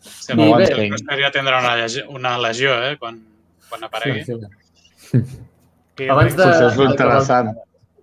Sí, 0.01 0.33
no, 0.39 0.47
bé- 0.57 0.69
el 0.71 0.85
Crosshair 0.93 1.21
ja 1.27 1.31
tindrà 1.35 1.59
una, 1.61 1.73
una 2.17 2.37
legió 2.39 2.77
eh? 2.87 2.95
quan, 3.01 3.19
quan 3.69 3.83
aparegui. 3.89 4.23
Sí, 4.25 4.37
sí. 5.11 5.23
Sí, 5.99 6.07
Abans 6.09 6.37
de- 6.39 6.47
és 6.69 6.79
interessant. 6.87 7.51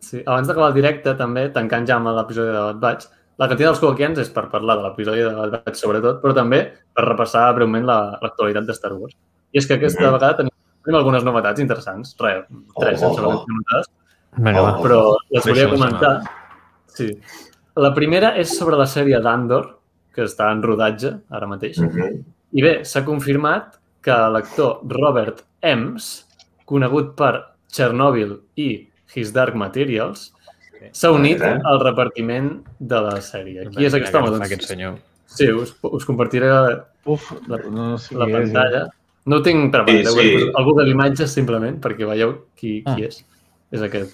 Sí, 0.07 0.19
abans 0.25 0.47
d'acabar 0.47 0.67
el 0.69 0.75
directe, 0.75 1.13
també, 1.17 1.47
tancant 1.55 1.87
ja 1.87 1.95
amb 1.97 2.11
l'episodi 2.13 2.51
de 2.53 2.59
Bad 2.67 2.77
Batch, 2.83 3.07
la 3.41 3.47
cantina 3.49 3.69
dels 3.71 3.79
Coaquians 3.81 4.19
és 4.21 4.29
per 4.33 4.45
parlar 4.51 4.75
de 4.77 4.83
l'episodi 4.85 5.23
de 5.25 5.31
Bad 5.33 5.55
Batch, 5.55 5.79
sobretot, 5.81 6.19
però 6.21 6.35
també 6.37 6.61
per 6.93 7.05
repassar 7.07 7.47
breument 7.57 7.85
la- 7.87 8.19
l'actualitat 8.21 8.67
de 8.69 8.73
Star 8.77 8.93
Wars. 8.93 9.15
I 9.51 9.57
és 9.57 9.67
que 9.67 9.73
aquesta 9.79 10.03
Mhm. 10.03 10.13
vegada 10.13 10.37
tenim, 10.37 10.51
tenim 10.85 10.99
algunes 10.99 11.23
novetats 11.23 11.59
interessants, 11.59 12.15
res, 12.19 12.45
tres, 12.79 13.01
Oh, 13.01 13.07
sense 13.07 13.21
oh, 13.21 13.29
oh, 13.31 13.41
oh. 13.41 13.45
notades, 13.57 13.87
Vinga, 14.37 14.61
va. 14.61 14.77
però 14.83 15.17
les 15.31 15.45
volia 15.45 15.69
comentar. 15.69 16.21
Sí. 16.97 17.11
La 17.77 17.91
primera 17.93 18.33
és 18.41 18.55
sobre 18.57 18.77
la 18.79 18.87
sèrie 18.89 19.19
d'Andor, 19.21 19.67
que 20.13 20.23
està 20.25 20.49
en 20.51 20.63
rodatge 20.65 21.11
ara 21.29 21.47
mateix. 21.49 21.77
Mhm. 21.83 22.23
I 22.57 22.61
bé, 22.63 22.73
s'ha 22.87 23.03
confirmat 23.05 23.75
que 24.01 24.15
l'actor 24.33 24.79
Robert 24.87 25.43
Ems, 25.61 26.25
conegut 26.65 27.13
per 27.19 27.33
Chernobyl 27.69 28.37
i 28.55 28.87
His 29.15 29.31
Dark 29.35 29.53
Materials, 29.55 30.31
s'ha 30.91 31.11
unit 31.11 31.41
al 31.41 31.79
repartiment 31.83 32.63
de 32.79 32.99
la 33.01 33.17
sèrie. 33.21 33.67
Qui 33.73 33.85
és 33.85 33.93
aquest 33.97 34.15
home? 34.15 34.29
Doncs, 34.31 34.45
Aquest 34.45 34.63
senyor. 34.69 34.97
Sí, 35.27 35.49
us, 35.51 35.75
us 35.83 36.05
compartiré 36.07 36.49
Uf, 37.05 37.31
La- 37.47 37.57
no, 37.69 37.97
sé 37.97 38.15
la 38.15 38.25
qui 38.25 38.31
és, 38.33 38.37
eh? 38.37 38.53
pantalla. 38.53 38.81
No 39.25 39.37
ho 39.37 39.41
tinc 39.43 39.71
per 39.71 39.83
Sí, 39.89 39.97
sí, 40.05 40.11
sí. 40.11 40.37
sí. 40.39 40.51
al 40.55 40.63
Google 40.65 40.89
Imatges 40.89 41.31
simplement 41.33 41.79
perquè 41.83 42.05
veieu 42.07 42.33
qui, 42.55 42.81
qui 42.83 43.03
Ah. 43.03 43.07
és. 43.07 43.25
És 43.71 43.81
aquest, 43.81 44.13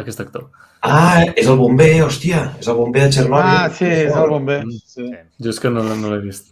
aquest 0.00 0.20
actor. 0.24 0.48
Ah, 0.84 1.22
és 1.34 1.46
el 1.48 1.56
bomber, 1.56 1.90
hòstia, 2.04 2.42
és 2.60 2.66
el 2.68 2.76
bomber 2.76 3.06
de 3.06 3.12
Txernòbil. 3.14 3.54
Ah, 3.54 3.70
sí, 3.72 3.86
és 3.88 4.16
el 4.20 4.28
bomber. 4.34 4.58
Sí. 4.90 5.06
Jo 5.40 5.54
és 5.54 5.60
que 5.62 5.70
no, 5.72 5.84
no 5.86 6.10
l'he 6.12 6.20
vist. 6.24 6.50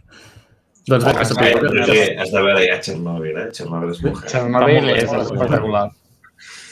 Doncs 0.89 1.05
bé, 1.05 1.11
Ah, 1.13 1.19
que 1.19 1.27
sí, 1.29 1.35
sapigueu 1.35 1.85
que... 1.87 1.99
Has 2.23 2.33
de 2.33 2.41
veure 2.43 2.65
ja 2.67 2.79
Txernòbil, 2.83 3.37
eh? 3.45 3.47
Txernòbil 3.55 3.93
és 3.93 4.01
mujer. 4.07 4.31
Chernobyl 4.33 4.89
és 4.97 5.13
molt 5.13 5.23
espectacular. 5.29 5.85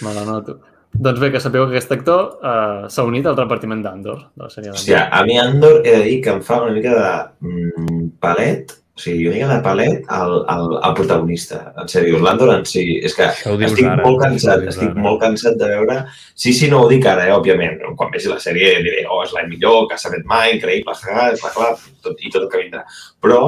Me 0.03 0.15
la 0.17 0.25
noto. 0.27 0.57
Doncs 0.91 1.21
bé, 1.23 1.29
que 1.31 1.39
sapigueu 1.45 1.69
que 1.71 1.77
aquest 1.79 1.93
actor 1.95 2.23
uh, 2.43 2.89
s'ha 2.91 3.05
unit 3.07 3.27
al 3.31 3.37
repartiment 3.39 3.85
d'Andor, 3.85 4.25
de 4.35 4.43
la 4.43 4.51
sèrie 4.51 4.73
Hòstia, 4.73 5.05
d'Andor. 5.05 5.21
a 5.21 5.27
mi 5.29 5.37
Andor 5.39 5.77
he 5.85 5.93
de 5.95 6.03
dir 6.09 6.17
que 6.25 6.33
em 6.35 6.41
fa 6.43 6.63
una 6.65 6.73
mica 6.75 6.97
de 6.97 7.13
mm, 7.47 8.09
palet, 8.25 8.75
o 9.01 9.03
sigui, 9.03 9.27
una 9.29 9.37
mica 9.39 9.49
de 9.49 9.63
palet 9.65 10.11
al, 10.13 10.35
al, 10.53 10.75
al 10.85 10.95
protagonista. 10.99 11.61
En 11.81 11.89
sèrio, 11.89 12.19
l'Andor 12.21 12.53
en 12.53 12.67
si... 12.69 12.83
És 13.07 13.15
que 13.17 13.31
estic 13.31 13.87
ara, 13.89 14.05
molt 14.05 14.21
cansat, 14.21 14.67
estic 14.69 14.91
ara. 14.91 15.05
molt 15.07 15.23
cansat 15.23 15.57
de 15.61 15.71
veure... 15.71 15.97
Sí, 16.37 16.53
sí, 16.57 16.69
no 16.69 16.83
ho 16.83 16.91
dic 16.91 17.09
ara, 17.09 17.25
eh, 17.31 17.33
òbviament. 17.33 17.81
Quan 17.97 18.13
vegi 18.13 18.29
la 18.29 18.37
sèrie 18.43 18.77
diré, 18.85 19.07
oh, 19.09 19.23
és 19.25 19.33
la 19.37 19.47
millor 19.49 19.89
que 19.89 19.99
s'ha 20.01 20.13
fet 20.13 20.29
mai, 20.29 20.53
increïble, 20.59 20.95
jaja, 21.01 21.33
clar, 21.41 21.55
clar, 21.57 21.73
tot, 22.05 22.21
i 22.21 22.29
tot 22.29 22.45
el 22.45 22.49
que 22.53 22.63
vindrà. 22.67 22.85
Però, 23.25 23.43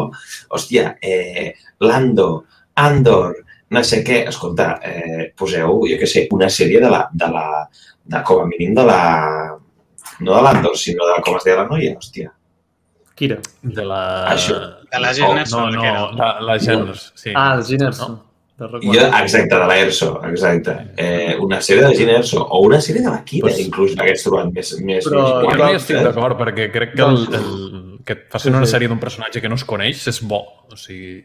hòstia, 0.56 0.94
eh, 1.05 1.52
l'Ando, 1.85 2.28
Andor, 2.81 3.43
no 3.77 3.85
sé 3.85 4.01
què, 4.06 4.22
escolta, 4.32 4.74
eh, 4.89 5.32
poseu, 5.36 5.82
jo 5.90 6.01
què 6.01 6.09
sé, 6.09 6.28
una 6.32 6.48
sèrie 6.52 6.81
de 6.81 6.93
la, 6.93 7.06
de 7.12 7.32
la, 7.36 7.48
de, 8.05 8.24
com 8.28 8.47
a 8.47 8.48
mínim 8.48 8.72
de 8.78 8.89
la, 8.89 9.01
no 10.20 10.39
de 10.39 10.44
l'Andor, 10.48 10.78
sinó 10.81 11.12
de 11.12 11.20
com 11.27 11.36
es 11.36 11.44
deia 11.44 11.60
la 11.60 11.68
noia, 11.68 11.98
hòstia. 12.01 12.32
Kira. 13.14 13.39
De 13.62 13.84
la... 13.84 14.02
Això. 14.32 14.59
De 14.93 15.01
la 15.01 15.10
Oh, 15.10 15.14
Gilner 15.14 15.47
No, 15.52 15.70
no, 15.70 16.12
la, 16.18 16.28
la 16.40 16.59
Gens, 16.59 17.12
sí. 17.14 17.32
Ah, 17.34 17.55
els 17.56 17.68
Giners. 17.68 17.98
No? 18.01 18.20
Jo, 18.62 18.93
exacte, 19.18 19.56
de 19.59 19.66
l'ERSO, 19.66 20.09
exacte. 20.28 20.74
Eh, 20.97 21.36
una 21.40 21.59
sèrie 21.64 21.82
de 21.89 21.97
Gina 21.97 22.12
Erso, 22.20 22.44
o 22.44 22.60
una 22.62 22.78
sèrie 22.84 23.02
de 23.02 23.10
la 23.10 23.24
Kira, 23.24 23.48
Pues- 23.48 23.59
inclús, 23.64 23.97
hagués 23.98 24.22
trobat 24.22 24.52
més... 24.55 24.70
més, 24.86 25.06
Però- 25.09 25.22
més 25.43 25.48
Jo 25.48 25.56
no 25.59 25.70
hi 25.72 25.78
estic 25.80 25.97
eh? 25.97 26.02
d'acord, 26.05 26.36
perquè 26.39 26.68
crec 26.70 26.93
que, 26.94 27.02
el, 27.02 27.24
el, 27.40 27.98
que 28.06 28.12
et 28.18 28.22
facin 28.30 28.52
Sí, 28.52 28.56
una 28.60 28.68
sèrie 28.70 28.89
d'un 28.93 29.01
personatge 29.02 29.43
que 29.43 29.51
no 29.51 29.59
es 29.59 29.64
coneix 29.66 30.05
és 30.12 30.20
bo. 30.22 30.43
O 30.70 30.78
sigui, 30.78 31.16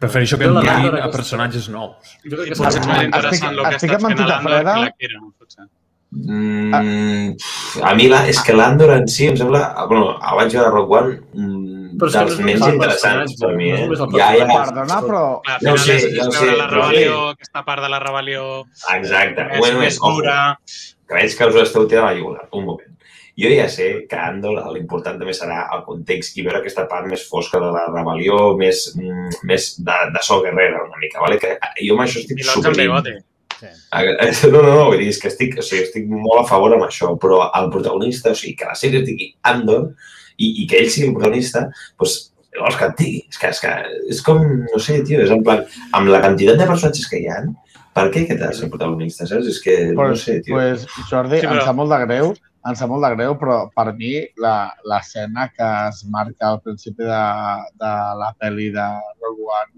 prefereixo 0.00 0.38
que 0.40 0.48
Jo 0.48 0.56
la 0.56 0.64
em 0.64 0.66
diguin 0.66 0.82
Landor 0.88 1.04
a 1.04 1.10
personatges 1.14 1.68
nous. 1.70 2.16
Jo 2.24 2.40
crec 2.40 2.48
que 2.48 2.56
és 2.56 2.64
més 2.64 2.80
interessant 3.04 3.52
el 3.54 3.62
que 3.68 3.76
estic 3.76 3.94
està 3.94 4.00
amb 4.00 4.08
fent 4.08 4.26
l'Andor 4.26 4.48
Freda. 4.50 4.74
que 4.74 4.80
la 4.88 4.92
Kira, 4.98 5.22
potser. 5.38 5.68
Mm, 6.10 7.36
pf, 7.38 7.82
a 7.86 7.92
mi, 7.94 8.08
la, 8.10 8.24
és 8.26 8.40
que 8.42 8.54
l'Andor 8.56 8.90
en 8.96 9.06
si 9.06 9.28
em 9.30 9.36
sembla... 9.38 9.60
Bueno, 9.86 10.16
el 10.18 10.38
vaig 10.40 10.56
veure 10.56 10.66
a 10.66 10.72
Rock 10.74 10.94
One 10.98 11.12
mm, 11.38 11.98
Però 12.00 12.10
és 12.10 12.16
dels 12.16 12.40
no 12.40 12.50
és 12.50 12.64
interessants 12.66 13.36
per 13.38 13.50
mi, 13.54 13.70
no 13.70 13.94
és 13.94 14.02
eh? 14.02 14.08
Ja, 14.18 14.30
ja. 14.40 14.48
Perdona, 14.50 14.98
però... 15.06 15.22
Clar, 15.46 15.60
final 15.62 15.78
sé, 15.84 15.98
és, 16.00 16.08
és 16.10 16.18
veure 16.18 16.48
sé, 16.48 16.56
la 16.58 16.66
però 16.72 16.88
rebel·lió, 16.88 17.20
aquesta 17.36 17.64
part 17.68 17.86
de 17.86 17.92
la 17.94 18.02
rebel·lió 18.02 18.44
Exacte. 18.96 19.46
més, 19.52 19.62
Bueno, 19.62 19.84
més 19.84 19.94
és, 19.94 20.02
dura. 20.02 20.36
que 21.06 21.20
veig 21.20 21.38
que 21.38 21.50
us 21.52 21.62
esteu 21.62 21.86
tirant 21.86 22.08
a 22.08 22.10
la 22.10 22.18
lliure. 22.18 22.46
Un 22.58 22.66
moment. 22.72 22.96
Jo 23.40 23.54
ja 23.54 23.70
sé 23.70 23.88
que 24.10 24.18
a 24.18 24.26
Andor 24.34 24.58
l'important 24.74 25.16
també 25.20 25.32
serà 25.36 25.62
el 25.76 25.86
context 25.86 26.36
i 26.36 26.42
veure 26.44 26.58
aquesta 26.58 26.88
part 26.90 27.06
més 27.08 27.22
fosca 27.30 27.62
de 27.62 27.70
la 27.70 27.86
rebel·lió, 27.94 28.56
més, 28.58 28.88
mm, 28.98 29.44
més 29.48 29.72
de, 29.78 30.04
de 30.10 30.26
so 30.26 30.42
guerrera 30.42 30.82
una 30.90 30.98
mica, 31.00 31.22
vale? 31.22 31.38
que 31.38 31.54
jo 31.86 31.94
amb 31.94 32.08
això 32.08 32.18
estic 32.20 32.42
super... 32.50 32.74
bigote. 33.60 34.50
No, 34.52 34.62
no, 34.62 34.74
no, 34.74 34.84
vull 34.90 34.98
dir, 34.98 35.08
és 35.12 35.20
que 35.22 35.28
estic, 35.28 35.56
o 35.58 35.62
sigui, 35.62 35.84
estic 35.86 36.08
molt 36.10 36.42
a 36.42 36.48
favor 36.48 36.74
amb 36.76 36.86
això, 36.86 37.12
però 37.20 37.42
el 37.60 37.70
protagonista, 37.74 38.32
o 38.32 38.38
sigui, 38.38 38.56
que 38.60 38.68
la 38.70 38.74
sèrie 38.78 39.04
digui 39.06 39.30
Andor 39.50 39.90
i, 40.40 40.50
i 40.62 40.66
que 40.70 40.78
ell 40.80 40.90
sigui 40.90 41.08
el 41.10 41.16
protagonista, 41.16 41.66
doncs, 42.00 42.18
vols 42.58 42.76
que 42.80 42.86
et 42.90 42.96
digui? 42.98 43.18
És 43.30 43.38
que, 43.38 43.48
és 43.54 43.60
que 43.62 43.74
és 44.16 44.22
com, 44.26 44.40
no 44.66 44.78
sé, 44.82 45.00
tio, 45.06 45.20
és 45.22 45.30
en 45.34 45.42
plan, 45.46 45.64
amb 45.96 46.10
la 46.10 46.20
quantitat 46.24 46.58
de 46.58 46.66
personatges 46.70 47.06
que 47.10 47.20
hi 47.22 47.28
ha, 47.30 47.40
per 47.94 48.06
què 48.14 48.24
aquest 48.24 48.42
ha 48.42 48.48
de 48.50 48.56
ser 48.58 48.66
el 48.68 48.72
protagonista, 48.74 49.26
saps? 49.26 49.46
És 49.50 49.58
que, 49.62 49.74
no 49.92 49.98
Pues, 50.00 50.22
sé, 50.26 50.40
tio. 50.46 50.54
pues, 50.56 50.86
Jordi, 51.10 51.36
Sí, 51.38 51.42
sí, 51.42 51.46
però- 51.46 51.60
em 51.60 51.66
sap 51.68 51.76
molt 51.78 51.90
de 51.94 51.98
greu, 52.06 52.32
em 52.68 52.74
sap 52.76 52.90
molt 52.92 53.02
de 53.06 53.10
greu, 53.16 53.36
però 53.40 53.56
per 53.74 53.92
mi 53.96 54.12
la- 54.38 54.72
l'escena 54.84 55.48
que 55.56 55.68
es 55.88 56.04
marca 56.10 56.48
al 56.50 56.60
principi 56.62 57.02
de, 57.06 57.22
de 57.82 57.92
la 58.20 58.32
pel·li 58.40 58.70
de 58.74 58.86
Rogue 59.22 59.46
One 59.46 59.72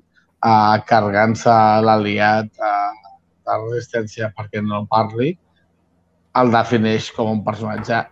uh, 0.44 0.76
carregant-se 0.88 1.54
l'aliat 1.86 2.50
uh, 2.58 3.11
de 3.46 3.56
resistència 3.64 4.32
perquè 4.36 4.62
no 4.64 4.84
parli, 4.90 5.34
el 6.40 6.50
defineix 6.54 7.10
com 7.16 7.30
un 7.30 7.42
personatge 7.44 8.04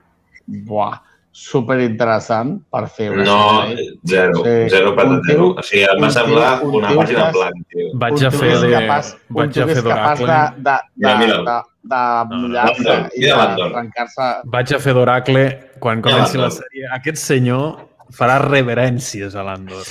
buah, 0.67 0.99
super 1.33 1.77
interessant 1.81 2.57
per 2.75 2.83
fer 2.91 3.11
una 3.13 3.25
No, 3.25 3.37
sèrie. 3.63 3.85
zero, 4.11 4.41
Sí, 4.45 4.55
zero 4.73 4.95
patatero. 4.97 5.45
O 5.57 5.63
sigui, 5.63 5.85
em 5.87 6.01
va 6.03 6.09
un 6.09 6.15
semblar 6.17 6.49
un 6.67 6.75
una 6.81 6.89
pàgina 6.99 7.21
que 7.21 7.27
en 7.29 7.33
blanc, 7.37 7.67
tio. 7.71 7.91
Vaig 8.03 8.13
Un 8.19 8.25
a 8.27 8.31
fer 8.35 8.55
de, 8.61 8.71
capaç, 8.75 9.13
vaig 9.31 9.59
a 9.63 9.67
fer 9.71 9.83
d'oracle 9.83 10.27
de, 10.27 10.77
de, 10.97 11.13
de, 11.21 11.27
de, 11.29 11.59
de 11.93 12.01
no, 12.31 12.41
mullar-se 12.43 12.97
i 13.15 13.31
trencar-se 13.31 14.29
vaig 14.57 14.75
a 14.75 14.81
fer 14.83 14.95
d'oracle 14.99 15.45
quan 15.79 16.03
comenci 16.03 16.37
la 16.43 16.51
sèrie. 16.51 16.91
Aquest 16.99 17.17
senyor 17.23 17.79
farà 18.17 18.39
reverències 18.43 19.35
a 19.39 19.43
l'Andor. 19.47 19.87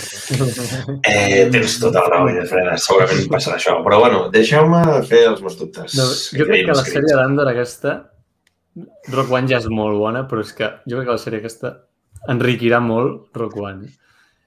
Eh, 1.08 1.48
tens 1.52 1.78
tota 1.82 2.04
la 2.06 2.10
raó, 2.14 2.30
Freda, 2.50 2.76
segurament 2.82 3.28
passarà 3.32 3.58
això. 3.60 3.78
Però 3.86 4.00
bueno, 4.04 4.24
deixeu-me 4.34 4.82
fer 5.10 5.26
els 5.32 5.42
meus 5.46 5.58
dubtes. 5.60 5.96
No, 5.98 6.08
jo 6.40 6.48
crec 6.50 6.66
que 6.66 6.74
la 6.74 6.82
escrits. 6.84 6.98
sèrie 7.00 7.18
d'Andor 7.20 7.52
aquesta, 7.54 7.96
Rock 9.14 9.32
One 9.36 9.50
ja 9.52 9.58
és 9.60 9.68
molt 9.72 9.98
bona, 10.00 10.26
però 10.30 10.44
és 10.46 10.52
que 10.56 10.70
jo 10.86 10.98
crec 11.00 11.08
que 11.10 11.16
la 11.18 11.24
sèrie 11.24 11.42
aquesta 11.44 11.74
enriquirà 12.32 12.80
molt 12.84 13.30
Rock 13.38 13.58
One. 13.64 13.90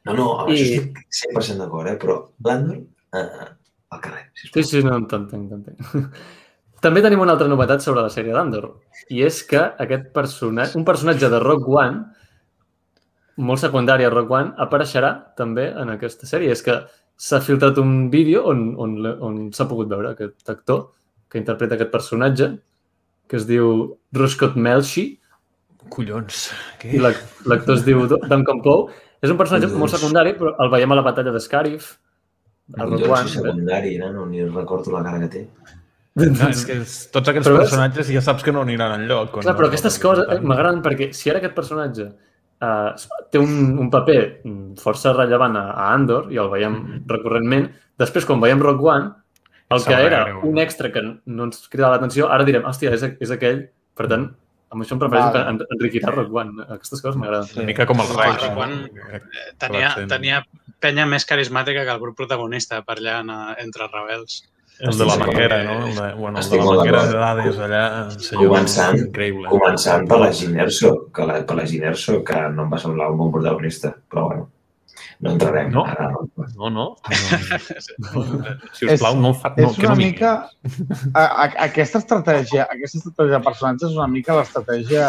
No, 0.06 0.14
no, 0.18 0.28
amb 0.42 0.50
I- 0.50 0.56
això 0.58 0.78
estic 0.82 1.02
100% 1.32 1.58
d'acord, 1.62 1.88
eh? 1.92 1.96
però 2.00 2.16
l'Andor, 2.44 2.78
eh, 3.14 3.50
al 3.92 4.00
carrer, 4.00 4.24
sisplau. 4.34 4.62
Sí, 4.62 4.68
sí, 4.80 4.82
no, 4.86 4.96
t'entenc, 5.06 5.50
t'entenc. 5.50 6.08
També 6.82 6.98
tenim 7.04 7.20
una 7.22 7.36
altra 7.36 7.46
novetat 7.46 7.84
sobre 7.84 8.02
la 8.02 8.10
sèrie 8.10 8.32
d'Andor, 8.34 8.64
i 9.14 9.20
és 9.22 9.36
que 9.46 9.60
aquest 9.84 10.08
personatge, 10.16 10.74
un 10.80 10.84
personatge 10.88 11.28
de 11.30 11.38
Rock 11.38 11.68
One, 11.70 12.00
molt 13.36 13.60
secundari 13.60 14.04
a 14.04 14.10
Rock 14.10 14.30
One, 14.30 14.52
apareixerà 14.58 15.34
també 15.36 15.68
en 15.70 15.90
aquesta 15.94 16.26
sèrie. 16.26 16.50
És 16.52 16.62
que 16.62 16.80
s'ha 17.16 17.40
filtrat 17.40 17.78
un 17.78 18.10
vídeo 18.10 18.44
on, 18.50 18.74
on, 18.78 18.96
on 19.20 19.40
s'ha 19.52 19.66
pogut 19.68 19.88
veure 19.88 20.10
aquest 20.12 20.48
actor 20.50 20.90
que 21.30 21.38
interpreta 21.38 21.74
aquest 21.78 21.90
personatge, 21.92 22.50
que 23.28 23.36
es 23.36 23.46
diu 23.48 23.96
Roscott 24.12 24.56
Melshi, 24.56 25.18
Collons. 25.88 26.50
i 26.84 26.98
l'ac- 27.00 27.22
l'actor 27.46 27.74
es 27.76 27.84
diu 27.84 28.06
Duncan 28.06 28.60
Poe. 28.62 28.90
És 29.22 29.30
un 29.30 29.36
personatge 29.38 29.66
Collons. 29.68 29.80
molt 29.80 29.92
secundari, 29.94 30.32
però 30.38 30.54
el 30.60 30.70
veiem 30.70 30.92
a 30.92 30.96
la 30.98 31.02
batalla 31.06 31.30
de 31.32 31.40
Scarif, 31.40 31.96
a 32.78 32.84
Rock 32.84 33.08
One. 33.08 33.28
secundari, 33.28 33.96
no, 33.98 34.12
no, 34.12 34.26
ni 34.26 34.44
recordo 34.44 34.90
la 34.92 35.02
cara 35.02 35.20
que 35.20 35.28
té. 35.28 35.46
No, 36.14 36.48
és 36.50 36.64
que 36.66 36.74
és- 36.82 37.10
tots 37.10 37.28
aquests 37.28 37.48
Però 37.48 37.54
és- 37.56 37.70
personatges 37.70 38.08
ja 38.12 38.20
saps 38.20 38.42
que 38.44 38.52
no 38.52 38.60
aniran 38.62 39.00
enlloc. 39.00 39.30
Clar, 39.32 39.44
no- 39.46 39.56
però 39.58 39.68
aquestes 39.68 39.96
no- 39.98 40.10
coses 40.10 40.26
eh, 40.28 40.40
m'agraden 40.40 40.82
perquè 40.82 41.12
si 41.14 41.30
ara 41.30 41.38
aquest 41.38 41.54
personatge 41.54 42.10
uh, 42.62 42.92
té 43.30 43.40
un, 43.42 43.78
un 43.82 43.90
paper 43.90 44.20
mm, 44.44 44.76
força 44.82 45.12
rellevant 45.16 45.56
a, 45.58 45.64
a 45.72 45.88
Andor 45.96 46.30
i 46.32 46.38
el 46.40 46.48
veiem 46.52 46.78
recurrentment, 47.10 47.68
després 48.00 48.24
quan 48.28 48.40
veiem 48.42 48.62
Rock 48.62 48.82
One, 48.88 49.10
el 49.72 49.84
que 49.88 49.94
era 49.96 50.24
greu. 50.26 50.40
un 50.48 50.58
extra 50.60 50.90
que 50.92 51.02
no 51.02 51.44
ens 51.48 51.66
cridava 51.72 51.96
l'atenció, 51.96 52.26
ara 52.30 52.44
direm, 52.44 52.64
hòstia, 52.68 52.92
és, 52.92 53.02
és 53.24 53.30
aquell, 53.32 53.62
per 53.96 54.06
tant, 54.10 54.26
amb 54.72 54.82
això 54.84 54.94
em 54.96 55.00
prefereixo 55.00 55.30
Vale. 55.32 55.44
que 55.44 55.50
en- 55.52 55.76
enriquirà 55.76 56.10
Rock 56.14 56.34
One. 56.34 56.64
Aquestes 56.68 57.00
coses 57.04 57.16
m'agraden. 57.20 57.48
Una 57.56 57.66
mica 57.68 57.84
com 57.88 58.00
el 58.00 58.06
Sí, 58.08 58.16
Rex. 58.16 58.42
Rock? 58.46 58.58
One, 58.58 58.78
Que 58.92 59.20
Tenia, 59.60 59.90
tenia 60.08 60.42
penya 60.80 61.04
més 61.06 61.26
carismàtica 61.28 61.84
que 61.84 61.92
el 61.92 62.00
grup 62.00 62.16
protagonista 62.16 62.80
per 62.82 62.96
allà 62.98 63.18
en, 63.20 63.30
entre 63.64 63.88
rebels. 63.92 64.42
El 64.82 64.98
de 64.98 65.06
la 65.06 65.16
manguera, 65.16 65.58
no? 65.64 65.86
El 65.86 65.94
de, 65.94 66.06
bueno, 66.18 66.38
el 66.40 66.48
de 66.50 66.56
la 66.58 66.64
manguera 66.64 67.02
de 67.06 67.18
dades 67.18 67.58
allà, 67.66 67.82
senyor, 68.18 68.48
Començant- 68.50 68.98
increïble. 68.98 69.48
Començant 69.52 70.08
per 70.10 70.18
la 70.24 70.32
Ginerso, 70.34 70.90
que 71.14 71.26
la, 71.28 71.36
per 71.46 71.56
la 71.60 71.66
Ginerso, 71.70 72.16
que 72.26 72.40
no 72.56 72.64
em 72.66 72.72
va 72.72 72.80
semblar 72.82 73.10
un 73.12 73.20
bon 73.20 73.30
protagonista, 73.36 73.92
però 74.10 74.24
bueno, 74.30 74.48
no 75.22 75.30
entrarem 75.36 75.70
No? 75.70 75.84
ara. 75.86 76.08
No, 76.56 76.68
no. 76.70 76.70
no. 76.70 76.96
Si 78.74 78.86
us 78.90 78.98
plau, 79.00 79.16
no 79.22 79.32
fa... 79.38 79.52
No, 79.56 79.68
és 79.70 79.78
no 79.78 79.86
una 79.88 79.94
vingui. 79.94 80.12
mica... 80.12 80.32
A, 81.14 81.22
a, 81.22 81.48
aquesta 81.68 82.00
estratègia, 82.02 82.66
aquesta 82.70 82.98
estratègia 83.02 83.38
de 83.38 83.44
personatges 83.46 83.90
és 83.92 83.96
una 83.98 84.08
mica 84.10 84.34
l'estratègia 84.38 85.06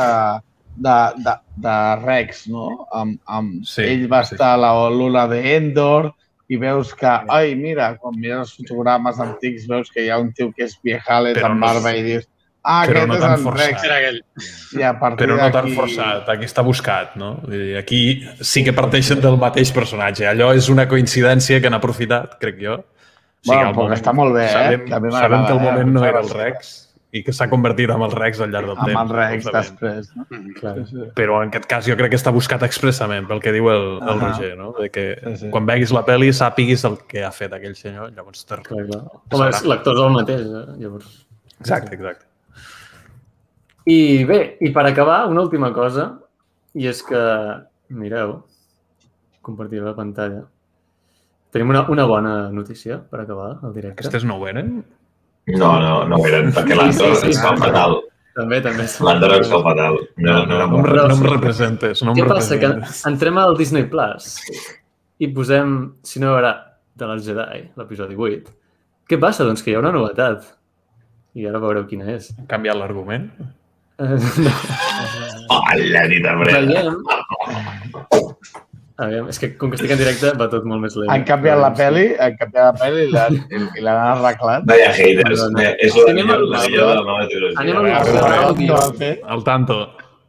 de, 0.75 0.97
de, 1.25 1.33
de 1.65 1.77
Rex, 2.03 2.45
no? 2.53 2.67
Amb, 2.93 3.17
amb, 3.25 3.63
Sí, 3.65 3.83
ell 3.89 4.05
va 4.11 4.23
sí. 4.25 4.35
estar 4.35 4.53
a 4.55 4.61
la 4.61 4.71
Lula 4.93 5.25
de 5.31 5.41
Endor 5.57 6.11
i 6.53 6.59
veus 6.61 6.93
que, 6.99 7.09
ai, 7.33 7.55
mira, 7.57 7.93
quan 7.97 8.15
mires 8.19 8.43
els 8.45 8.53
fotogrames 8.59 9.19
antics 9.23 9.65
veus 9.69 9.89
que 9.93 10.05
hi 10.05 10.11
ha 10.13 10.19
un 10.21 10.29
tio 10.37 10.51
que 10.53 10.67
és 10.67 10.77
viejales 10.83 11.37
Però 11.39 11.49
amb 11.49 11.59
no- 11.59 11.65
barba 11.67 11.93
i 11.97 12.03
dius, 12.05 12.27
ah, 12.63 12.83
però 12.87 13.01
aquest 13.03 13.09
no 13.09 13.17
és 13.17 13.23
en. 13.23 13.57
Rex. 13.57 13.83
Era 13.83 13.97
aquell. 13.99 14.19
I 14.79 14.83
a 14.87 14.93
partir 14.99 15.25
Però 15.27 15.37
no 15.39 15.49
tan 15.51 15.69
forçat, 15.75 16.29
aquí 16.29 16.45
està 16.47 16.63
buscat, 16.63 17.15
no? 17.19 17.33
Vull 17.43 17.57
dir, 17.57 17.77
Aquí 17.81 18.01
sí 18.41 18.63
que 18.63 18.73
parteixen 18.73 19.19
del 19.23 19.37
mateix 19.41 19.71
personatge. 19.75 20.27
Allò 20.29 20.53
és 20.55 20.69
una 20.69 20.87
coincidència 20.87 21.59
que 21.61 21.67
han 21.71 21.79
aprofitat, 21.79 22.37
crec 22.39 22.61
jo. 22.61 22.79
O 23.43 23.51
Bueno, 23.51 23.67
al 23.69 23.75
però 23.75 23.89
que 23.89 23.95
està 23.99 24.13
molt 24.15 24.33
bé, 24.37 24.45
eh? 24.45 24.53
sabem, 24.53 24.85
També 24.87 25.09
m'agrada, 25.09 25.25
sabem 25.27 25.45
que 25.47 25.53
eh? 25.53 25.71
moment 25.71 25.89
no 25.91 25.99
Muchas 25.99 26.09
era 26.13 26.21
el. 26.21 26.29
Rex 26.45 26.82
i 27.13 27.21
que 27.23 27.33
s'ha 27.35 27.45
convertit 27.49 27.91
en 27.93 28.01
el 28.01 28.11
Rex 28.11 28.39
al 28.41 28.49
llarg 28.49 28.71
del 28.71 28.77
Amb 28.77 28.87
temps. 28.89 29.01
el 29.03 29.09
Rex 29.15 29.45
ho 29.45 29.51
sabem. 29.51 29.67
després. 29.69 30.07
No? 30.17 30.25
Mhm. 30.29 30.53
Clar. 30.59 30.73
Sí, 30.79 30.85
sí. 30.95 31.03
Però 31.15 31.35
en 31.43 31.49
aquest 31.51 31.67
cas 31.69 31.85
jo 31.85 31.95
crec 31.99 32.09
que 32.09 32.17
està 32.17 32.33
buscat 32.33 32.63
expressament 32.65 33.27
pel 33.29 33.39
que 33.43 33.51
diu 33.53 33.69
el, 33.69 33.85
el 34.01 34.09
Ahà. 34.17 34.31
Roger, 34.31 34.57
no? 34.57 34.71
De 34.79 34.89
que 34.89 35.05
Sí, 35.23 35.35
sí. 35.45 35.49
quan 35.53 35.65
veguis 35.69 35.91
la 35.93 36.03
pel·li 36.07 36.31
sàpiguis 36.33 36.83
el 36.89 36.97
que 37.07 37.23
ha 37.23 37.31
fet 37.31 37.53
aquell 37.53 37.75
senyor, 37.77 38.11
llavors 38.15 38.45
te... 38.45 38.57
Clar, 38.65 38.87
clar. 38.89 39.03
Home, 39.31 39.49
és- 39.49 39.63
l'actor 39.69 39.93
és 39.99 40.01
el 40.07 40.11
mateix, 40.17 40.41
eh? 40.41 40.65
llavors. 40.81 41.25
Exacte, 41.59 41.93
exacte. 41.95 42.25
I 43.85 44.23
bé, 44.25 44.57
i 44.61 44.71
per 44.71 44.85
acabar, 44.87 45.27
una 45.29 45.41
última 45.43 45.71
cosa, 45.75 46.07
i 46.73 46.87
és 46.87 47.03
que, 47.03 47.21
mireu, 47.89 48.37
compartiré 49.43 49.83
la 49.83 49.93
pantalla. 49.95 50.45
Tenim 51.51 51.69
una, 51.69 51.83
una 51.91 52.05
bona 52.09 52.49
notícia 52.49 52.97
per 52.97 53.19
acabar 53.21 53.59
el 53.61 53.73
directe. 53.75 53.99
Aquestes 54.01 54.23
no 54.25 54.37
ho 54.39 54.47
eren? 54.47 54.79
No, 55.51 55.69
no, 55.81 55.93
no 56.07 56.17
ho 56.21 56.27
eren, 56.29 56.53
perquè 56.55 56.75
l'Andor 56.77 57.15
Sí, 57.15 57.19
sí, 57.19 57.21
sí. 57.21 57.31
ens 57.33 57.41
fa 57.43 57.55
fatal. 57.59 57.97
També, 58.37 58.61
també. 58.63 58.85
L'Andor 59.05 59.35
ens 59.35 59.49
fa 59.51 59.59
fatal. 59.65 59.97
No, 60.17 60.37
no, 60.45 60.45
no, 60.45 60.59
no, 60.71 60.77
no, 60.87 61.07
no 61.11 61.17
em 61.17 61.25
representes, 61.27 62.01
no 62.01 62.13
em 62.13 62.21
Què 62.21 62.27
passa? 62.29 62.57
Que 62.61 62.71
entrem 63.11 63.39
al 63.41 63.57
Disney 63.59 63.85
Plus 63.91 64.37
i 65.19 65.29
posem, 65.35 65.75
si 66.07 66.21
no 66.23 66.31
haurà, 66.33 66.53
de 66.97 67.09
les 67.09 67.25
Jedi, 67.25 67.63
l'episodi 67.79 68.17
8. 68.17 68.53
Què 69.09 69.19
passa? 69.19 69.45
Doncs 69.47 69.63
que 69.65 69.73
hi 69.73 69.75
ha 69.77 69.81
una 69.83 69.91
novetat. 69.93 70.45
I 71.37 71.47
ara 71.49 71.61
veureu 71.61 71.87
quina 71.89 72.07
és. 72.13 72.29
Han 72.37 72.47
canviat 72.49 72.77
l'argument? 72.79 73.27
Eh, 74.01 74.17
no. 74.45 74.53
Hola, 75.57 76.05
nit 76.09 76.23
de 76.25 76.35
breda. 76.39 76.61
Veiem... 76.65 78.32
Aviam, 79.01 79.27
és 79.31 79.39
que 79.41 79.47
com 79.57 79.71
que 79.71 79.77
estic 79.79 79.89
en 79.95 79.97
directe 79.97 80.31
va 80.37 80.45
tot 80.51 80.65
molt 80.69 80.81
més 80.83 80.93
lent. 80.99 81.09
Han 81.09 81.23
canviat 81.25 81.57
la 81.57 81.71
pel·li, 81.73 82.03
han 82.21 82.35
canviat 82.37 82.67
la 82.67 82.73
pel·li 82.77 83.05
i 83.07 83.81
l'han 83.81 84.01
arreglat. 84.11 84.67
Vaya 84.69 84.91
haters. 84.93 85.41
Eh, 85.63 85.71
És 85.87 85.95
la 85.97 86.13
millor, 86.13 86.35
al- 86.35 86.49
la 86.51 86.61
millor 86.67 86.89
de 86.91 86.95
la 86.99 87.05
nova 87.07 87.25
trilogia. 87.31 87.59
Anem 87.63 87.77
al- 87.77 87.87
A 87.87 88.75
van 88.77 88.93
fer? 88.99 89.13
Al 89.25 89.41
tanto. 89.43 89.79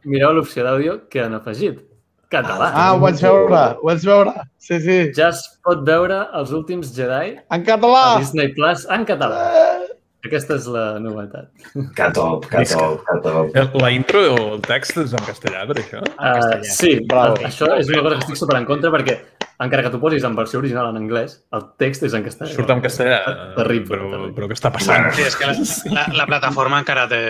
Mireu 0.05 0.33
l'opció 0.33 0.65
d'àudio 0.65 0.97
que 1.09 1.21
han 1.21 1.33
afegit. 1.37 1.83
Català. 2.29 2.71
Ah, 2.73 2.87
ho 2.95 2.99
vaig 3.03 3.21
veure, 3.21 3.61
ho 3.77 3.85
vaig 3.85 4.01
veure. 4.05 4.33
Sí, 4.57 4.79
sí. 4.81 4.97
Ja 5.13 5.29
es 5.29 5.43
pot 5.63 5.85
veure 5.85 6.23
els 6.33 6.49
últims 6.57 6.89
Jedi 6.95 7.35
En 7.53 7.63
català! 7.63 8.15
a 8.15 8.19
Disney 8.19 8.49
Plus 8.57 8.87
en 8.89 9.05
català. 9.05 9.43
Eh, 9.61 9.93
Aquesta 10.25 10.55
és 10.57 10.65
la 10.71 10.85
novetat. 10.99 11.49
Que 11.95 12.09
top, 12.15 12.47
que 12.49 12.63
top, 12.71 13.01
que 13.05 13.17
top. 13.25 13.75
La 13.81 13.91
intro 13.93 14.21
o 14.33 14.37
el 14.55 14.61
text 14.65 14.97
és 15.03 15.13
en 15.13 15.23
castellà, 15.27 15.65
per 15.69 15.77
això? 15.83 16.01
En 16.01 16.13
Uh, 16.15 16.35
castellà. 16.39 16.75
sí, 16.79 16.93
Bravo. 17.07 17.35
això 17.45 17.69
és 17.77 17.89
una 17.93 18.01
cosa 18.01 18.15
que 18.17 18.23
estic 18.25 18.39
super 18.41 18.57
en 18.57 18.65
contra 18.65 18.89
perquè 18.93 19.19
encara 19.63 19.83
que 19.85 19.89
tu 19.93 19.99
posis 20.01 20.23
en 20.27 20.33
versió 20.35 20.59
original 20.59 20.89
en 20.89 20.97
anglès, 20.99 21.37
el 21.55 21.61
text 21.79 22.03
és 22.03 22.13
en 22.17 22.25
castellà. 22.25 22.51
Surt 22.51 22.69
en 22.73 22.81
castellà. 22.83 23.19
Terrible, 23.55 23.87
Però, 23.95 24.09
terrible. 24.11 24.33
però 24.35 24.49
què 24.49 24.57
està 24.57 24.71
passant? 24.73 25.05
Sí, 25.15 25.21
és 25.29 25.37
que 25.39 25.47
la, 25.47 25.55
la, 25.95 26.03
la 26.17 26.25
plataforma 26.27 26.81
encara 26.83 27.05
té... 27.07 27.21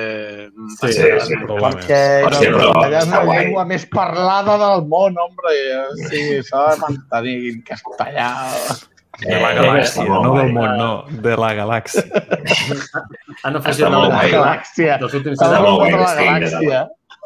Sí, 0.80 0.94
Sí, 0.96 1.12
sí. 1.28 1.38
Problemes. 1.44 1.76
Perquè 1.86 2.02
Hòstia, 2.26 2.50
el 2.50 2.56
però 2.56 2.72
castellà 2.74 3.04
és 3.04 3.12
la 3.14 3.22
guai. 3.28 3.38
llengua 3.44 3.66
més 3.70 3.86
parlada 3.92 4.58
del 4.64 4.88
món, 4.90 5.20
hombre. 5.22 5.54
Sí, 6.10 6.24
s'ha 6.50 6.66
de 6.72 6.82
mantenir 6.88 7.38
en 7.54 7.62
castellà. 7.68 8.32
De 9.22 9.40
la 9.40 9.52
Eh, 9.52 9.56
galàxia, 9.60 10.04
molt 10.10 10.24
no 10.26 10.34
del 10.36 10.52
guai. 10.52 10.54
món, 10.54 10.78
no. 10.78 11.22
De 11.24 11.36
la 11.40 11.54
galàxia. 11.56 12.04
Han 13.44 13.56
afegit 13.62 13.86
nou 13.88 14.02
molt 14.02 14.14
La 14.14 14.24
galàxia. 14.34 14.98
dels 15.00 15.14
últims 15.14 15.40
guai 15.40 15.52
la 15.54 16.14
que 16.16 16.26
galàxia. 16.50 16.82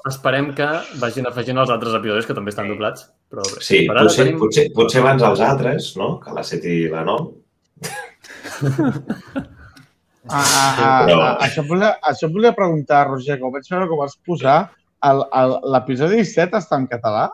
Esperem 0.08 0.54
que 0.56 0.68
vagin 1.02 1.26
afegint 1.28 1.58
els 1.60 1.70
altres 1.74 1.94
episodis 1.98 2.26
que 2.26 2.34
també 2.38 2.50
estan 2.54 2.70
doblats. 2.72 3.10
Però 3.30 3.44
bé, 3.44 3.60
Sí, 3.62 3.82
per 3.88 3.98
potser, 4.00 4.24
tenim... 4.26 4.40
potser, 4.40 4.68
potser 4.74 5.02
abans 5.02 5.22
els 5.24 5.40
altres, 5.42 5.90
no? 5.98 6.20
Que 6.20 6.32
la 6.38 6.44
7 6.44 6.70
i 6.70 6.88
la 6.90 7.04
9. 7.04 7.34
Ah, 10.32 10.46
ah, 10.46 10.76
ah, 10.78 11.06
Però- 11.08 11.22
ah, 11.26 11.38
això, 11.42 11.64
volia, 11.68 11.96
això 12.06 12.30
volia 12.32 12.52
preguntar, 12.54 13.08
Roger, 13.08 13.40
com 13.40 13.52
vaig 13.52 13.66
veure 13.70 13.88
que 13.88 13.94
ho 13.94 13.98
vas 13.98 14.16
posar, 14.26 14.70
l'episodi 15.74 16.24
7 16.26 16.58
està 16.60 16.78
en 16.78 16.88
català? 16.88 17.30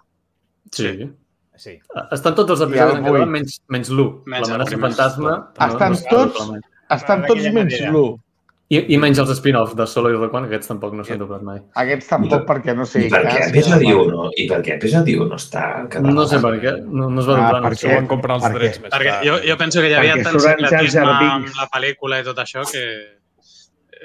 Sí. 0.71 1.09
Sí. 1.57 1.79
Estan 2.11 2.35
tots 2.35 2.51
els 2.51 2.59
I 2.61 2.63
episodis 2.65 2.97
en 2.99 3.03
català, 3.05 3.25
menys, 3.25 3.61
menys 3.69 3.89
l'1. 3.89 4.21
Menys 4.25 4.47
el 4.49 4.53
L'amenaça 4.57 4.77
fantasma. 4.81 5.33
Estan 5.69 5.93
està 5.93 6.09
tots- 6.09 6.47
mai. 6.51 6.61
Estan 6.91 7.25
tots 7.25 7.41
menys 7.43 7.55
manera. 7.79 7.91
l'1. 7.91 8.19
I, 8.67 8.79
I 8.95 8.97
menys 8.97 9.19
els 9.21 9.29
spin-off 9.37 9.75
de 9.77 9.85
Solo 9.85 10.09
i 10.09 10.15
Rock 10.17 10.33
One, 10.33 10.47
que 10.49 10.55
aquests 10.55 10.71
tampoc 10.71 10.93
no 10.97 11.03
s'han 11.05 11.19
doblat 11.21 11.43
mai. 11.45 11.59
Aquests 11.77 12.07
tampoc 12.09 12.47
perquè 12.47 12.73
no 12.75 12.83
sé. 12.89 13.03
I 13.05 13.09
per 13.13 13.19
què 13.27 13.43
episodi 13.51 13.91
1? 13.93 14.31
I 14.41 14.47
per 14.49 14.57
què 14.65 14.73
episodi 14.79 15.13
1 15.21 15.27
no 15.29 15.35
està 15.37 15.81
en 15.83 15.87
català? 15.87 16.13
No 16.17 16.25
sé 16.25 16.39
per 16.41 16.53
què, 16.63 16.71
no, 16.83 17.09
no 17.11 17.21
es 17.21 17.27
va 17.27 17.33
Ah, 17.35 17.37
doblar. 17.43 17.61
no 17.61 17.67
perquè-. 17.69 17.85
Això 17.91 17.95
van 17.95 18.07
comprar 18.07 18.35
els 18.39 18.43
perquè- 18.47 18.57
drets 18.57 18.81
més 18.81 18.91
Perquè 18.91 19.11
tard. 19.13 19.23
jo, 19.27 19.35
jo 19.51 19.57
penso 19.57 19.81
que 19.81 19.89
hi 19.89 19.93
havia 19.93 20.15
Perquè 20.15 20.23
tant 20.23 20.39
secretisme 20.39 21.05
amb 21.05 21.45
la 21.61 21.67
pel·lícula 21.75 22.19
i 22.21 22.23
tot 22.23 22.37
això 22.41 22.65
que, 22.71 22.83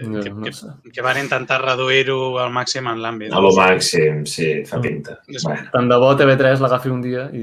No, 0.07 0.21
que, 0.23 0.31
no 0.31 0.43
que, 0.45 0.53
sé. 0.53 0.67
que 0.93 1.03
van 1.03 1.19
intentar 1.19 1.61
reduir-ho 1.65 2.39
al 2.39 2.51
màxim 2.53 2.87
en 2.89 2.99
l'àmbit. 3.03 3.33
A 3.33 3.41
lo 3.41 3.51
màxim, 3.57 4.25
sí, 4.27 4.65
fa 4.65 4.81
pinta. 4.81 5.19
És- 5.29 5.45
Bueno, 5.45 5.69
Tant 5.73 5.89
de 5.89 5.97
bo 5.97 6.15
TV3 6.17 6.61
l'agafi 6.61 6.89
un 6.91 7.01
dia 7.03 7.29
i, 7.33 7.43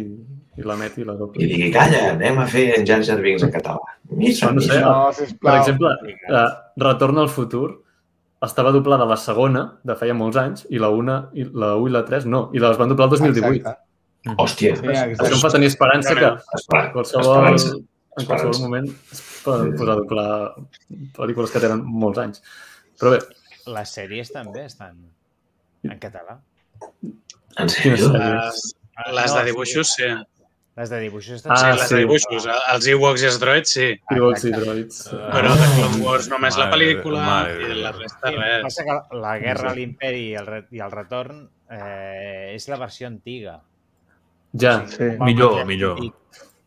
i 0.58 0.64
la 0.64 0.76
meti 0.76 1.02
i 1.02 1.06
la 1.06 1.14
I 1.14 1.18
dobli. 1.18 1.46
digui, 1.48 1.72
calla, 1.72 2.12
anem 2.14 2.40
a 2.40 2.46
fer 2.48 2.80
en 2.80 2.86
Jar 2.86 3.02
Jar 3.04 3.20
Binks 3.22 3.44
en 3.44 3.52
català. 3.52 3.80
Missa, 4.10 4.52
No 4.52 4.62
sé. 4.62 4.68
missa. 4.68 4.82
No, 4.82 5.12
Per 5.42 5.56
exemple, 5.60 5.88
uh, 6.30 6.48
Retorn 6.78 7.18
al 7.20 7.30
futur 7.30 7.84
estava 8.42 8.72
doblada 8.72 9.06
la 9.06 9.18
segona, 9.18 9.80
de 9.84 9.96
feia 9.96 10.14
molts 10.14 10.38
anys, 10.38 10.66
i 10.70 10.78
la 10.78 10.90
1 10.90 11.30
i 11.34 11.44
la, 11.54 11.76
1 11.76 11.88
i 11.88 11.92
la 11.92 12.06
3 12.06 12.26
no, 12.26 12.50
i 12.54 12.60
les 12.60 12.78
van 12.78 12.90
doblar 12.90 13.06
el 13.08 13.10
2018. 13.12 13.56
Exacte. 13.56 13.84
Hòstia, 14.38 14.76
Sí, 14.76 14.88
Això 14.88 15.34
em 15.34 15.40
fa 15.40 15.50
tenir 15.50 15.68
esperança 15.68 16.14
que 16.14 16.30
qualsevol, 16.92 17.48
esperança. 17.56 17.76
En 18.18 18.26
qualsevol 18.26 18.62
moment 18.66 18.88
es 19.14 19.22
poden 19.46 19.76
posar 19.78 19.94
a 19.94 20.00
doblar 20.02 20.30
pel·lícules 21.18 21.54
que 21.54 21.62
tenen 21.64 21.84
molts 21.86 22.22
anys. 22.24 22.42
Però 23.00 23.14
bé, 23.16 23.22
Les 23.68 23.92
sèries 23.98 24.30
també 24.32 24.64
estan 24.66 24.96
en 25.84 26.00
català. 26.00 26.38
En 27.60 27.70
sèrio? 27.70 28.10
sèries? 28.14 28.66
Les, 28.98 29.16
les 29.20 29.34
de 29.36 29.44
dibuixos, 29.52 29.94
sí. 29.98 30.08
Les 30.78 30.92
de 30.94 31.00
dibuixos 31.02 31.40
estan... 31.40 31.52
Ah, 31.56 31.58
sí, 31.60 31.80
les 31.80 31.88
sí. 31.90 31.96
de 31.96 32.00
dibuixos. 32.04 32.46
Els 32.74 32.88
Ewoks 32.94 33.24
i 33.24 33.28
els 33.30 33.40
droids, 33.42 33.72
sí. 33.74 33.88
Ewoks 34.14 34.46
i 34.46 34.52
droids. 34.54 35.00
Però 35.34 35.54
de 35.58 35.70
Clone 35.74 36.04
Wars 36.06 36.28
només 36.30 36.58
la 36.62 36.68
pel·lícula 36.74 37.24
i 37.50 37.80
la 37.82 37.92
resta 37.96 38.32
res. 38.36 38.62
passa 38.68 38.86
que 38.86 38.98
la 39.26 39.34
guerra 39.42 39.72
a 39.72 39.76
l'imperi 39.78 40.22
i, 40.30 40.36
el, 40.38 40.52
i 40.78 40.84
el 40.86 40.94
retorn 40.94 41.42
eh, 41.74 42.54
és 42.54 42.70
la 42.70 42.78
versió 42.82 43.10
antiga. 43.10 43.58
Ja, 44.54 44.80
Sí. 44.88 45.10
Millor, 45.20 45.66
millor. 45.66 46.00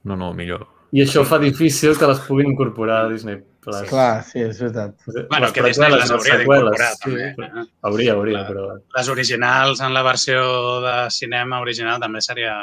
No, 0.05 0.17
no, 0.17 0.35
millor. 0.35 0.67
I 0.93 1.03
això 1.05 1.23
fa 1.25 1.39
difícil 1.39 1.97
que 1.99 2.07
les 2.11 2.21
puguin 2.27 2.51
incorporar 2.53 3.05
a 3.05 3.09
Disney 3.13 3.39
Plus. 3.61 3.83
Clar, 3.91 4.23
sí, 4.25 4.41
és 4.41 4.59
veritat. 4.59 4.95
Bueno, 5.29 5.45
les 5.45 5.53
que 5.53 5.63
Disney 5.63 5.91
les 5.93 6.01
les 6.01 6.11
hauria 6.17 6.37
d'incorporar, 6.41 6.93
sí, 6.95 7.03
també. 7.05 7.27
però- 7.37 7.65
Hauria, 7.83 8.13
hauria, 8.15 8.39
Clar. 8.39 8.49
però... 8.49 8.79
Les 8.97 9.09
originals 9.13 9.81
en 9.85 9.93
la 9.95 10.03
versió 10.03 10.41
de 10.81 10.95
cinema 11.11 11.61
original 11.61 12.01
també 12.01 12.23
seria, 12.25 12.55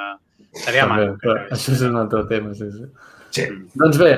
seria 0.54 0.88
També, 0.88 1.12
però 1.22 1.36
això 1.54 1.72
és 1.78 1.82
un 1.86 1.96
altre 2.02 2.24
tema, 2.32 2.54
sí, 2.58 2.72
sí. 2.74 2.88
Sí. 3.38 3.46
Doncs 3.76 3.98
bé, 4.02 4.14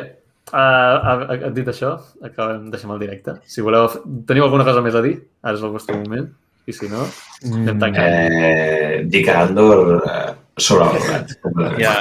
uh, 0.54 1.26
uh, 1.36 1.50
dit 1.52 1.68
això, 1.68 1.98
acabem, 2.24 2.70
deixem 2.72 2.92
el 2.96 3.00
directe. 3.04 3.36
Si 3.46 3.62
voleu, 3.62 3.90
teniu 4.26 4.46
alguna 4.48 4.64
cosa 4.64 4.82
més 4.82 4.96
a 4.96 5.02
dir? 5.04 5.18
Ara 5.44 5.58
és 5.60 5.64
el 5.68 5.76
vostre 5.76 5.98
moment. 6.00 6.30
I 6.70 6.74
si 6.74 6.88
no, 6.88 7.02
anem 7.44 7.76
Mm, 7.76 7.80
tancant. 7.82 8.06
Eh, 8.08 9.04
dic 9.10 9.28
a 9.28 9.40
Andor 9.48 10.04
eh, 10.06 10.34
sobrevalorat. 10.56 11.32
ja, 11.84 11.94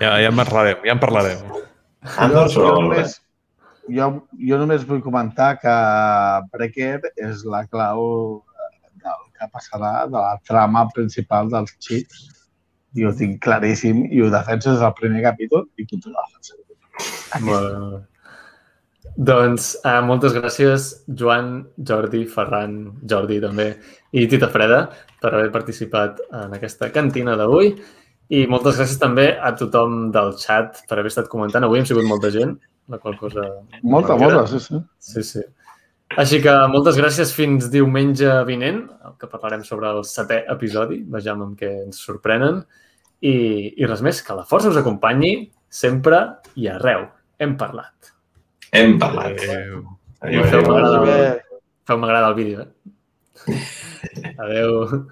ja, 0.00 0.16
ja 0.22 0.32
en 0.32 0.40
parlarem, 0.40 0.82
ja 0.86 0.96
en 0.96 1.02
parlarem. 1.02 1.44
Andor 2.22 2.50
jo, 2.52 2.66
només, 2.80 3.16
jo, 3.90 4.10
jo 4.50 4.58
només 4.62 4.86
vull 4.88 5.02
comentar 5.04 5.56
que 5.62 5.76
Breaker 6.52 7.12
és 7.28 7.44
la 7.48 7.64
clau 7.66 8.02
del 9.02 9.22
que 9.36 9.50
passarà 9.52 9.94
de 10.10 10.18
la 10.18 10.36
trama 10.48 10.86
principal 10.94 11.50
dels 11.52 11.74
xips 11.82 12.26
i 12.96 13.04
ho 13.04 13.12
tinc 13.16 13.40
claríssim 13.44 14.06
i 14.08 14.22
ho 14.22 14.30
defenso 14.32 14.72
des 14.72 14.84
del 14.84 14.94
primer 15.00 15.24
capítol 15.24 15.66
i 15.76 15.88
continuo 15.88 16.22
defensant. 16.22 16.62
Molt 17.44 17.72
bé. 17.72 18.04
Doncs 19.16 19.70
uh, 19.80 20.02
moltes 20.04 20.34
gràcies, 20.36 20.90
Joan, 21.08 21.62
Jordi, 21.88 22.26
Ferran, 22.28 22.74
Jordi 23.08 23.38
també, 23.40 23.70
i 24.12 24.26
Tita 24.28 24.50
Freda, 24.52 24.82
per 25.22 25.30
haver 25.32 25.48
participat 25.54 26.20
en 26.36 26.52
aquesta 26.58 26.90
cantina 26.92 27.36
d'avui. 27.40 27.72
I 28.34 28.46
moltes 28.50 28.78
gràcies 28.80 28.98
també 28.98 29.28
a 29.38 29.52
tothom 29.58 30.08
del 30.14 30.32
chat 30.40 30.80
per 30.88 30.98
haver 30.98 31.12
estat 31.12 31.28
comentant. 31.30 31.66
Avui 31.66 31.78
hem 31.78 31.86
sigut 31.86 32.06
molta 32.08 32.32
gent, 32.34 32.56
la 32.90 32.98
qual 33.02 33.18
cosa... 33.20 33.44
Molta, 33.82 34.16
molta, 34.18 34.46
sí, 34.50 34.58
sí. 34.62 34.80
Sí, 34.98 35.22
sí. 35.26 35.44
Així 36.18 36.38
que 36.42 36.54
moltes 36.70 36.98
gràcies 36.98 37.32
fins 37.34 37.68
diumenge 37.70 38.30
vinent, 38.46 38.84
que 39.18 39.30
parlarem 39.30 39.62
sobre 39.66 39.90
el 39.90 40.04
setè 40.06 40.44
episodi, 40.54 41.00
vejam 41.10 41.42
amb 41.46 41.58
què 41.58 41.70
ens 41.84 42.02
sorprenen. 42.02 42.62
I, 43.22 43.34
I 43.78 43.88
res 43.88 44.02
més, 44.06 44.22
que 44.22 44.36
la 44.38 44.46
força 44.46 44.70
us 44.70 44.78
acompanyi 44.80 45.32
sempre 45.72 46.22
i 46.58 46.70
arreu. 46.70 47.06
Hem 47.42 47.54
parlat. 47.58 48.12
Hem 48.74 48.96
parlat. 49.02 49.38
Adéu. 49.38 49.84
Adéu, 50.20 50.44
Feu 50.50 50.60
adéu. 50.60 50.72
m'agrada 50.72 51.02
Bé. 51.04 51.18
Feu 51.86 52.02
el 52.30 52.34
vídeo, 52.34 52.66
eh? 52.66 53.62
Adéu. 54.42 55.06